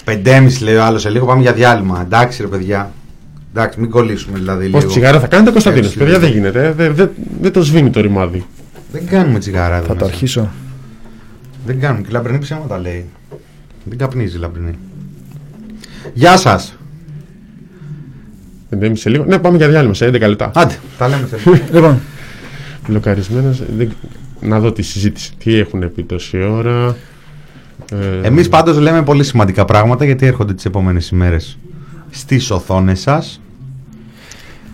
Πεντέμιση 0.05 0.64
λέει 0.64 0.74
ο 0.74 0.85
άλλος 0.85 1.01
σε 1.01 1.09
λίγο. 1.09 1.27
Πάμε 1.27 1.43
για 1.43 1.52
διάλειμμα. 1.52 2.01
Εντάξει, 2.01 2.43
ρε 2.43 2.48
παιδιά. 2.48 2.93
Εντάξει, 3.55 3.81
μην 3.81 3.90
κολλήσουμε 3.90 4.39
δηλαδή. 4.39 4.68
Πώ 4.68 4.86
τσιγάρα 4.86 5.20
θα 5.20 5.27
κάνετε 5.27 5.51
Κωνσταντίνος. 5.51 5.94
Παιδιά 5.94 6.18
δεν 6.18 6.31
γίνεται. 6.31 6.66
Ε. 6.66 6.73
Δε, 6.73 6.90
δε, 6.90 7.06
δεν- 7.47 7.52
δεν 7.52 7.62
το 7.62 7.62
σβήνει 7.62 7.90
το 7.90 8.01
ρημάδι. 8.01 8.47
Δεν 8.93 9.06
κάνουμε 9.06 9.39
τσιγάρα. 9.39 9.77
εδώ 9.77 9.86
Θα 9.86 9.89
το 9.89 9.94
μέσα. 9.94 10.06
αρχίσω. 10.06 10.51
Δεν 11.66 11.81
κάνουμε. 11.81 12.01
Και 12.01 12.09
η 12.09 12.12
Λαμπρινή 12.12 12.39
ψέματα 12.39 12.78
λέει. 12.78 13.05
Δεν 13.85 13.98
καπνίζει 13.98 14.36
η 14.36 14.40
Λαμπρινή. 14.40 14.78
Γεια 16.14 16.36
σας. 16.36 16.77
5,5 18.70 18.93
σε 18.94 19.09
λίγο. 19.10 19.24
Ναι, 19.24 19.39
πάμε 19.39 19.56
για 19.56 19.68
διάλειμμα 19.68 19.94
σε 19.94 20.06
11 20.06 20.28
λεπτά. 20.28 20.51
Άντε, 20.55 20.78
τα 20.98 21.09
λέμε 21.09 21.27
σε 21.27 21.36
λίγο. 21.51 21.64
Λοιπόν, 21.73 22.01
Μπλοκαρισμένος. 22.89 23.62
Να 24.40 24.60
δω 24.60 24.73
τη 24.73 24.82
συζήτηση. 24.82 25.32
Τι 25.44 25.59
έχουν 25.59 25.93
πει 25.94 26.02
τόση 26.02 26.39
ώρα. 26.43 26.97
Ε, 27.93 28.27
Εμείς 28.27 28.48
πάντως 28.48 28.78
λέμε 28.78 29.02
πολύ 29.02 29.24
σημαντικά 29.24 29.64
πράγματα 29.64 30.05
γιατί 30.05 30.27
έρχονται 30.27 30.55
τις 30.55 30.64
επόμενες 30.64 31.09
ημέρες 31.09 31.59
στις 32.10 32.51
οθόνες 32.51 33.01
σας. 33.01 33.40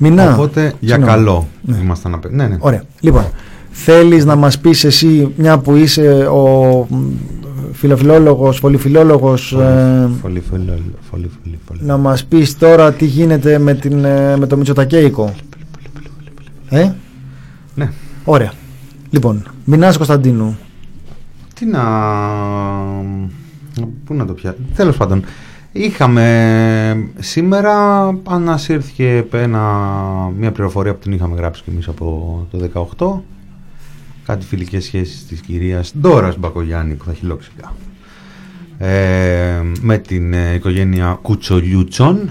Μηνά. 0.02 0.32
Οπότε 0.34 0.60
για 0.80 0.94
Συγγνώμη. 0.94 1.06
καλό 1.18 1.46
ήμασταν 1.82 2.14
απ' 2.14 2.30
Ναι, 2.30 2.46
ναι. 2.46 2.56
Ωραία. 2.58 2.82
Λοιπόν, 3.00 3.24
θέλεις 3.70 4.24
να 4.24 4.36
μας 4.36 4.58
πεις 4.58 4.84
εσύ, 4.84 5.32
μια 5.36 5.58
που 5.58 5.74
είσαι 5.76 6.26
ο 6.26 6.46
μ, 6.90 6.96
φιλοφιλόλογος, 7.72 8.60
πολυφιλόλογος, 8.60 9.52
ε, 9.52 10.08
Πολύ, 10.22 10.40
πολύ, 10.50 10.64
πολύ, 11.10 11.30
πολύ, 11.42 11.58
πολύ. 11.66 11.80
να 11.82 11.96
μας 11.96 12.24
πεις 12.24 12.58
τώρα 12.58 12.92
τι 12.92 13.04
γίνεται 13.04 13.58
με, 13.58 13.74
την, 13.74 14.04
ε, 14.04 14.36
με 14.36 14.46
το 14.46 14.56
Μητσοτακέικο. 14.56 15.34
Ε; 16.68 16.90
Ναι. 17.74 17.90
Ωραία. 18.24 18.52
Λοιπόν, 19.10 19.42
Μινάς 19.64 19.96
Κωνσταντίνου. 19.96 20.58
Τι 21.54 21.66
να. 21.66 21.80
Πού 24.04 24.14
να 24.14 24.24
το 24.26 24.32
πιάσω. 24.32 24.56
Τέλος 24.76 24.96
πάντων, 24.96 25.22
είχαμε. 25.72 27.08
Σήμερα 27.18 28.06
ανασύρθηκε 28.24 29.24
ένα, 29.32 29.60
μια 30.36 30.52
πληροφορία 30.52 30.92
που 30.94 30.98
την 30.98 31.12
είχαμε 31.12 31.36
γράψει 31.36 31.62
και 31.62 31.70
εμείς 31.70 31.88
από 31.88 32.46
το 32.50 32.88
18. 32.96 33.22
Κάτι 34.26 34.46
φιλικές 34.46 34.84
σχέσεις 34.84 35.26
της 35.26 35.40
κυρίας 35.40 35.92
Ντόρας 35.98 36.38
Μπακογιάννη 36.38 36.94
που 36.94 37.04
θα 37.04 37.12
χειλόξυγα. 37.12 37.72
Ε, 38.78 39.62
με 39.80 39.98
την 39.98 40.32
ε, 40.32 40.54
οικογένεια 40.54 41.18
Κουτσολιούτσων 41.22 42.30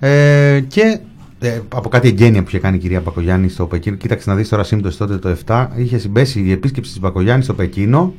ε, 0.00 0.60
και 0.68 1.00
ε, 1.38 1.60
από 1.68 1.88
κάτι 1.88 2.08
εγγένεια 2.08 2.42
που 2.42 2.48
είχε 2.48 2.58
κάνει 2.58 2.76
η 2.76 2.80
κυρία 2.80 3.00
Μπακογιάννη 3.00 3.48
στο 3.48 3.66
Πεκίνο. 3.66 3.96
Κοίταξε 3.96 4.30
να 4.30 4.36
δεις 4.36 4.48
τώρα 4.48 4.64
σύμπτωση 4.64 4.98
τότε 4.98 5.18
το 5.18 5.36
7. 5.46 5.66
Είχε 5.76 5.98
συμπέσει 5.98 6.40
η 6.40 6.52
επίσκεψη 6.52 6.90
της 6.90 7.00
Μπακογιάννης 7.00 7.44
στο 7.44 7.54
Πεκίνο 7.54 8.14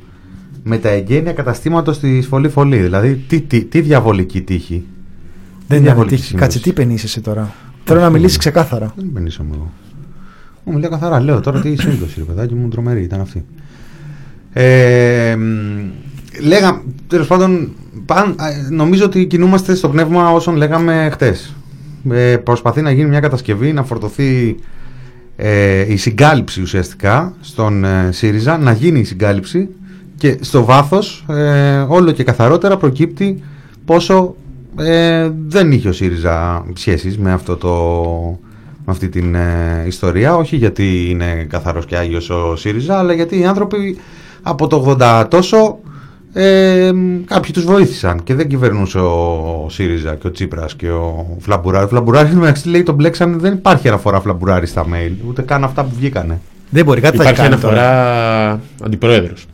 με 0.62 0.78
τα 0.78 0.88
εγγένεια 0.88 1.32
καταστήματος 1.32 1.98
της 1.98 2.26
Φωλή 2.26 2.48
Φωλή. 2.48 2.76
Δηλαδή, 2.76 3.24
τι, 3.28 3.40
τι, 3.40 3.64
τι 3.64 3.80
διαβολική 3.80 4.40
τύχη. 4.40 4.84
Δεν 5.66 5.78
είναι 5.78 5.86
διαβολική 5.86 6.14
τύχη. 6.14 6.26
σύμπτωση. 6.26 6.50
Κάτσε, 6.50 6.68
τι 6.68 6.72
πενείς 6.72 7.04
εσύ 7.04 7.20
τώρα. 7.20 7.54
Θέλω 7.84 8.00
να 8.00 8.10
μιλήσεις 8.10 8.36
ξεκάθαρα. 8.36 8.92
Δεν 8.96 9.06
μπαινήσω 9.10 9.46
εγώ. 9.52 9.70
Μου 10.64 10.72
μιλάω 10.72 10.90
καθαρά. 10.90 11.20
Λέω 11.20 11.40
τώρα 11.40 11.60
τι 11.60 11.76
σύμπτωση, 11.82 12.14
ρε 12.18 12.24
παιδάκι 12.24 12.54
μου, 12.54 12.68
τρομερή 12.68 13.02
ήταν 13.02 13.20
αυτή. 13.20 13.44
Ε, 14.52 15.36
μ, 15.36 15.90
λέγα, 16.46 16.82
τέλος 17.06 17.26
πάντων, 17.26 17.70
παν, 18.06 18.30
α, 18.30 18.46
νομίζω 18.70 19.04
ότι 19.04 19.26
κινούμαστε 19.26 19.74
στο 19.74 19.88
πνεύμα 19.88 20.30
όσων 20.30 20.56
λέγαμε 20.56 21.08
χτες. 21.12 21.54
Ε, 22.10 22.36
προσπαθεί 22.36 22.80
να 22.82 22.90
γίνει 22.90 23.08
μια 23.08 23.20
κατασκευή, 23.20 23.72
να 23.72 23.82
φορτωθεί 23.82 24.56
ε, 25.36 25.92
η 25.92 25.96
συγκάλυψη 25.96 26.62
ουσιαστικά 26.62 27.34
στον 27.40 27.84
ε, 27.84 28.08
ΣΥΡΙΖΑ, 28.12 28.58
να 28.58 28.72
γίνει 28.72 28.98
η 28.98 29.04
συγκάλυψη 29.04 29.68
και 30.20 30.38
στο 30.40 30.64
βάθος 30.64 31.24
ε, 31.28 31.84
όλο 31.88 32.10
και 32.10 32.24
καθαρότερα 32.24 32.76
προκύπτει 32.76 33.42
πόσο 33.84 34.34
ε, 34.78 35.30
δεν 35.46 35.72
είχε 35.72 35.88
ο 35.88 35.92
ΣΥΡΙΖΑ 35.92 36.64
σχέσεις 36.74 37.18
με, 37.18 37.32
αυτό 37.32 37.56
το, 37.56 37.74
με 38.84 38.92
αυτή 38.92 39.08
την 39.08 39.34
ε, 39.34 39.84
ιστορία 39.86 40.36
όχι 40.36 40.56
γιατί 40.56 41.06
είναι 41.10 41.46
καθαρός 41.48 41.86
και 41.86 41.96
άγιος 41.96 42.30
ο 42.30 42.56
ΣΥΡΙΖΑ 42.56 42.98
αλλά 42.98 43.12
γιατί 43.12 43.38
οι 43.38 43.44
άνθρωποι 43.44 43.98
από 44.42 44.66
το 44.66 44.96
80 45.00 45.24
τόσο 45.28 45.78
ε, 46.32 46.90
κάποιοι 47.24 47.52
τους 47.52 47.64
βοήθησαν 47.64 48.22
και 48.22 48.34
δεν 48.34 48.48
κυβερνούσε 48.48 48.98
ο 48.98 49.66
ΣΥΡΙΖΑ 49.70 50.14
και 50.14 50.26
ο 50.26 50.30
Τσίπρας 50.30 50.74
και 50.76 50.90
ο 50.90 51.36
Φλαμπουράρης. 51.40 51.86
Ο 51.86 51.90
Φλαμπουράρης 51.90 52.34
μεταξύ 52.34 52.68
λέει 52.68 52.82
τον 52.82 52.94
μπλέξανε 52.94 53.36
δεν 53.36 53.52
υπάρχει 53.52 53.88
αναφορά 53.88 54.20
Φλαμπουράρη 54.20 54.66
στα 54.66 54.84
mail 54.84 55.12
ούτε 55.28 55.42
καν 55.42 55.64
αυτά 55.64 55.84
που 55.84 55.90
βγήκανε. 55.98 56.40
Δεν 56.70 56.84
μπορεί, 56.84 57.00
κάτι 57.00 57.16
θα 57.16 57.22
έχει 57.22 57.32
Υπάρχει 57.32 57.50
κάνει 57.50 57.62
τώρα. 57.62 57.82
αναφορά 57.82 58.60
αντιπρόεδρος. 58.82 59.46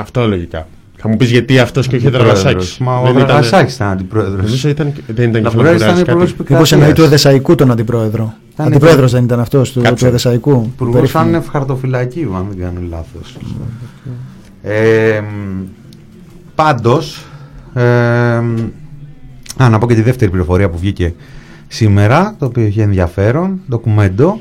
Αυτό 0.00 0.26
λογικά. 0.28 0.66
Θα 0.96 1.08
μου 1.08 1.16
πεις 1.16 1.30
γιατί 1.30 1.58
αυτός 1.58 1.86
και 1.86 1.96
όχι 1.96 2.06
ο 2.06 2.10
Δραγασάκη. 2.10 2.82
Μα 2.82 2.98
ο 2.98 3.12
Δραγασάκης 3.12 3.74
ήταν 3.74 3.88
αντιπρόεδρος. 3.90 4.44
Νομίζω 4.44 4.68
ήταν, 4.68 4.92
δεν 5.06 5.28
ήταν 5.30 5.42
και 5.42 5.48
Λαμπουράρης 5.48 5.82
ήταν 5.82 5.94
Φλαμπουράρης 5.94 6.30
υπουργός 6.30 6.34
κάτι. 6.36 6.52
Μήπως 6.52 6.72
εννοεί 6.72 6.92
του 6.92 7.02
επικρατείας. 7.02 7.24
Εδεσαϊκού 7.24 7.54
τον 7.54 7.70
αντιπρόεδρο. 7.70 8.34
Ήταν 8.52 8.66
Αντιπρόεδρος 8.66 9.12
δεν 9.12 9.24
ήταν 9.24 9.40
αυτός 9.40 9.72
του, 9.72 9.78
του 9.80 9.84
Κάτσε. 9.84 10.06
Εδεσαϊκού. 10.06 10.50
του 10.52 10.70
Υπουργός 10.74 10.94
περίφημου. 10.94 11.22
άνευ 11.22 11.46
χαρτοφυλακίου, 11.48 12.34
αν 12.36 12.46
δεν 12.48 12.58
κάνω 12.58 12.80
λάθος. 12.88 13.36
Ε, 14.62 15.20
μ, 15.20 15.62
πάντως, 16.54 17.24
ε, 17.74 17.82
μ, 18.40 18.54
α, 19.62 19.68
να 19.68 19.78
πω 19.78 19.86
και 19.86 19.94
τη 19.94 20.02
δεύτερη 20.02 20.30
πληροφορία 20.30 20.68
που 20.70 20.78
βγήκε 20.78 21.14
σήμερα, 21.68 22.34
το 22.38 22.46
οποίο 22.46 22.64
έχει 22.64 22.80
ενδιαφέρον, 22.80 23.60
ντοκουμέντο, 23.68 24.40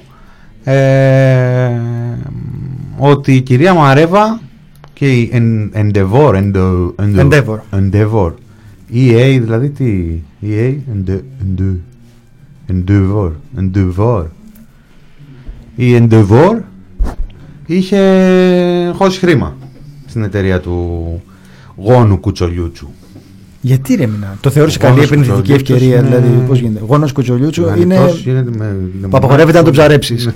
ε, 0.64 1.68
μ, 1.68 3.04
ότι 3.04 3.34
η 3.36 3.42
κυρία 3.42 3.74
Μαρέβα 3.74 4.40
και 4.94 5.12
η 5.14 5.30
Εν- 5.34 5.72
Endeavor, 5.74 6.34
Endo- 6.36 6.92
Endo- 6.96 7.20
Endeavor. 7.32 7.58
Endeavor, 7.80 8.32
EA 8.94 9.38
δηλαδή 9.42 9.70
τι, 9.70 10.20
EA, 10.42 10.74
Ende- 10.94 11.22
Ende- 11.42 11.80
Endeavor, 12.72 13.32
Endeavor, 13.60 14.24
η 15.76 15.98
Endeavor 15.98 16.58
είχε 17.66 18.02
χώσει 18.96 19.20
χρήμα 19.20 19.58
στην 20.06 20.24
εταιρεία 20.24 20.60
του 20.60 21.22
γόνου 21.76 22.20
Κουτσολιούτσου. 22.20 22.88
Γιατί 23.62 23.96
ρε 23.96 24.08
μηνά, 24.08 24.38
το 24.42 24.50
θεώρησε 24.50 24.78
Γόνος 24.82 24.96
καλή 24.96 25.06
επενδυτική 25.08 25.36
Κουτσολιούτσος 25.38 25.76
ευκαιρία, 25.78 26.00
είναι- 26.08 26.18
δηλαδή 26.20 26.48
πώς 26.48 26.60
γίνεται; 26.60 26.84
Γόνος 26.88 27.12
Κουτσολιούτσου 27.12 27.62
είναι 27.78 27.96
Δανειτός 27.96 28.22
γίνεται 28.24 28.52
με- 28.58 28.76
που 29.10 29.18
απαγορεύεται 29.18 29.58
να 29.58 29.64
τον 29.64 29.74
ψαρέψεις. 29.74 30.30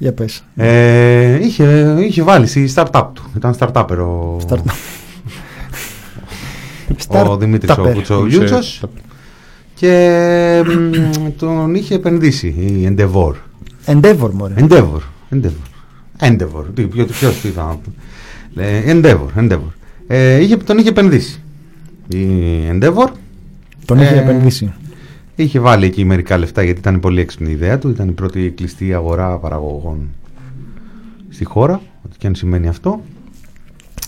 Ναι. 0.00 0.08
Ο 0.08 0.10
γόνος. 0.10 0.10
Για 0.12 0.12
πες. 0.12 0.44
Ε, 0.56 1.44
είχε, 1.44 1.96
είχε 2.00 2.22
βάλει 2.22 2.46
στη 2.46 2.70
startup 2.74 3.06
του. 3.12 3.22
Ήταν 3.36 3.54
startupper 3.58 3.96
ο, 3.98 4.36
Start- 4.48 4.72
ο 7.28 7.36
Δημήτρης 7.36 7.70
ο 7.70 7.74
Startupper. 7.82 7.92
Κουτσολιούτσος 7.94 8.82
και 9.74 10.62
μ, 10.66 11.28
τον 11.38 11.74
είχε 11.74 11.94
επενδύσει 11.94 12.46
η 12.46 12.94
Endeavor. 12.96 13.32
Endeavor 13.86 14.30
μωρέ. 14.32 14.54
Endeavor. 14.58 15.00
Endeavor. 15.34 15.68
Endeavor. 16.20 16.64
Τι, 16.74 16.82
ποιο, 16.82 17.04
ποιος 17.04 17.40
τι 17.40 17.48
θα... 17.48 17.78
Ε, 18.56 18.82
Endeavor. 18.86 19.26
Endeavor. 19.40 19.70
Ε, 20.06 20.40
είχε, 20.42 20.56
τον 20.56 20.78
είχε 20.78 20.88
επενδύσει. 20.88 21.40
Η 22.08 22.26
Endeavor 22.72 23.08
Τον 23.84 24.00
είχε 24.00 24.14
Ε, 24.14 24.18
επενδύσει. 24.18 24.72
Είχε 25.42 25.58
βάλει 25.60 25.84
εκεί 25.86 26.04
μερικά 26.04 26.38
λεφτά 26.38 26.62
γιατί 26.62 26.78
ήταν 26.80 27.00
πολύ 27.00 27.20
έξυπνη 27.20 27.48
η 27.48 27.52
ιδέα 27.52 27.78
του. 27.78 27.88
Ήταν 27.88 28.08
η 28.08 28.12
πρώτη 28.12 28.52
κλειστή 28.56 28.94
αγορά 28.94 29.36
παραγωγών 29.38 30.08
στη 31.28 31.44
χώρα. 31.44 31.80
Ό,τι 32.06 32.16
και 32.18 32.26
αν 32.26 32.34
σημαίνει 32.34 32.68
αυτό. 32.68 33.00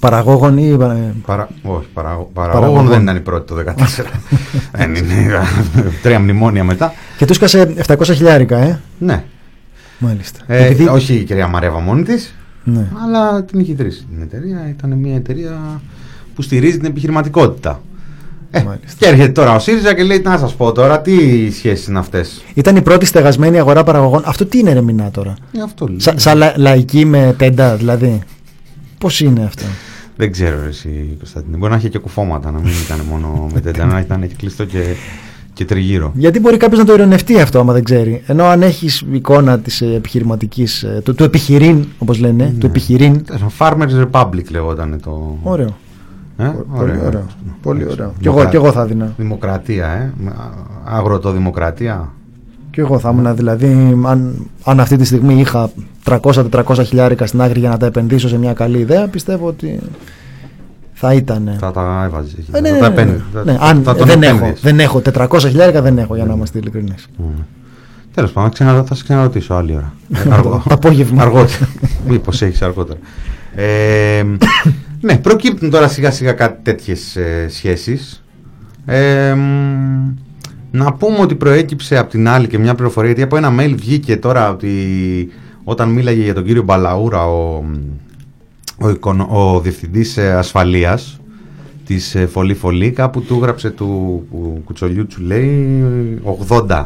Παραγόγων 0.01 0.59
ή... 0.59 0.69
ε, 0.69 0.77
Παρα... 1.27 1.49
Όχι, 1.63 1.87
παραγω... 1.93 2.31
παραγωγών 2.33 2.33
Παραγωγών. 2.35 2.87
δεν 2.87 3.03
ήταν 3.03 3.17
η 3.17 3.21
πρώτη 3.21 3.55
το 3.55 3.73
2014. 4.01 4.05
δεν 4.73 4.95
είναι. 4.95 5.41
Τρία 6.03 6.19
μνημόνια 6.21 6.65
μετά. 6.65 6.93
Και 7.19 7.25
τους 7.27 7.39
έσκασε 7.41 7.75
700 7.87 8.05
χιλιάρικα, 8.15 8.59
ε; 8.59 8.81
Ναι. 8.99 9.25
Μάλιστα. 9.99 10.41
Ε, 10.47 10.65
Επειδή- 10.67 10.89
Όχι 10.89 11.15
η 11.15 11.25
κυρία 11.25 11.47
Μαρέβα 11.49 11.79
μόνη 11.79 12.03
της, 12.03 12.35
Ναι. 12.65 12.89
αλλά 13.05 13.45
την 13.45 13.61
είχε 13.61 13.73
ιδρύσει 13.73 14.05
την 14.13 14.23
εταιρεία. 14.23 14.69
Ήταν 14.69 14.93
μια 14.99 15.15
εταιρεία 15.15 15.81
που 16.35 16.43
στηρίζει 16.43 16.77
την 16.77 16.87
επιχειρηματικότητα. 16.87 17.81
Ε, 18.55 18.63
Μάλιστα. 18.63 18.95
και 18.99 19.07
έρχεται 19.07 19.33
τώρα 19.33 19.55
ο 19.55 19.59
ΣΥΡΙΖΑ 19.59 19.95
και 19.95 20.03
λέει: 20.03 20.21
Να 20.25 20.39
σας 20.39 20.55
πω 20.55 20.73
τώρα, 20.73 21.01
τι 21.01 21.13
σχέσεις 21.51 21.87
είναι 21.87 21.99
αυτές. 21.99 22.43
Ήταν 22.55 22.77
η 22.77 22.83
πρώτη 22.83 23.07
στεγασμένη 23.07 23.59
αγορά 23.59 23.85
παραγωγών. 23.85 24.23
Αυτό 24.27 24.47
τι 24.47 24.59
είναι 24.59 24.73
ρε 24.73 24.81
μηνά 24.81 25.11
τώρα; 25.11 25.35
Ε, 25.59 25.63
αυτό 25.63 25.87
λέει. 25.87 26.01
Σα, 26.01 26.19
σαν 26.19 26.39
λα- 26.39 26.53
λαϊκή 26.57 27.05
με 27.05 27.35
τέντα 27.39 27.77
δηλαδή. 27.77 28.21
Πώς 28.99 29.21
είναι 29.21 29.45
αυτό; 29.45 29.63
Δεν 30.17 30.33
ξέρω 30.33 30.63
ρε, 30.63 30.69
εσύ 30.69 31.15
Κωνσταντίνε. 31.19 31.57
Μπορεί 31.57 31.71
να 31.73 31.79
είχε 31.79 31.89
και 31.89 31.99
κουφώματα, 31.99 32.51
να 32.51 32.59
μην 32.59 32.73
ήταν 32.85 33.01
μόνο 33.11 33.49
με 33.55 33.61
τέτοια, 33.67 33.85
να 33.85 33.99
ήταν 34.01 34.21
και 34.29 34.35
κλειστό 34.39 34.65
και, 34.65 34.83
και 35.53 35.65
τριγύρω. 35.65 36.13
Γιατί 36.15 36.41
μπορεί 36.41 36.57
κάποιος 36.57 36.79
να 36.81 36.85
το 36.87 36.93
ειρωνευτεί 36.93 37.41
αυτό, 37.41 37.59
άμα 37.61 37.73
δεν 37.73 37.85
ξέρει. 37.85 38.23
Ενώ 38.27 38.45
αν 38.45 38.63
έχεις 38.63 39.05
εικόνα 39.13 39.59
της 39.59 39.81
επιχειρηματικής, 39.81 40.87
του, 41.05 41.15
του 41.15 41.25
επιχειρήν, 41.25 41.85
όπως 41.99 42.19
λένε, 42.19 42.45
Ναι. 42.45 42.51
του 42.59 42.67
επιχειρήν. 42.67 43.25
Farmers 43.59 44.07
Republic 44.11 44.45
λεγόταν 44.51 45.01
το. 45.03 45.39
Ωραίο. 45.43 45.77
Ε, 46.37 46.51
Πολύ 46.77 46.99
ωραίο. 47.07 47.27
Πολύ 47.63 47.87
ωραίο. 47.91 48.13
Κι 48.21 48.27
εγώ, 48.27 48.35
Δημοκρα- 48.37 48.49
κι 48.51 48.57
εγώ 48.57 48.73
θα 48.73 48.85
δίνα. 48.87 49.13
Δημοκρατία, 49.17 49.87
ε. 49.87 50.13
Με- 50.17 50.31
α- 50.31 50.97
Αγροτοδημοκρατία. 50.97 52.09
Κι 52.71 52.81
εγώ 52.81 52.99
θα 52.99 53.11
ήμουν 53.11 53.37
δηλαδή, 53.37 53.97
αν, 54.07 54.47
αν 54.65 54.81
αυτή 54.81 54.97
τη 54.97 55.05
στιγμή 55.05 55.41
είχα 55.41 55.71
300-400 56.05 56.85
χιλιάρικα 56.85 57.27
στην 57.27 57.41
άκρη 57.43 57.59
για 57.61 57.69
να 57.69 57.77
τα 57.77 57.87
επενδύσω 57.87 58.29
σε 58.29 58.39
μια 58.39 58.53
καλή 58.53 58.79
ιδέα, 58.79 59.07
πιστεύω 59.09 59.47
ότι 59.47 59.79
θα 60.93 61.13
ήταν. 61.15 61.57
Θα 61.59 61.71
τα 61.71 62.03
έβαζες. 62.05 62.49
Ε, 62.53 62.61
ναι, 62.61 62.69
θα 62.69 62.75
ναι, 62.75 62.81
τα 62.81 62.89
ναι, 62.89 62.95
επένδυε. 62.95 63.15
ναι. 63.17 63.23
Θα- 63.33 63.45
Ναι, 63.45 63.53
θα- 63.59 63.65
αν 63.65 63.83
θα 63.83 63.95
τον 63.95 64.07
δεν, 64.07 64.23
έχω, 64.23 64.35
επένδυες. 64.37 64.61
δεν 64.61 64.81
έχω 64.81 65.01
400 65.01 65.49
χιλιάρικα, 65.49 65.83
δεν 65.83 65.99
έχω 65.99 66.15
για 66.15 66.25
να 66.25 66.33
είμαστε 66.35 66.59
ειλικρινείς. 66.59 67.09
Τέλος 68.15 68.33
πάντων, 68.33 68.51
θα 68.51 68.55
ξανα- 68.65 68.83
θα 68.85 68.95
σε 68.95 69.03
ξαναρωτήσω 69.03 69.55
άλλη 69.55 69.77
ώρα. 69.77 69.93
Το 70.43 70.63
απόγευμα. 70.69 71.23
Αργότερα. 71.23 71.69
Μήπως 72.09 72.43
έχεις 72.43 72.63
αργότερα. 72.63 72.99
Ε, 73.55 74.25
ναι, 75.03 75.19
προκύπτουν 75.19 75.71
τώρα 75.71 75.89
σιγά 75.89 76.11
σιγά 76.11 76.33
κάτι 76.33 76.59
τέτοιες 76.63 77.17
σχέσεις. 77.49 78.25
Ε, 78.87 79.35
μ, 79.35 80.15
να 80.71 80.93
πούμε 80.93 81.19
ότι 81.19 81.35
προέκυψε 81.35 81.99
από 81.99 82.11
την 82.11 82.29
άλλη 82.29 82.47
και 82.47 82.59
μια 82.59 82.75
πληροφορία, 82.75 83.09
γιατί 83.13 83.23
από 83.23 83.37
ένα 83.37 83.53
mail 83.59 83.75
βγήκε 83.77 84.17
τώρα 84.17 84.51
ότι 84.51 84.71
όταν 85.65 85.89
μίλαγε 85.89 86.23
για 86.23 86.35
τον 86.35 86.45
κύριο 86.45 86.63
Μπαλαούρα 86.63 87.27
ο, 87.27 87.65
ο, 88.79 88.91
εικονο- 88.91 89.29
ο 89.31 89.61
διευθυντής 89.61 90.17
ε, 90.17 90.33
ασφαλείας 90.33 91.21
της 91.87 92.15
ε, 92.15 92.27
Φωλή 92.27 92.55
Φωλή 92.55 92.91
κάπου 92.91 93.23
του 93.23 93.39
γράψε 93.43 93.71
του 93.71 93.87
που- 94.31 94.63
κουτσολιού 94.65 95.07
του 95.07 95.21
λέει 95.23 95.85
80 96.69 96.85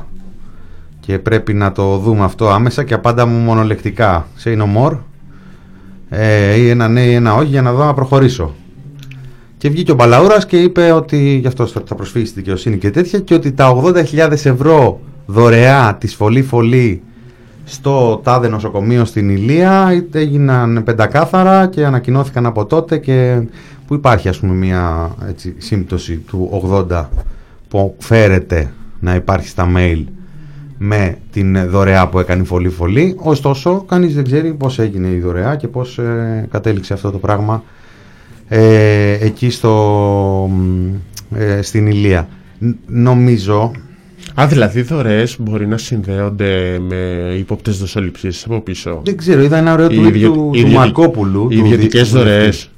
και 1.01 1.19
πρέπει 1.19 1.55
να 1.55 1.73
το 1.73 1.99
δούμε 1.99 2.25
αυτό 2.25 2.49
άμεσα 2.51 2.85
και 2.85 2.95
απάντα 2.95 3.27
μου 3.27 3.39
μονολεκτικά. 3.39 4.27
Say 4.45 4.57
no 4.59 4.65
more 4.77 4.97
ε, 6.09 6.55
ή 6.55 6.69
ένα 6.69 6.89
ναι 6.89 7.01
ή 7.01 7.15
ένα 7.15 7.35
όχι 7.35 7.49
για 7.49 7.63
να 7.63 7.73
δω 7.73 7.85
να 7.85 7.95
προχωρήσω. 7.95 8.55
Και 9.59 9.69
βγήκε 9.69 9.93
ο 9.93 9.95
Μπαλαούρας 9.95 10.47
και 10.47 10.57
είπε 10.57 10.93
ότι 10.93 11.39
γι' 11.41 11.47
αυτό 11.47 11.67
θα 11.67 11.95
προσφύγει 11.95 12.25
στη 12.25 12.41
δικαιοσύνη 12.41 12.79
και 12.79 12.91
τέτοια 12.91 13.19
και 13.19 13.35
ότι 13.35 13.53
τα 13.53 13.83
80.000 13.83 14.31
ευρώ 14.31 15.01
δωρεά 15.27 15.97
της 16.01 16.15
Φωλή 16.15 16.43
Φωλή 16.43 17.03
στο 17.65 18.21
τάδε 18.25 18.49
νοσοκομείο 18.49 19.05
στην 19.05 19.31
Ηλία 19.31 19.93
είτε 19.95 20.19
έγιναν 20.19 20.83
πεντακάθαρα 20.85 21.67
και 21.67 21.85
ανακοινώθηκαν 21.85 22.47
από 22.47 22.67
τότε 22.67 22.99
και 22.99 23.43
που 23.87 23.95
υπάρχει 23.95 24.29
ας 24.29 24.39
πούμε 24.39 24.55
μια 24.55 25.15
έτσι, 25.29 25.55
σύμπτωση 25.59 26.17
του 26.17 26.63
80 26.91 27.05
που 27.69 27.95
φέρεται 27.99 28.73
να 29.01 29.15
υπάρχει 29.15 29.49
στα 29.49 29.69
mail 29.77 30.05
με 30.79 31.17
την 31.33 31.69
δωρεά 31.71 32.09
που 32.09 32.19
έκανε 32.19 32.43
η 32.43 32.45
Φωλή 32.45 32.69
Φωλή 32.69 33.15
ωστόσο 33.19 33.85
κανείς 33.89 34.15
δεν 34.15 34.25
ξέρει 34.25 34.53
πως 34.55 34.79
έγινε 34.79 35.09
η 35.09 35.19
δωρεά 35.21 35.57
και 35.57 35.69
πως 35.69 35.99
ε, 35.99 36.47
κατέληξε 36.51 36.93
αυτό 36.93 37.11
το 37.11 37.19
πράγμα 37.19 37.63
ε, 38.49 39.13
εκεί 39.21 39.51
στο, 39.51 39.71
μ, 40.53 40.87
ε, 41.37 41.63
στην 41.63 41.87
Ηλία 41.87 42.29
Ν- 42.59 42.71
νομίζω 42.87 43.71
Α, 44.35 44.47
δηλαδή 44.47 44.83
δωρεές 44.83 45.37
μπορεί 45.41 45.67
να 45.67 45.79
συνδέονται 45.79 46.79
με 46.89 46.97
ύποπτε 47.39 47.71
δοσοληψίες 47.71 48.45
από 48.45 48.61
πίσω. 48.61 49.01
Δεν 49.05 49.17
ξέρω, 49.17 49.43
είδα 49.43 49.57
ένα 49.57 49.73
ωραίο 49.73 49.91
Οι 49.91 50.01
tweet 50.03 50.07
ιδιω- 50.09 50.31
του, 50.33 50.39
οι 50.39 50.43
του 50.43 50.67
ιδιωτικ- 50.67 50.77
Μαρκόπουλου. 50.79 51.47
Οι 51.51 51.57
του 51.59 51.65
ιδιωτικές 51.65 52.03
δι- 52.03 52.11
του 52.11 52.17
δωρεές. 52.19 52.41
βουλευτή. 52.45 52.69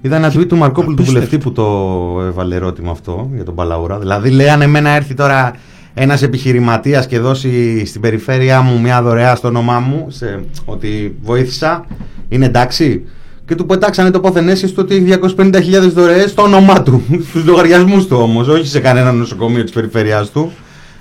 Είδα 0.00 0.16
ένα 0.16 0.32
tweet 0.32 0.46
του 0.48 0.56
Μαρκόπουλου 0.56 0.96
του 0.96 1.02
Απίστευτο. 1.02 1.28
βουλευτή 1.28 1.38
που 1.38 1.52
το 1.52 2.22
έβαλε 2.26 2.54
ερώτημα 2.54 2.90
αυτό 2.90 3.30
για 3.34 3.44
τον 3.44 3.54
Παλαούρα. 3.54 3.98
Δηλαδή, 3.98 4.30
λέει, 4.30 4.48
αν 4.48 4.62
εμένα 4.62 4.90
έρθει 4.90 5.14
τώρα 5.14 5.52
ένας 5.98 6.22
επιχειρηματίας 6.22 7.06
και 7.06 7.18
δώσει 7.18 7.84
στην 7.86 8.00
περιφέρειά 8.00 8.60
μου 8.60 8.80
μια 8.80 9.02
δωρεά 9.02 9.34
στο 9.34 9.48
όνομά 9.48 9.78
μου, 9.78 10.06
σε, 10.10 10.44
ότι 10.64 11.16
βοήθησα, 11.22 11.86
είναι 12.28 12.46
εντάξει. 12.46 13.04
Και 13.46 13.54
του 13.54 13.66
πετάξανε 13.66 14.10
το 14.10 14.20
πόθεν 14.20 14.48
αίσθηση 14.48 14.72
του 14.72 14.82
ότι 14.84 14.94
έχει 14.94 15.18
250.000 15.36 15.90
δωρεές 15.94 16.30
στο 16.30 16.42
όνομά 16.42 16.82
του. 16.82 17.02
Στους 17.28 17.44
λογαριασμούς 17.44 18.06
του 18.06 18.16
όμως, 18.20 18.48
όχι 18.48 18.66
σε 18.66 18.80
κανένα 18.80 19.12
νοσοκομείο 19.12 19.62
της 19.62 19.72
περιφέρειάς 19.72 20.30
του. 20.30 20.52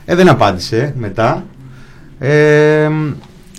Ε, 0.06 0.16
δεν 0.16 0.30
απάντησε 0.30 0.94
μετά. 0.98 1.46
Ε, 2.20 2.90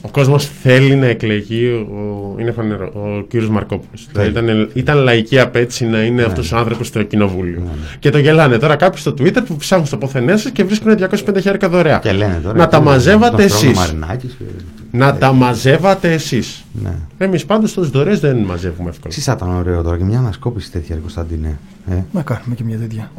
Ο 0.03 0.09
κόσμος 0.11 0.47
θέλει 0.62 0.95
να 0.95 1.07
εκλεγεί, 1.07 1.66
ο, 1.66 2.35
είναι 2.41 2.51
φανερό, 2.51 2.91
ο 2.95 3.23
κύριος 3.29 3.49
Μαρκόπουλος. 3.51 4.09
Δηλαδή 4.12 4.31
ήταν, 4.31 4.70
ήταν 4.75 4.99
λαϊκή 4.99 5.39
απέτηση 5.41 5.87
να 5.87 6.03
είναι 6.03 6.23
αυτός 6.23 6.53
ο 6.53 6.57
άνθρωπος 6.57 6.87
στο 6.87 7.03
κοινοβούλιο. 7.03 7.62
Και 7.99 8.11
το 8.11 8.19
γελάνε 8.19 8.59
τώρα 8.59 8.77
κάποιοι 8.77 9.01
στο 9.01 9.11
Twitter 9.19 9.43
που 9.47 9.57
ψάχνουν 9.57 9.87
στο 9.87 9.97
ποθενέ 9.97 10.37
σα 10.37 10.51
και 10.51 10.65
βρίσκουν 10.65 10.95
250 10.99 11.07
χιλιάρικα 11.37 11.69
δωρεά. 11.69 11.99
Και 11.99 12.12
λένε 12.12 12.41
τώρα. 12.43 12.57
να 12.59 12.69
τα 12.69 12.79
τι, 12.79 12.85
μαζεύατε 12.85 13.37
τον 13.37 13.49
Θρόνο 13.49 13.65
εσείς. 13.70 13.79
Μαρινάκης 13.79 14.35
και- 14.39 14.45
Να 14.91 15.15
τα 15.16 15.33
μαζεύατε 15.33 16.12
εσείς. 16.12 16.65
Ναι. 16.83 16.95
Εμείς 17.19 17.45
πάντως 17.45 17.73
του 17.73 17.91
δωρεές 17.91 18.20
δεν 18.20 18.37
μαζεύουμε 18.37 18.89
εύκολα. 18.89 19.09
Εσείς 19.12 19.25
θα 19.25 19.33
ήταν 19.37 19.49
ωραίο 19.57 19.83
τώρα 19.83 19.97
και 19.97 20.05
μια 20.05 20.19
ανασκόπηση 20.19 20.70
τέτοια, 20.70 20.95
ρε 20.95 21.01
Κωνσταντίνε. 21.01 21.59
Ε, 21.91 21.95
Να 22.12 22.23
κάνουμε 22.23 22.55
και 22.55 22.65
μια 22.65 22.79
τέτοια. 22.79 23.11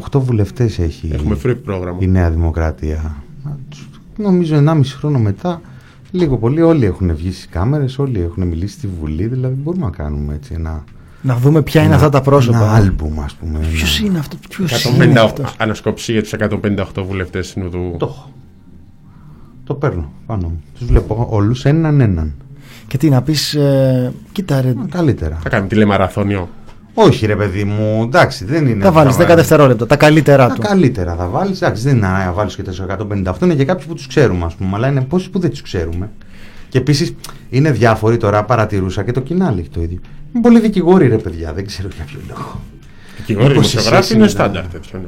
158 0.00 0.20
βουλευτές 0.20 0.78
έχει 0.78 1.06
Ναι, 1.08 1.14
Έχουμε 1.14 1.36
free 1.46 1.56
πρόγραμμα. 1.64 1.98
η 2.00 2.06
Νέα 2.06 2.30
Δημοκρατία. 2.30 3.14
Να 3.44 3.56
τους- 3.68 3.88
Νομίζω 4.16 4.56
1,5 4.66 4.80
χρόνο 4.98 5.18
μετά, 5.18 5.60
λίγο 6.10 6.36
πολύ, 6.36 6.62
όλοι 6.62 6.84
έχουν 6.84 7.16
βγει 7.16 7.32
στις 7.32 7.48
κάμερες, 7.50 7.98
όλοι 7.98 8.20
έχουν 8.20 8.46
μιλήσει 8.46 8.74
στη 8.74 8.88
Βουλή, 9.00 9.26
δηλαδή 9.26 9.54
μπορούμε 9.62 9.84
να 9.84 9.90
κάνουμε 9.90 10.34
έτσι 10.34 10.52
ένα... 10.56 10.84
Να 11.22 11.36
δούμε 11.36 11.62
ποια 11.62 11.80
είναι 11.80 11.88
ένα- 11.94 11.96
αυτά 12.04 12.08
τα 12.18 12.20
πρόσωπα. 12.20 12.56
Ένα 12.58 12.72
άλμπουμ, 12.72 13.20
ας 13.20 13.34
πούμε. 13.34 13.58
ένα- 13.58 13.68
Ποιος 13.68 13.98
είναι 14.00 14.18
αυτό, 14.18 14.36
ποιος 14.48 14.72
158 14.72 15.04
είναι 15.04 15.20
αυτός; 15.20 15.54
ανασκόψη 15.58 16.12
για 16.12 16.22
τους 16.22 16.32
158 16.32 17.04
βουλευτές 17.06 17.46
συνοδού. 17.46 17.94
Το 17.98 18.06
έχω. 18.06 18.30
Το 19.64 19.74
παίρνω 19.74 20.12
πάνω 20.26 20.48
μου. 20.48 20.62
Τους 20.78 20.86
βλέπω 20.86 21.26
όλους 21.30 21.64
έναν 21.64 22.00
έναν. 22.00 22.32
Και 22.86 22.98
τι 22.98 23.08
να 23.08 23.22
πεις, 23.22 23.54
ε, 23.54 24.12
κοίτα 24.32 24.60
ρε. 24.60 24.74
Καλύτερα. 24.90 25.38
Θα 25.42 25.48
κάνουμε 25.48 25.68
τηλεμαραθώνιο. 25.68 26.48
Όχι 26.94 27.26
ρε 27.26 27.36
παιδί 27.36 27.64
μου, 27.64 28.02
εντάξει 28.02 28.44
δεν 28.44 28.66
είναι. 28.66 28.82
Τα 28.84 28.92
βάλεις 28.92 29.16
θα 29.16 29.24
10 29.32 29.36
δευτερόλεπτα, 29.36 29.86
τα 29.86 29.96
καλύτερα 29.96 30.46
Τα 30.48 30.54
του. 30.54 30.60
καλύτερα 30.60 31.14
θα 31.14 31.26
βάλεις. 31.28 31.62
Εντάξει, 31.62 31.82
δεν 31.82 31.96
είναι 31.96 32.06
να 32.06 32.32
βάλεις 32.32 32.54
και 32.56 32.62
τα 32.62 32.72
158. 32.72 33.44
Είναι 33.44 33.54
και 33.54 33.64
κάποιοι 33.64 33.86
που 33.86 33.94
τους 33.94 34.06
ξέρουμε, 34.06 34.44
ας 34.44 34.54
πούμε. 34.54 34.70
Αλλά 34.74 34.88
είναι 34.88 35.00
πόσοι 35.00 35.30
που 35.30 35.38
δεν 35.38 35.50
τους 35.50 35.62
ξέρουμε. 35.62 36.10
Και 36.68 36.78
επίσης 36.78 37.14
είναι 37.50 37.70
διάφοροι 37.70 38.16
τώρα, 38.16 38.44
παρατηρούσα 38.44 39.02
και 39.02 39.12
το 39.12 39.20
κοινάλι 39.20 39.60
έχει 39.60 39.68
το 39.68 39.80
ίδιο. 39.82 39.98
Είναι 40.34 40.42
πολλοί 40.42 40.60
δικηγόροι, 40.60 41.08
ρε 41.08 41.16
παιδιά, 41.16 41.52
δεν 41.52 41.66
ξέρω 41.66 41.88
για 41.96 42.04
ποιο 42.04 42.18
λόγο. 42.28 42.60
Δικηγόροι, 43.16 43.48
Μήπως 43.48 43.68
δημοσιογράφοι 43.70 43.98
εσείς 44.02 44.10
είναι 44.10 44.20
είναι, 44.20 44.30
στάνταρ 44.30 44.64
τέτοιο. 44.66 45.00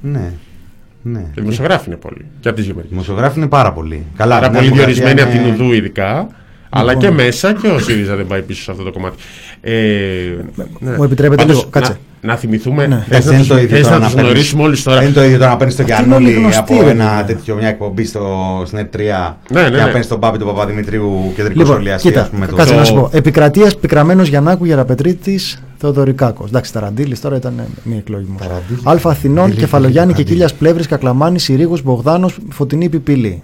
ναι. 0.00 0.10
Ναι. 0.12 0.32
Ναι. 1.02 1.24
Και 1.34 1.40
δημοσιογράφοι 1.40 1.84
είναι 1.88 1.96
πολλοί. 1.96 2.24
Και 2.40 2.48
από 2.48 2.56
τις 2.56 2.66
δύο 2.66 2.74
μεριέ. 2.74 2.90
Δημοσιογράφοι 2.90 3.38
είναι 3.38 3.48
πάρα 3.48 3.72
πολλοί. 3.72 4.06
Καλά, 4.16 4.34
Πάρα 4.34 4.46
η 4.46 4.50
Νέα 4.50 4.60
πολύ 4.60 4.72
Δημοκρατία 4.72 4.94
διορισμένοι 5.04 5.30
από 5.30 5.42
είναι- 5.46 5.56
την 5.56 5.64
Ουδού 5.64 5.72
ειδικά. 5.72 6.26
Αλλά 6.70 6.92
Λοιπόν. 6.92 7.08
και 7.08 7.14
μέσα 7.22 7.52
και 7.52 7.68
ο 7.68 7.78
ΣΥΡΙΖΑ 7.78 8.16
δεν 8.16 8.26
πάει 8.26 8.42
πίσω 8.42 8.62
σε 8.62 8.70
αυτό 8.70 8.82
το 8.82 8.92
κομμάτι. 8.92 9.16
Ε, 9.60 9.72
ναι. 10.78 10.96
Μου 10.96 11.04
επιτρέπετε 11.04 11.42
Πάντως, 11.42 11.56
λίγο, 11.56 11.68
κάτσε. 11.70 11.98
Να, 12.20 12.32
να 12.32 12.36
θυμηθούμε. 12.38 12.86
Ναι. 12.86 12.94
Θες 12.96 13.06
Εντάξει, 13.06 13.26
να 13.26 13.32
δεν 13.32 13.38
τους, 13.40 13.48
είναι 13.48 13.56
το 13.58 13.62
ίδιο 13.64 13.76
θες 13.76 13.84
τώρα 13.86 13.94
να 13.94 14.00
να 14.00 14.06
τους 14.06 14.14
παίρνεις- 14.14 14.32
γνωρίσουμε 14.32 14.62
όλοι 14.62 14.78
τώρα. 14.78 14.96
Δεν 14.98 15.06
είναι 15.06 15.16
το 15.16 15.24
ίδιο 15.24 15.38
τώρα 15.38 15.50
να 15.50 15.56
παίρνεις 15.56 15.76
το 15.76 15.82
Αυτοί 15.82 16.04
είναι 16.04 16.14
όλοι 16.14 16.24
Γιάννουλη 16.24 16.42
γνωστοί, 16.54 16.72
από 16.74 16.82
ρε 16.84 16.90
ένα 16.90 17.04
παιδιά. 17.04 17.24
τέτοιο, 17.34 17.54
μια 17.56 17.68
εκπομπή 17.68 18.04
στο, 18.04 18.22
στην 18.66 18.78
ΕΤ3 18.78 18.98
Ναι, 19.50 19.62
ναι, 19.62 19.68
και 19.70 19.76
να 19.76 19.84
ναι. 19.84 19.90
παίρνεις 19.90 20.08
τον 20.08 20.20
Πάπη 20.20 20.38
του 20.38 20.44
Παπαδημητρίου 20.46 21.32
κεντρικό 21.36 21.58
Λοιπόν, 21.60 21.74
σχολιαστή. 21.74 22.08
κοίτα, 22.08 22.20
ας 22.20 22.28
πούμε, 22.28 22.46
το- 22.46 22.56
κάτσε 22.56 22.74
να 22.74 22.80
το- 22.80 22.86
σου 22.86 22.94
πω. 22.94 23.10
Επικρατείας 23.12 23.76
πικραμένος 23.76 24.28
Γιαννάκου 24.28 24.64
Γεραπετρίτης 24.64 25.62
Θεοδωρικάκος. 25.76 26.48
Εντάξει, 26.48 26.72
Ταραντήλη 26.72 27.18
τώρα 27.18 27.36
ήταν 27.36 27.58
ε, 27.58 27.62
μία 27.82 27.96
εκλογή 27.98 28.26
μου. 28.30 28.36
Ταραντήλης. 28.38 28.82
Αλφα 28.84 29.10
Αθηνών, 29.10 29.34
Ταραντήλης, 29.36 29.62
Κεφαλογιάννη 29.62 30.12
και 30.12 30.22
Ταραντήλης. 30.22 30.30
Κίλιας 30.32 30.54
Πλεύρης, 30.54 30.86
Κακλαμάνης, 30.86 31.42
Συρίγος, 31.42 31.82
Μπογδάνος, 31.82 32.38
Φωτεινή 32.50 32.88
Πιπηλή. 32.88 33.42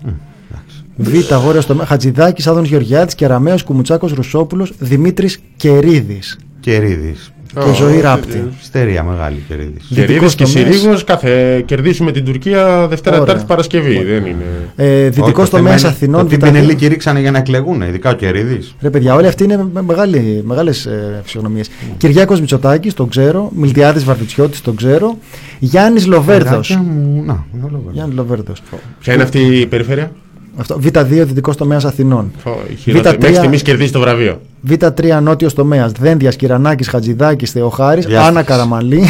Β. 1.02 1.34
Βόρειος 1.44 1.64
στο 1.64 1.74
Χατζηδάκης, 1.74 2.46
Άδων 2.46 2.64
Γεωργιάτης, 2.64 3.14
Κεραμαίο, 3.14 3.56
Κουμουτσάκος, 3.64 4.12
Ρουσόπουλος, 4.12 4.72
Δημήτρης 4.78 5.38
Κερίδης. 5.56 6.38
Κερίδης. 6.60 7.32
Και 7.54 7.74
ζωή 7.74 8.00
ράπτη. 8.00 8.44
Στερία 8.62 9.02
μεγάλη 9.02 9.42
Κερίδης. 9.48 9.86
Κερίδης 9.88 10.06
Δυτικός 10.06 10.34
και 10.34 10.44
τομέας. 10.44 10.74
Συρίγος 10.74 11.04
κάθε 11.04 11.60
κερδίσουμε 11.66 12.12
την 12.12 12.24
Τουρκία 12.24 12.86
Δευτέρα, 12.88 13.14
Ωραία. 13.16 13.26
Τετάρτη, 13.26 13.46
Παρασκευή. 13.48 14.04
Δεν 14.04 14.26
είναι. 14.26 14.44
Ε, 14.76 15.04
Δυτικός 15.08 15.28
Όχι, 15.28 15.34
το 15.34 15.56
θέμα 15.56 15.58
τομέας 15.62 15.80
είναι 15.80 15.90
Αθηνών, 15.90 16.22
Το 16.22 16.28
τι 16.28 16.36
Β2. 16.36 16.38
πινελίκι 16.42 16.86
ρίξανε 16.86 17.20
για 17.20 17.30
να 17.30 17.38
εκλεγούν, 17.38 17.80
ειδικά 17.82 18.10
ο 18.10 18.14
Κερίδης. 18.14 18.74
Ρε 18.80 18.90
παιδιά, 18.90 19.14
όλοι 19.14 19.26
αυτοί 19.26 19.44
είναι 19.44 19.68
με 19.72 19.82
μεγάλη, 19.82 20.42
μεγάλες 20.46 20.86
ε, 20.86 21.20
φυσιογνωμίες. 21.22 21.70
Κυριάκος 21.96 22.40
Μητσοτάκης, 22.40 22.94
τον 22.94 23.08
ξέρω. 23.08 23.50
Μιλτιάδης 23.54 24.04
Βαρβιτσιώτης, 24.04 24.60
τον 24.60 24.76
ξέρω. 24.76 25.18
Γιάννης 25.58 26.06
Λοβέρδος. 26.06 26.68
Παιδάκια 26.68 26.78
μου, 26.78 27.22
Να, 27.24 27.44
είναι 27.54 27.64
όλο 27.64 27.76
βέβαια. 27.76 27.92
Γιάννη 27.92 28.14
Λοβέρδος. 28.14 28.62
Ποια 29.00 29.14
είναι 29.14 29.22
αυτή 29.22 29.38
η 29.38 29.66
περιφέρεια; 29.66 30.12
Αυτό. 30.56 30.78
Β2 30.84 31.04
Δυτικός 31.04 31.56
τομέας 31.56 31.84
Αθηνών. 31.84 32.32
Η 32.70 32.74
χειρότερη. 32.74 33.16
Β3. 33.16 33.20
Μέχρι 33.20 33.36
στιγμής 33.36 33.62
κερδίζει 33.62 33.92
το 33.92 34.00
βραβείο. 34.00 34.40
Β3 34.68 35.20
Νότιος 35.22 35.54
τομέας. 35.54 35.92
Δένδιας, 35.92 36.36
Κυρανάκης, 36.36 36.88
Χατζηδάκης, 36.88 37.50
Θεοχάρης, 37.50 38.04
Γεια 38.06 38.18
σας. 38.18 38.28
Άννα 38.28 38.42
Καραμαλή, 38.52 39.02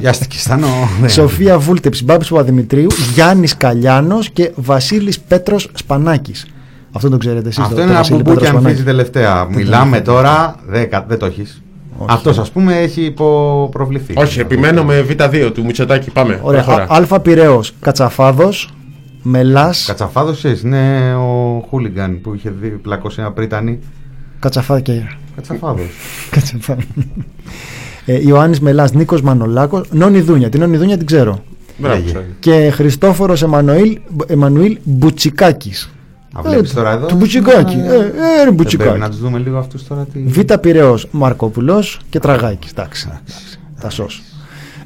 Βιάστηκε, 0.00 0.36
αισθάνω. 0.36 0.66
ναι. 1.00 1.08
Σοφία 1.08 1.58
Βούλτεψη, 1.58 2.04
Μπάμπης 2.04 2.28
Παπαδημητρίου, 2.28 2.86
Γιάννης 3.14 3.56
Καλλιάνος 3.56 4.30
και 4.30 4.50
Βασίλης 4.54 5.20
Πέτρος 5.20 5.70
Σπανάκης. 5.74 6.46
Αυτό 6.92 7.08
τον 7.08 7.18
ξέρετε 7.18 7.48
εσείς. 7.48 7.58
Αυτό 7.62 7.74
το- 7.74 7.80
είναι 7.80 7.90
το 7.90 7.92
ένα 7.92 8.00
Βασίλη 8.02 8.16
μπουμπούκι 8.22 8.38
Πέτρος 8.44 8.56
αν 8.56 8.62
φύγει 8.64 8.80
Σπανάκη. 8.80 9.10
τελευταία. 9.12 9.46
Μιλάμε 9.50 10.00
τώρα, 10.00 10.54
δεν 10.68 10.90
κα- 10.90 11.04
δεν 11.08 11.18
το 11.18 11.26
έχεις. 11.26 11.62
Αυτός 12.06 12.38
ας 12.38 12.50
πούμε 12.50 12.78
έχει 12.78 13.00
υποπροβληθεί. 13.02 14.12
Όχι, 14.16 14.40
επιμένω 14.40 14.84
με 14.84 15.04
Β2 15.08 15.50
του 15.54 15.64
Μητσοτάκη. 15.64 16.10
Πάμε. 16.10 16.38
Ωραία. 16.42 16.62
προχώρα. 16.62 16.82
Α- 16.84 16.86
Αλφα 16.90 17.20
Πειραιός, 17.20 17.72
Κατσαφάδος, 19.24 19.52
Μελάς, 19.52 19.84
Κατσαφάδο 19.86 20.34
είναι 20.64 21.14
ο 21.14 21.60
Χούλιγκαν 21.68 22.20
που 22.20 22.34
είχε 22.34 22.50
δει, 22.60 22.68
πλακώσει 22.68 23.20
ένα 23.20 23.32
πρίτανη. 23.32 23.78
Κατσαφάδο 24.38 24.80
και 24.80 24.92
Κατσαφάδο. 25.36 25.82
Κατσαφάδο. 26.30 26.80
Ε, 28.06 28.26
Ιωάννης 28.26 28.60
Μελάς, 28.60 28.92
Νίκος 28.92 29.22
Μανολάκος, 29.22 29.88
Νόνι 29.92 30.20
Δούνια. 30.20 30.48
Την 30.48 30.60
Νόνι 30.60 30.76
Δούνια 30.76 30.96
την 30.96 31.06
ξέρω. 31.06 31.42
Μπράβο, 31.76 31.96
λέγε. 31.96 32.12
sorry. 32.18 32.34
Και 32.38 32.70
Χριστόφορος 32.74 33.42
Εμμανουήλ, 33.42 33.98
Εμμανουήλ 34.26 34.78
Μπουτσικάκης. 34.84 35.90
Α, 36.38 36.42
βλέπεις 36.42 36.70
Ε, 36.70 36.74
τώρα 36.74 36.90
εδώ. 36.92 37.06
Του 37.06 37.16
Μπουτσικάκη. 37.16 37.76
Ναι. 37.76 37.86
Ε, 37.86 37.94
ε, 37.94 37.96
ρε, 37.96 38.04
Δεν 38.04 38.40
πρέπει 38.42 38.54
Μπουτσικάκη. 38.54 38.98
να 38.98 39.08
τους 39.10 39.18
δούμε 39.18 39.38
λίγο 39.38 39.58
αυτούς 39.58 39.86
τώρα. 39.86 40.06
Τι... 40.12 40.18
Β 40.18 40.38
Πυραιός 40.60 41.08
Μαρκόπουλος 41.10 42.00
και 42.10 42.18
Τραγάκης. 42.18 42.70
Εντάξει. 42.70 43.08
Τα 43.80 43.90
σως. 43.90 44.22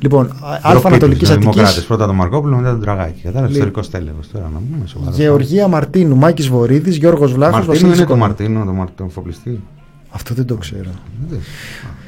Λοιπόν, 0.00 0.26
Α 0.26 0.58
Ανατολικής 0.84 1.28
Δημοκράτε. 1.28 1.60
Αττικής. 1.68 1.84
Πρώτα 1.86 2.06
τον 2.06 2.14
Μαρκόπουλο, 2.14 2.56
μετά 2.56 2.70
τον 2.70 2.80
Τραγάκη. 2.80 3.20
Κατάλαβες 3.22 3.48
Λι- 3.50 3.56
ιστορικός 3.56 3.90
τέλεχος 3.90 4.28
τώρα 4.32 4.50
να 4.54 4.58
πούμε 4.72 4.86
σοβαρά. 4.86 5.16
Γεωργία 5.16 5.68
Μαρτίνου, 5.68 6.16
Μάκης 6.16 6.48
Βορύδης, 6.48 6.96
Γιώργος 6.96 7.32
Βλάχος, 7.32 7.52
Μαρτίνο 7.54 7.72
Βασίλης 7.72 7.96
είναι 7.96 8.06
το 8.06 8.12
Οικονόμου. 8.14 8.26
Μαρτίνο, 8.26 8.58
το 8.64 8.72
Μαρτίνο, 8.72 8.96
τον 8.96 9.10
φοπλιστή. 9.10 9.60
Αυτό 10.10 10.34
δεν 10.34 10.46
το 10.46 10.54
ξέρω. 10.54 10.90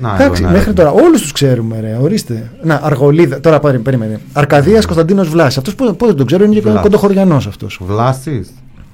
Να, 0.01 0.09
Εντάξει, 0.09 0.25
εδώ 0.25 0.35
ένα 0.35 0.47
μέχρι 0.51 0.71
ερώτημα. 0.71 0.75
τώρα 0.93 1.07
όλους 1.07 1.21
τους 1.21 1.33
ξέρουμε, 1.33 1.81
ρε. 1.81 1.99
Ορίστε. 2.01 2.51
Να, 2.63 2.81
Αργολίδα. 2.83 3.41
Τώρα 3.41 3.61
πάρε, 3.61 3.79
περίμενε. 3.79 4.21
Αρκαδίας 4.33 4.85
Κωνσταντίνος 4.87 5.29
Βλάση. 5.29 5.59
Αυτός 5.59 5.75
πότε 5.75 5.95
δεν 6.07 6.15
τον 6.17 6.27
ξέρω, 6.27 6.45
είναι 6.45 6.55
και 6.55 6.61
Βλάσης. 6.61 6.81
κοντοχωριανός 6.81 7.47
αυτός. 7.47 7.81
Βλάστη. 7.87 8.47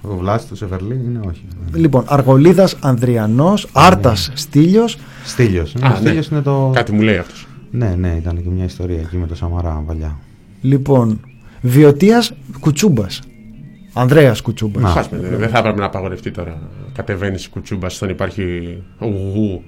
Ο 0.03 0.17
Βλάστη 0.17 0.49
του 0.49 0.57
Σεφερλί 0.57 0.95
είναι 0.95 1.21
όχι. 1.29 1.45
Λοιπόν, 1.75 2.03
Αργολίδας 2.07 2.77
Ανδριανός, 2.81 3.67
Άρτας 3.73 4.31
Στήλιος. 4.35 4.99
Στήλιος. 5.25 5.75
Α, 5.83 5.87
Ο 5.87 5.89
ναι. 5.89 5.97
Στήλιος 5.97 6.27
είναι 6.29 6.41
το. 6.41 6.71
Κάτι 6.75 6.93
μου 6.93 7.01
λέει 7.01 7.17
αυτός. 7.17 7.46
Ναι, 7.77 7.95
ναι, 7.99 8.17
ήταν 8.21 8.43
και 8.43 8.49
μια 8.49 8.65
ιστορία 8.65 9.01
εκεί 9.01 9.17
με 9.17 9.27
το 9.27 9.35
Σαμαρά 9.35 9.83
παλιά. 9.87 10.19
Λοιπόν, 10.61 11.21
Βιωτίας 11.61 12.33
Κουτσούμπας. 12.61 13.21
Ανδρέας 13.93 14.41
Κουτσούμπας. 14.41 14.83
Να. 14.83 14.89
Χάσμε, 14.89 15.19
δεν 15.19 15.39
δεν 15.39 15.49
θα 15.49 15.59
έπρεπε 15.59 15.81
να 15.81 15.87
απαγορευτεί 15.87 16.31
τώρα. 16.31 16.59
Κατεβαίνεις 16.93 17.49
κουτσούμπας, 17.49 17.95
στον 17.95 18.09
υπάρχει 18.09 18.77
ουγού. 18.99 19.63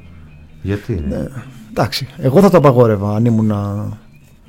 Γιατί. 0.63 1.05
Ναι. 1.09 1.17
ρε. 1.17 1.29
Εντάξει, 1.71 2.09
εγώ 2.17 2.41
θα 2.41 2.51
το 2.51 2.57
απαγόρευα 2.57 3.15
αν 3.15 3.25
ήμουν. 3.25 3.53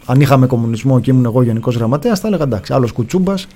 Αν 0.05 0.21
είχαμε 0.21 0.47
κομμουνισμό 0.47 0.99
και 0.99 1.11
ήμουν 1.11 1.25
εγώ 1.25 1.43
γενικός 1.43 1.75
γραμματέας, 1.75 2.19
θα 2.19 2.27
έλεγα 2.27 2.43
εντάξει. 2.43 2.73
Άλλος 2.73 2.91
Κουτσούμπας. 2.91 3.47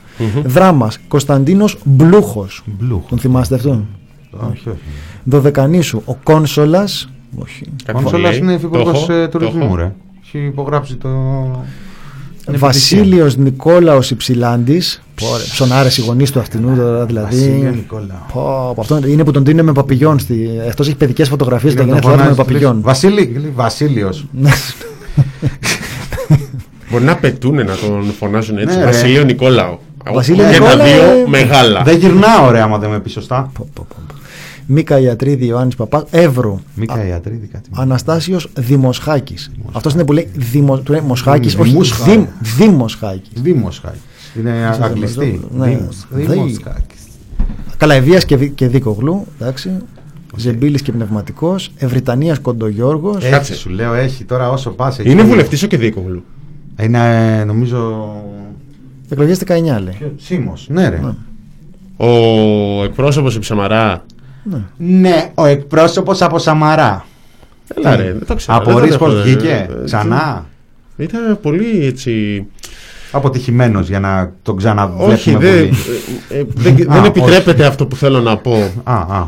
Δράμας 0.45 0.99
Κωνσταντίνος 1.07 1.77
Μπλούχος. 1.83 2.63
Μπλούχος. 2.65 3.09
Τον 3.09 3.19
θυμάστε 3.19 3.55
αυτόν; 3.55 3.87
Όχι, 4.31 4.69
όχι. 4.69 4.79
Δωδεκανήσου 5.23 6.01
ο 6.05 6.15
Κόνσολας. 6.23 7.09
Όχι. 7.35 7.63
Ο 7.87 7.91
Κόνσολα 7.91 8.29
λέει. 8.29 8.37
είναι 8.37 8.47
Το 8.47 8.53
υφυπουργό 8.53 8.89
έχω, 8.89 9.05
το 9.05 9.27
τουρισμού, 9.27 9.63
έχω. 9.63 9.75
ρε. 9.75 9.91
Έχει 10.25 10.45
υπογράψει 10.45 10.95
το. 10.95 11.09
Είναι 12.47 12.57
Βασίλειος 12.57 13.37
Νικόλαος 13.37 14.11
Υψηλάντης. 14.11 15.03
Ψωνάρες 15.51 15.97
οι 15.97 16.01
γονείς 16.01 16.31
του 16.31 16.39
αυτινού 16.39 16.75
τώρα 16.75 17.05
δηλαδή. 17.05 17.35
Βασίλειο 17.35 17.71
Νικόλαο. 17.71 18.17
Πω, 18.33 18.71
πω, 18.75 18.81
αυτό 18.81 18.99
είναι 19.07 19.23
που 19.23 19.31
τον 19.31 19.45
δίνουν 19.45 19.65
με 19.65 19.71
παπηγιόν. 19.71 20.19
Στη... 20.19 20.49
Αυτό 20.67 20.83
έχει 20.83 20.95
παιδικές 20.95 21.29
φωτογραφίες 21.29 21.73
στα 21.73 21.81
Είναι 21.81 21.91
το 21.91 21.97
γενέθλιά 21.97 22.17
του 22.17 22.29
με 22.29 22.35
φωνάζει, 22.35 22.49
παπηγιόν. 22.49 22.81
Βασίλη, 22.81 23.51
Βασίλειος. 23.55 24.25
Μπορεί 26.91 27.03
να 27.03 27.15
πετούν 27.15 27.55
να 27.55 27.65
τον 27.65 28.13
φωνάζουν 28.19 28.57
έτσι. 28.57 28.75
Ναι, 28.77 28.83
ρε. 28.83 28.91
Βασίλειο 28.91 29.23
Νικόλαο. 29.23 29.77
Βασίλειο 30.13 30.43
και 30.51 30.57
τα 30.57 30.75
Νικόλαο, 30.75 30.85
δύο 30.85 31.03
ε, 31.03 31.27
μεγάλα. 31.27 31.81
Δεν 31.83 31.97
γυρνάω, 31.97 32.51
ρε, 32.51 32.61
άμα 32.61 32.77
δεν 32.77 32.89
με 32.89 32.99
πεις 32.99 33.11
σωστά. 33.11 33.51
Πω, 34.67 34.73
πω, 34.73 34.73
πω, 34.73 34.73
πω. 34.73 34.73
Μίκα 34.73 34.99
Ιατρίδη 34.99 35.45
Ιωάννης 35.45 35.75
Παπά. 35.75 36.05
Εύρου. 36.11 36.59
Μίκα 36.75 37.05
Ιατρίδη, 37.07 37.47
κάτι. 37.47 37.69
Αναστάσιος 37.73 38.49
Δημοσχάκης. 38.57 39.51
Αυτός 39.71 39.93
είναι 39.93 40.05
που 40.05 40.13
λέει 40.13 40.27
Δημο... 40.35 40.77
του 40.79 40.91
λέει 40.91 41.01
Μοσχάκης, 41.01 41.55
όχι 41.55 41.69
Δημοσχά. 41.69 42.03
Δημ... 42.11 42.25
Δημοσχάκης. 42.57 43.41
Δήμοσχάκη. 43.41 43.97
Είναι 44.39 44.77
αγγλιστή. 44.81 45.41
Ναι. 45.57 45.65
Δήμος- 45.65 46.07
Δή- 46.09 46.27
Δήμοσχάκης. 46.29 47.01
Καλαϊβία 47.77 48.19
και, 48.19 48.35
Δι- 48.37 48.55
και 48.55 48.67
Δίκογλου. 48.67 49.25
Εντάξει. 49.39 49.71
Ζεμπίλης 50.35 50.81
και 50.81 50.91
πνευματικός. 50.91 51.71
Ευρυτανίας 51.77 52.39
Κοντογιώργος. 52.39 53.13
Κάτσε, 53.13 53.29
Κάτσε. 53.29 53.55
σου 53.55 53.69
λέω, 53.69 53.93
έχει 53.93 54.23
τώρα 54.23 54.49
όσο 54.49 54.69
πας. 54.69 54.97
Είναι 55.03 55.23
βουλευτής 55.23 55.63
ο 55.63 55.67
Κεδίκογλου. 55.67 56.23
Είναι, 56.81 57.37
ε, 57.39 57.43
νομίζω. 57.43 58.11
Εκλογές 59.09 59.37
19 59.37 59.79
λέει. 59.79 60.11
Σίμω. 60.17 60.53
Ναι, 60.67 60.89
ρε. 60.89 60.99
Ο 61.97 62.83
εκπρόσωπος 62.83 63.39
Ψαμαρά. 63.39 64.05
Ναι, 64.77 65.31
ο 65.33 65.45
εκπρόσωπος 65.45 66.21
από 66.21 66.37
Σαμαρά. 66.39 67.05
Έλα 67.75 67.95
ρε, 67.95 68.03
δεν 68.13 68.25
το 68.27 68.35
ξέρω. 68.35 68.57
Από 68.57 68.65
δεν 68.65 68.75
το 68.75 68.79
ρίσκο 68.85 69.05
έχω, 69.05 69.17
ε, 69.17 69.21
βγήκε. 69.21 69.67
ε, 69.81 69.83
Ξανά; 69.85 70.45
Ήταν 70.97 71.39
πολύ 71.41 71.85
έτσι. 71.85 72.45
Αποτυχημένος 73.11 73.87
για 73.87 73.99
να 73.99 74.31
τον 74.41 74.57
ξαναβλέπουμε 74.57 75.13
Όχι, 75.13 75.31
δεν, 75.31 75.39
πολύ. 75.39 75.73
ε, 76.29 76.37
ε, 76.39 76.45
δεν, 76.55 76.73
Α, 76.73 76.75
δεν 76.75 76.89
όχι. 76.97 77.07
επιτρέπεται 77.07 77.65
αυτό 77.65 77.85
που 77.87 77.95
θέλω 77.95 78.19
να 78.21 78.37
πω. 78.37 78.71
Α, 78.83 78.95
α. 78.95 79.27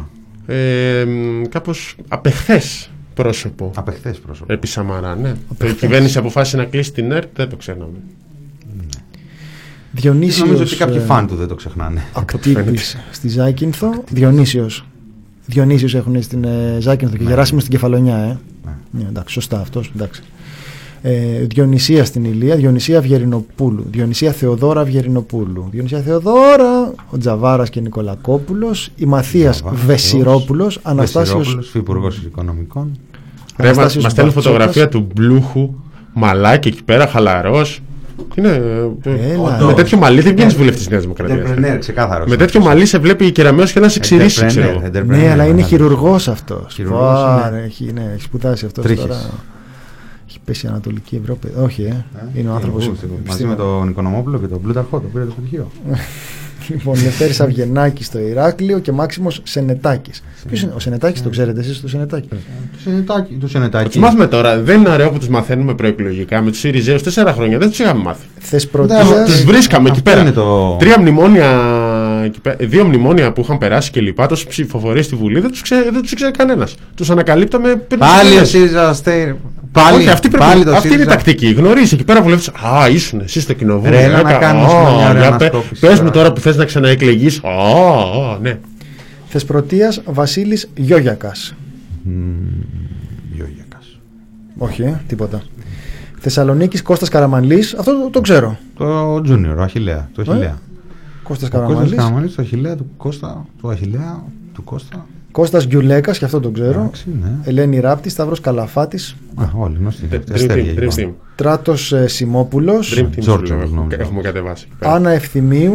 Ε, 0.53 1.05
Κάπως 1.49 1.95
απεχθές 2.07 2.89
πρόσωπο. 3.13 3.71
Απεχθές 3.75 4.17
πρόσωπο. 4.19 4.53
Επί 4.53 4.67
Σαμαρά, 4.67 5.15
ναι. 5.15 5.33
Η 5.63 5.71
κυβέρνηση 5.73 6.17
αποφάσισε 6.17 6.57
να 6.57 6.63
κλείσει 6.65 6.91
την 6.91 7.11
ΕΡΤ, 7.11 7.27
δεν 7.35 7.49
το 7.49 7.55
ξέραμε. 7.55 7.85
Διονύσιος 9.91 10.47
Νομίζω 10.47 10.63
ότι 10.63 10.75
κάποιοι 10.75 10.97
ε, 11.01 11.05
φαν 11.05 11.27
του 11.27 11.35
δεν 11.35 11.47
το 11.47 11.55
ξεχνάνε. 11.55 12.01
Ακτύπης 12.13 12.97
στη 13.11 13.27
Ζάκυνθο. 13.27 14.03
Διονύσιος. 14.09 14.85
Διονύσιος 15.45 15.95
έχουν 15.95 16.21
στην 16.21 16.43
ε, 16.43 16.77
Ζάκυνθο 16.79 17.17
και 17.17 17.23
Γεράσιμο 17.23 17.59
στην 17.59 17.71
Κεφαλονιά. 17.71 18.15
Ε. 18.17 18.37
Ναι, 18.91 19.05
εντάξει, 19.09 19.33
σωστά 19.33 19.59
αυτός. 19.59 19.91
Εντάξει. 19.95 20.23
Ε, 21.01 21.45
Διονυσία 21.45 22.05
στην 22.05 22.23
Ηλία, 22.23 22.55
Διονυσία 22.55 22.97
Αυγερινοπούλου, 22.97 23.85
Διονυσία 23.91 24.31
Θεοδόρα 24.31 24.81
Αυγερινοπούλου, 24.81 25.67
Διονυσία 25.71 25.99
Θεοδόρα, 26.01 26.93
ο 27.09 27.17
Τζαβάρας 27.17 27.69
και 27.69 27.79
Νικολακόπουλος, 27.81 28.91
η 28.95 29.05
Μαθίας 29.05 29.55
Τζαβάρας, 29.55 29.85
Βεσιρόπουλος, 29.85 30.79
Αναστάσιος 30.83 31.37
Βεσιρόπουλος, 31.37 31.67
Υφυπουργό 31.67 32.07
Οικονομικών. 32.25 32.91
Ρε, 33.57 33.63
μα 33.63 33.69
Αναστάσιος 33.69 34.03
μας 34.03 34.11
στέλνουν 34.11 34.33
Μπαρτσόκας. 34.33 34.59
φωτογραφία 34.59 34.89
του 34.89 35.07
Μπλούχου, 35.15 35.73
μαλάκι 36.13 36.67
εκεί 36.67 36.83
πέρα, 36.83 37.07
χαλαρός. 37.07 37.81
Είναι. 38.35 38.49
ε, 39.03 39.31
Έλα. 39.31 39.65
με 39.65 39.73
τέτοιο 39.73 39.97
μαλλί 39.97 40.21
δεν 40.21 40.35
βγαίνεις 40.35 40.55
βουλευτής 40.55 40.79
της 40.79 40.89
Νέας 40.89 41.01
Δημοκρατίας. 41.01 41.49
Entrepreneur, 41.49 41.77
ξεκάθαρος. 41.79 42.29
Με 42.29 42.35
τέτοιο 42.35 42.61
μαλλί 42.61 42.85
σε 42.85 42.97
βλέπει 42.99 43.31
κεραμαίο 43.31 43.65
και 43.65 43.79
να 43.79 43.89
σε 43.89 43.99
ξηρίσει, 43.99 44.45
ξέρω 44.45 44.67
εγώ. 44.69 45.03
Ναι, 45.05 45.31
αλλά 45.31 45.45
είναι 45.45 45.61
χειρουργός 45.61 46.27
αυτός. 46.27 46.73
Χειρουργός 46.73 47.21
Βάρε, 47.21 47.55
είναι. 47.55 47.65
έχει, 47.65 47.91
ναι, 47.93 48.11
έχει 48.13 48.21
σπουδάσει 48.23 48.65
αυτός 48.65 48.83
Τρίχες. 48.83 49.05
τώρα. 49.05 49.19
Έχει 50.29 50.39
πέσει 50.45 50.65
η 50.65 50.69
Ανατολική 50.69 51.19
Ευρώπη. 51.21 51.47
Όχι, 51.63 51.83
ε. 51.83 52.05
είναι 52.33 52.49
ο 52.49 52.53
άνθρωπος. 52.53 52.91
Μαζί 53.27 53.45
με 53.45 53.55
τον 53.55 53.89
Οικονομόπουλο 53.89 54.37
και 54.39 54.47
τον 54.47 54.61
Πλούταρχο, 54.61 54.99
το 54.99 55.07
πήρε 55.13 55.25
το 55.25 55.33
πτυχίο. 55.41 55.71
Λοιπόν, 56.69 57.03
Λευτέρης 57.03 57.39
Αυγενάκης 57.41 58.05
στο 58.05 58.19
Ηράκλειο 58.19 58.79
και 58.79 58.91
Μάξιμος 58.91 59.41
Σενετάκης. 59.43 60.23
Ποιος 60.47 60.61
είναι 60.61 60.71
ο 60.75 60.79
Σενετάκης, 60.79 61.23
το 61.23 61.29
ξέρετε 61.29 61.59
εσείς 61.59 61.81
το 61.81 61.87
Σενετάκη; 61.87 62.27
Το 62.27 62.35
Σενετάκι. 62.83 63.33
Το 63.41 63.47
Σενετάκι. 63.47 63.89
Του 63.89 63.99
μάθουμε 63.99 64.27
τώρα. 64.27 64.59
Δεν 64.61 64.79
είναι 64.79 64.89
ωραίο 64.89 65.09
που 65.09 65.17
τους 65.17 65.27
μαθαίνουμε 65.27 65.73
προεκλογικά 65.73 66.41
με 66.41 66.49
τους 66.49 66.59
Σιριζέους 66.59 67.03
τέσσερα 67.03 67.33
χρόνια. 67.33 67.57
Δεν 67.57 67.69
τους 67.69 67.79
είχαμε 67.79 68.01
μάθει. 68.03 68.25
Θες 68.39 68.51
Ναι, 68.51 68.59
Τους 68.59 68.69
πρωτείας, 68.69 69.43
βρίσκαμε 69.43 69.89
εκεί 69.89 69.97
αυτό 69.99 70.09
πέρα. 70.09 70.21
είναι 70.21 70.31
το- 70.31 70.75
Τρία 70.79 70.99
μνημόνια, 70.99 71.49
εκεί 72.25 72.39
πέρα- 72.39 72.55
δύο 72.59 72.85
μνημόνια 72.85 73.31
που 73.33 73.41
είχαν 73.41 73.57
περάσει 73.57 73.91
και 73.91 74.01
λοιπά, 74.01 74.27
τόσες 74.27 74.45
ψηφοφορίες 74.47 75.05
στη 75.05 75.15
Βουλή 75.15 75.39
δεν 75.39 75.51
τους 75.51 75.61
ξέρει, 75.61 75.89
δεν 75.89 76.01
τους 76.01 76.11
ήξερε 76.11 76.31
κανένας. 76.31 76.75
Τους 76.95 77.09
ανακαλύπταμε 77.09 77.75
πριν. 77.75 77.99
Πάλι 77.99 78.37
ο 78.39 78.45
ΣΥΡΙΖΑ 78.45 78.93
Στέιρ. 78.93 79.33
Πάλι, 79.83 79.97
Όχι, 79.97 80.09
αυτή, 80.09 80.27
πρέπει, 80.29 80.43
πάλι 80.43 80.63
το 80.63 80.71
αυτή 80.71 80.87
είναι 80.87 80.95
η 80.95 80.99
ΣΥΡΙΖΑ. 80.99 81.15
τακτική. 81.15 81.51
Γνωρίζει 81.51 81.95
εκεί 81.95 82.03
πέρα 82.03 82.21
βουλευτή. 82.21 82.49
Α, 82.65 82.89
ήσουν 82.89 83.19
εσύ 83.19 83.39
στο 83.41 83.53
κοινοβούλιο. 83.53 83.89
Ρε, 83.99 84.03
έλα 84.03 84.21
να 84.21 84.29
Έκα- 84.29 84.39
κάνεις 84.39 84.63
Α, 84.63 84.67
μια 84.67 85.09
ωραία 85.09 85.11
για 85.11 85.35
πε- 85.37 85.49
ανασκόπηση 85.53 85.81
Πες 85.87 85.89
μου 85.91 85.97
τώρα. 85.97 86.11
τώρα 86.11 86.33
που 86.33 86.39
θες 86.41 86.57
να 86.57 86.65
ξαναεκλεγείς. 86.65 87.41
Α, 87.43 87.49
α, 88.33 88.37
ναι. 88.41 88.57
Θεσπρωτείας 89.27 90.01
Βασίλης 90.05 90.69
Γιώγιακας. 90.75 91.55
Γιώργιακας. 93.33 93.99
Όχι, 94.57 94.81
ε, 94.81 95.01
τίποτα. 95.07 95.41
Θεσσαλονίκης 96.19 96.81
Κώστας 96.81 97.09
Καραμανλής. 97.09 97.73
Αυτό 97.73 98.01
το, 98.03 98.09
το 98.09 98.21
ξέρω. 98.21 98.57
Το 98.77 99.15
Junior, 99.15 99.55
ο 99.57 99.61
Αχιλέα. 99.61 100.09
Το 100.15 100.21
Αχιλέα. 100.21 100.39
Κώστας 100.43 100.57
Ο 101.23 101.23
Κώστας 101.23 101.49
Καραμανλής. 101.49 101.95
Καραμανλής, 101.97 102.35
το 102.35 102.41
Αχιλέα 102.41 102.75
του 102.75 102.87
Κώστα. 102.97 103.45
Του 103.61 103.69
Αχιλέα 103.69 104.23
του 104.53 104.63
Κώστα. 104.63 105.05
Κώστας 105.35 105.67
Γκιουλέκας, 105.67 106.17
και 106.17 106.25
αυτό 106.25 106.39
το 106.39 106.49
ξέρω. 106.49 106.79
Εντάξει, 106.79 107.05
ναι. 107.21 107.29
Ελένη 107.43 107.79
Ράπτη, 107.79 108.09
Σταύρος 108.09 108.39
Καλαφάτης. 108.39 109.15
Α, 109.35 109.45
όλοι 109.55 109.75
γνωστοί. 109.79 110.07
Dream 110.11 110.19
Αστέρια 110.33 110.63
team, 110.73 110.77
dream 110.77 110.81
λοιπόν. 110.81 110.95
team. 110.97 111.13
Τράτος 111.35 111.93
ε, 111.93 112.07
Σιμόπουλος. 112.07 112.93
Dream 112.97 113.03
team 113.03 113.19
Τζόρτζο, 113.19 113.45
σου 113.45 113.53
λέω, 113.53 113.61
έχουμε- 113.63 113.79
νομίζω. 113.79 113.97
Έχουμε 114.01 114.21
κατεβάσει. 114.21 114.65
εκεί 114.67 114.75
πέρα. 114.79 114.93
Άννα 114.93 115.09
Ευθυμίου 115.09 115.73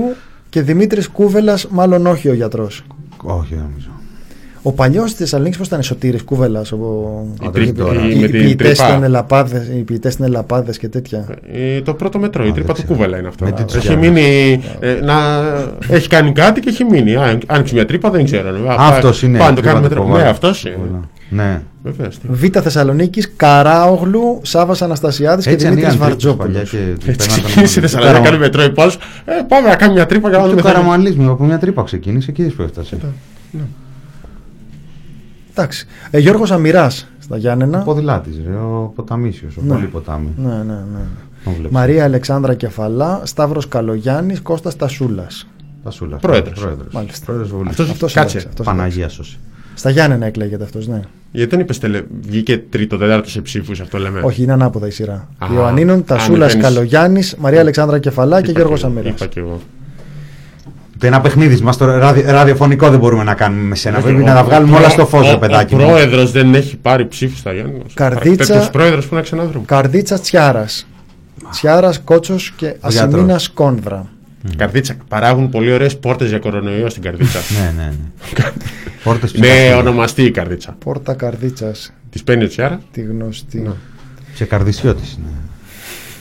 και 0.48 0.62
Δημήτρης 0.62 1.08
Κούβελας, 1.08 1.66
μάλλον 1.68 2.06
όχι 2.06 2.28
ο 2.28 2.34
γιατρός. 2.34 2.84
Όχι, 3.22 3.54
δεν 3.54 3.62
νομίζω. 3.70 3.90
Ο 4.62 4.72
παλιός 4.72 5.04
της 5.10 5.18
Θεσσαλονίκης 5.18 5.58
πώς 5.58 5.66
ήταν, 5.66 5.82
Σωτήρης 5.82 6.22
Κούβελας. 6.22 6.70
Η 6.70 6.74
Οι, 7.44 7.48
τρίπ- 7.52 7.78
τώρα. 7.78 8.00
η- 8.06 8.10
οι 8.10 8.20
με 8.20 8.26
την 8.26 8.40
ποιητές 8.40 8.66
τρύπα. 8.78 8.88
ήταν 8.88 9.02
ελαπάδε 9.02 9.66
οι 9.76 9.80
ποιητές 9.82 10.14
ήταν 10.14 10.26
ελαπάδες 10.26 10.78
και 10.78 10.88
τέτοια. 10.88 11.26
Ε, 11.52 11.80
το 11.80 11.94
πρώτο 11.94 12.18
μετρό, 12.18 12.44
η 12.44 12.48
Α, 12.48 12.52
τρύπα 12.52 12.66
δεν 12.66 12.74
του 12.76 12.82
ξέρω. 12.82 12.94
κούβελα 12.98 13.18
είναι 13.18 13.28
αυτό. 13.28 13.44
Με 13.44 13.52
τι 13.52 13.64
τους 13.64 13.74
Έχει 13.74 13.86
πιάνεις. 13.86 14.08
μείνει. 14.10 14.62
ε, 14.80 14.92
να, 15.02 15.14
έχει 15.88 16.08
κάνει 16.08 16.32
κάτι 16.32 16.60
και 16.60 16.68
έχει 16.68 16.84
μείνει. 16.84 17.14
Α, 17.16 17.38
άνοιξε 17.46 17.74
μια 17.74 17.84
τρύπα, 17.86 18.10
δεν 18.10 18.24
ξέρω. 18.24 18.48
Α, 18.48 18.74
Αυτός 18.78 19.20
πάει- 19.20 19.30
είναι. 19.30 19.38
Πάμε 19.38 19.50
να 19.50 19.56
το 19.56 19.60
τρύπα 19.60 19.72
κάνουμε 19.72 19.88
του 19.88 19.94
μετρό. 19.94 20.02
Κοβάλη. 20.02 20.22
Ναι, 20.24 20.28
αυτός 20.30 20.64
είναι. 20.64 21.00
Ναι. 21.28 21.62
Βεβαίως. 21.82 22.18
Β 22.28 22.44
Θεσσαλονίκης, 22.62 23.32
Καράογλου, 23.36 24.38
Σάβας 24.42 24.82
Αναστασιάδης 24.82 25.44
και 25.46 25.50
Έτσι 25.50 25.68
Δημήτρης 25.68 25.88
ανοίγαν 25.94 26.08
τρύπες 26.08 26.34
παλιά 26.36 26.56
Βαρτζόπουλο. 26.56 26.94
και 26.96 27.10
Έτσι 27.10 27.16
παίρναν 27.16 27.26
τον 27.28 27.44
ξεκίνησε 27.44 27.80
η 27.80 27.82
άλλο. 27.82 27.88
Θεσσαλονίκη 27.88 28.22
να 28.22 28.28
κάνει 28.28 28.38
μετρό 28.38 28.62
υπό 28.62 28.82
άλλους. 28.82 28.94
Ε, 28.94 29.32
πάμε 29.48 29.68
να 29.68 29.76
κάνουμε 29.76 29.96
μια 29.98 30.06
τρύπα 30.06 30.28
για 30.28 30.38
να 30.38 30.44
Και 30.44 30.50
δούμε. 30.50 30.62
το 30.62 30.68
θα- 30.68 30.74
καραμαλίσμι 30.74 31.26
από 31.26 31.44
μια 31.44 31.58
τρύπα 31.58 31.82
ξεκίνησε 31.82 32.32
και 32.32 32.42
είδες 32.42 32.54
που 32.54 32.62
έφτασε. 32.62 32.96
Εντάξει. 35.60 35.86
Ε, 36.10 36.18
Γιώργος 36.18 36.50
Αμυράς 36.50 37.06
στα 37.18 37.36
Γιάννενα. 37.36 37.80
Ο 37.80 37.84
ποδηλάτης, 37.84 38.34
ρε, 38.46 38.54
ο 38.54 38.92
ποταμίσιος, 38.94 39.56
ο 39.56 39.60
Ναι. 39.64 39.74
πολύ 39.74 39.86
ποτάμι. 39.86 40.28
Ναι, 40.36 40.48
ναι, 40.54 40.62
ναι. 40.62 41.00
Τον 41.44 41.52
βλέπεις. 41.52 41.70
Μαρία 41.70 42.04
Αλεξάνδρα 42.04 42.54
Κεφαλά, 42.54 43.20
Σταύρος 43.24 43.68
Καλογιάννης, 43.68 44.40
Κώστας 44.40 44.76
Τασούλας. 44.76 45.46
Τασούλας. 45.84 46.20
Πρόεδρος. 46.20 46.66
Μάλιστα. 46.92 47.24
Πρόεδρος 47.24 47.50
Βουλής. 47.50 47.70
Αυτός, 47.70 47.90
Αυτός 47.90 48.12
κάτσε. 48.12 48.38
είναι, 48.38 48.46
αυτός 48.48 48.66
Παναγία 48.66 49.08
σώση. 49.08 49.38
Στα 49.74 49.90
Γιάννενα 49.90 50.26
εκλέγεται 50.26 50.64
αυτός, 50.64 50.86
ναι. 50.88 51.00
Γιατί 51.32 51.50
δεν 51.50 51.60
είπες 51.60 51.78
τελε... 51.78 52.02
βγήκε 52.20 52.58
τρίτο, 52.70 52.98
τέταρτο 52.98 53.28
σε 53.30 53.40
ψήφους, 53.40 53.80
αυτό 53.80 53.98
λέμε. 53.98 54.20
Όχι, 54.20 54.42
είναι 54.42 54.52
ανάποδα 54.52 54.86
η 54.86 54.90
σειρά. 54.90 55.28
Α, 55.38 55.46
Ιωαννίνων, 55.54 56.04
Τασούλας 56.04 56.52
ανεβαίνεις. 56.52 56.74
Καλογιάννης, 56.74 57.34
Μαρία 57.38 57.60
Αλεξάνδρα 57.60 57.98
Κεφαλά 57.98 58.40
και 58.42 58.50
Είπα 58.50 58.58
Γιώργος 58.60 58.80
και 58.80 58.86
εγώ, 58.86 58.94
Αμήρα. 58.98 59.14
Είπα 59.14 59.26
και 59.26 59.40
εγώ. 59.40 59.60
Το 61.00 61.06
ένα 61.06 61.20
παιχνίδι 61.20 61.62
μας, 61.62 61.76
το 61.76 61.84
ραδι, 61.84 62.20
ραδιοφωνικό 62.26 62.90
δεν 62.90 62.98
μπορούμε 62.98 63.24
να 63.24 63.34
κάνουμε 63.34 63.62
με 63.62 63.74
σένα. 63.74 64.00
Πρέπει 64.00 64.20
Ο- 64.22 64.24
να 64.24 64.34
τα 64.34 64.40
ο 64.40 64.44
βγάλουμε 64.44 64.70
πρό- 64.70 64.80
όλα 64.82 64.88
στο 64.92 65.06
φως, 65.06 65.28
ο- 65.28 65.30
ρε 65.30 65.36
παιδάκι. 65.38 65.74
Ο 65.74 65.78
μου. 65.78 65.86
πρόεδρος 65.86 66.30
δεν 66.32 66.54
έχει 66.54 66.76
πάρει 66.76 67.06
ψήφους 67.06 67.38
στα 67.38 67.52
Γιάννη. 67.52 67.82
Καρδίτσα- 67.94 68.46
Τέτοιος 68.46 68.70
πρόεδρος 68.70 69.06
που 69.06 69.14
να 69.14 69.20
ξαναδρούμε. 69.20 69.64
Καρδίτσα 69.66 70.18
Τσιάρας. 70.18 70.86
Τσιάρας, 71.50 72.00
Κότσος 72.04 72.52
και 72.56 72.74
Ασημίνα 72.80 73.40
Κόνδρα. 73.54 74.06
Καρδίτσα. 74.56 74.94
Παράγουν 75.08 75.48
πολύ 75.48 75.72
ωραίες 75.72 75.98
πόρτες 75.98 76.28
για 76.28 76.38
κορονοϊό 76.38 76.88
στην 76.90 77.02
καρδίτσα. 77.02 77.38
Ναι, 77.60 77.82
ναι, 77.82 77.88
ναι. 77.88 77.94
Πόρτες 79.04 79.32
ναι, 79.34 79.40
ψυχασμοί. 79.48 79.78
ονομαστεί 79.78 80.22
η 80.22 80.30
καρδίτσα. 80.30 80.76
Πόρτα 80.84 81.14
Καρδίτσας. 81.14 81.92
Τη 82.10 82.22
παίρνει 82.24 82.44
ο 82.44 82.48
Τσιάρα; 82.48 82.80
Τη 82.92 83.00
γνωστή. 83.00 83.58
Ναι. 83.60 83.70
Και 84.34 84.44
καρδισιώτης. 84.44 85.18
Ναι. 85.24 85.30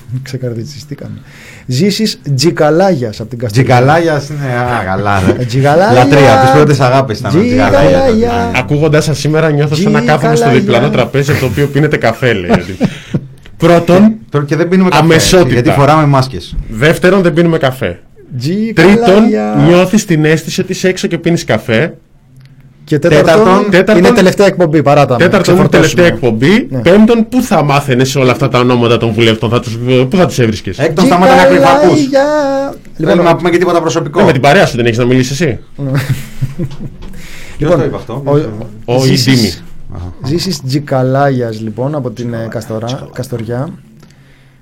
Ξεκαρδιτσιστήκαμε. 0.24 1.18
Ζήσεις 1.66 2.20
Τζικαλάγιας 2.36 3.20
από 3.20 3.30
την 3.30 3.40
Καστοριά. 3.40 3.64
Τζικαλάγιας 3.76 4.30
είναι. 4.30 4.56
Α, 4.56 4.84
καλά. 4.90 5.20
ρε. 5.26 5.42
Ε, 5.42 5.46
Τζικαλάγιας. 5.46 6.04
Λατρεία, 6.06 6.38
τις 6.40 6.52
πρώτες 6.52 6.80
αγάπη 6.80 7.14
ήταν. 7.14 7.38
ο 7.38 7.42
Τζικαλάγιας. 7.42 7.82
Τζικαλάγια. 8.04 8.52
Ακούγοντά 8.56 9.02
σας 9.02 9.20
σήμερα, 9.20 9.50
νιώθω 9.52 9.76
σαν 9.76 9.92
να 9.92 10.00
κάθομαι 10.02 10.18
στο 10.18 10.46
Τζικαλάγιας. 10.46 10.64
διπλανό 10.64 10.90
τραπέζι 10.90 11.32
από 11.32 11.40
το 11.40 11.46
οποίο 11.46 11.68
πίνετε 11.68 11.98
καφέ, 11.98 12.34
λέει. 12.34 12.50
Πρώτον, 13.58 14.14
Τώρα 14.30 14.46
και 14.46 14.56
δεν 14.56 14.68
πίνουμε 14.68 14.90
καφέ. 14.90 15.02
Αμεσότητα. 15.04 15.54
Γιατί 15.54 15.70
φοράμε 15.70 16.06
μάσκες. 16.06 16.56
δεύτερον, 16.70 17.22
δεν 17.22 17.34
πίνουμε 17.34 17.58
καφέ. 17.58 18.00
Τζικαλάγια. 18.40 19.04
Τρίτον, 19.06 19.24
νιώθεις 19.68 20.06
την 20.06 20.26
αίσθηση 20.26 20.62
ότι 20.62 20.72
είσαι 20.72 20.88
έξω 20.88 21.08
και 21.08 21.18
πίνεις 21.18 21.44
καφέ. 21.44 21.94
Και 22.90 23.00
τέταρτον, 23.00 23.26
Τέταρτον- 23.44 23.70
τέταρτον- 23.72 23.98
είναι 24.06 24.14
τελευταία 24.16 24.48
εκπομπή. 24.48 24.82
Παράτα. 24.84 25.16
με, 25.20 25.24
Τέταρτον, 25.24 25.54
είναι 25.56 25.64
ξεφορτώσουμε. 25.64 26.02
τελευταία 26.02 26.06
εκπομπή. 26.06 26.68
Ναι. 26.70 26.80
Πέμπτον, 26.82 27.28
πού 27.30 27.42
θα 27.42 27.64
μάθαινες 27.64 28.16
όλα 28.16 28.32
αυτά 28.32 28.48
τα 28.50 28.60
ονόματα 28.60 28.98
των 28.98 29.12
βουλευτών, 29.14 29.50
θα 29.50 29.60
τους, 29.60 29.78
πού 30.10 30.18
θα 30.18 30.26
τους 30.26 30.40
έβρισκες; 30.40 30.80
Έκτον, 30.80 31.06
σταμάτα 31.06 31.36
να 31.36 31.44
κρυφακούς. 31.44 31.94
Τζικαλάγια. 31.94 32.74
Θέλουμε 32.94 33.14
Λοιπόν, 33.16 33.26
να 33.32 33.36
πούμε 33.36 33.50
και 33.50 33.58
τίποτα 33.58 33.82
προσωπικό. 33.82 34.20
Ναι, 34.20 34.26
με 34.26 34.32
την 34.32 34.42
παρέα 34.42 34.66
σου 34.66 34.76
δεν 34.76 34.86
έχεις 34.86 34.98
να 34.98 35.06
μιλήσεις 35.06 35.42
εσύ. 35.42 35.60
Ποιος 37.58 37.72
το 37.76 37.84
είπε 37.84 37.96
αυτό; 37.96 38.24
Ο 38.86 39.00
Ζήσεις- 39.02 39.28
Ιντίμη. 39.34 39.54
Ζήσεις 40.26 40.62
Τζικαλάγιας 40.64 41.62
λοιπόν 41.62 41.96
από 41.96 42.10
την 42.12 42.34
ε, 42.34 42.48
Καστορά, 42.50 43.08
Καστοριά. 43.14 43.70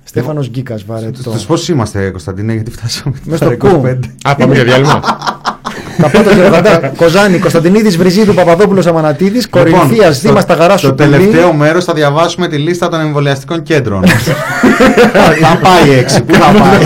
Στέφανος 0.03 0.49
Γκίκας 0.49 0.83
βαρετό. 0.85 1.21
Στους 1.31 1.45
πόσους 1.45 1.67
είμαστε, 1.67 2.09
Κωνσταντίνε, 2.09 2.53
γιατί 2.53 2.71
φτάσαμε. 2.71 3.15
Μες 3.23 3.37
στα 3.37 3.45
στο 3.45 3.57
κου. 3.57 3.67
25. 3.85 3.99
Α, 4.23 4.35
πάμε 4.35 4.53
για 4.53 4.63
διάλειμμα. 4.63 4.99
Καπότο 6.01 6.29
και 6.29 6.41
Ροδαντά, 6.41 6.91
Κοζάνη, 6.97 7.37
Κωνσταντινίδης 7.39 7.97
Βριζίδου, 7.97 8.33
Παπαδόπουλος 8.33 8.85
Αμανατίδης, 8.87 9.49
Κορινθίας, 9.49 10.21
το- 10.21 10.27
Δήμας 10.27 10.45
Ταγαράς 10.45 10.79
Στο 10.79 10.93
τελευταίο 10.93 11.53
μέρος 11.53 11.83
θα 11.85 11.93
διαβάσουμε 11.93 12.47
τη 12.47 12.57
λίστα 12.57 12.89
των 12.89 12.99
εμβολιαστικών 12.99 13.63
κέντρων. 13.63 14.03
θα 15.41 15.59
πάει 15.61 15.97
έξι. 15.99 16.21
Πού 16.21 16.33
θα 16.33 16.51
πάει. 16.51 16.79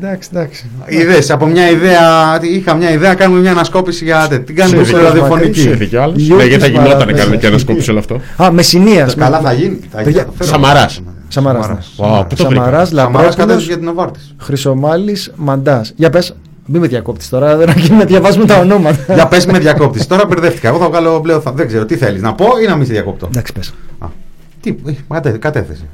Εντάξει, 0.00 0.28
εντάξει. 0.32 0.64
Είδε 0.86 1.32
από 1.32 1.46
μια 1.46 1.70
ιδέα. 1.70 2.38
Είχα 2.42 2.74
μια 2.74 2.90
ιδέα, 2.90 3.14
κάνουμε 3.14 3.40
μια 3.40 3.50
ανασκόπηση 3.50 4.04
για. 4.04 4.26
τε- 4.28 4.44
Την 4.46 4.54
κάνουμε 4.56 4.76
Σε 4.78 4.84
στο 4.84 4.96
δικό- 4.96 5.08
ραδιοφωνική. 5.08 5.60
Σε 5.60 5.70
δίκιο 5.70 6.02
άλλος. 6.02 6.16
Γιώργης 6.16 6.44
Ναι, 6.44 6.48
γιατί 6.56 6.62
θα 6.64 6.70
γινόταν 6.70 6.90
Μαραθέας. 6.98 7.18
κάνουμε 7.18 7.36
και 7.36 7.46
ανασκόπηση 7.46 7.90
όλο 7.90 7.98
αυτό. 7.98 8.20
Α, 8.42 8.50
Μεσσηνίας. 8.52 9.14
Καλά 9.14 9.40
θα 9.40 9.52
γίνει. 9.52 9.78
θα 9.92 10.00
γίνει, 10.00 10.04
Παιδιά, 10.04 10.20
θα 10.20 10.26
το 10.26 10.32
φέρω. 10.38 10.50
Σαμαράς. 10.50 11.02
Σαμαράς. 11.42 11.68
ναι. 11.68 11.74
Wow, 11.74 12.24
πού 12.28 12.34
το 12.34 12.44
βρήκα. 12.46 12.62
Σαμαράς, 12.64 12.88
Σαμαράς 12.88 12.92
Λαμπρόπουλος, 12.92 13.34
κατέβηκε 13.34 13.66
για 13.66 13.78
την 13.78 13.88
Οβάρτη. 13.88 14.20
Χρυσομάλης, 14.38 15.32
Μαντάς. 15.36 15.92
Για 15.96 16.10
πες, 16.10 16.34
μην 16.66 16.80
με 16.80 16.86
διακόπτεις 16.86 17.28
τώρα, 17.28 17.56
δεν 17.56 17.68
αρκεί 17.70 17.92
να 17.92 18.04
διαβάζουμε 18.04 18.44
τα 18.46 18.58
ονόματα. 18.58 19.14
Για 19.14 19.26
πες 19.28 19.46
με 19.46 19.58
διακόπτη. 19.58 20.06
Τώρα 20.06 20.26
μπερδεύτηκα. 20.26 20.68
Εγώ 20.68 20.78
θα 20.78 20.88
βγάλω 20.88 21.20
πλέον. 21.20 21.40
θα- 21.40 21.52
Δεν 21.52 21.66
ξέρω 21.66 21.84
τι 21.84 21.96
θέλεις 21.96 22.22
να 22.22 22.34
πω 22.34 22.46
ή 22.62 22.66
να 22.66 22.76
μην 22.76 22.86
σε 22.86 22.92
διακόπτω. 22.92 23.26
Εντάξει, 23.26 23.52
πες. 23.52 23.74
Α, 23.98 24.06
Τι, 24.60 24.76
ε, 24.86 24.92
κατέ- 25.08 25.36
κατέθεσε. 25.38 25.84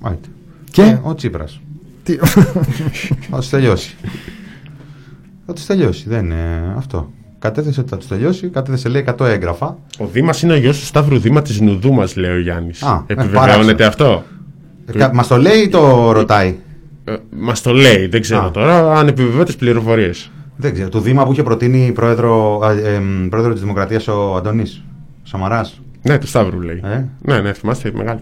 Μάλιστα. 0.00 0.28
Και; 0.70 0.82
Ε, 0.82 1.00
Ο 1.02 1.14
Τσίπρας. 1.14 1.60
Τι- 2.02 2.16
Θα 3.30 3.36
τους 3.38 3.48
τελειώσει. 3.48 3.94
Θα 5.46 5.52
τους 5.52 5.66
τελειώσει. 5.66 6.04
Δεν 6.08 6.24
είναι 6.24 6.74
αυτό. 6.76 7.10
Κατέθεσε 7.38 7.80
ότι 7.80 7.88
θα 7.88 7.96
τους 7.96 8.06
τελειώσει. 8.08 8.48
Κατέθεσε 8.48 8.88
λέει 8.88 9.04
100 9.18 9.26
έγγραφα. 9.26 9.66
Ο 9.98 10.06
Δήμας 10.12 10.42
είναι 10.42 10.52
ο 10.52 10.56
γιος 10.56 10.78
του 10.78 10.84
Σταύρου 10.84 11.18
Δήμα 11.18 11.42
της 11.42 11.60
Νουδού 11.60 11.92
μας, 11.92 12.16
λέει 12.16 12.30
ο 12.30 12.40
Γιάννης. 12.40 12.82
Α, 12.82 13.04
ε, 13.06 13.12
Επιβεβαιώνεται 13.12 13.84
παράξενο. 14.86 15.04
αυτό. 15.04 15.16
Μας 15.16 15.26
το 15.26 15.36
λέει 15.36 15.58
ή 15.62 15.68
το 15.68 16.12
ρωτάει; 16.12 16.54
Ε, 17.04 17.14
Μας 17.38 17.62
το 17.62 17.72
λέει, 17.72 18.06
δεν 18.06 18.20
ξέρω 18.20 18.44
Α. 18.44 18.50
τώρα 18.50 18.98
αν 18.98 19.08
επιβεβαιώνει 19.08 19.44
τις 19.44 19.56
πληροφορίες. 19.56 20.30
Δεν 20.56 20.72
ξέρω. 20.72 20.88
Του 20.88 21.00
Δήμα 21.00 21.24
που 21.24 21.32
είχε 21.32 21.42
προτείνει 21.42 21.92
πρόεδρο, 21.94 22.60
α, 22.64 22.70
ε, 22.72 22.94
εμ, 22.94 23.28
πρόεδρο 23.28 23.52
της 23.52 23.60
Δημοκρατίας 23.60 24.08
ο 24.08 24.34
Αντώνης 24.36 24.82
Σαμαράς. 25.22 25.80
Ναι, 26.02 26.18
του 26.18 26.26
Σταύρου 26.26 26.60
λέει. 26.60 26.80
Ε; 26.84 27.04
Ναι, 27.20 27.40
ναι, 27.40 27.52
θυμάστε 27.52 27.90
μεγάλη. 27.94 28.20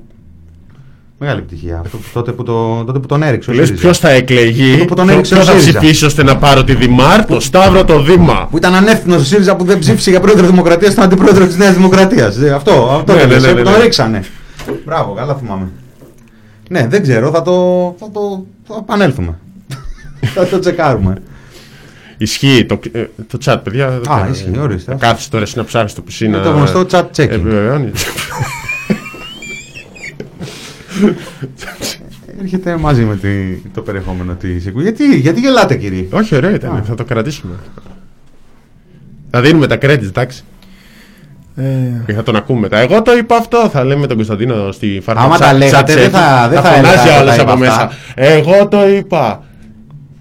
Μεγάλη 1.19 1.39
επιτυχία. 1.39 1.79
Αυτό, 1.85 1.99
τότε, 2.13 2.33
που 2.33 2.43
το, 2.43 2.85
τότε 2.85 2.99
που 2.99 3.07
τον 3.07 3.23
έριξε. 3.23 3.51
ο 3.51 3.55
Λες 3.55 3.67
ΣΥΡΙΖΑ. 3.67 3.85
ποιος 3.87 3.99
θα 3.99 4.11
εκλεγεί, 4.11 4.73
Αυτό 4.73 4.85
που 4.85 4.95
τον 4.95 5.05
ποιο 5.05 5.13
έριξε 5.15 5.35
ο 5.35 5.37
θα 5.39 5.45
ΣΥΡΙΖΑ. 5.59 5.79
ψηφίσει 5.79 6.05
ώστε 6.05 6.23
να 6.23 6.37
πάρω 6.37 6.65
τη 6.65 6.75
Δημάρ, 6.75 7.25
το 7.27 7.41
Σταύρο 7.41 7.85
το 7.85 8.03
Δήμα. 8.03 8.49
Που 8.51 8.57
ήταν 8.57 8.75
ανεύθυνος 8.75 9.21
ο 9.21 9.25
ΣΥΡΙΖΑ 9.25 9.57
που 9.57 9.65
δεν 9.65 9.79
ψήφισε 9.79 10.11
για 10.11 10.21
πρόεδρο 10.21 10.47
Δημοκρατίας, 10.47 10.93
ήταν 10.93 11.05
αντιπρόεδρος 11.05 11.47
της 11.47 11.57
Νέας 11.57 11.75
Δημοκρατίας. 11.75 12.39
Αυτό, 12.55 12.89
αυτό 12.99 13.15
Ναι, 13.15 13.25
ναι, 13.25 13.27
ναι, 13.27 13.39
ναι, 13.41 13.49
που 13.49 13.57
ναι, 13.57 13.63
τον 13.63 13.73
ναι. 13.73 13.79
ρίξανε. 13.83 14.25
Μπράβο, 14.85 15.13
καλά 15.13 15.35
θυμάμαι. 15.35 15.69
Ναι, 16.75 16.87
δεν 16.87 17.03
ξέρω, 17.03 17.31
θα 17.31 17.43
το, 17.43 17.95
θα 17.99 18.11
το 18.11 18.47
θα 18.67 18.77
επανέλθουμε. 18.81 19.39
θα 20.35 20.47
το 20.47 20.59
τσεκάρουμε. 20.59 21.17
Ισχύει 22.19 22.67
το, 22.69 22.79
ε, 22.93 23.05
το 23.27 23.39
chat, 23.45 23.57
παιδιά. 23.63 23.87
Α, 23.87 24.27
Ε, 24.27 24.31
ισχύει, 24.31 24.59
ορίστε. 24.59 24.93
Θα 24.93 24.99
κάθεσαι 24.99 25.31
τώρα 25.31 25.43
εσύ 25.43 25.57
να 25.59 25.65
ψάχνεις 25.65 25.95
το 25.95 26.03
πισίνα. 26.03 26.37
Είναι 26.37 26.47
το 26.47 26.53
γνωστό 26.53 26.87
chat 26.91 27.03
checking. 27.03 27.31
Επιβεβαιώνει. 27.31 27.91
Έρχεται 32.41 32.77
μαζί 32.77 33.05
με 33.05 33.17
τη, 33.17 33.57
το 33.75 33.83
περιεχόμενο 33.83 34.35
της 34.35 34.67
εκπομπή. 34.67 34.83
Γιατί, 34.85 35.17
γιατί 35.17 35.41
γελάτε, 35.41 35.77
κύριε; 35.77 36.07
Όχι, 36.11 36.37
ωραίο 36.37 36.55
ήταν, 36.55 36.85
θα 36.87 36.95
το 36.95 37.05
κρατήσουμε. 37.05 37.55
Θα 39.31 39.41
δίνουμε 39.41 39.67
τα 39.67 39.79
credits, 39.83 40.03
εντάξει. 40.03 40.45
Ε, 41.57 41.63
Και 42.07 42.13
θα 42.13 42.23
τον 42.23 42.37
ακούμε 42.37 42.61
μετά. 42.61 42.79
Εγώ 42.79 43.03
το 43.03 43.17
είπα 43.17 43.37
αυτό, 43.37 43.69
θα 43.73 43.85
λέμε 43.85 44.07
τον 44.07 44.17
Κωνσταντίνο 44.17 44.73
στη 44.73 45.01
φάρμα. 45.05 45.23
Άμα 45.23 45.39
τα 45.39 45.53
λέγατε, 45.53 45.95
δεν 45.95 46.11
θα- 46.11 46.49
δεν 46.51 46.63
θα 46.63 46.69
φωνάζει 46.71 46.99
έλεγα, 47.09 47.21
όλος 47.21 47.37
τα 47.37 47.43
είπα 47.43 47.53
από 47.53 47.65
αυτά. 47.65 47.87
μέσα. 47.87 47.91
Εγώ 48.15 48.69
το 48.69 48.89
είπα. 48.89 49.43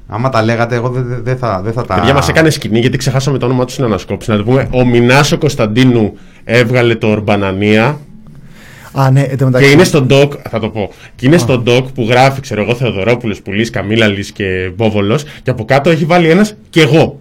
Άμα 0.07 0.29
τα 0.29 0.41
λέγατε, 0.43 0.75
εγώ 0.75 0.89
δεν 0.89 1.21
δεν 1.23 1.37
θα, 1.37 1.61
δεν 1.63 1.73
θα 1.73 1.85
τα. 1.85 1.95
Παιδιά 1.95 2.13
μας 2.13 2.27
έκανε 2.29 2.49
σκηνή 2.49 2.79
γιατί 2.79 2.97
ξεχάσαμε 2.97 3.37
το 3.37 3.45
όνομα 3.45 3.63
τους 3.65 3.73
στην 3.73 3.85
ανασκόπηση. 3.85 4.31
Να 4.31 4.37
το 4.37 4.43
πούμε. 4.43 4.67
Ο 4.71 4.85
Μινάσο 4.85 5.37
Κωνσταντίνου 5.37 6.13
έβγαλε 6.43 6.95
το 6.95 7.07
Ορμπανανία 7.07 7.99
Α, 8.93 9.11
ναι, 9.11 9.21
εν 9.21 9.29
τω 9.29 9.35
και 9.37 9.43
μεταξύ. 9.45 9.71
είναι 9.71 9.83
στον 9.83 10.05
ντοκ. 10.07 10.33
Θα 10.49 10.59
το 10.59 10.69
πω. 10.69 10.89
Και 11.15 11.25
είναι 11.25 11.37
στον 11.37 11.63
ντοκ 11.63 11.87
που 11.91 12.05
γράφει, 12.09 12.41
ξέρω 12.41 12.61
εγώ, 12.61 12.75
Θεοδωρόπουλος 12.75 13.41
Πουλής, 13.41 13.69
Καμίλαλης 13.69 14.31
και 14.31 14.71
Μπόβολο. 14.75 15.19
Και 15.43 15.49
από 15.49 15.65
κάτω 15.65 15.89
έχει 15.89 16.05
βάλει 16.05 16.29
ένας 16.29 16.53
και 16.69 16.81
εγώ. 16.81 17.19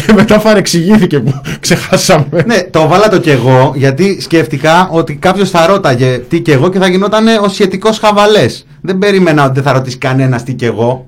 Και 0.00 0.12
μετά 0.12 0.38
παρεξηγήθηκε 0.38 1.20
που 1.20 1.40
ξεχάσαμε. 1.60 2.44
Ναι, 2.46 2.62
το 2.62 2.88
βάλα 2.88 3.08
το 3.08 3.18
κι 3.18 3.30
εγώ 3.30 3.72
γιατί 3.76 4.20
σκέφτηκα 4.20 4.88
ότι 4.92 5.14
κάποιος 5.14 5.50
θα 5.50 5.66
ρώταγε 5.66 6.18
τι 6.18 6.40
κι 6.40 6.50
εγώ 6.50 6.68
και 6.68 6.78
θα 6.78 6.88
γινόταν 6.88 7.26
ο 7.26 7.48
σχετικός 7.48 7.98
χαβαλές. 7.98 8.66
Δεν 8.80 8.98
περίμενα 8.98 9.44
ότι 9.44 9.54
δεν 9.54 9.62
θα 9.62 9.72
ρωτήσει 9.72 9.98
κανένας 9.98 10.42
τι 10.42 10.52
κι 10.54 10.64
εγώ. 10.64 11.05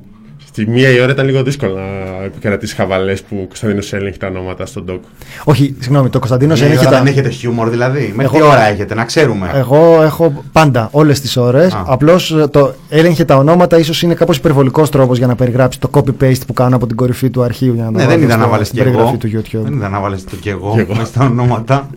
Στη 0.58 0.66
μία 0.70 0.90
η 0.90 1.00
ώρα 1.00 1.12
ήταν 1.12 1.26
λίγο 1.26 1.42
δύσκολο 1.42 1.74
να 1.74 2.24
επικρατήσει 2.24 2.74
χαβαλές 2.74 3.22
που 3.22 3.36
ο 3.42 3.46
Κωνσταντίνος 3.46 3.92
έλεγχε 3.92 4.18
τα 4.18 4.26
ονόματα 4.26 4.66
στον 4.66 4.84
doc. 4.84 5.02
Όχι, 5.44 5.74
συγγνώμη, 5.78 6.08
το 6.08 6.18
Κωνσταντίνος 6.18 6.60
Ναι, 6.60 6.66
έλεγχε 6.66 6.86
όταν 6.86 7.04
τα. 7.04 7.10
έχετε 7.10 7.28
χιούμορ 7.28 7.68
δηλαδή. 7.70 8.12
Μέχρι 8.16 8.36
Εγώ- 8.36 8.46
τι 8.46 8.52
ώρα 8.52 8.66
έχετε, 8.66 8.94
να 8.94 9.04
ξέρουμε. 9.04 9.50
Εγώ 9.54 10.02
έχω 10.02 10.44
πάντα 10.52 10.88
όλες 10.92 11.20
τις 11.20 11.36
ώρες. 11.36 11.72
Α. 11.72 11.82
Απλώς 11.86 12.36
το 12.50 12.74
έλεγχε 12.88 13.24
τα 13.24 13.36
ονόματα, 13.36 13.78
ίσως 13.78 14.02
είναι 14.02 14.14
κάπως 14.14 14.36
υπερβολικός 14.36 14.90
τρόπος 14.90 15.18
για 15.18 15.26
να 15.26 15.34
περιγράψει 15.34 15.80
το 15.80 15.90
copy-paste 15.92 16.40
που 16.46 16.52
κάνω 16.52 16.76
από 16.76 16.86
την 16.86 16.96
κορυφή 16.96 17.30
του 17.30 17.42
αρχείου. 17.42 17.74
Για 17.74 17.84
να 17.84 17.90
τα 17.92 17.96
ναι, 17.98 18.06
δεν 18.06 18.08
βάλω 18.08 18.22
είδα 18.22 18.32
στο- 18.32 18.40
να 18.42 18.48
βάλεις 18.48 18.66
στην 18.66 18.82
κι 18.82 18.88
εγώ. 18.88 18.96
περιγραφή 18.96 19.16
του 19.18 19.40
YouTube. 19.58 19.62
Δεν 19.64 19.72
είδα 19.72 19.88
να 19.88 20.00
βάλεις 20.00 20.24
το 20.24 20.36
κι 20.36 20.48
εγώ, 20.48 20.72
Κι 20.72 20.80
εγώ. 20.80 20.94
μέσα 20.94 21.06
στα 21.06 21.24
ονόματα. 21.24 21.88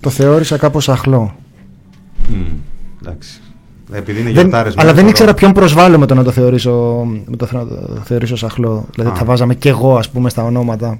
Το 0.00 0.10
θεώρησα 0.10 0.56
κάπως 0.56 0.88
αχλό. 0.88 1.34
Μμ, 2.28 2.34
Εντάξει. 3.02 3.40
Επειδή 3.96 4.20
είναι 4.20 4.30
Δεν, 4.30 4.38
γιορτάρες 4.40 4.72
αλλά 4.72 4.82
μόνο 4.82 4.86
δεν 4.86 4.94
τώρα. 4.96 5.08
ήξερα 5.08 5.34
ποιον 5.34 5.52
προσβάλλω 5.52 5.98
με 5.98 6.06
το 6.06 6.14
να 6.14 6.24
το 6.24 6.30
θεωρήσω, 6.30 7.04
με 7.26 7.36
το, 7.36 7.48
να 7.52 7.66
το 7.66 8.02
θεωρήσω 8.04 8.36
σαχλό. 8.36 8.84
Δηλαδή 8.94 9.10
Α. 9.12 9.14
θα 9.18 9.24
βάζαμε 9.24 9.54
κι 9.54 9.68
εγώ, 9.68 9.96
ας 9.96 10.08
πούμε, 10.08 10.30
στα 10.30 10.42
ονόματα. 10.44 10.98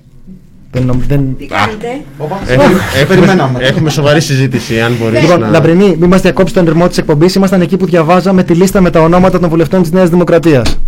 Δεν, 0.71 0.83
νομ- 0.87 1.03
δεν... 1.07 1.37
Τι 1.39 1.47
κάνετε; 1.47 2.01
Όπα, 2.19 2.39
Έχουμε, 2.47 2.79
ε, 3.01 3.05
περιμέναμε. 3.05 3.59
έχουμε 3.62 3.91
σοβαρή 3.91 4.21
συζήτηση, 4.21 4.81
αν 4.81 4.97
μπορείς 5.01 5.21
Λοιπόν, 5.21 5.41
να. 5.41 5.49
Λαμπρινή, 5.49 5.97
μην 5.99 6.09
μα 6.11 6.16
διακόψει 6.16 6.55
τον 6.55 6.65
ρημό 6.65 6.89
της 6.89 6.99
εκπομπής. 6.99 7.35
Ήμασταν 7.35 7.61
εκεί 7.61 7.77
που 7.77 7.87
διαβάζαμε 7.87 8.43
τη 8.43 8.55
λίστα 8.55 8.81
με 8.81 8.91
τα 8.91 9.01
ονόματα 9.01 9.39
των 9.39 9.49
βουλευτών 9.49 9.83
της 9.83 9.91
Νέας 9.93 10.09
Δημοκρατίας. 10.09 10.79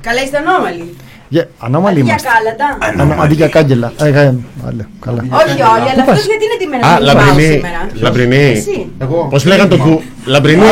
Καλά 0.00 0.22
είστε 0.22 0.36
ανώμαλοι. 0.36 0.84
Yeah, 1.34 1.44
ανώμαλοι 1.58 2.00
Αντί 2.00 2.04
για 2.04 2.10
είμαστε. 2.10 2.28
κάλατα. 2.56 3.02
Ανα- 3.02 3.22
Αντί 3.22 3.34
για 3.34 3.48
κάγκελα. 3.48 3.92
Ε, 4.02 4.08
ε, 4.08 4.34
άλλε, 4.66 4.84
καλά. 5.00 5.24
Όχι 5.30 5.50
όλοι, 5.50 5.90
αλλά 5.92 6.04
πας; 6.04 6.08
αυτός 6.08 6.24
γιατί 6.26 6.44
είναι 6.44 6.58
τιμένος 6.58 6.86
Α, 6.86 6.90
να 6.90 6.98
μην 6.98 7.06
πάω 7.14 7.24
Λαμπρινή. 7.26 7.52
σήμερα; 7.52 7.86
Λαμπρινή. 8.00 8.36
Εσύ. 8.36 8.86
Εγώ. 8.98 9.26
Πώς 9.30 9.44
λέγανε 9.44 9.68
το 9.68 9.76
κου. 9.76 10.02
Λαμπρινή. 10.24 10.62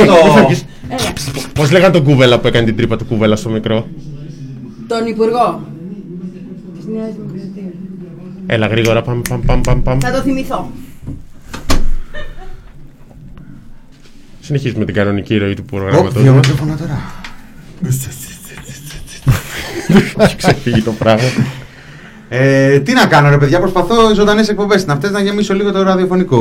Α, 0.92 0.96
το- 0.96 1.12
πού 1.14 1.20
φεύγεις; 1.20 1.26
Έλα. 1.36 1.48
Πώς 1.54 1.70
λέγανε 1.70 1.92
τον 1.92 2.04
Κούβελα 2.04 2.38
που 2.38 2.46
έκανε 2.46 2.64
την 2.64 2.76
τρύπα 2.76 2.96
του 2.96 3.04
Κούβελα 3.04 3.36
στο 3.36 3.48
μικρό; 3.50 3.86
Τον 4.86 5.06
Υπουργό 5.06 5.60
της 6.76 6.86
Νέας 6.86 7.12
Δημοκρατίας. 7.14 7.72
Έλα 8.46 8.66
γρήγορα, 8.66 9.02
παμ, 9.02 9.20
παμ, 9.28 9.40
παμ, 9.40 9.60
παμ, 9.60 9.82
παμ. 9.82 9.98
Θα 10.00 10.10
το 10.12 10.18
θυμηθώ. 10.20 10.70
Συνεχίζουμε 14.40 14.84
την 14.84 14.94
κανονική 14.94 15.36
ροή 15.36 15.54
του 15.54 15.62
Ωπ, 15.72 15.78
προγράμματος. 15.78 16.22
δύο 16.22 16.32
μικρόφωνα 16.32 16.76
τώρα. 16.76 17.00
Έχει 20.18 20.36
ξεφύγει 20.36 20.82
το 20.82 20.92
πράγμα. 20.92 21.28
Ε, 22.28 22.78
τι 22.80 22.92
να 22.92 23.06
κάνω, 23.06 23.28
ρε 23.30 23.38
παιδιά, 23.38 23.60
προσπαθώ 23.60 24.14
ζωντανές 24.14 24.48
εκπομπές 24.48 24.86
να 24.86 24.92
αυτές 24.92 25.10
να 25.10 25.20
γεμίσω 25.20 25.54
λίγο 25.54 25.72
το 25.72 25.82
ραδιοφωνικό. 25.82 26.38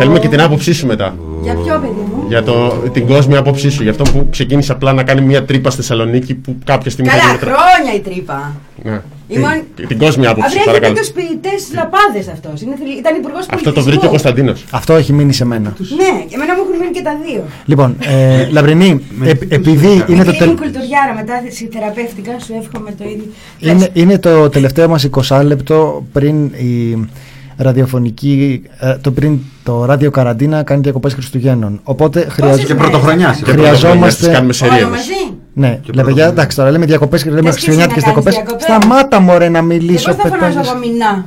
Θέλουμε 0.00 0.18
και 0.18 0.28
την 0.28 0.40
άποψή 0.40 0.72
σου 0.72 0.86
μετά. 0.86 1.16
Για 1.42 1.54
ποιο 1.54 1.78
παιδί 1.80 1.92
μου; 2.14 2.15
Για 2.28 2.42
το, 2.42 2.68
την 2.92 3.06
κόσμια 3.06 3.38
άποψή 3.38 3.70
σου. 3.70 3.82
Για 3.82 3.90
αυτό 3.90 4.02
που 4.02 4.26
ξεκίνησε 4.30 4.72
απλά 4.72 4.92
να 4.92 5.02
κάνει 5.02 5.20
μια 5.20 5.44
τρύπα 5.44 5.70
στη 5.70 5.80
Θεσσαλονίκη 5.80 6.34
που 6.34 6.56
κάποια 6.64 6.90
στιγμή 6.90 7.10
θα 7.10 7.16
Καλά, 7.16 7.28
γίνει 7.28 7.38
τρα- 7.44 7.54
χρόνια 7.54 7.94
η 7.94 8.00
τρύπα. 8.00 8.54
Ναι. 8.82 9.00
Ήμουν- 9.28 9.64
Την, 9.76 9.86
την 9.88 9.98
κόσμια 9.98 10.30
άποψη, 10.30 10.46
Αύριο 10.46 10.60
έχει 10.60 10.70
παρακαλώ. 10.70 10.94
τέτοιου 10.94 11.12
ποιητές 11.14 11.60
λαπάδες 11.74 12.28
αυτός. 12.28 12.60
Ήταν 12.98 13.14
υπουργός 13.16 13.46
Αυτό 13.50 13.72
το 13.72 13.82
βρήκε 13.82 14.06
ο 14.06 14.08
Κωνσταντίνος. 14.08 14.64
Αυτό 14.70 14.94
έχει 14.94 15.12
μείνει 15.12 15.32
σε 15.32 15.44
μένα. 15.44 15.74
Ναι, 15.78 16.34
εμένα 16.34 16.54
μου 16.54 16.60
έχουν 16.64 16.76
μείνει 16.80 16.92
και 16.92 17.02
τα 17.02 17.16
δύο. 17.26 17.42
Λοιπόν, 17.64 17.96
ε, 18.00 18.46
Λαμπρινή, 18.54 19.00
επ- 19.24 19.52
επειδή 19.52 19.86
είναι 19.86 20.02
το, 20.04 20.12
Επειδή 20.12 20.36
τελ- 20.36 20.42
ήμουν 20.50 20.56
κουλτουριάρα 20.56 21.14
μετά 21.16 21.34
θεραπεύτηκα, 21.72 22.32
σου 22.38 22.52
εύχομαι 22.62 22.90
το 22.98 23.04
ίδιο. 23.04 23.24
είναι, 23.58 23.88
είναι 23.92 24.18
το 24.18 24.48
τελευταίο 24.48 24.88
μας 24.88 25.08
20 25.28 25.42
λεπτό 25.44 26.06
πριν 26.12 26.44
η 26.44 27.08
ραδιοφωνική, 27.56 28.62
ε, 28.78 28.94
το 29.00 29.10
πριν 29.10 29.38
το 29.62 29.84
ράδιο 29.84 30.10
καραντίνα 30.10 30.62
κάνει 30.62 30.80
διακοπές 30.80 31.12
Χριστουγέννων. 31.14 31.80
Οπότε 31.82 32.26
χρειαζ... 32.30 32.62
Και 32.64 32.74
πρωτοχρονιάς. 32.74 33.36
Και 33.36 33.42
πρωτοχρονιάς 33.42 33.72
τις 33.72 33.80
χρειαζόμαστε... 33.82 34.28
κάνουμε 34.30 34.52
σε 34.52 34.64
Όλο 34.64 34.72
ρίεδες. 34.74 34.90
μαζί. 34.90 35.34
Ναι, 35.52 35.66
Και 35.68 35.72
λέμε, 35.72 35.80
για, 35.82 35.92
πρωτοχρονιάς. 36.02 36.30
εντάξει 36.30 36.56
τώρα 36.56 36.70
λέμε 36.70 36.86
διακοπές 36.86 37.22
και 37.22 37.30
λέμε 37.30 37.50
Θες 37.50 37.64
και 37.64 37.70
εσύ 37.70 37.78
χριστουγεννιάτικες 37.80 38.04
να 38.04 38.12
κάνεις 38.12 38.34
διακοπές. 38.34 38.64
διακοπές; 38.66 38.88
Σταμάτα 38.88 39.20
μωρέ 39.20 39.48
να 39.48 39.58
Και 39.58 39.64
μιλήσω. 39.64 40.06
πώς 40.14 40.16
θα 40.16 40.28
φωνάζω 40.28 40.38
πετάγεις. 40.46 40.70
εγώ 40.70 40.78
μηνά. 40.78 41.26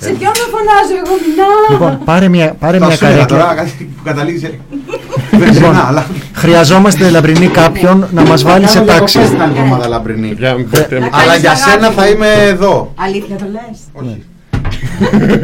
Σε 0.00 0.10
ποιον 0.18 0.32
θα 0.40 0.46
φωνάζω 0.54 0.94
εγώ 1.04 1.14
μηνά; 1.24 1.48
Λοιπόν, 1.72 1.92
πάρε 2.04 2.28
μια, 2.28 2.54
πάρε 2.58 2.78
Τα 2.78 2.86
μια 2.86 2.96
σου 2.96 3.04
έλεγα 3.04 3.24
τώρα, 3.24 3.42
καρέκλα. 3.42 3.62
κάτι 3.64 3.84
που 3.96 4.02
καταλήγεις 4.04 4.40
σε. 4.44 4.58
Βενζινά, 5.38 5.84
αλλά. 5.88 6.06
Χρειαζόμαστε 6.32 7.10
λαμπρινή 7.10 7.46
κάποιον 7.46 8.06
να 8.12 8.22
μας 8.24 8.42
βάλει 8.42 8.66
σε 8.68 8.78
Κάνω 8.78 8.86
τάξη. 8.92 9.18
διακοπές 9.18 9.30
την 9.38 9.42
άλλη 9.42 9.58
εβδομάδα, 9.58 9.88
λαμπρινή. 9.88 10.34
Για- 10.38 10.52
Να 10.52 10.56
Αλλά 10.56 11.26
κάνεις 11.26 11.40
για 11.40 11.50
αγάπη. 11.50 11.70
σένα 11.70 11.90
θα 11.90 12.08
είμαι 12.08 12.26
εδώ. 12.52 12.92
Αλήθεια 12.96 13.36
το 13.36 13.44
λες; 13.52 13.78
Όχι. 13.92 14.22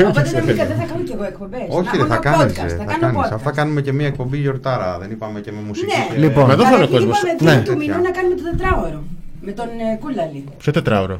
Οπότε 0.08 0.22
δεν 0.34 0.44
μην- 0.44 0.56
δεν 0.56 0.76
θα 0.80 0.84
κάνω 0.90 1.02
κι 1.08 1.12
εγώ 1.12 1.24
εκπομπές. 1.24 1.66
Όχι, 1.68 1.96
Να 1.96 2.02
ρε, 2.02 2.08
θα 2.12 2.16
κάνω 2.16 2.36
κάνεις. 2.36 2.52
podcast, 2.58 2.76
Θα 2.78 2.84
κάνω 2.84 3.18
Αυτά 3.20 3.38
podcast. 3.50 3.52
κάνουμε 3.54 3.80
και 3.80 3.92
μια 3.92 4.06
εκπομπή 4.06 4.36
γιορτάρα. 4.38 4.98
Δεν 5.00 5.10
είπαμε 5.10 5.40
και 5.40 5.52
με 5.52 5.60
μουσική. 5.66 5.86
Ναι. 5.96 6.14
και- 6.14 6.20
Λοιπόν. 6.24 6.46
Μα 6.46 6.52
εδώ 6.52 6.62
θα 6.62 6.68
είναι 6.74 6.84
ο 6.84 6.86
Καταρχήν 6.86 7.08
κόσμος. 7.08 7.32
είπαμε 7.32 7.50
Ναι. 7.54 7.60
δύο 7.60 7.72
του 7.72 7.78
μηνού 7.78 8.02
να 8.02 8.10
κάνουμε 8.16 8.34
το 8.34 8.42
τετράωρο. 8.50 9.00
Με 9.46 9.52
τον 9.52 9.66
ε, 9.66 9.96
Κούλαλη. 10.02 10.44
Ποιο 10.58 10.72
τετράωρο; 10.72 11.16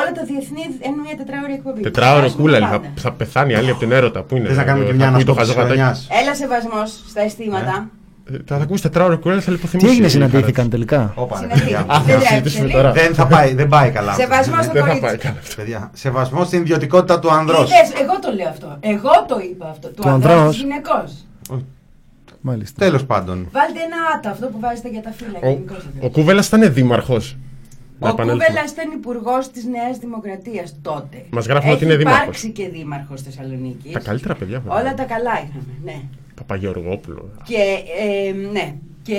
Όλα 0.00 0.12
τα 0.18 0.22
διεθνή 0.30 0.62
είναι 0.86 1.00
μια 1.06 1.16
τετράωρη 1.20 1.52
εκπομπή. 1.52 1.80
Τετράωρο 1.80 2.18
Φτάσουμε 2.20 2.42
κούλαλι. 2.42 2.64
Θα, 2.64 2.70
πάντα. 2.70 2.88
θα 3.04 3.12
πεθάνει 3.12 3.54
άλλη 3.54 3.70
από 3.70 3.78
την 3.78 3.92
έρωτα. 3.92 4.22
Πού 4.22 4.36
είναι. 4.36 4.48
Θες 4.48 4.56
να 4.56 4.64
κάνουμε 4.68 4.84
και 4.84 4.90
θα 4.90 4.96
μια 4.96 5.08
ακούει 5.08 5.24
το 5.24 5.32
ανασκόπηση 5.32 5.56
χαζό 5.56 5.68
της 5.68 5.78
γατάκι. 5.78 5.98
χρονιάς; 6.08 6.22
Έλα 6.22 6.34
σεβασμός 6.34 6.88
στα 7.08 7.20
αισθήματα. 7.26 7.88
Ε, 8.30 8.36
Θα 8.46 8.56
ακούσει 8.56 8.82
τετράωρο 8.82 9.18
κούλαλι, 9.18 9.40
θα 9.40 9.50
λιποθυμήσει. 9.50 9.86
Τι 9.86 9.92
έγινε, 9.92 10.06
η 10.06 10.10
συναντήθηκαν 10.10 10.54
χαρά 10.54 10.68
τελικά; 10.68 11.12
Όπα, 11.16 11.40
ρε, 11.40 11.46
Συναντήθηκαν. 11.46 11.86
παιδιά. 11.86 12.02
της. 12.04 12.12
Α, 12.12 12.16
θα 12.16 12.18
Δεν 12.18 12.28
συζητήσουμε 12.28 12.68
τρέπεται, 12.68 12.88
τώρα. 12.88 12.92
Δεν 13.02 13.14
θα 13.14 13.26
πάει, 13.26 13.54
δεν 13.54 13.68
πάει 13.68 13.90
καλά. 13.90 14.10
αυτό. 14.10 14.22
Σεβασμό 14.22 14.62
στο 14.62 14.72
Δεν 14.72 14.82
θα 14.82 14.88
πάει 14.88 15.00
κορίτσι. 15.00 15.26
καλά 15.26 15.38
αυτό. 15.42 15.54
Παιδιά, 15.56 15.90
σεβασμό 15.94 16.44
στην 16.44 16.60
ιδιωτικότητα 16.60 17.18
του 17.18 17.32
ανδρός. 17.32 17.70
Είδες, 17.70 18.00
εγώ 18.02 18.18
το 18.18 18.32
λέω 18.32 18.48
αυτό. 18.48 18.76
Εγώ 18.80 19.10
το 19.28 19.38
είπα 19.50 19.68
αυτό. 19.68 19.88
Του 19.88 20.02
Του 20.02 20.08
ανδρός 20.08 20.32
ανδρός. 20.32 20.54
της 20.54 20.62
γυναικός. 20.62 21.12
Μάλιστα. 22.40 22.84
Τέλος 22.84 23.04
πάντων. 23.04 23.48
Βάλτε 23.52 23.78
ένα 23.80 23.96
άτα, 24.16 24.30
αυτό 24.30 24.46
που 24.46 24.60
βάζετε 24.60 24.88
για 24.88 25.02
τα 25.02 25.10
φύλλα. 25.12 25.38
Ο, 25.42 25.48
γενικώς 25.48 25.76
δεν 25.76 25.86
ο 25.96 25.98
θέλω. 25.98 26.10
Κούβελας 26.10 26.46
ήταν 26.46 26.72
δήμαρχος. 26.72 27.36
Ο 27.98 28.14
Κούβελας 28.14 28.70
ήταν 28.70 28.90
υπουργός 28.94 29.50
της 29.50 29.64
Νέας 29.64 29.98
Δημοκρατίας 29.98 30.74
τότε. 30.82 31.24
Μας 31.30 31.46
γράφουν 31.46 31.70
ότι 31.70 31.84
είναι 31.84 31.92
Έχει 31.92 32.02
δήμαρχος. 32.02 32.22
υπάρξει 32.22 32.50
και 32.50 32.68
δήμαρχος 32.68 33.22
Θεσσαλονίκης. 33.22 33.92
Τα 33.92 34.00
καλύτερα 34.00 34.34
παιδιά. 34.34 34.60
βέβαια. 34.60 34.80
Όλα 34.80 34.94
τα 34.94 35.02
καλά 35.04 35.32
είχαμε, 35.32 35.72
ναι. 35.84 36.00
Παπαγεωργόπουλο. 36.46 37.30
Και, 37.44 37.62
ε, 38.04 38.32
ναι. 38.52 38.74
Και 39.08 39.18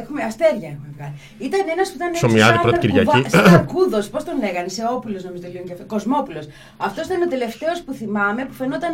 έχουμε 0.00 0.22
αστέρια 0.22 0.68
έχουμε 0.74 0.88
βγάλει. 0.96 1.14
Ήταν 1.48 1.60
ένας 1.74 1.86
που 1.90 1.96
ήταν 1.98 2.08
έτσι 2.08 2.20
Ψωμιάδη, 2.26 2.52
σαν 2.52 2.62
πρώτη 2.66 2.86
αρκουβα- 2.86 3.02
Κυριακή. 3.12 3.30
Σαν 3.36 3.46
αρκούδος, 3.58 4.04
πώς 4.12 4.22
τον 4.28 4.36
λέγανε, 4.44 4.68
σε 4.76 4.82
όπουλος 4.96 5.20
νομίζω 5.24 5.42
τελείωνε 5.42 5.66
και 5.68 5.72
αυτό. 5.76 5.84
Κοσμόπουλος. 5.94 6.44
Αυτός 6.86 7.04
ήταν 7.08 7.20
ο 7.26 7.28
τελευταίος 7.34 7.78
που 7.84 7.92
θυμάμαι 8.00 8.42
που 8.48 8.54
φαινόταν 8.60 8.92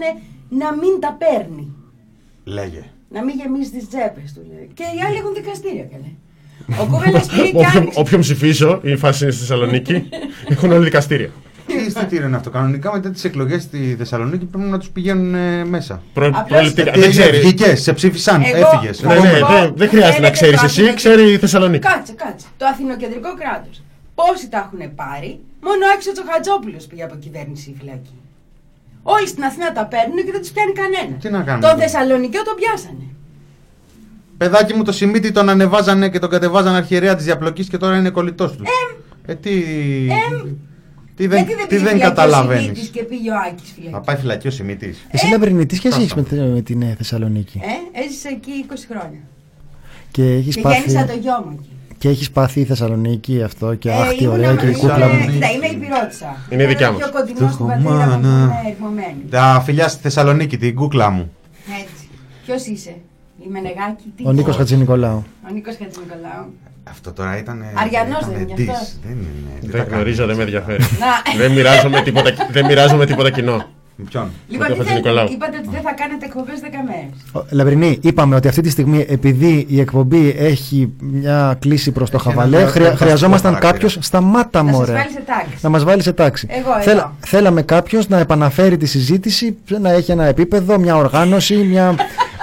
να 0.63 0.69
μην 0.81 0.95
τα 1.05 1.11
παίρνει. 1.23 1.67
Λέγε. 2.57 2.83
Να 3.15 3.21
μην 3.25 3.35
γεμίζει 3.41 3.71
τις 3.77 3.89
τσέπες 3.89 4.29
του. 4.35 4.43
λέει. 4.51 4.67
Και 4.79 4.83
οι 4.95 4.99
άλλοι 5.07 5.17
έχουν 5.23 5.33
δικαστήρια 5.41 5.87
καλέ. 5.93 6.11
Ο 6.83 6.85
Κούβελας 6.91 7.27
πήγε 7.27 7.43
και 7.51 7.57
Όποιον, 7.57 7.77
άνοιξε. 7.77 8.01
όποιον 8.01 8.21
ψηφίσω, 8.21 8.81
η 8.83 8.97
φάση 8.97 9.23
είναι 9.23 9.33
στη 9.33 9.41
Θεσσαλονίκη, 9.45 10.09
έχουν 10.53 10.69
όλοι 10.73 10.85
δικαστήρια. 10.85 11.31
Τι 11.79 11.85
αισθητήριο 11.87 12.27
είναι 12.27 12.37
αυτό. 12.37 12.51
Κανονικά 12.51 12.93
μετά 12.93 13.11
τις 13.11 13.25
εκλογές 13.25 13.63
στη 13.63 13.95
Θεσσαλονίκη 13.99 14.45
πρέπει 14.45 14.69
να 14.69 14.79
τους 14.79 14.89
πηγαίνουν 14.91 15.35
ε, 15.35 15.65
μέσα. 15.65 16.03
Προ, 16.13 16.27
Απλώς- 16.27 16.47
προληπτικά. 16.49 16.91
Τι 16.91 17.01
Δεν 17.01 17.09
έγινε, 17.09 17.23
ξέρεις. 17.25 17.41
βγήκες, 17.41 17.83
σε 17.83 17.93
ψήφισαν, 17.93 18.43
Εγώ- 18.43 18.57
έφυγες. 18.75 19.03
Ναι, 19.03 19.15
ναι, 19.15 19.29
Εγώ- 19.29 19.47
δεν- 19.49 19.73
δεν 19.77 19.89
χρειάζεται 19.89 20.07
να 20.09 20.13
Θέλετε 20.15 20.31
ξέρεις 20.33 20.59
το 20.61 20.65
εσύ, 20.65 20.81
Αθηνο- 20.81 20.97
ξέρει 20.97 21.33
η 21.33 21.39
Θεσσαλονίκη. 21.39 21.87
Κάτσε, 21.89 22.13
κάτσε. 22.13 22.47
Το 22.57 22.65
αθηνοκεντρικό 22.67 23.35
κράτος. 23.41 23.83
Πόσοι 24.15 24.49
τα 24.49 24.59
έχουν 24.67 24.95
πάρει, 24.95 25.31
μόνο 25.67 25.81
ο 25.87 25.91
Άξιο 25.95 26.13
Τσοχατζόπουλο 26.13 26.79
πήγε 26.89 27.03
από 27.05 27.15
κυβέρνηση 27.25 27.75
φυλακή. 27.79 28.15
Όλοι 29.03 29.27
στην 29.29 29.45
Αθήνα 29.45 29.73
τα 29.73 29.85
παίρνουν 29.93 30.17
και 30.27 30.33
δεν 30.33 30.41
τους 30.41 30.51
πιάνει 30.51 30.73
κανένα. 30.81 31.17
Τι 31.23 31.29
να 31.31 31.41
κάνουμε. 31.43 31.69
Τον 31.69 31.79
Θεσσαλονικιό 31.81 32.43
τον 32.49 32.55
πιάσανε. 32.61 33.05
Παιδάκι 34.37 34.75
μου 34.75 34.83
το 34.83 34.93
Σιμίτι 34.93 35.31
τον 35.33 35.49
ανεβάζανε 35.49 36.09
και 36.09 36.19
τον 36.19 36.31
κατεβάζανε 36.31 36.77
αρχιερέα 36.77 37.15
της 37.15 37.25
διαπλοκής 37.25 37.69
και 37.69 37.77
τώρα 37.77 37.97
είναι 37.97 38.11
κολλητός 38.11 38.53
τους. 38.57 38.69
Ε, 39.27 39.35
τι. 39.35 39.51
Τι 41.21 41.27
δεν, 41.27 41.37
Γιατί 41.39 41.55
δεν 41.55 41.63
τι 41.69 41.75
πήγε 41.75 41.83
δεν 41.85 41.93
φυλακή 41.93 42.07
ο 42.07 42.09
καταλαβαίνεις; 42.09 42.63
Σιμίτης 42.63 42.89
και 42.89 43.03
πήγε 43.03 43.31
ο 43.31 43.35
Άκης 43.49 43.71
φυλακή; 43.75 43.93
Θα 43.95 44.01
πάει 44.01 44.17
φυλακή 44.17 44.47
ο 44.49 44.51
Σιμίτης. 44.51 45.07
Εσύ 45.11 45.27
Λαμπρινή, 45.31 45.67
τι 45.67 45.75
σχέση 45.77 46.01
έχεις 46.01 46.15
με, 46.15 46.23
τη- 46.23 46.35
με 46.35 46.61
την 46.63 46.83
ε, 46.83 46.95
Θεσσαλονίκη; 46.99 47.61
Ε, 47.95 48.03
έζησε 48.05 48.29
εκεί 48.29 48.51
20 48.69 48.75
χρόνια. 48.91 49.19
και 50.11 50.23
έχεις 50.23 50.55
Και 50.55 50.61
πάθει, 50.61 50.81
γέννησα 50.81 51.07
το 51.07 51.19
γιο 51.21 51.45
μου 51.47 51.59
εκεί. 51.61 51.69
και 51.99 52.09
έχεις 52.09 52.31
πάθει 52.31 52.61
η 52.61 52.65
Θεσσαλονίκη 52.65 53.43
αυτό 53.43 53.75
και 53.75 53.89
Ε, 53.91 53.93
αχ 53.93 54.09
τι 54.09 54.25
ήμουνα- 54.25 54.33
ωραία 54.39 54.55
και 54.55 54.67
η 54.67 54.75
ήμουνα- 54.77 54.93
κούκλα 54.95 55.09
μου. 55.09 55.33
Κοίτα, 55.33 55.51
είμαι 55.51 55.67
υπηρώτησα. 55.67 56.37
Είναι 56.51 56.67
δικιά 56.67 56.87
Είμαι 56.89 56.97
μας. 56.99 57.11
πιο 57.11 57.21
κοντινός 57.21 57.53
στην 57.55 57.67
πατρίδα 57.67 57.91
μου 57.95 58.03
από 58.03 58.11
Μάνα. 58.27 58.61
την 58.63 58.71
ερχομένη. 58.73 59.23
Τα 59.31 59.63
φιλιά 59.65 59.89
στη 59.89 60.03
Θεσσαλονίκη, 60.03 60.57
την 60.59 60.75
κούκλα 60.75 61.11
μου. 61.11 61.33
Έτσι. 61.83 62.09
Ποιος 62.45 62.65
είσαι, 62.67 62.95
η 63.45 63.49
Μενεγάκη, 63.51 64.13
τι 64.17 64.23
Ο 64.27 64.33
Νίκος 64.33 64.49
είσαι; 64.49 64.59
Χατζηνικολάου. 64.59 65.25
Ο 65.49 65.53
Νίκος 65.55 65.77
Χατζηνικολάου. 65.83 66.45
Αυτό 66.91 67.13
τώρα 67.13 67.39
ήταν. 67.39 67.65
Αριανός 67.75 68.19
ήταν 68.21 68.33
δεν 68.33 68.41
είναι 68.43 68.55
diss. 68.57 68.71
αυτός. 68.71 68.97
Δεν 69.07 69.13
είναι. 69.13 69.53
τι 69.61 69.67
Δεν 69.67 69.85
θα 69.85 69.95
γνωρίζω, 69.95 70.27
δεν 70.27 70.37
με 70.37 70.45
κάνεις. 70.45 70.55
ενδιαφέρει. 70.55 70.83
Να. 71.03 71.39
δεν, 71.43 71.53
μοιράζομαι 71.53 72.01
τίποτα, 72.03 72.31
δεν 72.51 72.65
μοιράζομαι 72.65 73.07
τίποτα 73.07 73.31
κοινό. 73.31 73.65
Με 74.03 74.07
Ποιον; 74.11 74.31
Λοιπόν, 74.49 74.67
τον 74.67 74.77
τι 74.77 74.83
θέλετε, 74.83 74.95
Χατζηνικολάου. 75.09 75.33
είπατε 75.33 75.57
ότι 75.57 75.69
δεν 75.73 75.81
θα 75.83 75.93
κάνετε 75.93 76.25
εκπομπές 76.25 76.61
10 76.61 76.67
μέρε. 76.87 77.09
Ο- 77.33 77.47
Λαμπρινή, 77.51 77.99
είπαμε 78.03 78.35
ότι 78.37 78.49
αυτή 78.49 78.61
τη 78.61 78.71
στιγμή 78.71 79.05
επειδή 79.09 79.67
η 79.69 79.81
εκπομπή 79.81 80.35
έχει 80.39 80.93
μια 81.01 81.57
κλίση 81.59 81.93
προς 81.93 82.11
το 82.11 82.17
Έχει 82.21 82.29
ένα 82.29 82.37
χαβαλέ, 82.37 82.57
θεο- 82.57 82.67
χρεια- 82.67 82.73
θεοταστικό 82.73 83.05
χρειαζόμασταν 83.05 83.53
χαρακτήρα. 83.53 83.73
κάποιος, 83.73 83.99
σταμάτα 84.07 84.63
Να 84.63 84.69
σας 84.71 84.79
μωρέ, 84.79 84.93
βάλει 84.93 85.11
σε 85.11 85.23
τάξη. 85.27 85.59
να 85.63 85.69
μας 85.69 85.85
βάλει 85.85 86.03
σε 86.03 86.13
τάξη. 86.13 86.47
Εγώ 86.51 86.91
εδώ. 86.93 87.13
θέλαμε 87.19 87.63
κάποιος 87.63 88.09
να 88.09 88.19
επαναφέρει 88.19 88.77
τη 88.77 88.87
συζήτηση, 88.87 89.57
να 89.81 89.91
έχει 89.93 90.11
ένα 90.11 90.25
επίπεδο, 90.25 90.79
μια 90.79 90.97
οργάνωση, 90.97 91.55
μια, 91.57 91.95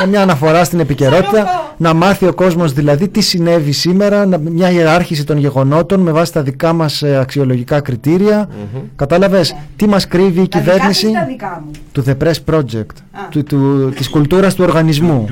μια 0.05 0.21
αναφορά 0.21 0.63
στην 0.63 0.79
επικαιρότητα, 0.79 1.29
Σαροφό. 1.35 1.73
να 1.77 1.93
μάθει 1.93 2.27
ο 2.27 2.33
κόσμος 2.33 2.73
δηλαδή 2.73 3.07
τι 3.07 3.21
συνέβη 3.21 3.71
σήμερα, 3.71 4.25
να- 4.25 4.37
μια 4.37 4.69
ιεράρχηση 4.71 5.23
των 5.25 5.37
γεγονότων 5.37 5.99
με 5.99 6.11
βάση 6.11 6.33
τα 6.33 6.41
δικά 6.43 6.73
μας 6.73 7.01
ε, 7.01 7.17
αξιολογικά 7.17 7.79
κριτήρια. 7.81 8.49
Κατάλαβες, 8.95 9.55
τι 9.75 9.87
μας 9.87 10.07
κρύβει 10.07 10.41
η 10.41 10.47
Τα 10.47 10.59
δικά 10.59 10.71
κυβέρνηση; 10.71 11.01
σας 11.01 11.09
ή 11.11 11.13
τα 11.13 11.25
δικά 11.25 11.61
μου. 11.65 11.71
του 11.91 12.03
The 12.07 12.13
Press 12.23 12.53
Project, 12.53 12.95
Α. 13.11 13.27
του, 13.29 13.43
του, 13.43 13.89
της 13.95 14.09
κουλτούρας 14.09 14.53
του 14.55 14.63
οργανισμού. 14.67 15.25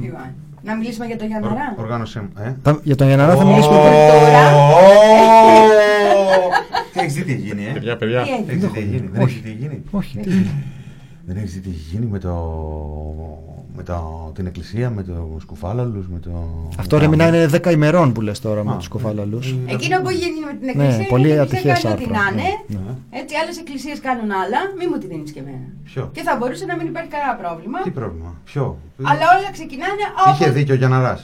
Λοιπόν, 0.00 0.20
Να 0.64 0.76
μιλήσουμε 0.76 1.06
για 1.06 1.16
το 1.18 1.24
Γιανναρά. 1.24 1.74
Οργάνωσέ 1.78 2.20
μου. 2.20 2.28
Ε. 2.44 2.52
Θα- 2.62 2.80
για 2.82 2.96
τον 2.96 3.06
Γιανναρά 3.06 3.36
θα 3.36 3.44
μιλήσουμε 3.44 3.76
Ω. 3.76 3.80
Τι 6.92 7.00
έχεις 7.00 7.14
δει 7.14 7.22
τι 7.22 7.32
έχει 7.32 7.40
γίνει, 7.40 7.64
ε; 7.64 7.72
Παιδιά, 7.72 7.96
παιδιά. 7.96 8.22
Τι 8.22 8.30
έγινε. 8.30 8.52
Έχεις 8.52 8.60
δει 8.62 8.68
τι 8.72 8.78
έχει 8.78 8.88
γίνει. 8.88 9.08
Δεν 9.12 9.22
έχεις 9.22 9.34
δει 9.34 9.40
τι 9.42 9.48
έχει 9.48 9.56
γίνει; 9.58 9.82
Όχι. 9.90 10.18
Δεν 11.32 11.38
έχεις 11.42 11.52
δει 11.54 11.60
τι 11.60 11.68
έχει 11.70 11.88
γίνει 11.90 12.06
με, 12.06 12.18
το... 12.18 12.34
με 13.76 13.82
το... 13.82 14.30
την 14.34 14.46
εκκλησία, 14.46 14.90
με 14.90 15.02
το 15.02 15.36
σκουφάλαλους, 15.40 16.08
με 16.08 16.18
το. 16.18 16.30
Αυτό 16.78 16.98
ρε 16.98 17.06
μηνά 17.08 17.26
είναι 17.26 17.48
10 17.52 17.72
ημερών 17.72 18.12
που 18.12 18.20
λες 18.20 18.40
τώρα 18.40 18.64
με 18.64 18.72
Α, 18.72 18.76
τους 18.76 18.88
κοφάλαλους. 18.88 19.54
Εκείνο 19.66 20.00
που 20.00 20.08
έχει 20.08 20.18
γίνει 20.18 20.40
με 20.46 20.52
την 20.58 20.66
Ναι, 20.66 20.70
εκκλησία. 20.84 21.06
πολύ 21.08 21.28
είναι 21.30 21.40
ότι 21.40 21.54
η 21.54 21.56
εκκλησία 21.58 21.72
ατυχές 21.72 21.90
κάνει 21.90 22.04
ό,τι 22.04 22.14
άρθρο. 22.20 22.36
να 22.36 22.42
είναι. 22.42 22.48
Ναι. 22.86 23.18
Έτσι, 23.20 23.34
άλλες 23.42 23.56
εκκλησίες 23.58 24.00
κάνουν 24.06 24.30
άλλα. 24.42 24.60
Μη 24.78 24.84
μου 24.90 24.98
τη 24.98 25.06
δίνεις 25.12 25.30
και 25.34 25.40
εμένα. 25.44 25.66
Ποιο; 25.84 26.02
Και 26.16 26.22
θα 26.28 26.32
μπορούσε 26.38 26.64
να 26.70 26.74
μην 26.78 26.86
υπάρχει 26.92 27.10
κανένα 27.14 27.34
πρόβλημα. 27.42 27.78
Τι 27.86 27.90
πρόβλημα. 28.00 28.30
Ποιο; 28.50 28.64
Αλλά 29.10 29.24
όλα 29.36 29.50
ξεκινάνε 29.56 30.04
Είχε 30.32 30.44
όπω. 30.44 30.52
δίκιο 30.56 30.74
ο 30.74 30.78
Γιανναράς. 30.80 31.20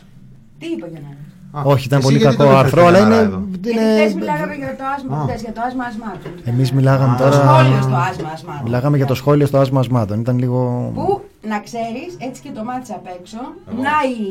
Τι 0.60 0.66
είπε 0.72 0.84
ο 0.88 0.90
Γιανναρά. 0.92 1.22
Α, 1.58 1.62
Όχι, 1.64 1.86
ήταν 1.86 1.98
εσύ 1.98 2.06
πολύ 2.08 2.18
γιατί 2.18 2.36
κακό 2.36 2.48
τον 2.48 2.58
έφερες 2.58 2.72
άρθρο, 2.72 2.80
τον 2.84 2.88
αλλά 2.88 2.98
Γιανναρά 2.98 3.22
είναι. 3.22 3.34
εδώ; 3.34 3.44
Γιατί 3.50 3.70
είναι- 3.70 3.98
χθες 3.98 4.14
μιλάγαμε 4.14 4.54
για 4.54 4.76
το 4.76 4.84
άσμα, 4.96 5.16
Α. 5.16 5.22
χθες 5.26 5.40
για 5.42 5.52
το 5.52 5.60
άσμα 5.66 5.84
ασμάτων. 5.84 6.32
Εμείς 6.44 6.72
μιλάγαμε 6.72 7.14
Α. 7.14 7.16
τώρα. 7.16 7.32
Σχόλιο 7.32 7.82
στο 7.82 7.96
άσμα 7.96 8.30
ασμάτων. 8.32 8.62
Μιλάγαμε 8.62 8.96
για 8.96 9.06
το 9.06 9.14
σχόλιο 9.14 9.46
στο 9.46 9.58
άσμα 9.58 9.80
ασμάτων. 9.80 10.20
Ήταν 10.20 10.38
λίγο. 10.38 10.90
Που 10.94 11.20
να 11.48 11.60
ξέρεις, 11.60 12.10
έτσι 12.18 12.42
και 12.42 12.50
το 12.50 12.64
μάτσα 12.64 12.94
απ' 12.94 13.06
έξω, 13.20 13.38
να 13.66 13.94
οι, 14.10 14.22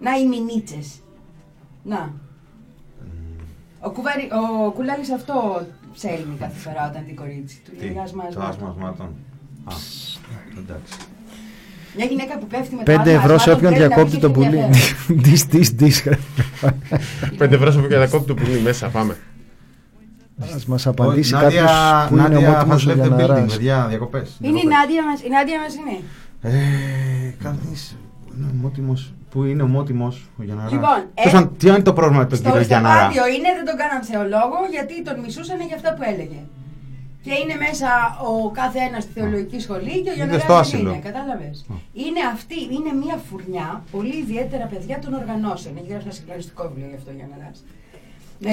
να 0.00 0.10
οι 0.18 0.24
μηνίτσες. 0.32 0.88
Να. 1.82 2.12
Ο, 3.80 3.90
κουβαρι, 3.90 4.28
ο 4.66 4.70
Κουλάλης 4.70 5.10
αυτό 5.12 5.34
ψέλνει 5.94 6.36
κάθε 6.38 6.58
φορά 6.58 6.82
όταν 6.90 7.02
την 7.06 7.16
κορίτσι 7.16 7.60
του. 7.64 7.70
Τι, 7.78 7.84
Λέει, 7.84 7.98
«Ας 8.04 8.12
μας, 8.12 8.34
το 8.34 8.40
μας». 8.40 8.48
άσμα 8.48 8.68
ασμάτων. 8.68 9.06
Α, 9.64 9.72
εντάξει. 10.58 10.92
Μια 11.96 12.04
γυναίκα 12.06 12.38
που 12.38 12.46
πέφτει 12.46 12.74
με 12.74 12.82
5 12.86 12.90
άσμα 12.98 13.12
ευρώ 13.12 13.38
σε 13.38 13.50
ασμάτων 13.50 13.54
όποιον 13.54 13.72
πρέπει 13.72 13.80
να 13.80 13.86
διακόπτει 13.88 14.12
μην 14.12 14.20
το 14.20 14.26
έχει 14.26 14.48
πουλί. 14.50 14.58
ενδιαφέρον. 14.62 15.20
Δις, 15.22 15.44
δις, 15.44 15.70
δις. 15.70 16.02
5 17.38 17.52
ευρώ 17.52 17.70
σε 17.70 17.78
όποια 17.78 17.98
διακόπτει 17.98 18.26
το 18.26 18.34
πουλί 18.34 18.60
μέσα. 18.60 18.88
Πάμε. 18.88 19.16
Ας 20.56 20.66
μας 20.66 20.86
απαντήσει 20.86 21.34
Ω, 21.34 21.38
Νάντια- 21.40 21.60
κάποιος 21.60 22.08
που 22.08 22.14
είναι 22.16 22.22
Νάντια 22.28 22.48
ομότιμος 22.48 22.86
ο 22.86 22.90
Fast 22.90 22.92
Left 22.92 22.96
the 22.96 23.04
Building, 23.04 23.16
Γιανναράς. 23.16 23.52
παιδιά, 23.56 23.86
διακοπές. 23.88 24.36
Είναι 24.40 24.48
η 24.48 24.52
διακοπές. 24.60 24.78
Νάντια 24.78 25.02
μας, 25.08 25.18
η 25.22 25.28
Νάντια 25.36 25.58
μας 25.62 25.72
είναι. 25.78 25.94
Ε, 26.42 26.50
κανείς 27.44 27.96
είναι 28.36 28.46
ομότιμος. 28.56 29.14
Πού 29.30 29.44
είναι 29.44 29.62
ομότιμος 29.62 30.14
ο 30.38 30.42
Γιανναράς. 30.42 30.72
Λοιπόν, 30.72 30.98
ε, 31.14 31.22
Τέλος 31.22 31.32
πάντων, 31.32 31.56
τι 31.58 31.66
είναι 31.68 31.82
το 31.82 31.92
πρόβλημα 31.92 32.20
με 32.22 32.28
τον 32.28 32.38
Στο 32.38 32.48
κύριο 32.50 32.66
Γιανναρά. 32.66 33.00
στάδιο 33.00 33.24
είναι, 33.34 33.48
δεν 33.58 33.64
τον 33.68 33.76
κάναν 33.82 34.00
θεολόγο 34.10 34.58
γιατί 34.74 34.94
τον 35.06 35.14
μισούσαν 35.24 35.58
για 35.68 35.76
αυτά 35.78 35.90
που 35.94 36.02
έλεγε. 36.12 36.40
Και 37.22 37.32
είναι 37.42 37.54
μέσα 37.66 37.88
ο 38.30 38.50
κάθε 38.50 38.78
ένας 38.78 39.02
στη 39.02 39.12
θεολογική 39.12 39.60
σχολή 39.60 39.90
και 40.02 40.08
ο 40.10 40.12
Είναι 40.12 40.14
Γιάννη 40.14 40.38
στο 40.38 40.46
δεν 40.46 40.56
άσυλο. 40.56 40.90
είναι. 40.90 40.98
Κατάλαβες. 40.98 41.64
Είναι 41.92 42.20
αυτή, 42.32 42.54
είναι 42.54 42.92
μια 43.04 43.16
φουρνιά, 43.16 43.82
πολύ 43.90 44.16
ιδιαίτερα 44.16 44.66
παιδιά 44.66 44.98
των 44.98 45.14
οργανώσεων. 45.14 45.76
Έχει 45.76 45.86
γράψει 45.86 46.06
ένα 46.06 46.14
συγκλονιστικό 46.14 46.62
βιβλίο 46.68 46.88
γι' 46.88 46.94
αυτό 46.94 47.10
ο 47.10 47.14
Γιάννη 47.14 47.34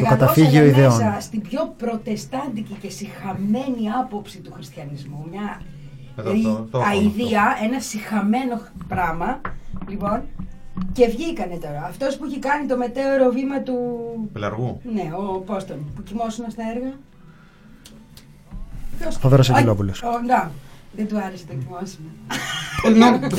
καταφύγιο 0.08 0.64
ιδεών. 0.66 0.96
μέσα 0.96 1.18
στην 1.20 1.41
πιο 1.41 1.74
προτεστάντικη 1.78 2.74
και 2.82 2.90
συχαμένη 2.90 3.84
άποψη 4.02 4.40
του 4.40 4.52
χριστιανισμού. 4.54 5.26
Μια 5.32 5.62
Εδώ, 6.18 6.32
ρι- 6.32 6.44
το- 6.44 6.68
το 6.72 6.80
έχω 6.80 6.90
αηδία, 6.90 7.58
ένα 7.64 7.80
συχαμένο 7.80 8.62
πράγμα. 8.88 9.41
Λοιπόν, 9.90 10.22
και 10.91 11.08
βγήκανε 11.08 11.56
τώρα. 11.56 11.84
Αυτός 11.90 12.18
που 12.18 12.26
έχει 12.26 12.40
κάνει 12.40 12.66
το 12.68 12.78
μετέωρο 12.78 13.32
βήμα 13.32 13.60
του. 13.62 13.76
Πελαργού. 14.34 14.82
Ναι, 14.94 15.10
ο 15.18 15.40
πώς 15.40 15.66
τον, 15.66 15.91
που 15.96 16.04
κοιμόσουν 16.04 16.46
στα 16.50 16.64
έργα. 16.76 16.94
Ποιος- 18.99 19.17
Θοδωρός 19.17 19.49
Α, 19.49 19.53
Αγγελόπουλος. 19.55 20.01
ο, 20.03 20.07
Να, 20.27 20.51
δεν 20.95 21.07
του 21.07 21.17
άρεσε 21.26 21.45
το 21.45 21.53
κοιμόσουμε. 21.53 22.09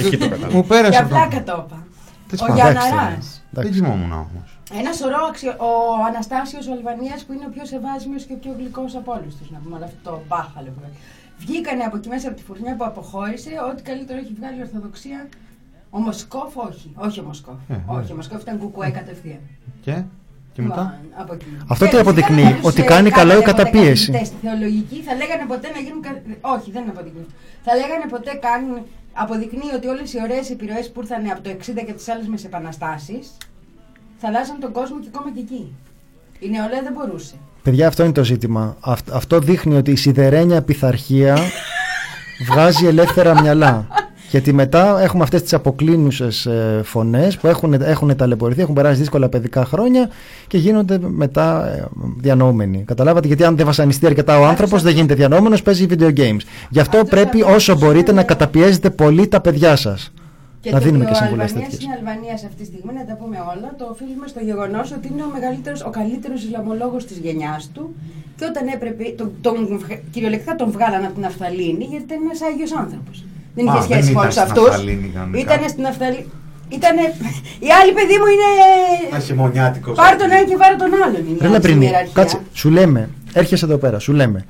Εκεί 0.07 0.17
το 0.17 0.29
κατάλαβα. 0.29 0.55
Μου 0.57 0.65
πέρασε 0.67 0.91
Για 0.91 1.01
αυτό. 1.01 1.15
πλάκα 1.15 1.43
το 1.43 1.65
είπα. 1.67 1.87
Τέλος 2.29 2.43
Ο 2.43 2.47
πάντων, 2.47 2.57
Γιανναράς. 2.57 3.43
Δεν 3.51 3.73
κοιμόμουν 3.73 4.13
όμως. 4.13 4.59
Ένα 4.81 4.93
σωρό 4.93 5.21
αξιο... 5.31 5.51
ο 5.59 5.71
Αναστάσιος 6.09 6.67
ο 6.69 6.73
Αλβανίας 6.73 7.25
που 7.25 7.33
είναι 7.33 7.45
ο 7.47 7.51
πιο 7.55 7.65
σεβάσμιος 7.65 8.25
και 8.25 8.33
ο 8.33 8.37
πιο 8.37 8.53
γλυκός 8.59 8.95
από 8.97 9.13
όλους 9.13 9.35
τους, 9.37 9.51
να 9.51 9.59
πούμε 9.63 9.75
όλο 9.77 9.85
αυτό 9.85 10.11
το 10.11 10.23
μπάχαλο 10.29 10.69
που 10.75 10.81
Βγήκανε 11.39 11.83
από 11.83 11.97
εκεί 11.97 12.09
μέσα 12.09 12.29
από 12.29 12.37
τη 12.37 12.43
φουρνιά 12.43 12.75
που 12.77 12.85
αποχώρησε, 12.85 13.51
ό,τι 13.71 13.83
καλύτερο 13.83 14.19
έχει 14.19 14.33
βγάλει 14.39 14.59
η 14.59 14.63
Ορθοδοξία. 14.63 15.29
Ο 15.91 15.99
Μοσκόφ 15.99 16.57
όχι, 16.57 16.93
όχι 16.97 17.21
ο 17.21 17.23
Μοσκόφ. 17.23 17.55
Ε, 17.69 17.75
όχι, 17.87 18.07
ναι. 18.07 18.13
ο 18.13 18.17
Μοσκόφ 18.17 18.41
ήταν 18.43 18.59
κουκουέ 18.59 18.91
κατευθείαν. 18.91 19.41
Και, 19.85 20.03
και 20.61 20.67
μετά; 20.69 20.85
Λοιπόν, 21.03 21.21
από 21.23 21.33
εκεί. 21.37 21.47
Αυτό 21.73 21.85
Και 21.85 21.91
τι 21.91 21.97
φυσικά 21.97 22.01
αποδεικνύει, 22.07 22.43
δεν 22.43 22.53
θα 22.55 22.61
τους, 22.61 22.71
ότι 22.71 22.81
ε, 22.83 22.91
κάνει 22.93 23.09
καλό 23.11 23.33
η 23.33 23.35
κάνανε 23.35 23.45
ποτέ 23.51 23.63
καταπίεση. 23.63 24.07
καθηγητές 24.11 24.27
Στη 24.31 24.37
θεολογική 24.47 24.99
θα 25.07 25.13
λέγανε 25.21 25.45
ποτέ 25.53 25.69
να 25.77 25.81
γίνουν. 25.85 26.01
κα- 26.07 26.21
Όχι, 26.55 26.69
δεν 26.75 26.81
είναι 26.83 26.93
αποδεικνύει. 26.97 27.29
Θα 27.67 27.73
λέγανε 27.81 28.07
ποτέ 28.15 28.33
κάνουν. 28.47 28.77
Αποδεικνύει 29.25 29.71
ότι 29.79 29.87
όλες 29.95 30.09
οι 30.15 30.19
ωραίες 30.27 30.47
επιρροές 30.55 30.85
που 30.93 30.99
ήρθαν 31.03 31.21
από 31.35 31.41
το 31.47 31.51
60 31.51 31.83
και 31.87 31.93
τις 31.99 32.07
άλλες 32.13 32.27
μεσεπαναστάσει 32.35 33.19
θα 34.21 34.27
αλλάζαν 34.31 34.57
τον 34.65 34.73
κόσμο 34.79 34.97
και 35.03 35.09
ακόμα 35.13 35.29
και 35.35 35.41
εκεί. 35.47 35.63
Η 36.45 36.49
νεολαία 36.55 36.83
δεν 36.87 36.93
μπορούσε. 36.97 37.35
Παιδιά, 37.67 37.87
αυτό 37.91 38.03
είναι 38.05 38.13
το 38.21 38.25
ζήτημα. 38.25 38.77
Αυτ- 38.81 39.13
αυτό 39.21 39.39
δείχνει 39.39 39.75
ότι 39.77 39.91
η 39.91 39.97
σιδερένια 39.97 40.63
πειθαρχία 40.63 41.37
βγάζει 42.49 42.87
ελεύθερα 42.87 43.41
μυαλά. 43.41 43.87
Γιατί 44.31 44.53
μετά 44.53 45.01
έχουμε 45.03 45.23
αυτές 45.23 45.43
τις 45.43 45.53
αποκλίνουσες 45.55 46.47
ε, 46.47 46.81
φωνές 46.85 47.37
που 47.39 47.47
έχουν, 47.47 47.73
έχουν 47.73 48.17
ταλαιπωρηθεί, 48.17 48.61
έχουν 48.61 48.75
περάσει 48.75 48.99
δύσκολα 48.99 49.29
παιδικά 49.29 49.65
χρόνια 49.65 50.11
και 50.47 50.59
γίνονται 50.59 50.99
μετά 51.01 51.69
ε, 51.77 51.85
διανοούμενοι. 52.21 52.85
Καταλάβατε, 52.87 53.27
γιατί 53.27 53.45
αν 53.45 53.57
δεν 53.57 53.67
βασανιστεί 53.67 54.07
αρκετά 54.07 54.39
ο 54.39 54.45
άνθρωπος 54.45 54.83
δεν 54.83 54.95
γίνεται 54.95 55.15
διανοούμενος, 55.15 55.63
παίζει 55.63 55.87
video 55.91 56.09
games. 56.17 56.41
Γι' 56.71 56.81
αυτό 56.81 56.97
Αυτός 56.97 57.11
πρέπει 57.11 57.29
ακριβώς 57.41 57.55
όσο 57.55 57.77
μπορείτε 57.79 58.11
είναι- 58.11 58.21
να 58.21 58.27
καταπιέζετε 58.27 58.91
πολύ 58.91 59.29
τα 59.29 59.41
παιδιά 59.41 59.77
σας. 59.77 60.13
Και 60.61 60.71
να 60.71 60.79
το 60.79 60.85
δίνουμε 60.85 61.05
ότι 61.05 61.13
και 61.13 61.19
ο 61.19 61.23
συμβουλές 61.23 61.45
Αλβανίας 61.51 61.71
τέτοιες. 61.71 61.85
είναι 61.85 61.95
Αλβανία 62.01 62.35
αυτή 62.35 62.55
τη 62.61 62.65
στιγμή, 62.71 62.93
να 63.01 63.05
τα 63.11 63.15
πούμε 63.21 63.37
όλα, 63.53 63.69
το 63.79 63.85
οφείλουμε 63.93 64.27
στο 64.33 64.41
γεγονός 64.49 64.87
ότι 64.97 65.07
είναι 65.13 65.23
ο 65.29 65.31
μεγαλύτερος, 65.37 65.81
ο 65.89 65.91
καλύτερος 65.99 66.39
Ισλαμολόγος 66.47 67.03
της 67.09 67.17
γενιάς 67.25 67.63
του 67.75 67.85
και 68.37 68.45
όταν 68.51 68.65
έπρεπε, 68.77 69.05
τον, 69.21 69.29
τον, 69.47 69.57
βγα- 69.83 70.01
κυριολεκτικά 70.13 70.53
τον 70.61 70.69
βγάλαν 70.77 71.03
από 71.07 71.15
την 71.19 71.25
Αφθαλήνη 71.31 71.85
γιατί 71.93 72.05
ήταν 72.09 72.19
ένας 72.27 72.41
άγιος 72.49 72.73
άνθρωπος. 72.83 73.17
Δεν 73.65 73.69
Α, 73.69 73.77
είχε 73.79 73.87
δεν 73.95 74.03
σχέση 74.03 74.05
με 74.05 74.11
ήταν 74.11 74.23
όλου 74.23 74.31
στην 74.31 74.43
αυτούς. 74.43 74.69
Αφθαλήνη 74.69 75.09
κανονικά. 75.15 75.55
Ήταν 75.55 75.69
στην 75.69 75.87
Αφθαλήνη. 75.87 76.27
Ήτανε... 76.79 77.03
Η 77.69 77.69
άλλη 77.81 77.93
παιδί 77.93 78.17
μου 78.21 78.29
είναι. 78.35 78.49
Ένα 79.11 79.21
χειμωνιάτικο. 79.21 79.91
Πάρ 79.93 80.17
τον 80.17 80.31
ένα 80.31 80.45
και 80.45 80.57
βάρε 80.57 80.77
τον 80.83 80.91
άλλον. 81.05 81.23
Είναι 81.29 81.39
Ρε 81.41 81.49
η 81.49 81.51
Λαπρινή, 81.51 81.85
ιεραρχία. 81.85 82.13
κάτσε, 82.15 82.39
σου 82.53 82.71
λέμε, 82.71 83.09
έρχεσαι 83.33 83.65
εδώ 83.65 83.77
πέρα, 83.77 83.99
σου 83.99 84.13
λέμε. 84.13 84.45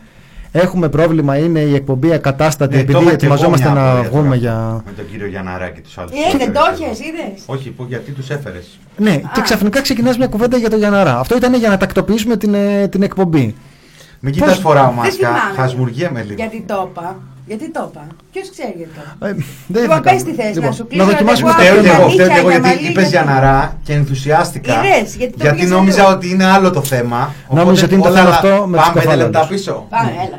Έχουμε 0.53 0.89
πρόβλημα, 0.89 1.37
είναι 1.39 1.61
η 1.61 1.75
εκπομπή 1.75 2.13
ακατάστατη 2.13 2.77
Ναι, 2.77 2.83
το 2.85 2.91
επειδή 2.91 3.05
είχα 3.05 3.17
και 3.17 3.27
εγώ 3.27 3.35
ετοιμαζόμαστε 3.35 3.71
μια 3.71 3.81
να 3.81 3.91
απορία 3.91 4.11
βγούμε 4.11 4.25
τώρα. 4.25 4.37
για. 4.37 4.83
Με 4.87 4.93
τον 4.97 5.11
κύριο 5.11 5.27
Γιανναρά 5.27 5.69
και 5.69 5.81
τους 5.81 5.99
άλλους. 5.99 6.11
Ε, 6.11 6.37
δεν 6.39 6.53
το 6.53 6.61
έχεις, 6.73 6.99
είδες; 7.07 7.43
Όχι, 7.47 7.71
που, 7.71 7.85
γιατί 7.89 8.11
τους 8.11 8.31
έφερες. 8.31 8.79
Ναι, 8.97 9.17
και 9.33 9.41
ξαφνικά 9.41 9.81
ξεκινάς 9.81 10.17
μια 10.19 10.27
κουβέντα 10.27 10.57
για 10.57 10.71
τον 10.71 10.79
Γιανναρά. 10.79 11.19
Αυτό 11.19 11.37
ήταν 11.37 11.55
για 11.55 11.69
να 11.69 11.77
τακτοποιήσουμε 11.77 12.37
την, 12.37 12.55
ε, 12.55 12.89
την 12.89 13.03
εκπομπή. 13.03 13.55
Μην 14.21 14.33
κοιτάς 14.33 14.59
φοράω 14.59 14.85
Δεν 14.87 14.95
μάσκα, 14.95 15.11
θυμάμαι. 15.29 15.55
χασμουργέμαι 15.57 16.23
λίγο. 16.23 16.35
Γιατί 16.35 16.65
το 16.67 16.89
είπα. 16.91 17.17
Γιατί 17.51 17.71
το 17.77 17.83
είπα. 17.91 18.07
Ποιος 18.33 18.51
ξέρει 18.55 18.75
γιατί 18.77 18.93
το 18.99 19.03
είπα. 19.15 19.27
Ε, 19.29 19.33
δεν 19.75 19.83
Λοιπόν, 19.83 19.97
θα 19.97 20.03
πες 20.03 20.13
κάνουμε. 20.13 20.31
τι 20.31 20.43
θες, 20.43 20.55
Λοιπόν, 20.55 20.69
να 20.71 20.75
σου 20.79 20.87
κλείσω, 20.87 21.05
να 21.05 21.11
δοκιμάσουμε 21.11 21.51
εγώ 21.51 21.59
το 21.59 21.65
Φταίω 21.65 21.75
από 21.75 21.83
και 21.83 21.89
τα 21.89 21.95
εγώ, 21.95 22.03
μάτια 22.07 22.25
φταίω 22.25 22.35
και 22.35 22.41
εγώ 22.41 22.49
για 22.51 22.59
γιατί 22.59 22.67
μαλλί, 22.77 22.89
είπες 22.91 22.93
γιατί- 23.09 23.09
Γιανναρά 23.09 23.59
και 23.87 23.93
ενθουσιάστηκα. 24.01 24.73
Είδες, 24.79 25.09
γιατί 25.21 25.33
το 25.33 25.39
γιατί 25.43 25.57
πήγες 25.57 25.71
νόμιζα 25.71 26.03
αλλού. 26.05 26.15
ότι 26.17 26.27
είναι 26.31 26.45
άλλο 26.57 26.71
το 26.71 26.83
θέμα. 26.93 27.21
Νόμιζα 27.49 27.63
οπότε 27.71 27.85
ότι 27.85 27.95
είναι 27.95 28.03
το 28.03 28.09
όλα 28.09 28.19
θέμα 28.19 28.29
άλλα- 28.37 28.37
αυτό 28.53 28.67
με 28.67 28.77
τους 28.77 28.87
Πάμε 28.87 28.93
πέντε 28.93 29.01
κεφάλαιους. 29.05 29.31
λεπτά 29.33 29.47
πίσω. 29.53 29.87
Πάμε, 29.95 30.11
έλα. 30.27 30.39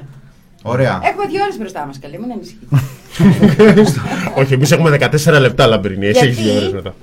Ωραία. 0.74 0.96
Έχουμε 1.10 1.26
δύο 1.32 1.42
ώρες 1.46 1.58
μπροστά 1.58 1.82
μας, 1.88 2.00
καλή, 2.04 2.18
μην 2.22 2.32
ανησυχείς. 2.36 2.68
Όχι, 4.40 4.54
εμείς 4.54 4.72
έχουμε 4.72 4.90
14 4.90 5.40
λεπτά 5.40 5.68
λαμπρινή. 5.68 6.06
Εσύ 6.08 6.12
Γιατί; 6.26 6.28
έχεις 6.28 6.44
δύο 6.44 6.56
ώρες 6.62 6.74
μετά. 6.74 6.94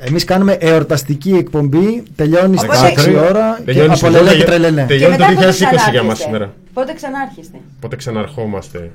Εμείς 0.00 0.24
κάνουμε 0.24 0.52
εορταστική 0.52 1.30
εκπομπή, 1.42 2.02
τελειώνει 2.16 2.56
στις 2.56 2.68
Οπότε- 2.68 2.92
6 3.10 3.14
ώρα 3.30 3.54
και 3.58 3.62
Τελειώνει 3.64 3.92
από 3.92 4.06
η 4.06 4.10
λελέ 4.10 4.22
σεζόν, 4.28 4.38
και 4.38 4.44
τε- 4.44 4.46
τρελελέ. 4.54 4.82
τελειώνει 4.82 5.16
Και 5.16 5.22
το 5.22 5.28
μετά 5.28 5.40
πότε 5.40 5.52
2020 5.52 5.90
για 5.90 6.02
μας 6.02 6.18
ξανάρχεστε; 6.18 6.24
σήμερα. 6.24 6.52
Πότε 6.72 6.92
ξανάρχεστε; 6.92 7.58
Πότε 7.80 7.96
ξαναρχόμαστε. 7.96 8.90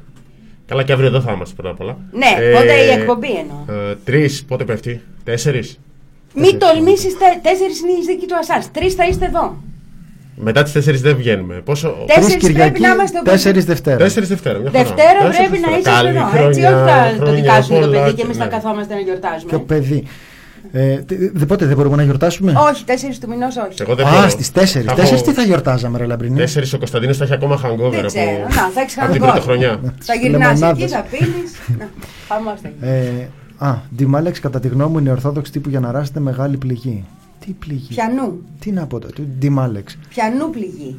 Καλά, 0.66 0.84
και 0.84 0.92
αύριο 0.92 1.08
εδώ 1.08 1.22
θα 1.22 1.32
είμαστε 1.32 1.54
πρώτα 1.56 1.70
απ' 1.70 1.82
όλα. 1.82 1.98
Ναι, 2.12 2.28
πότε 2.54 2.74
η 2.74 2.90
εκπομπή 2.90 3.28
εννοώ. 3.28 3.96
Τρεις, 4.04 4.46
πότε 4.48 4.64
πέφτει; 4.64 5.02
Τέσσερις; 5.24 5.80
Μην 6.34 6.60
τολμήσεις, 6.60 7.14
τέσσερις 7.42 7.80
είναι 7.80 7.92
η 7.92 8.06
δίκη 8.08 8.26
του 8.26 8.36
Ασάς. 8.36 8.72
Τρεις 8.72 8.94
θα 8.94 9.06
είστε 9.08 9.26
εδώ. 9.26 9.58
Μετά 10.36 10.64
τις 10.64 10.72
4 10.74 11.02
δεν 11.02 11.16
βγαίνουμε. 11.16 11.56
Πόσο. 11.56 11.88
Τε- 11.90 12.16
Τέσσερις 12.16 12.44
Τρεις 12.44 12.56
πρέπει 12.56 12.80
να 12.80 12.88
είμαστε 12.90 13.18
Κυριακή, 13.18 13.30
τέσσερις 13.30 13.66
Δευτέρα. 13.66 13.98
4 13.98 14.28
Δευτέρα. 14.28 14.60
Μια 14.60 14.72
χαρά. 14.72 14.84
Δευτέρα 14.84 15.20
Τέσσερις 15.20 15.50
πρέπει 15.50 15.64
να 15.66 15.72
Δευτέρα. 15.72 15.96
είσαι 15.96 16.04
Καλή 16.04 16.18
εδώ. 16.18 16.26
χρονιά, 16.26 16.48
Έτσι, 16.48 16.62
όχι 16.62 16.74
θα 16.74 17.10
το 17.18 17.26
χρόνια 17.26 17.34
δικάσουμε 17.42 17.80
το 17.80 17.86
πολλά 17.86 17.98
παιδί 18.00 18.10
και 18.10 18.16
και 18.18 18.22
εμείς 18.22 18.38
θα 18.38 18.44
ναι. 18.46 18.50
καθόμαστε 18.50 18.94
να 18.94 19.00
γιορτάζουμε. 19.00 19.50
Ποιο 19.50 19.60
παιδί. 19.60 20.04
Ε, 20.76 20.96
τε- 20.96 21.32
δε- 21.34 21.46
πότε 21.46 21.66
δεν 21.66 21.76
μπορούμε 21.78 21.96
να 21.96 22.04
γιορτάσουμε; 22.04 22.54
Όχι, 22.72 22.84
τέσσερις 22.86 23.20
του 23.20 23.28
μηνός 23.30 23.56
όχι. 23.58 23.82
Εγώ 23.82 23.96
δεν 23.96 24.06
Α, 24.08 24.12
μπορώ. 24.16 24.30
στις 24.30 24.52
4. 24.52 24.84
Θα 24.86 24.94
4 24.96 25.14
έχω- 25.14 25.22
τι 25.24 25.32
θα 25.34 25.42
γιορτάζαμε, 25.42 25.98
ρε 25.98 26.06
Λαμπρινή; 26.06 26.38
4 26.38 26.74
ο 26.74 26.78
Κωνσταντίνος 26.78 27.18
θα 27.18 27.24
έχει 27.24 27.34
ακόμα 27.34 27.56
hangover 27.64 27.90
Δεν 27.92 28.00
από, 28.00 28.08
ξέρω. 28.08 28.30
Να, 28.50 28.70
θα 28.70 28.82
έχεις 28.82 28.98
από 28.98 29.12
την 29.12 29.22
χαμηλό. 29.22 29.26
πρωτοχρονιά. 29.26 29.80
Θα 30.00 30.14
γυρνάς 30.14 30.50
εκεί, 30.52 30.60
Λεμονάδες. 30.60 30.92
θα 30.92 31.06
πίνεις. 31.12 31.52
Πάμε 32.28 32.52
ώστα 32.52 32.68
εκεί. 32.68 32.78
Ε, 32.86 33.28
α, 33.68 33.76
Ντιμάλεξ, 33.96 34.40
κατά 34.40 34.60
τη 34.60 34.68
γνώμη 34.68 34.92
μου, 34.92 35.00
είναι 35.00 35.12
ορθόδοξη 35.12 35.52
τύπου 35.52 35.70
για 35.70 35.80
να 35.80 35.92
ράσετε 35.92 36.20
μεγάλη 36.20 36.58
πληγή. 36.58 37.04
Τι 37.46 37.52
πληγή; 37.52 37.88
Πιανού. 37.90 38.42
Τι 38.60 38.72
να 38.72 38.86
πω 38.86 39.00
τώρα, 39.00 39.14
Ντιμάλεξ. 39.40 39.98
Πιανού 40.10 40.50
πληγή. 40.50 40.96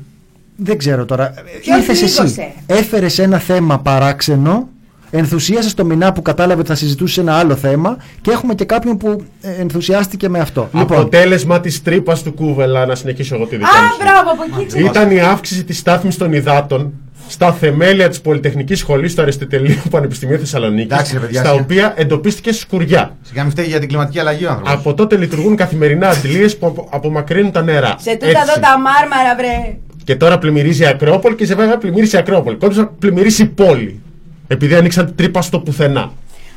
Δεν 0.57 0.79
ξέρω 0.79 1.05
τώρα. 1.05 1.35
Ποιος 1.61 1.77
Ήρθες 1.79 2.03
εσύ. 2.03 2.17
πλήγωσε; 2.17 2.53
Έφερες 2.67 3.19
ένα 3.19 3.39
θέμα 3.39 3.79
παράξενο. 3.81 4.69
Ενθουσίασε 5.17 5.75
το 5.75 5.85
μηνά 5.85 6.13
που 6.13 6.23
κατάλαβε 6.23 6.61
ότι 6.61 6.69
θα 6.69 6.75
συζητούσε 6.75 7.21
ένα 7.21 7.35
άλλο 7.35 7.55
θέμα 7.57 7.97
και 8.21 8.31
έχουμε 8.31 8.55
και 8.55 8.65
κάποιον 8.65 8.97
που 8.97 9.25
ε, 9.41 9.61
ενθουσιάστηκε 9.61 10.29
με 10.29 10.39
αυτό. 10.39 10.69
Λοιπόν, 10.75 10.99
Αποτέλεσμα 10.99 11.61
της 11.61 11.83
τρύπας 11.83 12.23
του 12.23 12.33
κούβελα, 12.35 12.87
να 12.87 12.95
συνεχίσω 12.95 13.35
εγώ 13.35 13.47
τη 13.47 13.55
Α, 13.55 13.59
δική 13.59 13.71
μου. 13.75 14.05
μπράβο, 14.05 14.31
από 14.31 14.43
εκεί 14.59 14.67
ξέρω. 14.67 14.85
Ήταν 14.87 15.11
η 15.11 15.21
αύξηση 15.21 15.65
της 15.65 15.79
στάθμης 15.79 16.17
των 16.17 16.33
υδάτων 16.33 16.93
στα 17.29 17.53
θεμέλια 17.53 18.09
της 18.09 18.21
Πολυτεχνικής 18.21 18.79
Σχολής 18.79 19.15
του 19.15 19.23
Αριστοτελείου 19.23 19.83
Πανεπιστημίου 19.91 20.39
Θεσσαλονίκης, 20.39 20.93
Εντάξει, 20.93 21.13
ρε 21.15 21.19
παιδιά, 21.19 21.41
στα 21.41 21.51
σιγά. 21.51 21.63
οποία 21.63 21.93
εντοπίστηκε 21.97 22.53
σκουριά. 22.53 23.17
Σιγά 23.23 23.43
μην 23.43 23.51
φταίει 23.51 23.67
για 23.67 23.79
την 23.79 23.89
κλιματική 23.89 24.19
αλλαγή 24.19 24.45
ο 24.45 24.49
άνθρωπος. 24.51 24.73
Από 24.75 24.95
τότε 24.95 25.17
λειτουργούν 25.17 25.57
καθημερινά 25.57 26.09
αντιλίε 26.09 26.49
που 26.49 26.67
απο- 26.67 26.89
απομακρύνουν 26.91 27.51
τα 27.53 27.63
νερά. 27.63 27.95
Σε 27.99 28.11
τούτα 28.13 28.27
Έτσι. 28.27 28.41
εδώ 28.43 28.61
τα 28.61 28.69
μάρμαρα, 28.79 29.35
βρε. 29.37 29.77
Και 30.05 30.17
τώρα 30.17 30.39
πλημμυρίζει 30.39 30.83
η 30.83 30.87
Ακρόπολη 30.87 31.35
και 31.35 31.47
σε 31.47 31.55
βέβαια 31.55 31.79
πλημμύρισε 31.79 32.17
η 32.17 32.19
Ακρόπολη. 32.19 32.57
Κόντουσα 32.57 32.87
πλημμυρίσει 32.99 33.43
η 33.43 33.47
πόλη. 33.47 34.01
Επειδή 34.47 34.75
ανοίξαν 34.75 35.15
τρύπα 35.15 35.43
στο 35.43 35.61
πουθενά. 35.61 36.11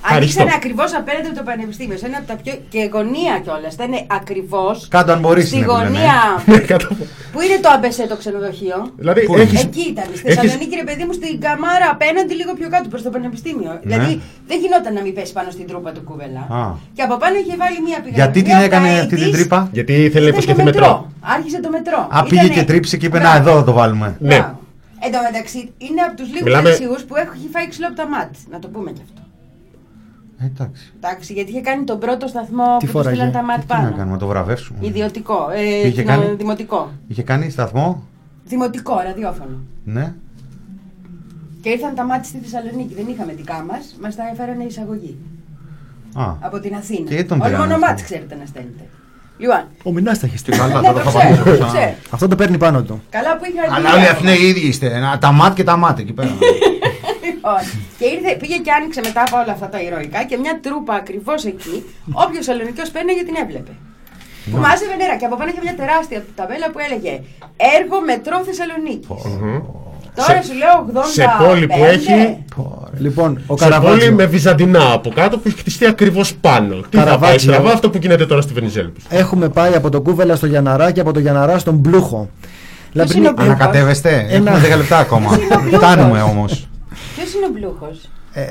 Ευχαριστώ. 0.10 0.42
Ανοίξανε 0.42 0.52
ακριβώς 0.62 0.90
απέναντι 1.02 1.28
από 1.32 1.38
το 1.42 1.44
πανεπιστήμιο. 1.50 1.98
Σε 2.02 2.06
ένα 2.10 2.18
από 2.22 2.28
τα 2.32 2.36
πιο. 2.44 2.54
και 2.74 2.82
γωνία 2.94 3.34
κιόλας. 3.44 3.74
Ήταν 3.78 3.92
ακριβώς. 4.20 4.76
Κάτω 4.96 5.10
αν 5.16 5.20
μπορείς 5.24 5.46
Στη 5.48 5.56
είναι 5.58 5.66
που 5.66 5.72
λένε. 5.72 5.84
γωνία. 5.86 6.18
Ναι, 6.52 6.58
κάτω. 6.72 6.88
που 7.34 7.40
είναι 7.46 7.58
το 7.64 7.70
αμπεσέ 7.76 8.04
το 8.12 8.16
ξενοδοχείο. 8.22 8.78
Δηλαδή, 9.02 9.22
Πού 9.28 9.36
έχεις, 9.44 9.62
Εκεί 9.64 9.84
ήταν. 9.94 10.06
Στη 10.20 10.24
έχεις- 10.28 10.40
Θεσσαλονίκη, 10.42 10.76
ρε 10.82 10.86
παιδί 10.90 11.04
μου, 11.08 11.14
στην 11.20 11.34
καμάρα 11.46 11.88
απέναντι 11.96 12.34
λίγο 12.40 12.52
πιο 12.60 12.68
κάτω 12.74 12.88
προς 12.94 13.02
το 13.06 13.10
πανεπιστήμιο. 13.16 13.72
Ναι. 13.74 13.80
Δηλαδή 13.84 14.12
δεν 14.50 14.58
γινόταν 14.64 14.92
να 14.98 15.02
μην 15.06 15.14
πέσει 15.18 15.32
πάνω 15.38 15.50
στην 15.56 15.66
τρούπα 15.70 15.90
του 15.96 16.04
κούβελα. 16.10 16.42
Α. 16.60 16.62
Και 16.96 17.02
από 17.08 17.16
πάνω 17.22 17.36
είχε 17.42 17.56
βάλει 17.62 17.78
μία 17.88 18.00
πηγαδιά. 18.04 18.24
Γιατί 18.24 18.40
την 18.48 18.58
έκανε 18.68 18.90
αυτή 19.04 19.16
την 19.24 19.32
τρύπα; 19.36 19.60
γιατί 19.78 19.94
ήθελε 20.08 20.26
να 20.28 20.32
υποσχεθεί 20.34 20.64
μετρό. 20.70 20.92
Άρχισε 21.36 21.60
το 21.66 21.70
μετρό. 21.78 22.00
Α, 22.16 22.18
πήγε 22.30 22.42
Ήτανε- 22.46 22.54
και 22.58 22.64
τρίψε 22.70 22.94
και 23.00 23.06
είπε 23.10 23.20
να 23.20 23.30
Μπράβο. 23.30 23.38
εδώ 23.50 23.52
θα 23.60 23.66
το 23.70 23.74
βάλουμε. 23.80 24.08
Ναι. 24.32 24.40
Μπράβο. 25.00 25.06
Εν 25.06 25.12
τω 25.12 25.20
μεταξύ, 25.32 25.74
είναι 25.78 26.02
από 26.02 26.16
τους 26.16 26.28
λίγους 26.28 26.42
Μιλάμε- 26.42 26.70
δεξιού 26.70 26.96
που 27.08 27.16
έχει 27.16 27.48
φάει 27.52 27.68
ξύλο 27.68 27.88
από 27.88 27.96
τα 27.96 28.08
μάτια. 28.08 28.42
Να 28.52 28.60
το 28.60 28.68
πούμε 28.68 28.92
κι 28.92 29.02
αυτό. 29.08 29.22
Ε, 30.40 30.46
Εντάξει. 30.46 30.94
Εντάξει, 30.96 31.34
γιατί 31.34 31.50
είχε 31.52 31.62
κάνει 31.62 31.84
τον 31.84 32.00
πρώτο 32.00 32.28
σταθμό 32.28 32.64
Τι 32.64 32.72
που 32.72 32.80
τους 32.80 32.90
φόραγε; 32.92 33.16
στείλαν 33.16 33.32
τα 33.32 33.42
μάτια 33.42 33.64
Τι 33.66 33.74
να 33.74 33.80
πάνω. 33.88 33.96
κάνουμε, 33.98 34.18
το 34.18 34.28
βραβεύσουμε. 34.28 34.80
Ιδιωτικό. 34.82 35.50
Ε, 35.52 35.56
Τι 35.82 35.88
είχε 35.88 36.02
δημο- 36.02 36.08
κάνει; 36.22 36.36
Δημοτικό. 36.36 36.92
Είχε 37.08 37.24
κάνει 37.24 37.50
σταθμό; 37.50 38.04
Δημοτικό, 38.46 39.00
ραδιόφωνο. 39.00 39.58
Ναι. 39.84 40.14
Και 41.62 41.70
ήρθαν 41.70 41.96
τα 41.96 42.04
μάτια 42.04 42.24
στη 42.24 42.38
Θεσσαλονίκη. 42.38 42.94
Δεν 42.94 43.08
είχαμε 43.08 43.34
δικά 43.34 43.64
μας. 43.70 43.98
Μας 44.02 44.16
τα 44.16 44.24
έφεραν 44.32 44.60
εισαγωγή. 44.60 45.18
Α. 46.14 46.34
Από 46.40 46.60
την 46.60 46.76
Αθήνα. 46.76 47.08
Και 47.08 47.14
γιατί 47.14 47.30
τον 47.30 47.42
Όλοι 47.42 47.50
πήραν 47.50 47.62
μόνο 47.68 47.74
αυτό; 47.74 47.88
μάτια 47.88 48.06
ξέρετε 48.06 48.36
να 48.36 48.46
στέλνετε. 48.46 48.84
Λοιπόν, 49.38 49.64
Ο 49.84 49.92
Μινάς 49.92 50.20
τα 50.20 50.26
έχει 50.26 50.38
στείλει. 50.38 50.58
Καλά, 50.58 50.82
ναι, 50.82 50.88
τώρα 50.88 51.04
το 51.04 51.10
θα 51.10 51.20
ξέρω, 51.20 51.44
πάμε. 51.44 51.58
το 51.58 51.66
ξέρω. 51.66 51.94
Αυτό 52.10 52.28
το 52.28 52.36
παίρνει 52.36 52.58
πάνω 52.58 52.82
του. 52.84 53.02
Καλά 53.10 53.38
που 53.38 53.44
είχα 53.50 53.76
Αλλά 53.76 53.94
όλοι 53.94 54.04
οι 54.04 54.08
Αθηναίοι 54.08 54.38
οι 54.38 54.48
ίδιοι 54.48 54.68
είστε. 54.68 54.86
Ένα- 54.94 55.18
Τα 55.18 55.32
μάτ 55.32 55.56
και 55.56 55.64
τα 55.64 55.78
μάτ 55.78 56.00
εκεί 56.00 56.14
πέρα. 56.14 56.30
Λοιπόν, 57.26 57.62
και 57.98 58.06
ήρθε, 58.06 58.36
πήγε 58.40 58.58
και 58.58 58.72
άνοιξε 58.72 59.02
μετά 59.04 59.22
από 59.28 59.36
όλα 59.38 59.52
αυτά 59.52 59.70
τα 59.70 59.82
ηρωικά 59.82 60.24
και 60.24 60.38
μια 60.38 60.60
τρούπα 60.62 60.94
ακριβώς 60.94 61.46
εκεί. 61.46 61.84
Όποιος 62.12 62.48
Ελληνικός 62.48 62.90
παίρναγε 62.90 63.24
την 63.24 63.36
έβλεπε. 63.44 63.72
Που 64.52 64.58
μάζευε 64.58 64.96
νερά 64.96 65.16
και 65.18 65.26
από 65.26 65.36
πάνω 65.38 65.50
είχε 65.52 65.60
μια 65.64 65.76
τεράστια 65.76 66.26
ταμπέλα 66.36 66.68
που 66.72 66.80
έλεγε 66.86 67.14
Έργο 67.78 67.98
Μετρό 68.10 68.38
Θεσσαλονίκης. 68.48 69.24
Τώρα 70.28 70.42
σου 70.42 70.54
λέω 70.54 71.02
80. 71.04 71.06
Σε 71.14 71.26
πόλη 71.48 71.68
που 71.68 71.84
έχει. 71.84 72.38
Λοιπόν, 72.98 73.32
ο 73.32 73.38
Σε 73.38 73.46
πόλη 73.48 73.60
Καραβάτσιο. 73.60 74.12
με 74.14 74.26
βυζαντινά 74.26 74.92
από 74.92 75.10
κάτω 75.10 75.38
που 75.38 75.44
έχει 75.48 75.58
χτιστεί 75.58 75.86
ακριβώς 75.86 76.36
πάνω. 76.36 76.76
Τι 76.76 76.82
θα 76.82 76.88
πάει 76.90 77.04
Καραβάτσιο. 77.06 77.40
στραβά 77.52 77.72
αυτό 77.74 77.90
που 77.90 77.98
γίνεται 77.98 78.26
τώρα 78.26 78.42
στη 78.42 78.54
Βενιζέλπη. 78.54 79.02
Έχουμε 79.10 79.50
πάει 79.50 79.74
από 79.76 79.90
το 79.90 80.02
Κούβελα 80.02 80.36
στο 80.36 80.46
Γιαναρά 80.46 80.92
και 80.92 81.00
από 81.00 81.14
το 81.14 81.20
Γιαναρά 81.20 81.58
στον 81.60 81.82
Πλούχο. 81.82 82.30
Λαμπρινή- 82.94 83.20
είναι 83.20 83.30
ο 83.30 83.34
Πλούχος; 83.34 83.54
Ανακατεύεστε. 83.56 84.26
Ένα- 84.30 84.52
Έχουμε 84.52 84.68
10 84.68 84.78
λεπτά 84.78 84.98
ακόμα. 84.98 85.36
είναι 85.36 85.56
ο 85.56 85.60
Πλούχος; 85.60 85.78
Φτάνουμε 85.80 86.22
όμως. 86.22 86.68
Ποιος 87.16 87.34
είναι 87.34 87.46
ο 87.46 87.50
Μπλούχο. 87.60 87.90
Ε, 88.34 88.42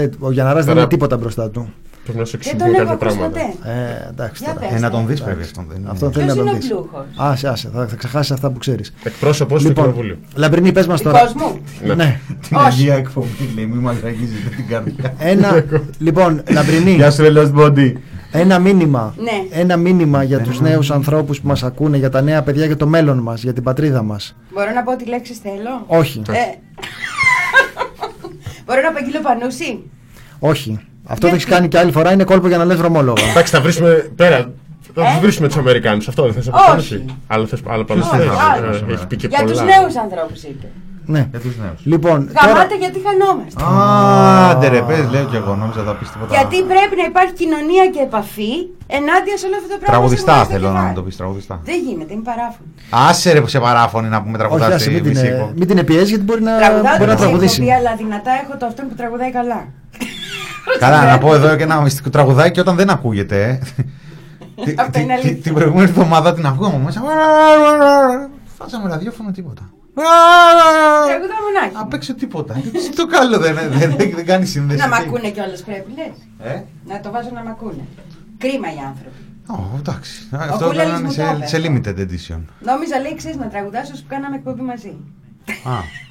ε, 0.00 0.08
ο 0.18 0.32
Γιαναράς 0.32 0.58
δεν 0.58 0.66
Τώρα- 0.66 0.80
είναι 0.80 0.88
τίποτα 0.88 1.16
μπροστά 1.16 1.50
του. 1.50 1.72
Πρέπει 2.04 2.18
να 2.18 2.24
σου 2.24 2.38
Δεν 2.42 2.58
τον 2.58 2.66
εξηγούν 2.66 2.74
έχω 2.88 2.96
κάποια 2.96 3.06
ακούσει 3.06 3.18
πράγματα. 3.18 3.40
ποτέ. 3.62 3.70
Ε, 3.70 4.08
εντάξει 4.08 4.44
Για 4.44 4.54
τώρα. 4.54 4.66
πες. 4.68 4.76
Ε, 4.78 4.80
να 4.80 4.90
τον 4.90 5.00
ναι. 5.00 5.06
δεις 5.06 5.22
πρέπει 5.22 5.42
αυτόν. 5.42 5.64
δεν 5.68 5.80
είναι. 5.80 5.88
Αυτό 5.90 6.10
θέλει 6.10 6.24
Ποιος 6.24 6.36
να 6.36 6.42
τον 6.42 6.46
είναι 6.46 6.56
ο 6.56 6.60
δεις. 6.60 6.68
Πλούχος; 6.68 7.04
Άσε, 7.16 7.48
άσε, 7.48 7.70
θα, 7.74 7.86
θα 7.86 7.96
ξεχάσει 7.96 8.32
αυτά 8.32 8.50
που 8.50 8.58
ξέρεις. 8.58 8.94
Εκπρόσωπος 9.02 9.62
του 9.64 9.72
Κοινοβουλίου. 9.72 10.16
Λαμπρινή, 10.34 10.72
πες 10.72 10.86
μας 10.86 11.02
τώρα. 11.02 11.26
Δικό 11.26 11.46
μου. 11.48 11.58
Ναι. 11.86 11.94
Ναι. 11.94 12.20
Την 12.48 12.56
Όχι. 12.56 12.66
Αγία 12.66 12.94
εκπομπή 12.94 13.52
λέει, 13.54 13.66
μη 13.66 13.76
μας 13.76 13.96
ραγίζετε 14.02 14.48
την 14.56 14.66
καρδιά. 14.68 15.14
Ένα, 15.18 15.64
λοιπόν, 15.98 16.42
Λαμπρινή, 16.50 16.90
Γεια 16.90 17.10
σου, 17.10 17.22
ρε 17.22 17.30
Lost 17.34 17.54
Body. 17.54 17.92
ένα 18.32 18.58
μήνυμα. 18.58 19.14
Ναι. 19.18 19.58
Ένα 19.60 19.76
μήνυμα 19.76 20.22
για 20.22 20.40
τους 20.40 20.60
νέους 20.60 20.90
ανθρώπους 20.90 21.40
που 21.40 21.46
μας 21.48 21.62
ακούνε, 21.62 21.96
για 21.96 22.10
τα 22.10 22.20
νέα 22.22 22.42
παιδιά, 22.42 22.66
για 22.66 22.76
το 22.76 22.86
μέλλον 22.86 23.18
μας, 23.18 23.42
για 23.42 23.52
την 23.52 23.62
πατρίδα 23.62 24.02
μας. 24.02 24.36
Μπορώ 24.52 24.70
να 24.72 24.82
πω 24.82 24.96
τι 24.96 25.04
λέξεις 25.06 25.38
θέλω; 25.38 25.84
Όχι, 25.86 26.22
Ε. 26.28 26.32
Μπορώ 28.66 28.80
να 28.80 28.88
απαγγείλω 28.88 29.20
πανούση; 29.20 29.82
όχι. 30.38 30.78
Αυτό 31.06 31.28
το 31.28 31.34
έχεις 31.34 31.44
κάνει 31.46 31.68
και 31.68 31.78
άλλη 31.78 31.92
φορά, 31.92 32.12
είναι 32.12 32.24
κόλπο 32.24 32.48
για 32.48 32.58
να 32.58 32.64
λες 32.64 32.76
δρομόλογα. 32.76 33.22
Εντάξει, 33.30 33.52
θα 33.54 33.60
βρίσκουμε 33.60 33.90
πέρα. 34.16 34.36
Θα 34.94 35.02
Ε; 35.02 35.14
του 35.14 35.20
βρίσκουμε 35.20 35.48
τους 35.48 35.56
Αμερικάνους. 35.56 36.08
Αυτό 36.08 36.22
δεν 36.22 36.32
θες 36.32 36.46
να 36.46 36.74
Όχι. 36.76 36.96
πει. 36.98 37.14
Άλλο 37.26 37.46
θες 37.46 37.60
άλλο 37.68 37.84
πάνω 37.84 38.00
Όχι, 38.00 38.16
θες. 38.16 38.28
άλλος. 38.54 38.84
Ε, 38.88 38.92
Έχει 38.92 39.06
πει 39.06 39.16
και 39.16 39.26
Για 39.26 39.42
τους 39.44 39.58
πολλά. 39.58 39.64
νέους 39.80 39.96
ανθρώπους 39.96 40.42
είπε. 40.42 40.66
ναι. 41.14 41.26
Για 41.30 41.40
τους 41.40 41.56
νέους. 41.62 41.80
Λοιπόν, 41.92 42.18
τώρα, 42.40 42.52
Γαμάτε 42.52 42.76
γιατί 42.76 42.98
χανόμαστε. 43.06 43.62
Άντε 44.50 44.68
ρε, 44.68 44.80
πες, 44.88 45.04
λέω 45.12 45.24
κι 45.24 45.36
εγώ, 45.36 45.54
νόμιζα 45.54 45.82
θα 45.88 45.92
πεις 45.98 46.08
τίποτα. 46.12 46.30
Γιατί 46.36 46.56
πρέπει 46.72 46.94
να 47.00 47.04
υπάρχει 47.12 47.32
κοινωνία 47.42 47.84
και 47.94 48.00
επαφή 48.08 48.52
ενάντια 48.98 49.34
σε 49.40 49.44
όλο 49.48 49.56
αυτό 49.60 49.68
το 49.74 49.78
πράγμα. 49.82 49.92
Τραγουδιστά 49.94 50.32
που 50.34 50.38
έχουμε 50.40 50.52
θέλω 50.54 50.66
στο 50.66 50.72
να 50.72 50.80
κεφάλι. 50.80 50.88
μου 50.88 50.98
το 51.00 51.02
πεις, 51.06 51.16
τραγουδιστά. 51.20 51.54
Δεν 51.70 51.78
γίνεται, 51.86 52.12
είναι 52.14 52.26
παράφωνο. 52.30 52.68
Άσε 53.08 53.28
ρε 53.34 53.40
σε 53.54 53.58
παράφωνη 53.66 54.08
να 54.14 54.18
πούμε 54.22 54.34
όχι, 54.36 54.40
τραγουδά 54.42 54.66
άσε, 54.66 54.78
στη 54.84 54.90
μην 54.94 55.02
την, 55.06 55.10
μισή 55.12 55.26
ε, 55.26 55.30
εκπομπή. 55.32 55.52
μην 55.60 55.66
την 55.70 55.78
επιέζεις 55.84 56.08
γιατί 56.12 56.24
μπορεί 56.28 56.42
να, 56.48 56.52
Τραγουδάω 56.62 56.94
μπορεί 56.98 57.10
να 57.12 57.16
την 57.18 57.24
τραγουδήσει. 57.24 57.56
εκπομπή, 57.62 57.72
αλλά 57.78 57.92
δυνατά 58.02 58.32
έχω 58.42 58.52
το 58.60 58.64
αυτόν 58.70 58.84
που 58.88 58.94
τραγουδάει 59.00 59.32
καλά. 59.40 59.60
Καλά, 60.78 61.04
να 61.10 61.18
πω 61.18 61.34
εδώ 61.34 61.56
και 61.56 61.62
ένα 61.62 61.80
μυστικό 61.80 62.10
τραγουδάκι 62.10 62.60
όταν 62.60 62.76
δεν 62.76 62.90
ακούγεται. 62.90 63.44
ε. 63.44 63.58
Τι- 64.64 64.74
Αυτό 64.78 64.90
τι- 64.90 65.00
είναι 65.00 65.14
τι- 65.14 65.20
αλήθεια. 65.20 65.42
Την 65.42 65.54
προηγούμενη 65.54 65.88
εβδομάδα 65.88 66.34
την 66.34 66.46
ακούγαμε 66.46 66.78
μέσα. 66.84 67.02
Φάσαμε 68.58 68.88
ραδιόφωνο 68.88 69.30
τίποτα. 69.30 69.70
Τραγουδά 71.06 71.34
μονάχη. 71.46 71.76
Απ' 71.84 71.92
έξω 71.92 72.14
τίποτα. 72.14 72.54
Τι 72.54 72.94
το 72.96 73.06
καλό 73.06 73.38
δεν, 73.38 73.54
δεν, 73.54 73.94
δεν, 73.96 74.10
δεν 74.14 74.26
κάνει 74.26 74.46
σύνδεση. 74.46 74.80
Να 74.80 74.88
μ' 74.88 74.92
εκεί. 74.92 75.02
ακούνε 75.08 75.30
κιόλας 75.30 75.62
πρέπει, 75.62 75.90
λες. 75.96 76.48
Ε; 76.52 76.62
Να 76.86 77.00
το 77.00 77.10
βάζω 77.10 77.28
να 77.34 77.42
μ' 77.42 77.48
ακούνε. 77.48 77.84
Κρίμα 78.38 78.68
οι 78.74 78.78
άνθρωποι. 78.86 79.18
Ω, 79.48 79.76
εντάξει. 79.78 80.28
Αυτό 80.38 80.66
Κούλελης 80.66 80.90
ήταν 80.90 81.02
μου 81.04 81.10
σε, 81.10 81.20
το 81.22 81.36
είπε 81.36 81.46
σε 81.46 81.56
αυτό. 81.56 81.68
limited 81.72 81.96
edition. 82.04 82.40
Νόμιζα 82.70 82.98
λέει 83.00 83.14
ξέρεις 83.16 83.36
να 83.36 83.48
τραγουδάσω 83.48 83.90
όσο 83.92 84.02
που 84.02 84.08
κάναμε 84.08 84.36
εκπομπή 84.36 84.60
μαζί. 84.62 84.92
Α. 85.64 85.76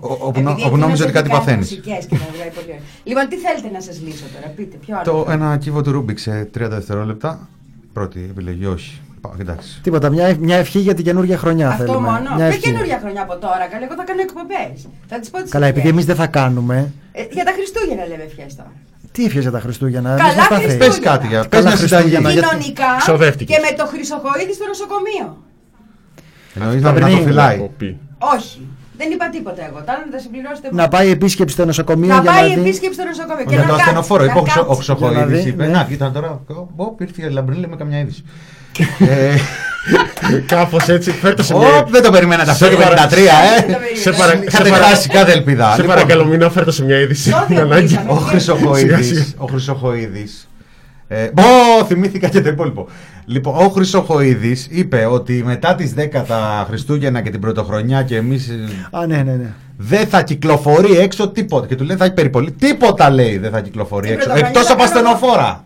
Ο- 0.00 0.16
Όπου, 0.26 0.40
νο- 0.40 0.50
Επειδή 0.50 0.66
όπου 0.66 0.76
νόμιζε 0.76 1.02
ότι 1.02 1.10
εκείνος 1.10 1.12
κάτι 1.12 1.18
έχει 1.18 1.28
κάνεις 1.28 1.38
παθαίνεις. 1.38 1.68
μουσικές 1.70 2.02
και 2.08 2.16
τραγουδάει 2.20 2.50
πολύ 2.56 2.66
ωραία. 2.68 2.80
Λοιπόν, 3.04 3.24
τι 3.30 3.36
θέλετε 3.44 3.68
να 3.76 3.80
σας 3.80 3.96
λύσω 4.04 4.24
τώρα, 4.34 4.46
πείτε, 4.56 4.76
ποιο 4.84 4.92
άλλο. 4.98 5.04
Το 5.24 5.30
ένα 5.30 5.56
κύβο 5.56 5.80
του 5.82 5.92
Ρούμπικ 5.92 6.18
σε 6.18 6.32
30 6.54 6.68
δευτερόλεπτα. 6.78 7.48
Πρώτη 7.92 8.18
επιλογή, 8.30 8.66
όχι. 8.66 9.00
Πα- 9.20 9.36
Εντάξει. 9.40 9.80
Τίποτα, 9.82 10.10
μια, 10.10 10.36
μια 10.40 10.56
ευχή 10.56 10.78
για 10.78 10.94
την 10.94 11.04
καινούργια 11.04 11.36
χρονιά 11.38 11.68
Αυτό 11.68 11.84
θέλουμε. 11.84 12.08
μόνο. 12.10 12.20
Μια 12.20 12.36
Δεν 12.36 12.46
ευχή. 12.46 12.60
καινούργια 12.60 12.98
χρονιά 13.02 13.22
από 13.22 13.34
τώρα, 13.44 13.64
καλά. 13.70 13.84
Εγώ 13.88 13.94
θα 14.00 14.04
κάνω 14.08 14.20
εκπομπές. 14.28 14.88
Θα 15.10 15.18
τις 15.20 15.30
πω 15.30 15.42
τις 15.42 15.50
Καλά, 15.50 15.66
επειδή 15.66 15.88
εμείς 15.88 16.04
δεν 16.04 16.16
θα 16.16 16.26
κάνουμε. 16.26 16.92
Ε, 17.12 17.22
για 17.30 17.44
τα 17.44 17.52
Χριστούγεννα 17.56 18.04
λέμε 18.10 18.22
ευχές 18.22 18.56
τώρα. 18.56 18.72
Τι 19.12 19.24
ευχές 19.24 19.42
για 19.42 19.50
τα 19.50 19.60
Χριστούγεννα, 19.60 20.10
εμείς 20.10 20.22
Καλά 20.22 20.34
μας 20.36 20.48
τα 20.48 20.56
θέλει. 20.56 20.64
Χριστούγεννα. 20.66 20.94
Πες 21.00 21.10
κάτι 21.10 21.26
για. 21.26 21.40
Πες 21.40 21.48
Καλά 21.48 21.68
μια 21.68 21.76
συνταγή. 21.76 22.02
Χριστούγεννα, 22.02 22.30
γιατί- 22.32 22.46
Κοινωνικά 22.48 22.88
Ξοδεύτηκες. 22.98 23.56
και 23.56 23.62
με 23.70 23.76
το 23.78 23.84
Χρυσοχοίδη 23.92 24.52
στο 24.58 24.66
νοσοκομείο. 24.72 25.26
Εννοείς 26.54 26.82
να, 26.82 26.88
να 26.92 26.94
το 26.94 27.00
Λαμπρινή. 27.00 27.24
φυλάει. 27.26 27.56
Έχω 27.56 27.70
πει. 27.78 27.98
Όχι. 28.36 28.60
Δεν 29.02 29.10
είπα 29.14 29.26
τίποτα 29.36 29.62
εγώ. 29.68 29.78
Τώρα 29.88 29.98
να 30.06 30.10
τα 30.14 30.18
συμπληρώσετε. 30.24 30.68
Να 30.80 30.88
πάει 30.88 31.08
επίσκεψη 31.10 31.54
στο 31.54 31.64
νοσοκομείο 31.64 32.08
να 32.14 32.20
για 32.20 32.30
πάει 32.32 32.48
να 32.48 32.54
δει. 32.54 32.60
επίσκεψη 32.60 32.94
στο 32.98 33.04
νοσοκομείο. 33.10 33.44
Και 33.44 33.54
Για 33.54 33.58
να 33.58 33.64
το 33.66 33.70
κάτσει, 33.72 33.82
ασθενοφόρο. 33.84 34.22
να 34.24 34.30
Είπε 34.30 34.38
ο 34.38 34.42
Χρυσο- 34.42 34.60
ο 34.60 34.74
κάτσει. 34.74 34.76
Χρυσοχοίδης. 34.76 35.16
Για 35.16 35.26
να 35.26 35.42
δει, 35.42 35.48
Είπε, 35.48 35.64
ναι. 35.66 35.72
να, 35.76 35.84
κοίτα 35.88 36.10
τώρα. 36.16 36.30
Ω, 36.76 36.84
ήρθε 36.98 37.26
η 37.26 37.30
Λαμπρινή, 37.30 37.60
λέμε 37.60 37.76
καμιά 37.76 37.98
είδηση. 37.98 38.22
Ε, 38.98 39.34
Κάπως 40.46 40.88
έτσι. 40.88 41.10
Φέρτε 41.10 41.42
σε 41.42 41.54
Ω, 41.54 41.58
μια. 41.58 41.86
δεν 41.90 42.02
το 42.02 42.10
περιμένατε 42.10 42.50
αυτό 42.50 42.64
Σε 42.64 42.70
το 42.70 42.76
παρα- 42.76 43.08
53, 43.08 43.16
ε. 43.16 43.96
Σε 44.02 44.10
παρα- 44.12 44.42
Είχατε 44.44 44.64
σε 44.64 44.70
παρα- 44.70 44.84
χάσει 44.84 45.08
κάθε 45.08 45.32
ελπίδα. 45.32 45.70
Σε 45.70 45.80
Λοιπόν, 45.80 45.94
παρακαλώ, 45.94 46.24
μην 46.24 46.50
φέρτε 46.50 46.70
σε 46.72 46.84
μια 46.84 46.98
είδηση. 47.00 47.30
Τότε 47.30 47.44
Την 47.46 47.58
ανάγκη. 47.58 47.86
πήγαμε. 47.86 48.10
Ο 48.10 48.74
Σιγά, 48.74 48.96
ε, 51.14 51.24
Ω, 51.80 51.84
θυμήθηκα 51.84 52.28
και 52.28 52.40
το 52.40 52.48
υπόλοιπο. 52.48 52.88
Λοιπόν, 53.24 53.54
ο 53.64 53.68
Χρυσοχοίδης 53.68 54.66
είπε 54.70 55.04
ότι 55.10 55.42
μετά 55.44 55.74
τις 55.74 55.94
10 55.96 56.08
τα 56.26 56.64
Χριστούγεννα 56.68 57.20
και 57.20 57.30
την 57.30 57.40
Πρωτοχρονιά 57.40 58.02
και 58.02 58.16
εμείς 58.16 58.48
ε, 58.48 58.54
Α, 58.90 59.06
ναι, 59.06 59.16
ναι, 59.16 59.32
ναι. 59.32 59.52
δεν 59.76 60.06
θα 60.06 60.22
κυκλοφορεί 60.22 60.96
έξω 60.96 61.28
τίποτα. 61.28 61.66
Και 61.66 61.76
του 61.76 61.84
λένε 61.84 61.98
θα 61.98 62.04
έχει 62.04 62.14
περιπολή. 62.14 62.50
Τίποτα 62.52 63.10
λέει 63.10 63.38
δεν 63.38 63.50
θα 63.50 63.60
κυκλοφορεί 63.60 64.06
Την 64.06 64.14
έξω. 64.14 64.26
Πρωτοχρονιά 64.28 64.60
Εκτός 64.60 64.66
θα 64.66 64.72
από 64.84 64.92
κάνω 64.92 65.08
ασθενοφόρα. 65.10 65.64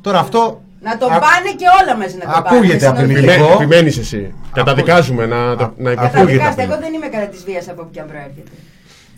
Τώρα 0.00 0.18
αυτό. 0.18 0.60
Να 0.80 0.98
το 0.98 1.06
Α- 1.06 1.08
πάνε 1.08 1.50
και 1.56 1.64
όλα 1.82 1.96
μαζί 1.96 2.16
να 2.16 2.24
το 2.34 2.40
πάνε. 2.42 2.56
Ακούγεται 2.56 2.86
από 2.86 2.98
την 2.98 3.06
συνολικά. 3.08 3.32
Επιμένει- 3.32 3.60
Επιμένεις 3.60 3.98
εσύ. 3.98 4.34
Καταδικάζουμε 4.52 5.26
να, 5.26 5.56
το- 5.56 5.72
να 5.76 5.90
Α- 5.90 5.92
υπαρχούν. 5.92 6.20
ακούγεται 6.20 6.38
Καταδικάστε, 6.38 6.62
από 6.62 6.72
εγώ 6.72 6.80
δεν 6.80 6.92
είμαι 6.94 7.06
κατά 7.06 7.26
της 7.26 7.42
βίας 7.44 7.68
από 7.68 7.82
όπου 7.82 7.90
και 7.92 8.00
αν 8.00 8.06
προέρχεται. 8.06 8.50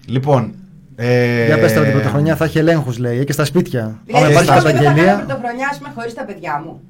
Λοιπόν. 0.06 0.54
Ε, 1.00 1.46
Για 1.46 1.58
πες 1.58 1.72
τώρα 1.72 1.84
την 1.84 1.92
πρωτοχρονιά 1.94 2.36
θα 2.36 2.44
έχει 2.44 2.58
ελέγχους, 2.58 2.98
λέει, 2.98 3.24
και 3.24 3.32
στα 3.32 3.44
σπίτια. 3.44 3.80
Άμα 3.82 3.98
Δηλαδή, 4.04 4.30
υπάρχει 4.32 4.50
εγώ 4.50 4.62
δεν 4.62 4.72
θα 4.72 4.78
κάνω 4.78 4.84
καταγγελία. 4.86 5.16
πρωτοχρονιά 5.26 5.74
πούμε, 5.78 5.90
χωρίς 5.94 6.14
τα 6.14 6.24
παιδιά 6.24 6.62
μου. 6.64 6.80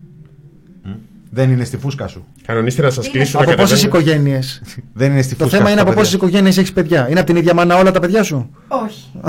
Δεν 1.31 1.51
είναι 1.51 1.65
στη 1.65 1.77
φούσκα 1.79 2.07
σου. 2.07 2.27
Κανονίστε 2.47 2.83
να 2.83 2.91
σας 2.91 3.05
Είναι 3.07 3.15
κλείσουν. 3.17 3.41
Από 3.41 3.51
να 3.51 3.57
πόσες 3.57 3.81
κατεβαίνουν. 3.83 4.07
οικογένειες; 4.07 4.63
Δεν 4.93 5.11
είναι 5.13 5.23
στη 5.23 5.35
Το 5.35 5.43
φούσκα 5.45 5.57
θέμα 5.57 5.69
σου 5.69 5.75
είναι 5.75 5.83
τα 5.85 5.89
από 5.91 5.99
πόσες 6.01 6.13
παιδιά. 6.13 6.27
οικογένειες 6.29 6.59
έχεις 6.59 6.73
παιδιά. 6.73 7.09
Είναι 7.11 7.19
από 7.19 7.29
την 7.29 7.37
ίδια 7.37 7.55
μάνα 7.55 7.77
όλα 7.77 7.91
τα 7.91 8.01
παιδιά 8.01 8.23
σου; 8.23 8.51
Όχι. 8.69 9.11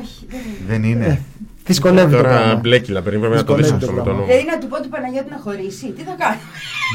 Όχι, 0.00 0.26
δεν 0.28 0.38
είναι. 0.40 0.66
Δεν 0.68 0.82
είναι. 0.84 1.04
Ε, 1.06 1.18
Δυσκολεύει 1.66 2.10
το 2.10 2.16
Τώρα 2.16 2.28
πράγμα. 2.28 2.54
μπλέκυλα 2.54 3.02
πρέπει 3.02 3.16
να 3.22 3.28
το 3.28 3.36
Δυσκολεύει 3.36 3.62
δείσω 3.62 3.78
το 3.78 3.84
αυτό 3.86 3.92
με 3.92 3.98
το 3.98 4.04
πράγμα. 4.04 4.20
νόμο. 4.20 4.32
Δηλαδή 4.32 4.46
να 4.50 4.58
του 4.58 4.66
πω 4.66 4.82
του 4.82 4.88
Παναγιώτη 4.88 5.30
να 5.30 5.38
χωρίσει. 5.44 5.86
Τι 5.86 6.02
θα 6.02 6.14
κάνω; 6.18 6.40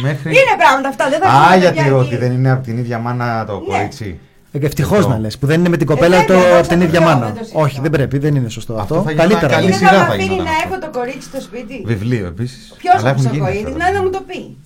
Μέχρι... 0.04 0.30
Είναι 0.30 0.56
πράγματα 0.58 0.88
αυτά. 0.90 1.10
Δεν 1.10 1.20
θα 1.22 1.28
Α, 1.30 1.44
κάνω 1.50 1.60
γιατί 1.62 1.76
παιδιά 1.78 1.96
ότι 1.96 2.08
εκεί. 2.08 2.18
δεν 2.24 2.32
είναι 2.32 2.52
από 2.52 2.64
την 2.64 2.78
ίδια 2.78 2.98
μάνα 3.00 3.46
το 3.46 3.54
Ναι. 3.60 3.78
κορίτσι. 3.78 4.20
Ευτυχώς 4.62 4.98
Αυτό. 4.98 5.10
να 5.10 5.20
λες 5.20 5.38
που 5.38 5.46
δεν 5.48 5.60
είναι 5.60 5.70
με 5.70 5.78
την 5.78 5.88
κοπέλα 5.88 6.18
Ε, 6.18 6.26
το, 6.26 6.34
βέβαια, 6.34 6.60
από 6.60 6.68
την 6.68 6.78
θα 6.78 6.84
ίδια 6.84 7.00
το 7.00 7.06
λέω, 7.06 7.14
μάνα. 7.14 7.26
δεν 7.26 7.34
το 7.36 7.40
συζητώ. 7.44 7.60
Όχι, 7.60 7.80
δεν 7.82 7.92
πρέπει, 7.92 8.18
δεν 8.18 8.36
είναι 8.36 8.50
σωστό 8.50 8.74
Αυτό 8.74 8.96
αυτό. 8.96 9.06
θα 9.06 9.12
γινόταν 9.12 9.28
Καλύτερα. 9.30 9.54
καλή 9.54 9.66
Είναι 9.68 9.76
σειρά 9.76 9.90
θα 9.90 9.96
θα 9.98 10.04
με 10.08 10.08
αφήνει 10.14 10.24
γινόταν 10.24 10.44
να 10.46 10.52
αυτό. 10.52 10.68
έχω 10.74 10.80
το 10.92 11.00
κορίτσι 11.00 11.22
στο 11.22 11.42
σπίτι. 11.42 11.82
Βιβλίο 11.86 12.26
επίσης. 12.28 12.74
Ποιος 12.78 13.04
ο 13.04 13.08
Χρυσοκοίδη, 13.08 13.76
να, 13.78 13.92
να 13.92 14.02
μου 14.04 14.10
το 14.10 14.22
πει. 14.28 14.58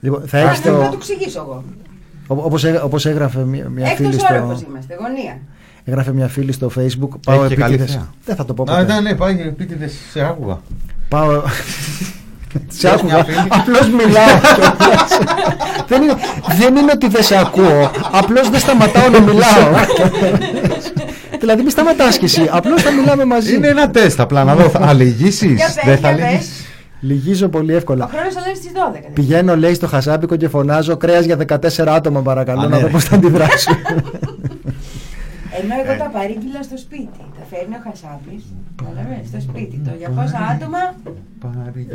Λοιπόν, 0.00 0.22
θα 0.26 0.38
Α, 0.38 0.40
έχεις 0.40 0.60
δεν 0.60 0.72
το. 0.72 0.78
θα 0.82 0.88
του 0.88 0.94
εξηγήσω 0.96 1.40
εγώ. 1.40 1.64
Όπως, 2.26 2.64
έγρα- 2.64 2.82
όπως 2.82 3.06
έγραφε 3.06 3.38
μια, 3.44 3.68
μια 3.68 3.86
φίλη 3.86 4.08
Έκτο 4.08 4.18
στο. 4.26 4.34
όροφος 4.34 4.62
είμαστε, 4.68 4.96
γωνία. 5.00 5.38
Έγραφε 5.84 6.12
μια 6.12 6.28
φίλη 6.28 6.52
στο 6.52 6.70
facebook. 6.78 7.08
Πάω 7.26 7.38
Έχει 7.44 7.48
και 7.48 7.54
καλή 7.60 7.74
επίτηδες. 7.74 7.94
θέα. 7.94 8.08
Δεν 8.24 8.36
θα 8.36 8.44
το 8.44 8.54
πω 8.54 8.62
Α, 8.62 8.66
ποτέ. 8.66 8.92
ναι, 8.92 9.00
ναι, 9.00 9.14
πάει 9.14 9.40
επίτηδες 9.40 9.92
σε 10.12 10.20
άκουγα. 10.24 10.60
Πάω. 11.08 11.42
Σε 12.68 12.86
Μια 12.86 12.92
άκουγα. 12.94 13.24
φίλη. 13.24 13.36
Απλώς 13.48 13.88
μιλάω. 13.90 14.38
κιόλας. 14.56 15.18
δεν, 15.88 16.02
είναι, 16.02 16.14
δεν 16.58 16.76
είναι 16.76 16.92
ότι 16.94 17.08
δεν 17.08 17.22
σε 17.22 17.36
ακούω. 17.38 17.90
Απλώς 18.12 18.50
δεν 18.50 18.60
σταματάω 18.60 19.08
να 19.08 19.20
μιλάω. 19.20 19.68
δηλαδή, 21.40 21.62
μη 21.62 21.70
σταματάς 21.70 22.18
κι 22.18 22.24
εσύ. 22.24 22.48
Απλώς 22.52 22.82
θα 22.82 22.90
μιλάμε 22.92 23.24
μαζί. 23.24 23.54
Είναι 23.54 23.68
ένα 23.68 23.90
τεστ 23.90 24.20
απλά 24.20 24.44
να 24.44 24.54
δω. 24.54 24.68
Θα 24.68 24.92
λυγίσεις; 24.92 25.52
Για 25.52 25.66
πες, 25.66 25.84
Δεν 25.84 25.98
θα 25.98 26.12
για 26.12 26.24
πες. 26.24 26.32
λυγίσει. 26.32 26.50
Λυγίζω 27.00 27.48
πολύ 27.48 27.72
Ο 27.72 27.76
εύκολα. 27.76 28.08
χρόνο 28.10 28.26
αλλάζει 28.44 28.60
στις 28.60 28.70
12. 28.74 28.92
δηλαδή. 28.92 29.12
Πηγαίνω, 29.12 29.56
λέει, 29.56 29.74
στο 29.74 29.86
χασάπικο 29.86 30.36
και 30.36 30.48
φωνάζω 30.48 30.96
κρέας 30.96 31.24
για 31.24 31.36
14 31.36 31.92
άτομα, 31.94 32.20
παρακαλώ, 32.20 32.60
Α, 32.60 32.62
να 32.62 32.68
ναι, 32.68 32.76
δω 32.76 32.86
ρε. 32.86 32.92
πώς 32.92 33.04
θα 33.04 33.14
αντιδράσω. 33.14 33.70
Ενώ 35.62 35.74
Ε. 35.74 35.82
εγώ 35.90 35.98
τα 36.02 36.10
παρήγγειλα 36.12 36.62
στο 36.62 36.76
σπίτι. 36.76 37.08
Τα 37.38 37.44
φέρνει 37.50 37.74
ο 37.74 37.80
Χασάπης. 37.84 38.42
Καταλαβαίνεις, 38.84 39.28
στο 39.28 39.40
σπίτι. 39.46 39.76
Το 39.86 39.90
για 39.98 40.08
πόσα 40.16 40.38
άτομα; 40.52 40.78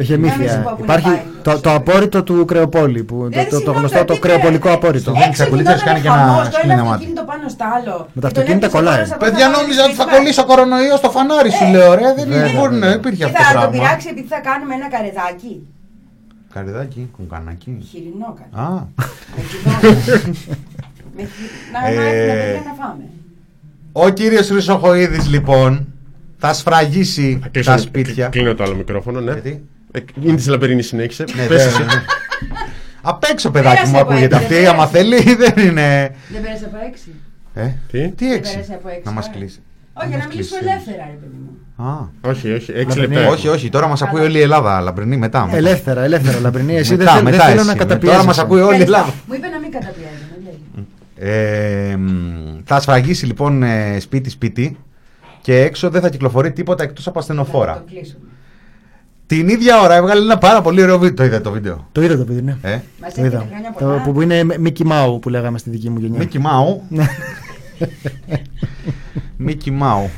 Έχει 0.02 0.12
Να 0.12 0.18
μην 0.18 0.30
εμήθεια. 0.30 0.52
σου 0.54 0.62
πω 0.66 0.72
που 0.78 0.84
να 0.86 0.94
Υπάρχει 0.94 1.08
πάει. 1.10 1.22
το, 1.48 1.60
το 1.60 1.70
απόρριτο 1.80 2.24
του 2.24 2.46
κρεοπόλη. 2.46 3.04
Που, 3.04 3.16
το, 3.22 3.28
Δηλαδή, 3.28 3.44
το, 3.50 3.50
το 3.50 3.56
συγγνώμη, 3.56 3.78
γνωστό 3.80 4.06
το 4.06 4.14
τι 4.14 4.20
κρεοπολικό 4.20 4.64
πέρα, 4.68 4.76
απόρριτο. 4.76 5.12
Έξω 5.16 5.28
Έξω 5.30 5.44
Πολίτες 5.52 5.74
γινόταν 5.74 5.88
κάνει 5.88 6.00
και 6.02 6.08
ένα 6.08 6.18
χαμός, 6.18 6.36
Το 6.38 6.42
ένα 6.48 6.52
σκοινεμάτι. 6.58 6.90
αυτοκίνητο 6.90 7.24
πάνω 7.32 7.46
στο 7.56 7.66
άλλο. 7.76 7.96
Με 7.98 8.04
τα 8.04 8.08
Και 8.14 8.20
τον 8.20 8.26
αυτοκίνητα 8.32 8.66
έπιασε 8.68 8.76
κολλάει. 8.76 9.02
πάνω 9.02 9.08
σε 9.14 9.18
Παιδιά, 9.24 9.46
αυτό, 9.48 9.56
νόμιζα 9.58 9.82
ότι 9.88 9.96
θα 10.00 10.04
σπίτι 10.04 10.16
κολλήσει 10.18 10.40
ο 10.44 10.46
κορονοϊό 10.52 10.96
στο 11.02 11.10
φανάρι 11.16 11.52
σου, 11.58 11.66
λέω. 11.74 11.90
Ρε, 12.00 12.08
δεν 12.18 12.26
Βέβαια, 12.32 12.52
μπορεί 12.58 12.74
να 12.84 12.86
βέβαια. 12.88 13.00
υπήρχε 13.00 13.22
Και 13.22 13.28
αυτό 13.30 13.38
το 13.38 13.44
θα 13.48 13.52
τον 13.52 13.60
πράγμα. 13.62 13.74
πειράξεις 13.76 14.10
επειδή 14.14 14.28
θα 14.36 14.40
κάνουμε 14.50 14.74
ένα 14.80 14.88
καρεδάκι. 14.96 15.54
Καριδάκι, 16.54 17.02
κουκανάκι. 17.16 17.70
Χοιρινό 17.90 18.30
κάτι. 18.40 18.54
Α, 18.64 18.68
Με 19.36 19.42
κυδόνια. 19.50 19.96
Με 21.16 21.24
χει- 21.34 21.54
Να 21.74 21.80
να 21.82 21.88
Ε, 21.88 21.92
έχουμε 21.92 22.34
παιδιά 22.42 22.64
να 22.70 22.74
φάμε. 22.82 23.04
ο 24.04 24.06
κύριος 24.18 24.48
Ρησοχοίδη 24.56 25.20
λοιπόν 25.36 25.72
θα 26.38 26.54
σφραγίσει 26.54 27.40
Θα 27.42 27.48
κλείσω- 27.48 27.72
τα 27.72 27.78
σπίτια. 27.78 28.28
Κλείνω 28.28 28.54
το 28.56 28.64
άλλο 28.64 28.76
μικρόφωνο, 28.76 29.20
ναι. 29.20 29.32
Γιατί; 29.32 29.64
Ε, 29.92 30.00
Είναι 30.24 30.36
τη 30.36 30.50
Λαμπερίνη, 30.50 30.82
συνέχισε. 30.82 31.24
Ναι, 31.36 31.44
Πες 31.46 31.66
εσύ. 31.66 31.78
βέβαια, 31.78 31.96
ναι. 31.96 32.02
Απ' 33.02 33.24
έξω, 33.32 33.52
παιδάκι 33.52 33.76
Πέρασε 33.76 33.92
μου 33.92 34.00
από 34.00 34.12
ακούγεται 34.12 34.36
έξι, 34.36 34.46
αυτή. 34.48 34.56
δεν 34.60 34.68
Άμα 34.74 34.88
πέρασε. 34.88 35.16
θέλει, 35.24 35.36
δεν 35.44 35.68
είναι. 35.68 36.16
Δεν 36.32 36.42
πέρασε 36.42 36.66
από 36.66 36.78
έξι. 36.88 37.10
Ε, 37.54 37.62
Τι; 37.92 38.10
τι 38.16 38.28
Δεν 38.28 38.38
έξι; 38.38 38.52
πέρασε 38.54 38.74
από 38.74 38.88
έξι. 38.90 39.02
Να 39.06 39.12
μας 39.12 39.26
ώρα. 39.28 39.36
κλείσει. 39.38 39.60
Όχι, 39.94 40.08
για 40.08 40.18
να 40.18 40.24
μας 40.24 40.34
μιλήσουμε 40.34 40.60
κλείσει. 40.60 40.74
ελεύθερα, 40.74 41.04
ρε 41.12 41.18
παιδί 41.22 41.38
μου. 41.44 41.86
Α, 41.90 42.30
Όχι, 42.32 42.52
όχι. 42.54 42.72
Έξι 42.72 42.98
Λαμπερίνη. 42.98 43.16
λεπτά. 43.16 43.32
όχι, 43.32 43.48
όχι, 43.48 43.70
τώρα 43.70 43.88
μας 43.88 44.02
ακούει 44.02 44.22
όλη 44.22 44.38
η 44.38 44.42
Ελλάδα. 44.42 44.82
Λαμπρινή 44.82 45.18
μετά. 45.18 45.46
μετά. 45.46 45.58
Ελεύθερα, 45.58 46.04
ελεύθερα, 46.04 46.40
λαμπρινή. 46.40 46.76
Εσύ 46.76 46.90
δεν 46.96 46.98
Μετά, 46.98 47.12
θέλ- 47.12 47.24
δεν 47.24 47.34
μετά 47.34 47.46
θέλω 47.46 47.60
εσύ. 47.60 47.68
να 47.68 47.74
Τώρα 47.74 47.86
καταπιέζεσαι. 47.88 48.26
μας 48.26 48.40
ακούει 48.40 48.62
όλη 48.62 48.78
η 48.80 48.82
Ευχαριστώ. 48.82 48.96
Ελλάδα. 48.96 49.14
Μου 49.28 49.34
είπε 49.34 49.48
να 49.48 49.60
μην 49.60 49.72
καταπιέζω. 49.72 50.26
δεν 50.34 50.42
λέει. 50.44 51.92
Ε, 51.92 51.96
μ, 51.98 52.60
θα 52.66 52.80
σφραγίσει 52.80 53.26
λοιπόν 53.26 53.64
ε, 53.64 54.00
σπίτι-σπίτι 54.00 54.78
και 55.42 55.60
έξω 55.62 55.90
δεν 55.90 56.02
θα 56.02 56.10
κυκλοφορεί 56.10 56.52
τίποτα 56.52 56.84
εκτός 56.84 57.08
από 57.08 57.16
Να 57.16 57.22
ασθενοφόρα. 57.22 57.74
το 57.74 57.84
κλείσουμε. 57.94 58.20
Την 59.26 59.48
ίδια 59.50 59.82
ώρα 59.82 59.96
έβγαλε 59.96 60.22
ένα 60.22 60.38
πάρα 60.38 60.62
πολύ 60.62 60.82
ωραίο 60.82 60.98
βίντεο. 61.00 61.14
Το 61.16 61.24
είδατε 61.24 61.42
το 61.44 61.52
βίντεο. 61.52 61.88
Το 61.92 62.02
είδα 62.02 62.18
το 62.18 62.24
παιδί, 62.24 62.42
ναι. 62.42 62.58
Ε, 62.62 62.70
Μας 63.02 63.14
Το 63.14 63.22
έχετε 63.22 63.28
είδα. 63.28 63.48
χρόνια 63.50 63.74
Το, 63.80 63.86
πολλά. 63.86 64.02
που, 64.02 64.12
που 64.12 64.22
είναι 64.22 64.44
Μίκη 64.60 64.86
Μάου 64.86 65.20
που 65.20 65.30
λέγαμε 65.30 65.58
στη 65.58 65.70
δική 65.70 65.90
μου 65.90 66.00
γενιά. 66.00 66.18
Μίκη 66.18 66.40
Μάου. 66.40 66.82
Μίκη 69.38 69.72
Μάου. 69.72 70.10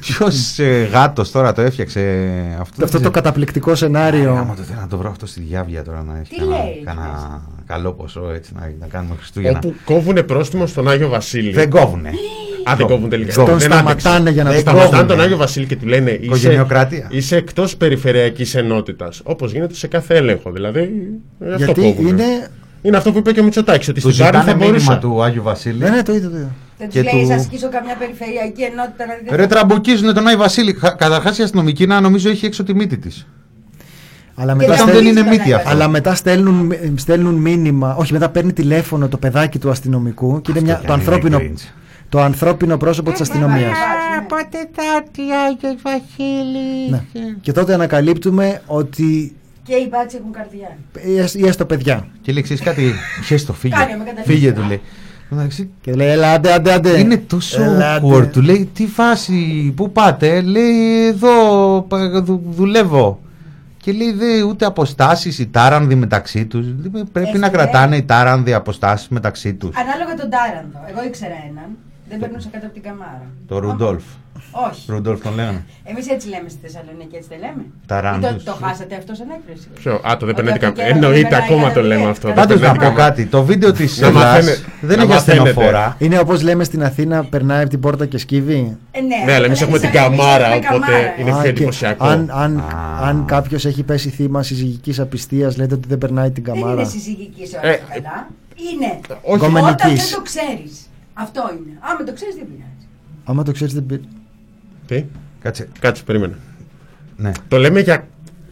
Ποιος 0.00 0.58
γάτος 0.90 1.30
τώρα 1.30 1.52
το 1.52 1.62
έφτιαξε 1.62 2.30
αυτό; 2.60 2.84
Αυτό 2.84 3.00
το 3.00 3.10
καταπληκτικό 3.10 3.66
Άμα 3.68 3.76
σενάριο. 3.78 4.54
το 4.56 4.62
θέλω 4.62 4.80
να 4.80 4.86
το 4.86 4.96
βρω 4.98 5.10
αυτό 5.10 5.26
στη 5.26 5.40
διάβια 5.40 5.84
τώρα 5.84 6.02
να 6.02 6.18
έχει 6.18 6.30
Τι 6.30 6.36
κανένα- 6.40 6.64
λέει, 6.64 6.82
κανένα 6.84 7.42
καλό 7.66 7.92
ποσό 7.92 8.30
έτσι 8.34 8.52
να, 8.54 8.72
να 8.80 8.86
κάνουμε 8.86 9.14
Χριστούγεννα. 9.16 9.58
Όπου 9.64 9.74
κόβουνε 9.84 10.22
πρόστιμο 10.22 10.66
στον 10.66 10.88
Άγιο 10.88 11.08
Βασίλη. 11.08 11.52
Δεν 11.52 11.70
κόβουνε. 11.70 12.10
Α, 12.70 12.74
δεν 12.76 12.86
κόβουν 12.86 13.08
τελικά. 13.08 13.34
Τον 13.34 13.44
Δεν 13.46 13.60
σταματάνε 13.60 14.16
άντεξε. 14.16 14.30
για 14.34 14.42
να 14.44 14.50
Δεν 14.50 14.58
το 14.64 14.70
Σταματάνε 14.70 14.90
κόβουνε. 14.90 15.08
τον 15.08 15.20
Άγιο 15.20 15.36
Βασίλη 15.36 15.66
και 15.66 15.76
του 15.76 15.86
λένε 15.86 16.10
είσαι, 16.10 16.20
Οικογενειοκρατία. 16.24 17.06
είσαι 17.10 17.36
εκτός 17.36 17.76
περιφερειακής 17.76 18.54
ενότητας. 18.54 19.20
Όπως 19.24 19.52
γίνεται 19.52 19.74
σε 19.74 19.86
κάθε 19.86 20.14
έλεγχο. 20.14 20.50
Δηλαδή. 20.50 20.80
ε, 21.40 21.52
αυτό 21.52 21.64
Γιατί 21.64 21.80
κόβουνε. 21.80 22.08
είναι. 22.08 22.48
Είναι 22.82 22.96
αυτό 22.96 23.12
που 23.12 23.18
είπε 23.18 23.32
και 23.32 23.40
ο 23.40 23.44
Μητσοτάκης. 23.44 23.88
Ότι 23.88 24.00
Του 24.00 24.10
στην 24.12 24.24
Τάρι 24.24 24.36
θα 24.36 24.42
ζητάνε 24.42 24.58
μήνυμα 24.64 24.78
μπορούσα. 24.84 24.98
του 24.98 25.22
Άγιου 25.22 25.42
Βασίλη. 25.42 25.78
Ναι, 25.78 25.88
ναι, 25.90 26.02
το 26.02 26.14
είδα. 26.14 26.30
Το 26.30 26.36
είδα. 26.36 26.50
Δεν 26.78 26.88
Και 26.88 27.02
τους 27.02 27.12
λέει, 27.12 27.22
του- 27.22 27.28
θα 27.28 27.34
ασκήσω 27.34 27.68
καμιά 27.68 27.96
περιφερειακή 27.98 28.62
ενότητα 28.62 29.06
να 29.06 29.14
δείτε. 29.22 29.36
Ρε 29.36 29.46
τραμπουκίζουνε 29.46 30.12
τον 30.12 30.26
Άγιο 30.26 30.38
Βασίλη. 30.38 30.72
Καταρχάς 30.72 31.38
η 31.38 31.42
αστυνομική 31.42 31.86
να 31.86 32.00
νομίζω 32.00 32.28
έχει 32.30 32.46
έξω 32.46 32.62
τη 32.64 32.74
μύτη 32.74 32.98
της. 32.98 33.26
Αλλά 34.34 34.52
Και 34.52 34.58
μετά, 34.58 34.70
να 34.70 34.76
δεν 34.76 34.86
στέλνουν, 34.88 35.10
είναι 35.10 35.20
τον 35.20 35.28
μύτη 35.28 35.40
Άγιο 35.42 35.56
αυτό. 35.56 35.68
αλλά 35.70 35.88
μετά 35.88 36.14
στέλνουν, 36.14 36.72
στέλνουν 36.96 37.34
μήνυμα. 37.34 37.94
Όχι, 37.94 38.12
μετά 38.12 38.28
παίρνει 38.28 38.52
τηλέφωνο 38.52 39.08
το 39.08 39.16
παιδάκι 39.16 39.58
του 39.58 39.70
αστυνομικού 39.70 40.40
και 40.40 40.50
είναι 40.50 40.60
μια, 40.60 40.82
το, 40.86 40.92
ανθρώπινο, 40.92 41.40
το 42.16 42.22
ανθρώπινο 42.22 42.76
πρόσωπο 42.76 43.10
της 43.10 43.20
αστυνομίας. 43.20 43.76
Πότε 44.28 44.68
θα 44.72 44.82
έρθει 44.96 45.22
ο 45.30 45.34
Άγιος 45.46 45.82
Βασίλης. 45.82 46.90
Ναι. 46.90 47.02
Και 47.40 47.52
τότε 47.52 47.74
ανακαλύπτουμε 47.74 48.62
ότι. 48.66 49.36
Και 49.62 49.74
οι 49.74 49.88
μπάτσοι 49.90 50.16
έχουν 50.20 50.32
καρδιά. 50.32 50.76
ή 51.34 51.46
έστω 51.46 51.64
παιδιά. 51.64 52.06
Και 52.22 52.32
λέει 52.32 52.42
ξέρεις 52.42 52.62
κάτι, 52.62 52.92
χέστο 53.24 53.52
φύγε. 53.52 53.74
Κάνει, 53.74 53.96
με 53.96 54.04
καταλήγει. 54.04 54.26
Φύγε 54.26 54.52
του 54.52 54.62
λέει. 54.68 54.80
Εντάξει, 55.32 55.70
Και 55.80 55.92
λέει, 55.94 56.08
έλα, 56.08 56.32
άντε, 56.32 56.52
άντε, 56.52 56.72
άντε. 56.72 56.98
Είναι 56.98 57.16
τόσο 57.16 57.62
Ελάτε. 57.62 58.06
awkward. 58.06 58.26
Του 58.32 58.42
λέει 58.42 58.70
τι 58.74 58.86
φάση, 58.86 59.72
πού 59.76 59.92
πάτε. 59.92 60.40
Λέει 60.40 61.06
εδώ 61.06 61.82
πα- 61.88 62.20
δου- 62.22 62.42
δουλεύω. 62.50 63.20
Και 63.76 63.92
λέει 63.92 64.12
δε 64.12 64.42
ούτε 64.42 64.64
αποστάσεις 64.66 65.38
οι 65.38 65.46
τάρανδοι 65.46 65.94
μεταξύ 65.94 66.46
τους. 66.46 66.66
Πρέπει 67.12 67.26
Έστε, 67.26 67.38
να 67.38 67.46
ε. 67.46 67.50
κρατάνε 67.50 67.96
οι 67.96 68.02
τάρανδοι 68.02 68.54
αποστάσεις 68.54 69.08
μεταξύ 69.08 69.54
τους. 69.54 69.76
Ανάλογα 69.76 70.14
τον 70.14 70.30
Τάρανδο. 70.30 70.78
Εγώ 70.90 71.04
ήξερα 71.06 71.34
έναν. 71.50 71.68
Δεν 72.08 72.18
περνούσα 72.18 72.48
κάτω 72.52 72.64
από 72.66 72.74
την 72.74 72.82
καμάρα. 72.82 73.26
Το 73.48 73.58
Ρουντόλφ. 73.58 74.02
Όχι. 74.68 74.82
Ρουντόλφ 74.92 75.20
τον 75.22 75.34
λέγανε. 75.34 75.64
Εμείς 75.84 76.08
έτσι 76.08 76.28
λέμε 76.28 76.48
στη 76.48 76.58
Θεσσαλονίκη, 76.62 77.16
έτσι 77.16 77.28
δεν 77.32 77.38
λέμε. 77.38 77.62
Ταράντους. 77.86 78.30
Ή 78.30 78.34
Το, 78.34 78.42
το 78.44 78.56
χάσατε 78.64 78.94
αυτό 78.96 79.14
σαν 79.14 79.26
έκφραση. 79.36 79.66
Ποιο, 79.80 79.92
Α, 79.94 80.16
το 80.16 80.26
δεν 80.26 80.34
Ότι 80.34 80.34
περνάει 80.34 80.54
από 80.54 80.60
την 80.60 80.60
καιρό 80.60 80.72
καμπάνα. 80.72 80.86
δεν 80.86 80.96
Εννοείται, 81.02 81.28
περνάει 81.28 81.42
ακόμα 81.46 81.62
το 81.62 81.66
καταπληκτικά. 81.68 81.96
λέμε 81.98 82.10
αυτό. 82.14 82.26
δεν 82.26 82.36
Πάντως 82.36 82.60
να 82.60 82.60
περνάει 82.60 82.76
πω 82.78 82.84
την 82.84 82.88
καμπάνα. 82.88 83.08
κάτι. 83.10 83.26
Το 83.26 83.40
βίντεο 83.44 83.72
της 83.72 84.00
Να 84.00 84.10
μαθαίνε- 84.10 84.58
δεν 84.88 84.96
να 84.96 85.02
έχει 85.02 85.12
μαθαίνετε. 85.12 85.48
ασθενοφόρα. 85.48 85.96
Είναι 85.98 86.18
όπως 86.18 86.38
λέμε 86.42 86.64
στην 86.64 86.82
Αθήνα, 86.84 87.24
περνάει 87.24 87.60
από 87.60 87.70
την 87.70 87.80
πόρτα 87.80 88.06
και 88.06 88.18
σκύβει. 88.18 88.76
Ε, 88.90 89.00
ναι, 89.00 89.06
Ναι, 89.26 89.32
αλλά 89.34 89.44
εμείς 89.46 89.62
αυτό 89.62 89.64
έχουμε 89.64 89.78
λέει 89.78 89.90
την 89.90 90.00
σαν- 90.00 90.12
εμείς 90.12 90.18
καμάρα, 90.24 90.46
έχουμε 90.46 90.66
οπότε 90.76 90.92
καμάρα. 90.92 91.14
είναι 91.20 91.30
Α, 91.30 91.34
πιο 91.34 91.42
και 91.42 91.48
εντυπωσιακό. 91.48 92.04
Αν, 92.06 92.30
αν, 92.34 92.58
Α. 92.58 93.08
αν 93.08 93.24
κάποιος 93.26 93.64
έχει 93.64 93.82
πέσει 93.82 94.08
θύμα 94.10 94.42
συζυγικής 94.42 95.00
απιστίας, 95.00 95.56
λέτε 95.56 95.74
ότι 95.74 95.88
δεν 95.88 95.98
περνάει 95.98 96.30
την 96.30 96.42
Δεν 96.44 96.54
είναι 96.54 96.62
καμάρα. 96.64 96.84
συζυγική 96.88 97.46
σε 97.46 97.56
Ε, 97.62 97.68
όλα 97.68 97.76
καλά. 97.76 98.28
Είναι. 98.72 98.98
όχι. 99.00 99.18
Όταν 99.22 99.38
Κομμενικής. 99.38 100.08
δεν 100.10 100.14
το 100.18 100.22
ξέρεις. 100.22 100.88
Αυτό 101.18 101.50
είναι. 101.52 101.78
Άμα 101.80 102.04
το 102.04 102.12
ξέρεις, 102.12 102.34
δεν 102.34 102.46
πειράζει. 102.46 102.86
Άμα 103.24 103.42
το 103.42 103.52
ξέρεις, 103.52 103.74
δεν 103.74 103.86
πει- 103.86 104.04
Τι, 104.86 105.04
Κάτσε. 105.42 105.68
κάτσε, 105.80 106.02
περίμενε. 106.02 106.34
Ναι. 107.16 107.32
Το 107.48 107.56
λέμε 107.58 107.80
για 107.80 108.06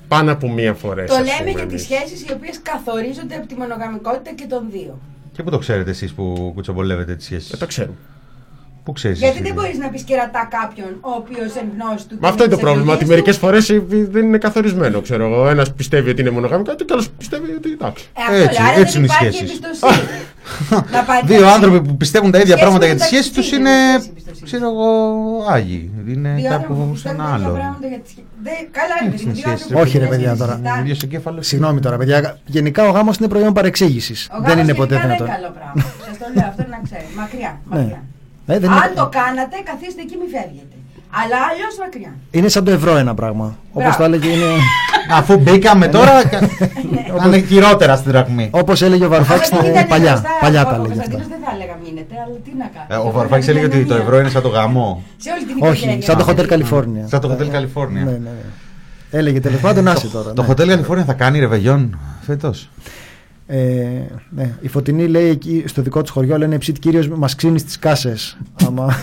πάνω 0.09 0.33
από 0.33 0.51
μία 0.53 0.75
φορά. 0.75 1.05
Το 1.05 1.15
λέμε 1.15 1.51
για 1.51 1.67
τις 1.67 1.83
σχέσεις 1.83 2.23
οι 2.29 2.33
οποίες 2.33 2.61
καθορίζονται 2.63 3.35
από 3.35 3.47
τη 3.47 3.55
μονογαμικότητα 3.55 4.33
και 4.35 4.47
των 4.49 4.67
δύο. 4.71 4.99
Και 5.33 5.43
πού 5.43 5.51
το 5.51 5.59
ξέρετε 5.59 5.91
εσείς 5.91 6.13
που 6.13 6.51
κουτσομπολεύετε 6.55 7.15
τις 7.15 7.25
σχέσεις; 7.25 7.51
Δεν 7.51 7.59
το 7.59 7.67
ξέρουμε. 7.67 7.97
Πού 8.85 8.93
ξέρεις. 8.93 9.19
Γιατί 9.19 9.43
δεν 9.43 9.55
μπορείς 9.55 9.79
να 9.79 9.89
πεις 9.89 10.03
κερατά 10.03 10.49
κάποιον 10.51 10.89
ο 11.01 11.11
οποίος 11.11 11.55
εν 11.57 11.67
γνώση 11.79 12.07
του. 12.09 12.17
Μα 12.21 12.29
αυτό 12.29 12.43
είναι 12.43 12.51
το 12.53 12.57
τις 12.59 12.65
πρόβλημα. 12.65 12.93
Ότι 12.93 13.05
επιλογές 13.05 13.09
μερικές 13.09 13.35
του- 13.39 13.87
φορέ 13.87 14.05
δεν 14.11 14.25
είναι 14.27 14.39
καθορισμένο. 14.39 15.01
Ξέρω 15.01 15.25
εγώ. 15.25 15.49
Ένας 15.49 15.73
πιστεύει 15.73 16.11
ότι 16.11 16.21
είναι 16.21 16.31
μονογαμικό 16.31 16.75
και 16.75 16.85
άλλος 16.93 17.11
πιστεύει 17.11 17.53
ότι 17.53 17.71
εντάξει. 17.73 18.09
Ε, 18.15 18.23
αυτό 18.23 18.35
Έτσι, 18.35 18.61
λέει, 18.63 18.71
άρα 18.71 18.81
έτσι 18.81 18.93
δεν 18.93 19.03
είναι 19.05 19.13
οι 19.13 19.17
υπάρχει 19.17 19.37
σχέσεις. 19.37 19.59
εμπιστοσύνη. 19.65 20.09
Να 20.93 21.03
πάρει 21.09 21.27
Δύο 21.27 21.39
κανείς- 21.41 21.55
άνθρωποι 21.55 21.81
που 21.89 21.97
πιστεύουν 21.97 22.31
τα 22.31 22.39
ίδια 22.39 22.57
Σχέση 22.57 22.61
πράγματα 22.71 22.87
με 22.87 22.93
για 22.93 22.95
τι 22.95 23.13
μεταξύ 23.13 23.15
σχέσει 23.31 23.35
τους 23.39 23.51
δεν 23.51 23.61
είναι. 23.61 23.71
είναι 23.71 23.91
σχέση 23.93 24.09
εμπιστοσύνης. 24.11 24.51
Ξέρω 24.51 24.67
εγώ, 24.73 24.89
Άγιοι. 25.55 25.91
Είναι 26.15 26.33
Δύο 26.41 26.53
άνθρωποι 26.55 26.75
κάπου 26.75 26.89
που 26.89 26.97
σε 26.97 27.09
ένα 27.09 27.17
πιστεύουν 27.17 27.19
τα 27.19 27.35
ίδια 27.37 27.47
άλλο. 27.47 27.55
πράγματα 27.61 27.87
για 27.93 28.01
τις 28.05 28.11
σχέσεις. 28.13 28.31
Δεν- 28.47 28.65
Καλά, 28.79 28.95
ρε 29.03 29.07
Έτσι 29.09 29.11
παιδί 29.13 29.25
μου, 29.25 29.31
είναι 29.31 29.33
δύο 29.39 29.43
σχέσεις. 29.47 29.63
άνθρωποι 29.63 29.75
που 29.75 29.81
Όχι, 29.85 29.95
ρε, 29.99 30.05
δεν 30.05 30.13
παιδιά, 30.15 30.31
συζητάνε. 30.35 30.63
τώρα. 30.63 30.75
Ο 30.79 30.81
ίδιο 30.85 30.97
εγκέφαλο. 31.07 31.39
Συγγνώμη 31.51 31.79
τώρα, 31.87 31.97
παιδιά. 32.01 32.19
Γενικά 32.57 32.81
ο 32.89 32.93
γάμος 32.97 33.15
είναι 33.19 33.29
προϊόν 33.35 33.53
παρεξήγησης. 33.59 34.21
Ο 34.25 34.29
Δεν 34.33 34.41
γάμος 34.41 34.53
είναι 34.53 34.63
γενικά 34.73 34.81
ποτέ 34.83 34.95
δεν 34.95 35.05
είναι 35.05 35.15
δυνατόν. 35.17 35.35
καλό 35.37 35.49
πράγμα. 35.59 35.83
Σας 36.07 36.17
το 36.21 36.27
λέω 36.37 36.47
αυτό 36.53 36.63
να 36.75 36.79
ξέρει. 36.87 37.07
Μακριά. 37.21 37.53
μακριά. 37.73 38.01
Ε, 38.53 38.59
δεν 38.63 38.71
Αν 38.71 38.77
είναι... 38.87 38.99
το 39.01 39.07
κάνατε, 39.19 39.57
καθίστε 39.71 40.01
εκεί, 40.07 40.15
μη 40.21 40.27
φεύγετε. 40.37 40.75
Αλλά 41.23 41.37
αλλιώς 41.51 41.75
μακριά. 41.81 42.15
είναι 42.31 42.49
σαν 42.49 42.65
το 42.65 42.71
ευρώ 42.71 42.97
ένα 42.97 43.15
πράγμα. 43.15 43.57
Όπως 43.73 43.83
Μπράβο. 43.83 43.97
το 43.99 44.05
έλεγε 44.05 44.29
είναι. 44.29 44.45
Αφού 45.19 45.37
μπήκαμε 45.39 45.89
τώρα. 45.89 46.13
Να 47.19 47.27
είναι 47.27 47.39
χειρότερα 47.47 47.97
στην 47.97 48.11
δραχμή. 48.13 48.49
Όπως 48.51 48.83
έλεγε 48.83 49.05
ο 49.05 49.09
Βαρουφάκη 49.09 49.55
Αλλά 49.55 49.69
ήταν 49.71 49.87
παλιά. 49.87 50.11
μπροστά, 50.13 50.29
Παλιά 50.41 50.61
ο- 50.61 50.65
τα 50.65 50.71
Ο 50.71 50.75
έλεγε 50.75 50.89
Κωνσταντίνος 50.89 51.23
αυτά. 51.25 51.37
δεν 51.37 51.45
θα 51.47 51.51
έλεγα 51.55 51.77
μείνετε, 51.85 52.15
αλλά 52.27 52.37
τι 52.45 52.51
να 52.59 52.67
κάνω. 52.75 52.87
Ε, 52.89 52.95
Ο 52.95 52.99
Αυτό 53.07 53.11
Βαρουφάκη 53.19 53.45
ήταν 53.45 53.57
έλεγε 53.57 53.77
ότι 53.77 53.85
το 53.89 53.95
μια 53.95 54.03
ευρώ 54.03 54.19
είναι 54.19 54.29
σαν 54.29 54.43
το 54.43 54.49
γαμό. 54.49 55.03
Σε 55.17 55.31
όλη 55.31 55.45
την 55.45 55.57
Όχι, 55.59 55.83
οικογένεια. 55.85 56.03
σαν 56.07 56.17
το 56.19 56.25
Hotel 56.29 56.47
Α, 56.53 56.57
California. 56.57 57.05
Σαν 57.09 57.21
το 57.21 57.29
Hotel 57.39 57.49
California. 57.57 58.05
Ναι, 58.05 58.19
ναι. 58.27 58.31
Έλεγε 59.11 59.41
τέλος 59.41 59.61
πάντων, 59.61 59.89
άσε 59.89 60.07
τώρα. 60.09 60.33
Το 60.33 60.43
ναι. 60.43 60.49
Hotel 60.49 60.69
California 60.79 61.05
θα 61.07 61.13
κάνει 61.13 61.39
ρεβεγιόν 61.39 61.99
φέτος. 62.21 62.69
Ε, 63.47 63.57
ναι. 64.31 64.51
Η 64.61 64.69
Φωτεινή 64.69 65.07
λέει 65.07 65.29
εκεί 65.29 65.65
στο 65.67 65.83
δικό 65.83 66.03
του 66.03 66.13
χωριό, 66.13 66.39
λένε 66.39 66.59
ψητ 66.59 66.77
κύριος, 66.79 67.09
μας 67.09 67.35
ξύνεις 67.35 67.65
τις 67.65 67.79
κάσες. 67.79 68.37
Άμα. 68.67 68.97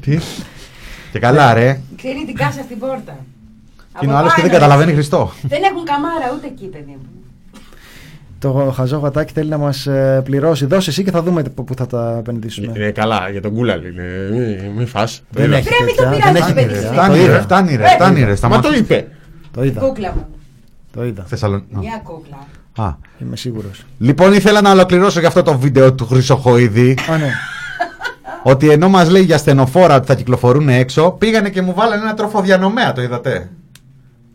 Τι; 0.00 0.18
Και 1.12 1.18
καλά, 1.18 1.54
ρε. 1.54 1.80
Ξέρει 1.96 2.24
την 2.26 2.34
κάσα 2.34 2.62
στην 2.62 2.78
πόρτα. 2.78 3.16
Και 3.98 4.04
είναι 4.06 4.12
ο 4.12 4.16
Από 4.16 4.24
άλλο 4.26 4.34
και 4.34 4.40
δεν 4.42 4.50
πάνω, 4.50 4.52
καταλαβαίνει 4.60 4.90
έτσι. 4.92 4.94
Χριστό. 5.10 5.32
Δεν 5.42 5.62
έχουν 5.62 5.84
καμάρα 5.84 6.32
ούτε 6.36 6.46
εκεί, 6.46 6.64
παιδί 6.66 6.90
μου. 7.00 7.08
Το 8.38 8.72
χαζό 8.76 8.98
γατάκι 8.98 9.32
θέλει 9.32 9.48
να 9.48 9.58
μα 9.58 9.72
πληρώσει. 10.24 10.66
Δώσε 10.66 10.90
εσύ 10.90 11.04
και 11.04 11.10
θα 11.10 11.22
δούμε 11.22 11.42
πού 11.42 11.74
θα 11.76 11.86
τα 11.86 12.16
επενδύσουμε. 12.18 12.72
Είναι 12.76 12.90
καλά 12.90 13.28
για 13.30 13.40
τον 13.40 13.54
κούλαλ. 13.54 13.84
Είναι. 13.84 14.02
Μη, 14.30 14.70
μη 14.76 14.86
φας. 14.86 15.16
Το 15.32 15.40
Δεν 15.40 15.44
είδα. 15.48 15.56
έχει 15.56 15.68
Ρε, 15.68 15.84
μην 15.84 15.96
το 15.96 16.02
τέτοια, 16.02 16.16
πειράζει, 16.16 16.32
δεν 16.32 16.42
έχει 16.42 16.54
παιδί. 16.54 16.74
τέτοια. 16.74 16.92
Φτάνει 16.92 17.18
Το 17.18 17.26
ρε, 17.26 17.30
είδα. 17.32 17.40
φτάνει 17.42 17.76
ρε, 17.76 17.84
Ε, 17.84 17.88
φτάνει 17.88 18.18
ρε. 18.20 18.24
Μα 18.26 18.30
το 18.30 18.36
σταμάτα. 18.36 18.76
είπε. 18.76 19.08
Το 19.50 19.64
είδα. 19.64 19.80
Κούκλα 19.80 20.12
μου. 20.14 20.26
Το 20.92 21.04
είδα. 21.04 21.24
Θεσσαλον- 21.26 21.64
Μια 21.70 22.00
κούκλα. 22.04 22.46
Α. 22.86 22.94
Είμαι 23.22 23.36
σίγουρο. 23.36 23.68
Λοιπόν, 23.98 24.32
ήθελα 24.32 24.60
να 24.60 24.70
ολοκληρώσω 24.70 25.18
για 25.18 25.28
αυτό 25.28 25.42
το 25.42 25.58
βίντεο 25.58 25.92
του 25.94 26.06
Χρυσοχοίδη. 26.06 26.98
Α, 27.10 27.16
ναι. 27.16 27.30
Ότι 28.42 28.70
ενώ 28.70 28.88
μας 28.88 29.10
λέει 29.10 29.22
για 29.22 29.38
στενοφόρα 29.38 29.94
ότι 29.94 30.06
θα 30.06 30.14
κυκλοφορούν 30.14 30.68
έξω, 30.68 31.10
πήγανε 31.10 31.50
και 31.50 31.62
μου 31.62 31.74
βάλανε 31.74 32.02
ένα 32.02 32.14
τροφοδιανομέα, 32.14 32.92
το 32.92 33.02
είδατε. 33.02 33.50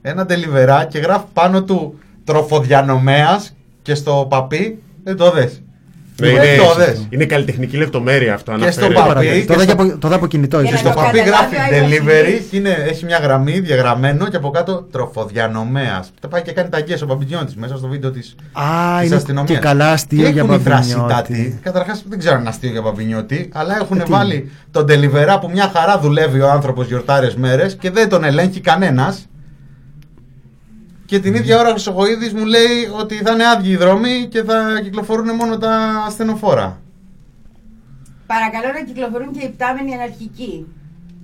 Ένα 0.02 0.26
τελιβερά 0.26 0.86
και 0.86 1.00
γράφει 1.00 1.26
πάνω 1.34 1.64
του 1.64 2.00
τροφοδιανομέας 2.24 3.56
και 3.82 3.96
στο 3.96 4.26
παπί 4.30 4.82
δεν 5.04 5.18
το 5.18 5.32
δες. 5.32 5.62
Ναι, 6.22 6.28
Δεν 6.28 6.36
είναι, 6.36 6.58
το 6.64 6.74
δες. 6.78 7.08
είναι 7.10 7.26
καλλιτεχνική 7.26 7.78
λεπτομέρεια 7.78 8.34
αυτό. 8.34 8.52
Και 8.52 8.72
στο 8.72 8.86
αναφέρει. 8.86 9.14
παπί. 9.14 9.26
Το 9.26 9.32
και 9.32 9.36
είδα 9.36 9.54
στο- 9.54 9.66
και 9.66 9.72
από- 9.72 9.98
Το 10.00 10.08
είδα 10.08 10.16
από 10.16 10.28
κινητό. 10.28 10.58
Και 10.62 10.68
ίσως. 10.68 10.84
να 10.84 10.90
Στο 10.92 11.00
το 11.00 11.06
παπί 11.06 11.18
καταλάβει 11.18 11.56
γράφει 11.56 11.74
ο 11.74 11.76
Άγιος 11.76 12.00
delivery 12.00 12.06
Βασίλης. 12.24 12.46
και 12.50 12.58
είναι, 12.58 12.70
έχει 12.90 13.06
μια 13.06 13.18
γραμμή 13.18 13.60
διαγραμμένο 13.60 14.28
και 14.28 14.36
από 14.36 14.50
κάτω 14.50 14.88
τροφοδιανομέα. 14.92 16.04
Τα 16.22 16.28
πάει 16.28 16.42
και 16.42 16.52
κάνει 16.52 16.70
τα 16.70 16.78
αγγεία 16.78 16.98
ο 17.04 17.06
Μπαμπινιώτη 17.06 17.54
μέσα 17.58 17.78
στο 17.78 17.88
βίντεο 17.88 18.12
τη 18.12 18.20
Α, 18.52 18.98
της 19.00 19.06
είναι 19.08 19.16
αστυνομίας. 19.16 19.52
και 19.52 19.58
καλά 19.68 19.92
αστείο 19.92 20.24
Και 20.24 20.30
για 20.30 20.42
έχουν 20.42 20.60
δράσει 20.64 20.90
Παπινιώτη. 20.96 21.14
κάτι. 21.14 21.60
Καταρχάς 21.64 22.04
δεν 22.10 22.20
ξέρω 22.20 22.34
αν 22.36 22.40
είναι 22.42 22.50
αστείο 22.50 22.70
για 22.72 22.82
Παπινιώτη, 22.82 23.50
αλλά 23.54 23.78
έχουν 23.82 24.00
Ε, 24.00 24.04
τι 24.04 24.12
βάλει 24.12 24.52
τον 24.72 24.86
Deliverá 24.90 25.38
που 25.42 25.50
μια 25.54 25.72
χαρά 25.74 26.00
δουλεύει 26.00 26.40
ο 26.40 26.50
άνθρωπος 26.50 26.88
γιορτάρες 26.88 27.36
μέρες 27.36 27.76
και 27.80 27.90
δεν 27.92 28.10
τον 28.10 28.24
ελέγχει 28.24 28.60
κανένας. 28.60 29.26
Και 31.06 31.20
την 31.20 31.34
ίδια 31.36 31.60
ώρα 31.60 31.68
ο 31.70 31.72
Χρυσοχοίδης 31.72 32.34
μου 32.34 32.46
λέει 32.46 32.90
ότι 33.00 33.16
θα 33.16 33.32
είναι 33.32 33.48
άδειοι 33.48 33.72
οι 33.72 33.76
δρόμοι 33.76 34.28
και 34.30 34.44
θα 34.44 34.80
κυκλοφορούν 34.84 35.36
μόνο 35.36 35.58
τα 35.58 36.04
ασθενοφόρα. 36.08 36.80
Παρακαλώ 38.28 38.68
να 38.74 38.84
κυκλοφορούν 38.86 39.32
και 39.32 39.40
οι 39.46 39.50
πτάμενοι 39.50 39.94
αναρχικοί. 39.94 40.66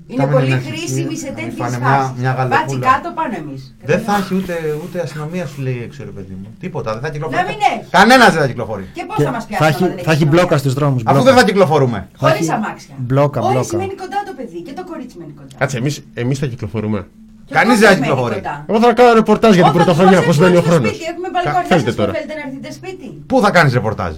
Είναι 0.07 0.23
Πτάμενοι 0.23 0.39
πολύ 0.39 0.51
αναρχικοί, 0.53 0.77
χρήσιμοι 0.77 1.15
σε 1.17 1.25
να 1.25 1.31
μην 1.33 1.43
τέτοιες 1.43 1.59
φάνε 1.65 1.77
μια- 1.77 1.87
φάσεις. 1.87 2.11
μια 2.21 2.31
γαλοπούλα. 2.37 2.59
Μπάτσι 2.61 2.77
κάτω 2.89 3.09
πάνω 3.19 3.33
εμείς. 3.41 3.75
Δεν 3.83 3.99
θα 4.05 4.15
έχει 4.15 4.35
ούτε, 4.35 4.55
ούτε 4.83 5.01
αστυνομία 5.01 5.45
σου 5.47 5.61
λέει 5.61 5.79
έξω 5.87 6.03
ρε 6.03 6.09
παιδί 6.11 6.35
μου. 6.41 6.47
Τίποτα, 6.59 6.91
δεν 6.93 7.01
θα 7.01 7.09
κυκλοφορεί. 7.09 7.37
Να 7.41 7.43
μην 7.49 7.57
έχει. 7.73 7.89
Κανένας 7.89 8.31
δεν 8.33 8.41
θα 8.41 8.47
κυκλοφορεί. 8.47 8.85
Και 8.93 9.03
πώς 9.07 9.15
Και 9.15 9.23
θα 9.23 9.31
μας 9.31 9.45
πιάσει 9.45 9.63
θα 9.63 9.67
έχει, 9.69 10.01
θα 10.03 10.11
έχει 10.11 10.25
μπλόκα 10.25 10.57
στους 10.57 10.73
δρόμους. 10.73 11.01
Αφού 11.05 11.21
δεν 11.23 11.35
θα 11.35 11.43
κυκλοφορούμε. 11.43 12.07
Χωρίς 12.17 12.35
έχει 12.39 12.51
αμάξια. 12.51 12.95
μπλόκα, 12.97 13.39
Όλοι 13.41 13.51
μπλόκα. 13.51 13.67
σημαίνει 13.67 13.95
κοντά 13.95 14.19
το 14.25 14.33
παιδί 14.37 14.61
και 14.61 14.73
το 14.73 14.83
κορίτσι 14.85 15.17
μένει 15.19 15.31
κοντά. 15.31 15.55
Κάτσε, 15.57 15.77
εμεί 15.77 15.95
εμείς 16.13 16.39
θα 16.39 16.45
κυκλοφορούμε. 16.45 17.07
Και 17.51 17.57
ο 17.57 17.59
Κανείς 17.59 17.77
κόσμος 17.79 17.79
δεν 17.79 17.89
θα 17.89 17.93
μένει 17.95 18.05
κυκλοφορεί. 18.07 18.35
κοντά. 18.39 18.55
Εγώ 18.69 18.77
θα 18.85 18.93
κάνω 18.99 19.13
ρεπορτάζ 19.21 19.51
για 19.57 19.63
την 19.65 19.71
Όταν 19.71 19.77
πρωτοχρονιά, 19.79 20.17
μας 20.17 20.25
πώ 20.27 20.31
έρθουν 20.31 20.43
μένει 20.45 20.57
ο 20.57 20.61
στο 20.61 20.69
χρόνος. 20.69 20.89
σπίτι, 20.89 21.05
Έχουμε 21.11 21.27
μπαλκόνια. 21.33 21.67
Θέλετε 21.71 21.89
Σας 21.91 21.95
τώρα. 22.01 22.11
Θέλετε 22.15 22.33
να 22.39 22.43
έρθετε 22.47 22.69
σπίτι. 22.79 23.07
Πού 23.29 23.35
θα 23.43 23.49
κάνεις 23.55 23.71
ρεπορτάζ; 23.79 24.13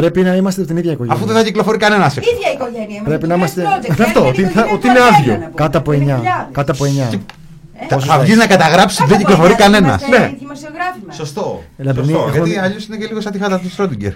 Πρέπει 0.00 0.20
να 0.28 0.32
είμαστε 0.40 0.58
από 0.62 0.68
την 0.70 0.78
ίδια 0.80 0.92
οικογένεια. 0.96 1.16
Αφού 1.16 1.24
δεν 1.30 1.36
θα 1.38 1.42
κυκλοφορεί 1.48 1.78
κανένας 1.84 2.12
έξω. 2.16 2.30
ίδια 2.34 2.50
οικογένεια. 2.56 2.98
με 3.02 3.06
Πρέπει 3.10 3.24
το 3.24 3.30
να 3.30 3.34
Business 3.34 3.38
είμαστε- 3.38 3.62
Project. 3.72 4.02
Αυτό, 4.06 4.20
Μια 4.20 4.28
ότι 4.32 4.42
θα- 4.42 4.48
οικογένεια 4.48 4.74
ότι 4.76 4.86
είναι 4.88 5.00
του 5.02 5.08
άδειο. 5.10 5.34
Ardena, 5.34 5.38
να 5.44 5.48
πούμε. 5.50 5.60
Κάτω 5.62 5.76
από 5.82 5.90
9. 6.00 6.16
5.000. 6.20 6.48
Κάτω 6.58 6.70
από 6.76 6.84
9. 6.92 7.06
Ε, 7.82 7.86
Πόσους 7.94 8.08
Θα 8.08 8.14
θα 8.14 8.20
βγει 8.22 8.32
έχεις; 8.32 8.42
να 8.42 8.46
καταγράψεις 8.54 8.98
κάτω 8.98 9.10
δεν 9.10 9.18
από 9.20 9.24
κυκλοφορεί 9.28 9.52
9 9.54 9.62
κανένας. 9.64 9.98
είμαστε 10.02 10.18
Ναι. 10.18 10.34
δημοσιογράφοι 10.44 11.00
μας. 11.06 11.14
Σωστό. 11.22 11.46
Λαμπρινή, 11.86 12.12
Σωστό. 12.12 12.26
έχω- 12.28 12.36
Γιατί 12.46 12.52
αλλιώ 12.64 12.78
είναι 12.88 12.96
και 13.00 13.06
λίγο 13.10 13.20
σαν 13.24 13.32
τη 13.34 13.38
χάτα 13.42 13.56
του 13.62 13.70
Στρόντιγκερ. 13.74 14.12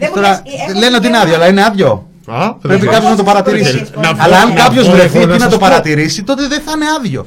Δεν 0.00 0.08
μου 0.10 0.14
Τώρα 0.18 0.28
λες, 0.28 0.38
ε, 0.38 0.70
έχω 0.70 0.78
λένε 0.82 0.96
ότι 1.00 1.06
είναι 1.10 1.18
δικαίωμα. 1.18 1.18
άδειο, 1.22 1.34
αλλά 1.38 1.46
είναι 1.52 1.62
άδειο. 1.70 1.90
Α, 2.26 2.54
Πρέπει 2.54 2.82
Εγώ 2.84 2.92
κάποιος 2.94 3.10
να 3.10 3.16
το 3.20 3.22
πόσες 3.22 3.32
παρατηρήσει. 3.32 3.70
υπηρεσίες 3.70 3.90
μπορώ 3.94 4.10
να 4.16 4.24
Αλλά 4.24 4.36
αν 4.44 4.48
να 4.48 4.54
κάποιος 4.62 4.86
πω, 4.86 4.92
βρεθεί 4.96 5.16
εγώ 5.18 5.26
να 5.26 5.32
και 5.32 5.38
να 5.38 5.44
σας 5.46 5.52
το 5.54 5.58
πω; 5.58 5.66
παρατηρήσει, 5.68 6.20
τότε 6.30 6.42
δεν 6.52 6.60
θα 6.66 6.72
είναι 6.76 6.86
άδειο. 6.98 7.22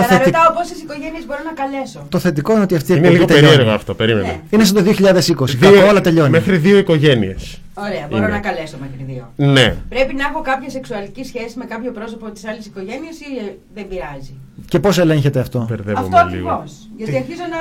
Το, 0.00 0.04
Και 0.06 0.14
να 0.14 0.18
θετι- 0.20 0.34
ρωτάω 0.34 0.52
πόσες 0.58 0.78
οικογένειες 0.84 1.24
μπορώ 1.26 1.40
να 1.50 1.54
καλέσω. 1.62 2.00
το 2.08 2.18
θετικό 2.18 2.52
είναι 2.52 2.62
ότι 2.68 2.74
αυτή 2.80 2.92
η 2.92 2.94
Είναι 2.98 3.06
εκπομπή 3.06 3.14
λίγο 3.18 3.26
τελειώνει. 3.32 3.48
περίεργο 3.56 3.74
αυτό, 3.80 3.94
περίμενε. 3.94 4.26
Ναι. 4.26 4.40
Είναι 4.50 4.64
σαν 4.64 4.74
το 4.74 4.82
2020. 4.82 5.56
Δύο- 5.56 5.72
Κακό, 5.72 5.86
όλα 5.88 6.00
τελειώνει. 6.00 6.30
Μέχρι 6.30 6.56
δύο 6.56 6.78
οικογένειες. 6.78 7.60
Ωραία, 7.74 8.06
μπορώ 8.10 8.22
Είναι. 8.22 8.32
να 8.32 8.40
καλέσω 8.48 8.76
μέχρι 8.84 9.02
δύο. 9.12 9.24
Ναι. 9.56 9.66
Πρέπει 9.88 10.14
να 10.14 10.24
έχω 10.30 10.40
κάποια 10.40 10.70
σεξουαλική 10.70 11.24
σχέση 11.24 11.58
με 11.58 11.64
κάποιο 11.64 11.90
πρόσωπο 11.92 12.30
της 12.30 12.46
άλλης 12.46 12.66
οικογένειας 12.66 13.16
ή 13.20 13.28
ε, 13.46 13.56
δεν 13.74 13.88
πειράζει; 13.88 14.34
Και 14.68 14.78
πώς 14.78 14.98
ελέγχεται 14.98 15.40
αυτό; 15.40 15.58
Αυτό 15.58 15.74
Μπερδεύομαι 15.74 16.06
λίγο. 16.08 16.18
ακριβώς. 16.26 16.88
Γιατί 16.96 17.12
Τι; 17.12 17.18
αρχίζω 17.18 17.42
να. 17.56 17.60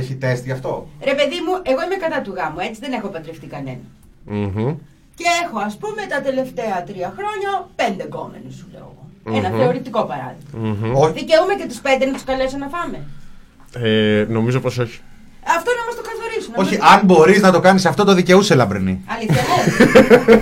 Έχει 0.00 0.14
τεστ 0.14 0.44
γι' 0.44 0.52
αυτό; 0.52 0.88
Ρε 1.04 1.14
παιδί 1.14 1.38
μου, 1.46 1.52
εγώ 1.72 1.80
είμαι 1.84 1.98
κατά 2.04 2.20
του 2.24 2.32
γάμου, 2.36 2.58
έτσι 2.68 2.80
δεν 2.84 2.92
έχω 2.92 3.08
παντρευτεί 3.08 3.46
κανένα. 3.46 3.84
Μμμ. 4.24 4.74
Και 5.18 5.24
έχω, 5.44 5.58
ας 5.68 5.76
πούμε, 5.76 6.02
τα 6.08 6.20
τελευταία 6.20 6.76
τρία 6.88 7.08
χρόνια 7.16 7.50
πέντε 7.76 8.02
γκόμενους, 8.04 8.54
σου 8.58 8.66
λέω 8.72 8.80
εγώ. 8.92 9.03
Ένα 9.32 9.48
Μμμ. 9.48 9.58
θεωρητικό 9.58 10.02
παράδειγμα. 10.02 10.76
Μμμ. 10.82 10.96
Όχι. 10.96 11.12
Δικαιούμαι 11.12 11.54
και 11.60 11.66
τους 11.68 11.78
πέντε 11.78 12.04
να 12.06 12.12
τους 12.12 12.24
καλέσω 12.24 12.56
να 12.58 12.68
φάμε. 12.68 12.98
Ε, 13.88 14.26
νομίζω 14.28 14.60
πως 14.60 14.78
όχι. 14.78 15.00
Αυτό 15.56 15.70
να 15.78 15.84
μας 15.86 15.94
το 15.96 16.02
καθορίσουν. 16.10 16.52
να 16.56 16.62
Όχι, 16.62 16.78
μας- 16.78 16.92
αν 16.92 17.00
μπορείς 17.04 17.40
να 17.40 17.50
το 17.52 17.60
κάνεις 17.60 17.86
αυτό, 17.86 18.04
το 18.04 18.14
δικαιούσε 18.14 18.54
λαμπρινή. 18.54 19.00
Αλήθεια, 19.06 19.42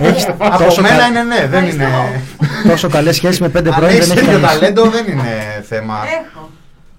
Έχεις 0.07 0.25
ναι. 0.27 0.35
Από 0.37 0.63
τόσο, 0.63 0.81
μένα 0.81 0.97
κα- 0.97 1.07
είναι 1.07 1.23
ναι, 1.23 1.47
δεν 1.47 1.63
είναι. 1.65 1.83
Ευχαριστώ. 1.83 2.69
τόσο 2.69 2.89
καλές 2.89 3.15
σχέσεις 3.15 3.39
με 3.39 3.49
πέντε 3.49 3.69
Αν 3.69 3.75
πρώην 3.75 3.89
έχει 3.95 3.99
δεν 4.07 4.17
έχεις 4.17 4.27
τέτοιο 4.27 4.39
κανείς. 4.41 4.59
ταλέντο, 4.59 4.83
δεν 4.89 5.05
είναι 5.07 5.63
θέμα. 5.67 5.95
Έχω. 6.25 6.49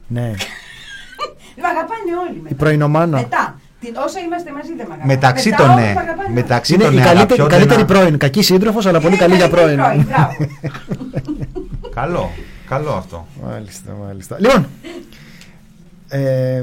Ναι. 0.06 0.30
Με 1.60 1.66
αγαπάνε 1.72 2.10
όλοι 2.28 2.36
μετά. 2.42 2.48
Η 2.48 2.54
πρωινομάνα. 2.54 3.16
Μετά. 3.18 3.58
Τι- 3.80 3.88
Όσο 4.06 4.18
είμαστε 4.26 4.50
μαζί 4.52 4.68
δεν 4.68 4.76
με 4.76 4.82
αγαπάνε. 4.94 5.12
Μεταξύ 5.14 5.48
Μετά 5.48 5.62
των 5.62 5.70
όμως 5.70 5.80
ναι. 5.80 5.92
με 5.94 6.00
αγαπάνε 6.00 6.22
όλοι. 6.26 6.32
Μεταξύ 6.34 6.74
Είναι 6.74 6.84
των 6.84 6.92
η 6.92 6.96
ναι, 6.96 7.02
καλύτερη, 7.02 7.24
η 7.28 7.42
αγαπιόνται 7.42 7.54
καλύτερη 7.56 7.80
ένα- 7.80 7.92
πρώην. 7.92 8.18
Κακή 8.18 8.42
σύντροφος, 8.42 8.86
αλλά 8.86 9.00
πολύ 9.00 9.14
Είναι 9.14 9.22
καλή 9.24 9.34
για 9.36 9.48
καλύτερη 9.48 9.76
πρώην. 9.76 10.06
μπράβο. 11.94 12.10
Καλό. 12.12 12.30
Καλό 12.68 12.90
αυτό. 12.92 13.26
Μάλιστα, 13.44 13.92
μάλιστα. 14.06 14.36
Λοιπόν. 14.40 14.66
Ε, 16.08 16.62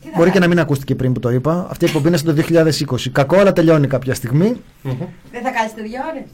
Τι 0.00 0.06
θα 0.08 0.12
μπορεί 0.16 0.26
και 0.30 0.38
κάνω. 0.38 0.38
να 0.40 0.48
μην 0.48 0.60
ακούστηκε 0.60 0.94
πριν 0.94 1.12
που 1.12 1.20
το 1.20 1.30
είπα. 1.30 1.66
Αυτή 1.70 1.84
η 1.84 1.86
εκπομπή 1.88 2.08
είναι 2.08 2.16
στο 2.16 2.32
2020. 2.32 3.08
Κακό, 3.12 3.36
αλλά 3.38 3.52
τελειώνει 3.52 3.86
κάποια 3.86 4.14
στιγμή. 4.14 4.60
Δεν 5.32 5.42
θα 5.42 5.50
κάτσετε 5.50 5.82
δύο 5.82 6.00
ώρες. 6.10 6.28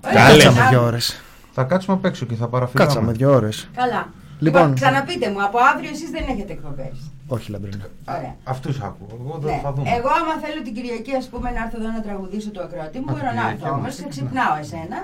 Καλέ. 0.00 0.42
Κάτσαμε 0.42 0.68
δύο 0.70 0.82
ώρες. 0.82 1.20
Θα 1.52 1.62
κάτσουμε 1.64 1.96
απ' 1.96 2.04
έξω 2.04 2.26
και 2.26 2.34
θα 2.34 2.48
παραφυλάμε. 2.48 2.86
Κάτσαμε 2.90 3.12
δύο 3.12 3.30
ώρες. 3.34 3.68
Καλά. 3.74 4.08
Λοιπόν. 4.38 4.60
Λοιπόν, 4.60 4.74
ξαναπείτε 4.74 5.30
μου, 5.30 5.42
από 5.44 5.58
αύριο 5.74 5.90
εσείς 5.90 6.10
δεν 6.10 6.24
έχετε 6.32 6.52
εκπομπές. 6.52 6.96
Όχι, 7.26 7.50
λαμπρινά. 7.50 7.86
Ωραία. 8.16 8.34
Αυτούς 8.44 8.80
άκου. 8.80 9.04
Εγώ 9.20 9.38
δεν 9.42 9.54
Ναι. 9.54 9.60
θα 9.64 9.72
δούμε. 9.72 9.88
Εγώ, 9.98 10.08
άμα 10.20 10.34
θέλω 10.44 10.58
την 10.66 10.74
Κυριακή, 10.76 11.12
ας 11.22 11.26
πούμε, 11.32 11.48
να 11.56 11.60
έρθω 11.64 11.76
εδώ 11.80 11.90
να 11.96 12.00
τραγουδήσω 12.06 12.50
το 12.56 12.60
ακροατή 12.66 12.98
μου, 12.98 13.08
Α, 13.10 13.12
μπορώ 13.12 13.26
την 13.28 13.36
να 13.38 13.42
Κυριακή 13.42 13.54
έρθω 13.62 13.68
όμως. 13.74 13.80
όμως. 13.80 13.94
Σε 14.00 14.04
ξυπνάω 14.12 14.54
εσένα. 14.62 14.98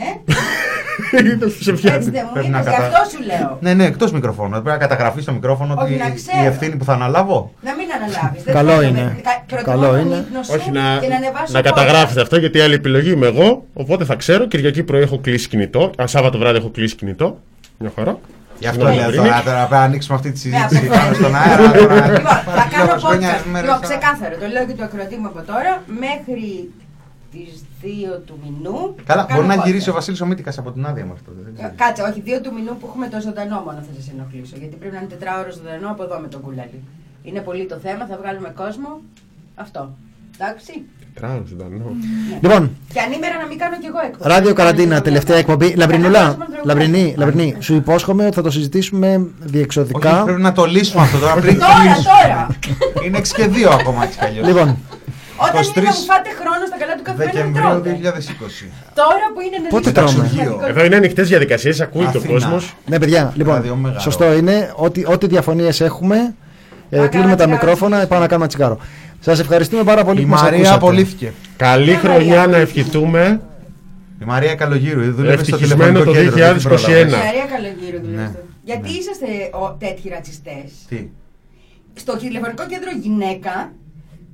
Ε, 0.00 1.48
Σε 1.62 1.70
έτσι 1.70 1.72
πιάνει. 1.72 2.04
δεν 2.04 2.22
μου 2.26 2.30
Πρέπει 2.32 2.48
να 2.48 2.58
είπε, 2.60 2.70
γι' 2.70 2.76
κατα- 2.76 2.86
αυτό 2.86 3.10
σου 3.16 3.24
λέω. 3.24 3.58
Ναι, 3.60 3.74
ναι, 3.74 3.84
εκτός 3.84 4.12
μικροφώνου. 4.12 4.50
Πρέπει 4.50 4.68
να 4.68 4.76
καταγραφείς 4.76 5.22
στο 5.22 5.32
μικρόφωνο 5.32 5.74
Όχι, 5.78 5.94
ότι 5.94 6.02
να 6.02 6.10
ξέρω. 6.10 6.42
η 6.42 6.46
ευθύνη 6.46 6.76
που 6.76 6.84
θα 6.84 6.92
αναλάβω. 6.92 7.52
Να 7.60 7.74
μην 7.74 7.86
αναλάβεις. 7.96 8.42
Καλό 8.44 8.82
είναι. 8.82 9.16
Καλό 9.64 9.96
είναι. 9.96 10.24
Όχι 10.50 10.70
να, 10.70 10.98
και 11.00 11.08
να, 11.08 11.16
ανεβάσω 11.16 11.52
να 11.52 11.60
podcast. 11.60 11.62
καταγράφετε 11.62 12.20
αυτό 12.20 12.36
γιατί 12.36 12.58
η 12.58 12.60
άλλη 12.60 12.74
επιλογή 12.74 13.10
είμαι 13.10 13.26
εγώ. 13.26 13.64
Οπότε 13.74 14.04
θα 14.04 14.14
ξέρω. 14.14 14.46
Κυριακή 14.46 14.82
πρωί 14.82 15.02
έχω 15.02 15.18
κλείσει 15.18 15.48
κινητό. 15.48 15.90
Α, 16.02 16.06
Σάββατο 16.06 16.38
βράδυ 16.38 16.56
έχω 16.58 16.70
κλείσει 16.70 16.94
κινητό. 16.94 17.38
Μια 17.78 17.92
χαρά. 17.96 18.18
Γι' 18.58 18.66
αυτό 18.66 18.84
Ναι, 18.84 18.94
λέω 18.94 19.06
πριν. 19.06 19.22
τώρα, 19.22 19.42
τώρα 19.44 19.56
πρέπει 19.58 19.72
να 19.72 19.80
ανοίξουμε 19.80 20.16
αυτή 20.16 20.30
τη 20.32 20.38
συζήτηση 20.38 20.82
Ναι, 20.82 20.88
πάνω 20.96 21.14
στον 21.14 21.34
αέρα. 21.36 21.70
τώρα. 21.72 21.94
Λοιπόν, 21.94 22.22
θα 22.22 22.66
κάνω 22.72 22.86
Παρακαλώ, 22.86 23.00
χρόνια, 23.00 23.30
podcast. 23.36 23.44
μέρες, 23.52 23.68
Λοιπόν, 23.68 23.80
θα- 23.80 23.86
ξεκάθαρο. 23.88 24.34
Το 24.42 24.46
λέω 24.54 24.64
και 24.66 24.72
του 24.72 24.84
ακροατή 24.88 25.16
μου 25.20 25.26
από 25.32 25.40
τώρα. 25.52 25.72
Μέχρι 26.04 26.70
τις 27.32 27.52
2 27.82 28.20
του 28.26 28.38
μηνού. 28.44 28.94
Καλά, 29.04 29.20
θα 29.20 29.26
κάνω 29.28 29.40
μπορεί 29.42 29.46
να 29.56 29.62
podcast. 29.62 29.66
γυρίσει 29.66 29.90
ο 29.90 29.92
Βασίλης 29.92 30.20
ο 30.20 30.26
Μήτικα 30.26 30.52
από 30.58 30.70
την 30.72 30.86
άδεια 30.86 31.04
μέχρι 31.04 31.22
τότε. 31.24 31.38
δεν 31.44 31.52
Ε, 31.52 31.56
ξέρω. 31.58 31.72
Κάτσε, 31.76 32.02
όχι, 32.02 32.22
2 32.26 32.40
του 32.42 32.52
μηνού 32.56 32.72
που 32.78 32.86
έχουμε 32.88 33.06
το 33.08 33.20
ζωντανό 33.20 33.58
μόνο 33.66 33.78
θα 33.86 33.92
σας 33.98 34.06
ενοχλήσω. 34.14 34.56
Γιατί 34.62 34.76
πρέπει 34.80 34.94
να 34.94 35.00
είναι 35.00 35.10
τετράωρο 35.14 35.50
ζωντανό 35.58 35.88
από 35.94 36.02
εδώ 36.06 36.16
με 36.24 36.28
τον 36.34 36.40
κούλαλι. 36.40 36.78
Είναι 37.28 37.40
πολύ 37.48 37.64
το 37.72 37.76
θέμα, 37.84 38.02
θα 38.10 38.16
βγάλουμε 38.20 38.48
κόσμο. 38.62 38.90
Αυτό. 39.64 39.80
Εντάξει. 40.38 40.72
Τράω, 41.14 41.40
ζωντανό. 41.50 41.88
Λοιπόν, 42.44 42.62
Και 42.94 43.00
ανήμερα 43.06 43.36
να 43.42 43.46
μην 43.50 43.58
κάνω 43.62 43.76
κι 43.82 43.86
εγώ 43.92 44.00
εκπομπή. 44.08 44.28
ράδιο 44.32 44.48
Να 44.50 44.54
κάνω 44.54 44.68
καραντίνα, 44.70 44.94
και 44.96 45.02
τελευταία 45.08 45.36
εγώ. 45.36 45.44
εκπομπή. 45.44 45.68
Και 45.70 45.76
Λαμπρινούλα, 45.82 46.20
να 46.20 46.26
βάζουμε 46.26 46.44
τραγουδάκι. 46.44 46.66
λαμπρινή, 46.68 47.14
λαμπρινή, 47.20 47.48
σου 47.66 47.74
υπόσχομαι 47.82 48.22
ότι 48.26 48.34
θα 48.34 48.42
το 48.42 48.50
συζητήσουμε 48.50 49.08
Όχι, 49.14 49.30
διεξοδικά. 49.54 50.22
πρέπει 50.24 50.40
να 50.48 50.52
το 50.52 50.64
λύσουμε 50.64 51.02
αυτό 51.02 51.18
τώρα 51.18 51.34
πριν 51.34 51.58
Τώρα, 51.58 51.72
κλείσουμε. 51.80 52.04
τώρα. 52.22 52.46
Είναι 53.04 53.18
6 53.18 53.32
και 53.38 53.46
2 53.46 53.70
ακόμα 53.80 54.04
έτσι 54.04 54.18
κι 54.18 54.24
αλλιώς. 54.24 54.46
Λοιπόν, 54.46 54.68
Όταν 55.46 55.62
23 55.62 55.76
είναι 55.76 55.86
να 55.90 55.94
μου 55.98 56.04
φάτε 56.12 56.30
χρόνο 56.40 56.62
στα 56.70 56.76
καλά 56.79 56.79
του 57.00 57.10
καφέ 57.16 57.24
να 57.24 57.30
Δεκεμβρίου 57.32 57.62
τρώτε. 57.62 57.98
2020. 58.02 58.70
Τώρα 58.94 59.26
που 59.34 59.40
είναι 59.40 59.58
να 59.62 59.68
Πότε 59.68 59.90
δείξω 59.90 59.92
τρώμε; 60.12 60.28
το 60.28 60.34
σημαντικό- 60.34 60.68
Εδώ 60.68 60.84
είναι 60.84 60.96
ανοιχτές 60.96 61.28
διαδικασίες, 61.28 61.80
ακούει 61.80 62.06
και 62.06 62.16
ο 62.16 62.20
Αθήνα. 62.20 62.32
κόσμος. 62.32 62.74
ναι, 62.86 62.98
παιδιά, 62.98 63.32
λοιπόν, 63.36 63.54
Ραδιομέγαρο. 63.54 64.00
σωστό 64.00 64.32
είναι 64.32 64.72
ότι 64.74 65.04
ό,τι 65.08 65.26
διαφωνίες 65.26 65.80
έχουμε, 65.80 66.16
ε, 66.90 66.96
κάνω 66.96 67.08
κλείνουμε 67.08 67.30
τα 67.30 67.36
τσιγάρο. 67.36 67.50
μικρόφωνα, 67.50 68.06
πάμε 68.06 68.20
να 68.20 68.26
κάνουμε 68.28 68.48
τσιγάρο. 68.48 68.78
Σας 69.20 69.38
ευχαριστούμε 69.40 69.82
πάρα 69.82 70.04
πολύ 70.04 70.20
Η 70.20 70.22
που 70.22 70.28
μας 70.28 70.40
Μαρία 70.42 70.56
ακούσατε. 70.58 70.76
απολύθηκε. 70.76 71.32
Καλή 71.56 71.94
χρονιά 71.94 72.46
να 72.46 72.56
ευχηθούμε. 72.56 73.40
Η 74.22 74.24
Μαρία 74.24 74.54
Καλογύρου, 74.54 75.00
δούλευε 75.14 75.44
στο 75.44 75.54
Ευτυχισμένο 75.54 75.82
τηλεφωνικό 75.82 76.04
το 76.04 76.12
κέντρο. 76.12 76.30
δεν 76.36 76.58
την 76.58 76.68
2021. 76.68 77.08
πρόλαβες. 77.08 77.24
Μαρία 77.24 77.44
Καλογύρου 77.54 77.98
Ναι. 77.98 78.06
δουλεύετε. 78.06 78.44
Γιατί 78.64 78.88
Ναι. 78.90 78.96
είσαστε 78.98 79.26
ο, 79.52 79.72
τέτοιοι 79.78 80.08
ρατσιστές; 80.08 80.64
Τι; 80.88 81.08
Στο 81.94 82.16
τηλεφωνικό 82.16 82.66
κέντρο 82.66 82.90
γυναίκα, 83.02 83.72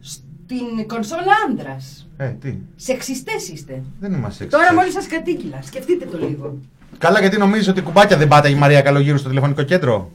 στην 0.01 0.87
κονσόλα 0.87 1.33
άντρας. 1.49 2.06
Ε, 2.17 2.27
τι. 2.29 2.55
Σεξιστές 2.77 3.49
είστε. 3.49 3.83
Δεν 4.01 4.13
είμαστε 4.13 4.43
σεξ. 4.43 4.51
Τώρα 4.57 4.75
μόλις 4.75 4.93
σας 4.93 5.07
κατοίκυλα. 5.07 5.63
Σκεφτείτε 5.63 6.05
το 6.05 6.19
λίγο. 6.19 6.59
Καλά, 6.99 7.21
γιατί 7.21 7.39
νομίζεις 7.39 7.69
ότι 7.69 7.81
κουμπάκια 7.81 8.17
δεν 8.17 8.29
πάτε 8.29 8.51
η 8.51 8.55
Μαρία 8.55 8.81
Καλογύρου 8.81 9.19
στο 9.19 9.29
τηλεφωνικό 9.29 9.63
κέντρο; 9.63 10.11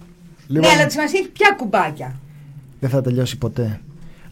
Λοιπόν, 0.48 0.70
Ναι, 0.70 0.76
αλλά 0.76 0.86
της 0.86 0.94
σημασίας 0.94 1.22
έχει 1.22 1.32
ποια 1.32 1.56
κουμπάκια. 1.58 2.16
Δεν 2.80 2.90
θα 2.90 3.02
τελειώσει 3.02 3.38
ποτέ. 3.38 3.80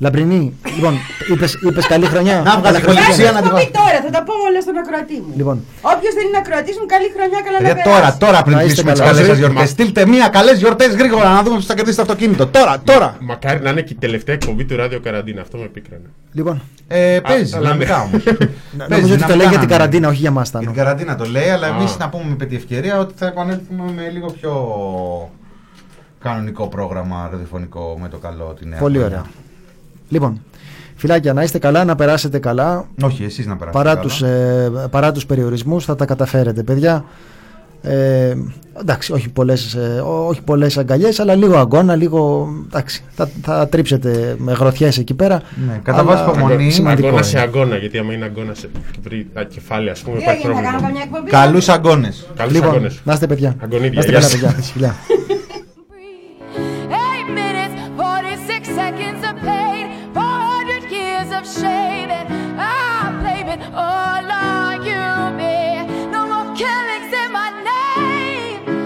Λαμπρινή, 0.06 0.54
λοιπόν, 0.76 0.94
είπες, 1.32 1.52
είπες 1.68 1.86
καλή 1.88 2.06
χρονιά. 2.06 2.36
Να 2.46 2.54
βγάλεις 2.60 2.80
Καλά 2.80 2.86
χοληψία 2.86 3.04
Χριστούγεννα. 3.04 3.40
να 3.40 3.42
τη 3.42 3.48
Θα 3.48 3.54
βάλει. 3.54 3.66
πει 3.66 3.72
τώρα, 3.82 3.98
θα 4.06 4.10
τα 4.16 4.22
πω 4.28 4.34
όλα 4.50 4.60
στον 4.66 4.76
ακροατή 4.84 5.18
μου. 5.26 5.32
Λοιπόν, 5.40 5.58
Όποιος 5.94 6.14
δεν 6.18 6.24
είναι 6.28 6.40
ακροατής 6.44 6.76
μου, 6.80 6.86
καλή 6.94 7.08
χρονιά, 7.16 7.40
καλά 7.46 7.58
να 7.62 7.68
Παιδιά, 7.68 7.84
περάσει. 7.84 7.94
τώρα, 7.94 8.08
τώρα 8.26 8.40
πριν 8.46 8.56
Να 8.56 8.62
είστε 8.64 8.68
κλείσουμε 8.74 8.92
τις 8.94 9.00
καλά. 9.02 9.12
καλές 9.12 9.26
σας 9.30 9.38
Μα- 9.38 9.42
γιορτές. 9.44 9.70
Στείλτε 9.76 10.02
μία 10.14 10.28
καλές 10.38 10.56
γιορτές 10.62 10.92
γρήγορα 11.02 11.30
να 11.38 11.42
δούμε 11.44 11.56
ποιο 11.60 11.66
θα 11.72 11.76
κερδίσει 11.78 11.98
το 12.00 12.06
αυτοκίνητο. 12.08 12.44
Τώρα, 12.58 12.74
τώρα. 12.92 13.10
Μακάρι 13.32 13.60
να 13.66 13.70
είναι 13.74 13.82
και 13.88 13.94
η 13.98 14.00
τελευταία 14.06 14.36
εκπομπή 14.40 14.64
του 14.68 14.76
ράδιο 14.82 15.00
Καραντίνα. 15.06 15.42
Αυτό 15.46 15.56
με 15.64 15.68
πίκρανε. 15.76 16.08
λοιπόν 16.38 16.56
Ε, 16.88 17.20
παίζει, 17.28 17.56
αλλά 17.58 17.68
ναι. 17.68 17.86
δυναμικά 17.86 17.98
όμως. 18.08 18.22
νομίζω 18.94 19.14
ότι 19.18 19.24
το 19.32 19.36
λέει 19.40 19.48
για 19.54 19.60
την 19.64 19.70
καραντίνα, 19.74 20.08
όχι 20.12 20.22
για 20.26 20.32
μας 20.38 20.50
Για 20.50 20.60
την 20.60 20.68
Τάνο. 20.68 20.80
καραντίνα 20.82 21.14
το 21.22 21.26
λέει, 21.36 21.50
αλλά 21.56 21.68
Α. 21.68 21.76
εμείς 21.76 21.92
να 21.98 22.10
πούμε 22.10 22.24
με 22.32 22.36
πετή 22.36 22.56
ευκαιρία 22.56 22.94
ότι 23.04 23.14
θα 23.18 23.26
επανέλθουμε 23.26 23.84
με 23.96 24.10
λίγο 24.16 24.28
πιο 24.40 24.52
κανονικό 26.24 26.68
πρόγραμμα 26.68 27.30
ραδιοφωνικό 27.32 27.98
με 28.02 28.08
το 28.08 28.18
καλό 28.18 28.56
τη 28.60 28.66
νέα 28.68 28.80
Πολύ 28.80 28.98
χρονιά. 28.98 29.16
ωραία. 29.18 29.26
Λοιπόν, 30.10 30.42
φιλάκια, 30.96 31.34
να 31.34 31.44
είστε 31.44 31.60
καλά, 31.60 31.84
να 31.84 31.96
περάσετε 31.96 32.40
καλά. 32.40 32.88
Όχι, 33.02 33.24
εσείς 33.24 33.46
να 33.46 33.56
περάσετε. 33.58 33.84
Παρά 33.84 33.90
καλά. 33.96 34.02
τους, 34.08 34.22
ε, 34.22 34.72
παρά 34.92 35.12
τους 35.12 35.26
περιορισμούς 35.26 35.86
θα 35.86 35.96
τα 35.96 36.06
καταφέρετε, 36.06 36.64
παιδιά. 36.64 37.06
Ε, 37.82 38.34
εντάξει, 38.82 39.12
όχι 39.14 39.30
πολλές, 39.30 39.74
ε, 39.74 40.02
ό- 40.06 40.28
όχι 40.28 40.42
πολλές 40.42 40.78
αγκαλιές, 40.78 41.20
αλλά 41.20 41.36
λίγο 41.36 41.58
αγκώνα, 41.58 41.96
λίγο... 41.96 42.48
Εντάξει, 42.66 43.04
θα, 43.16 43.30
θα 43.42 43.68
τρίψετε 43.68 44.36
με 44.38 44.52
γροθιές 44.54 44.98
εκεί 44.98 45.14
πέρα. 45.14 45.42
Ναι, 45.68 45.80
κατά 45.84 45.98
αλλά 46.00 46.08
βάση 46.08 46.24
υπομονή. 46.30 46.72
σημαντικό 46.72 47.08
Αγκώνα 47.08 47.22
είναι. 47.24 47.32
σε 47.32 47.40
αγκώνα. 47.40 47.76
Γιατί 47.78 47.98
άμα 47.98 48.14
είναι 48.14 48.26
αγκώνα 48.26 48.54
σε 48.54 48.70
βρει 49.04 49.28
τα 49.34 49.44
κεφάλαια, 49.44 49.92
ας 49.92 50.00
πούμε, 50.00 50.18
Τι 50.18 50.22
υπάρχει 50.24 50.40
έγινε, 50.48 50.54
θα 50.54 50.62
κάνω 50.62 50.78
πρόβλημα. 50.78 51.00
καμιά 51.00 51.18
εκπομπή; 51.20 51.30
Καλούς 51.30 51.70
αγώνες. 51.70 52.28
Καλούς 52.36 52.54
Λοιπόν, 52.54 52.70
αγώνες. 52.70 53.02
να 53.04 53.14
είστε 53.14 53.28
παιδιά. 53.28 53.56
Αγκονίδια, 53.64 53.92
Να 53.94 54.00
είστε 54.00 54.12
γεια 54.38 54.48
καλά, 54.48 54.54
σας. 54.62 54.72
παιδιά. 54.72 54.96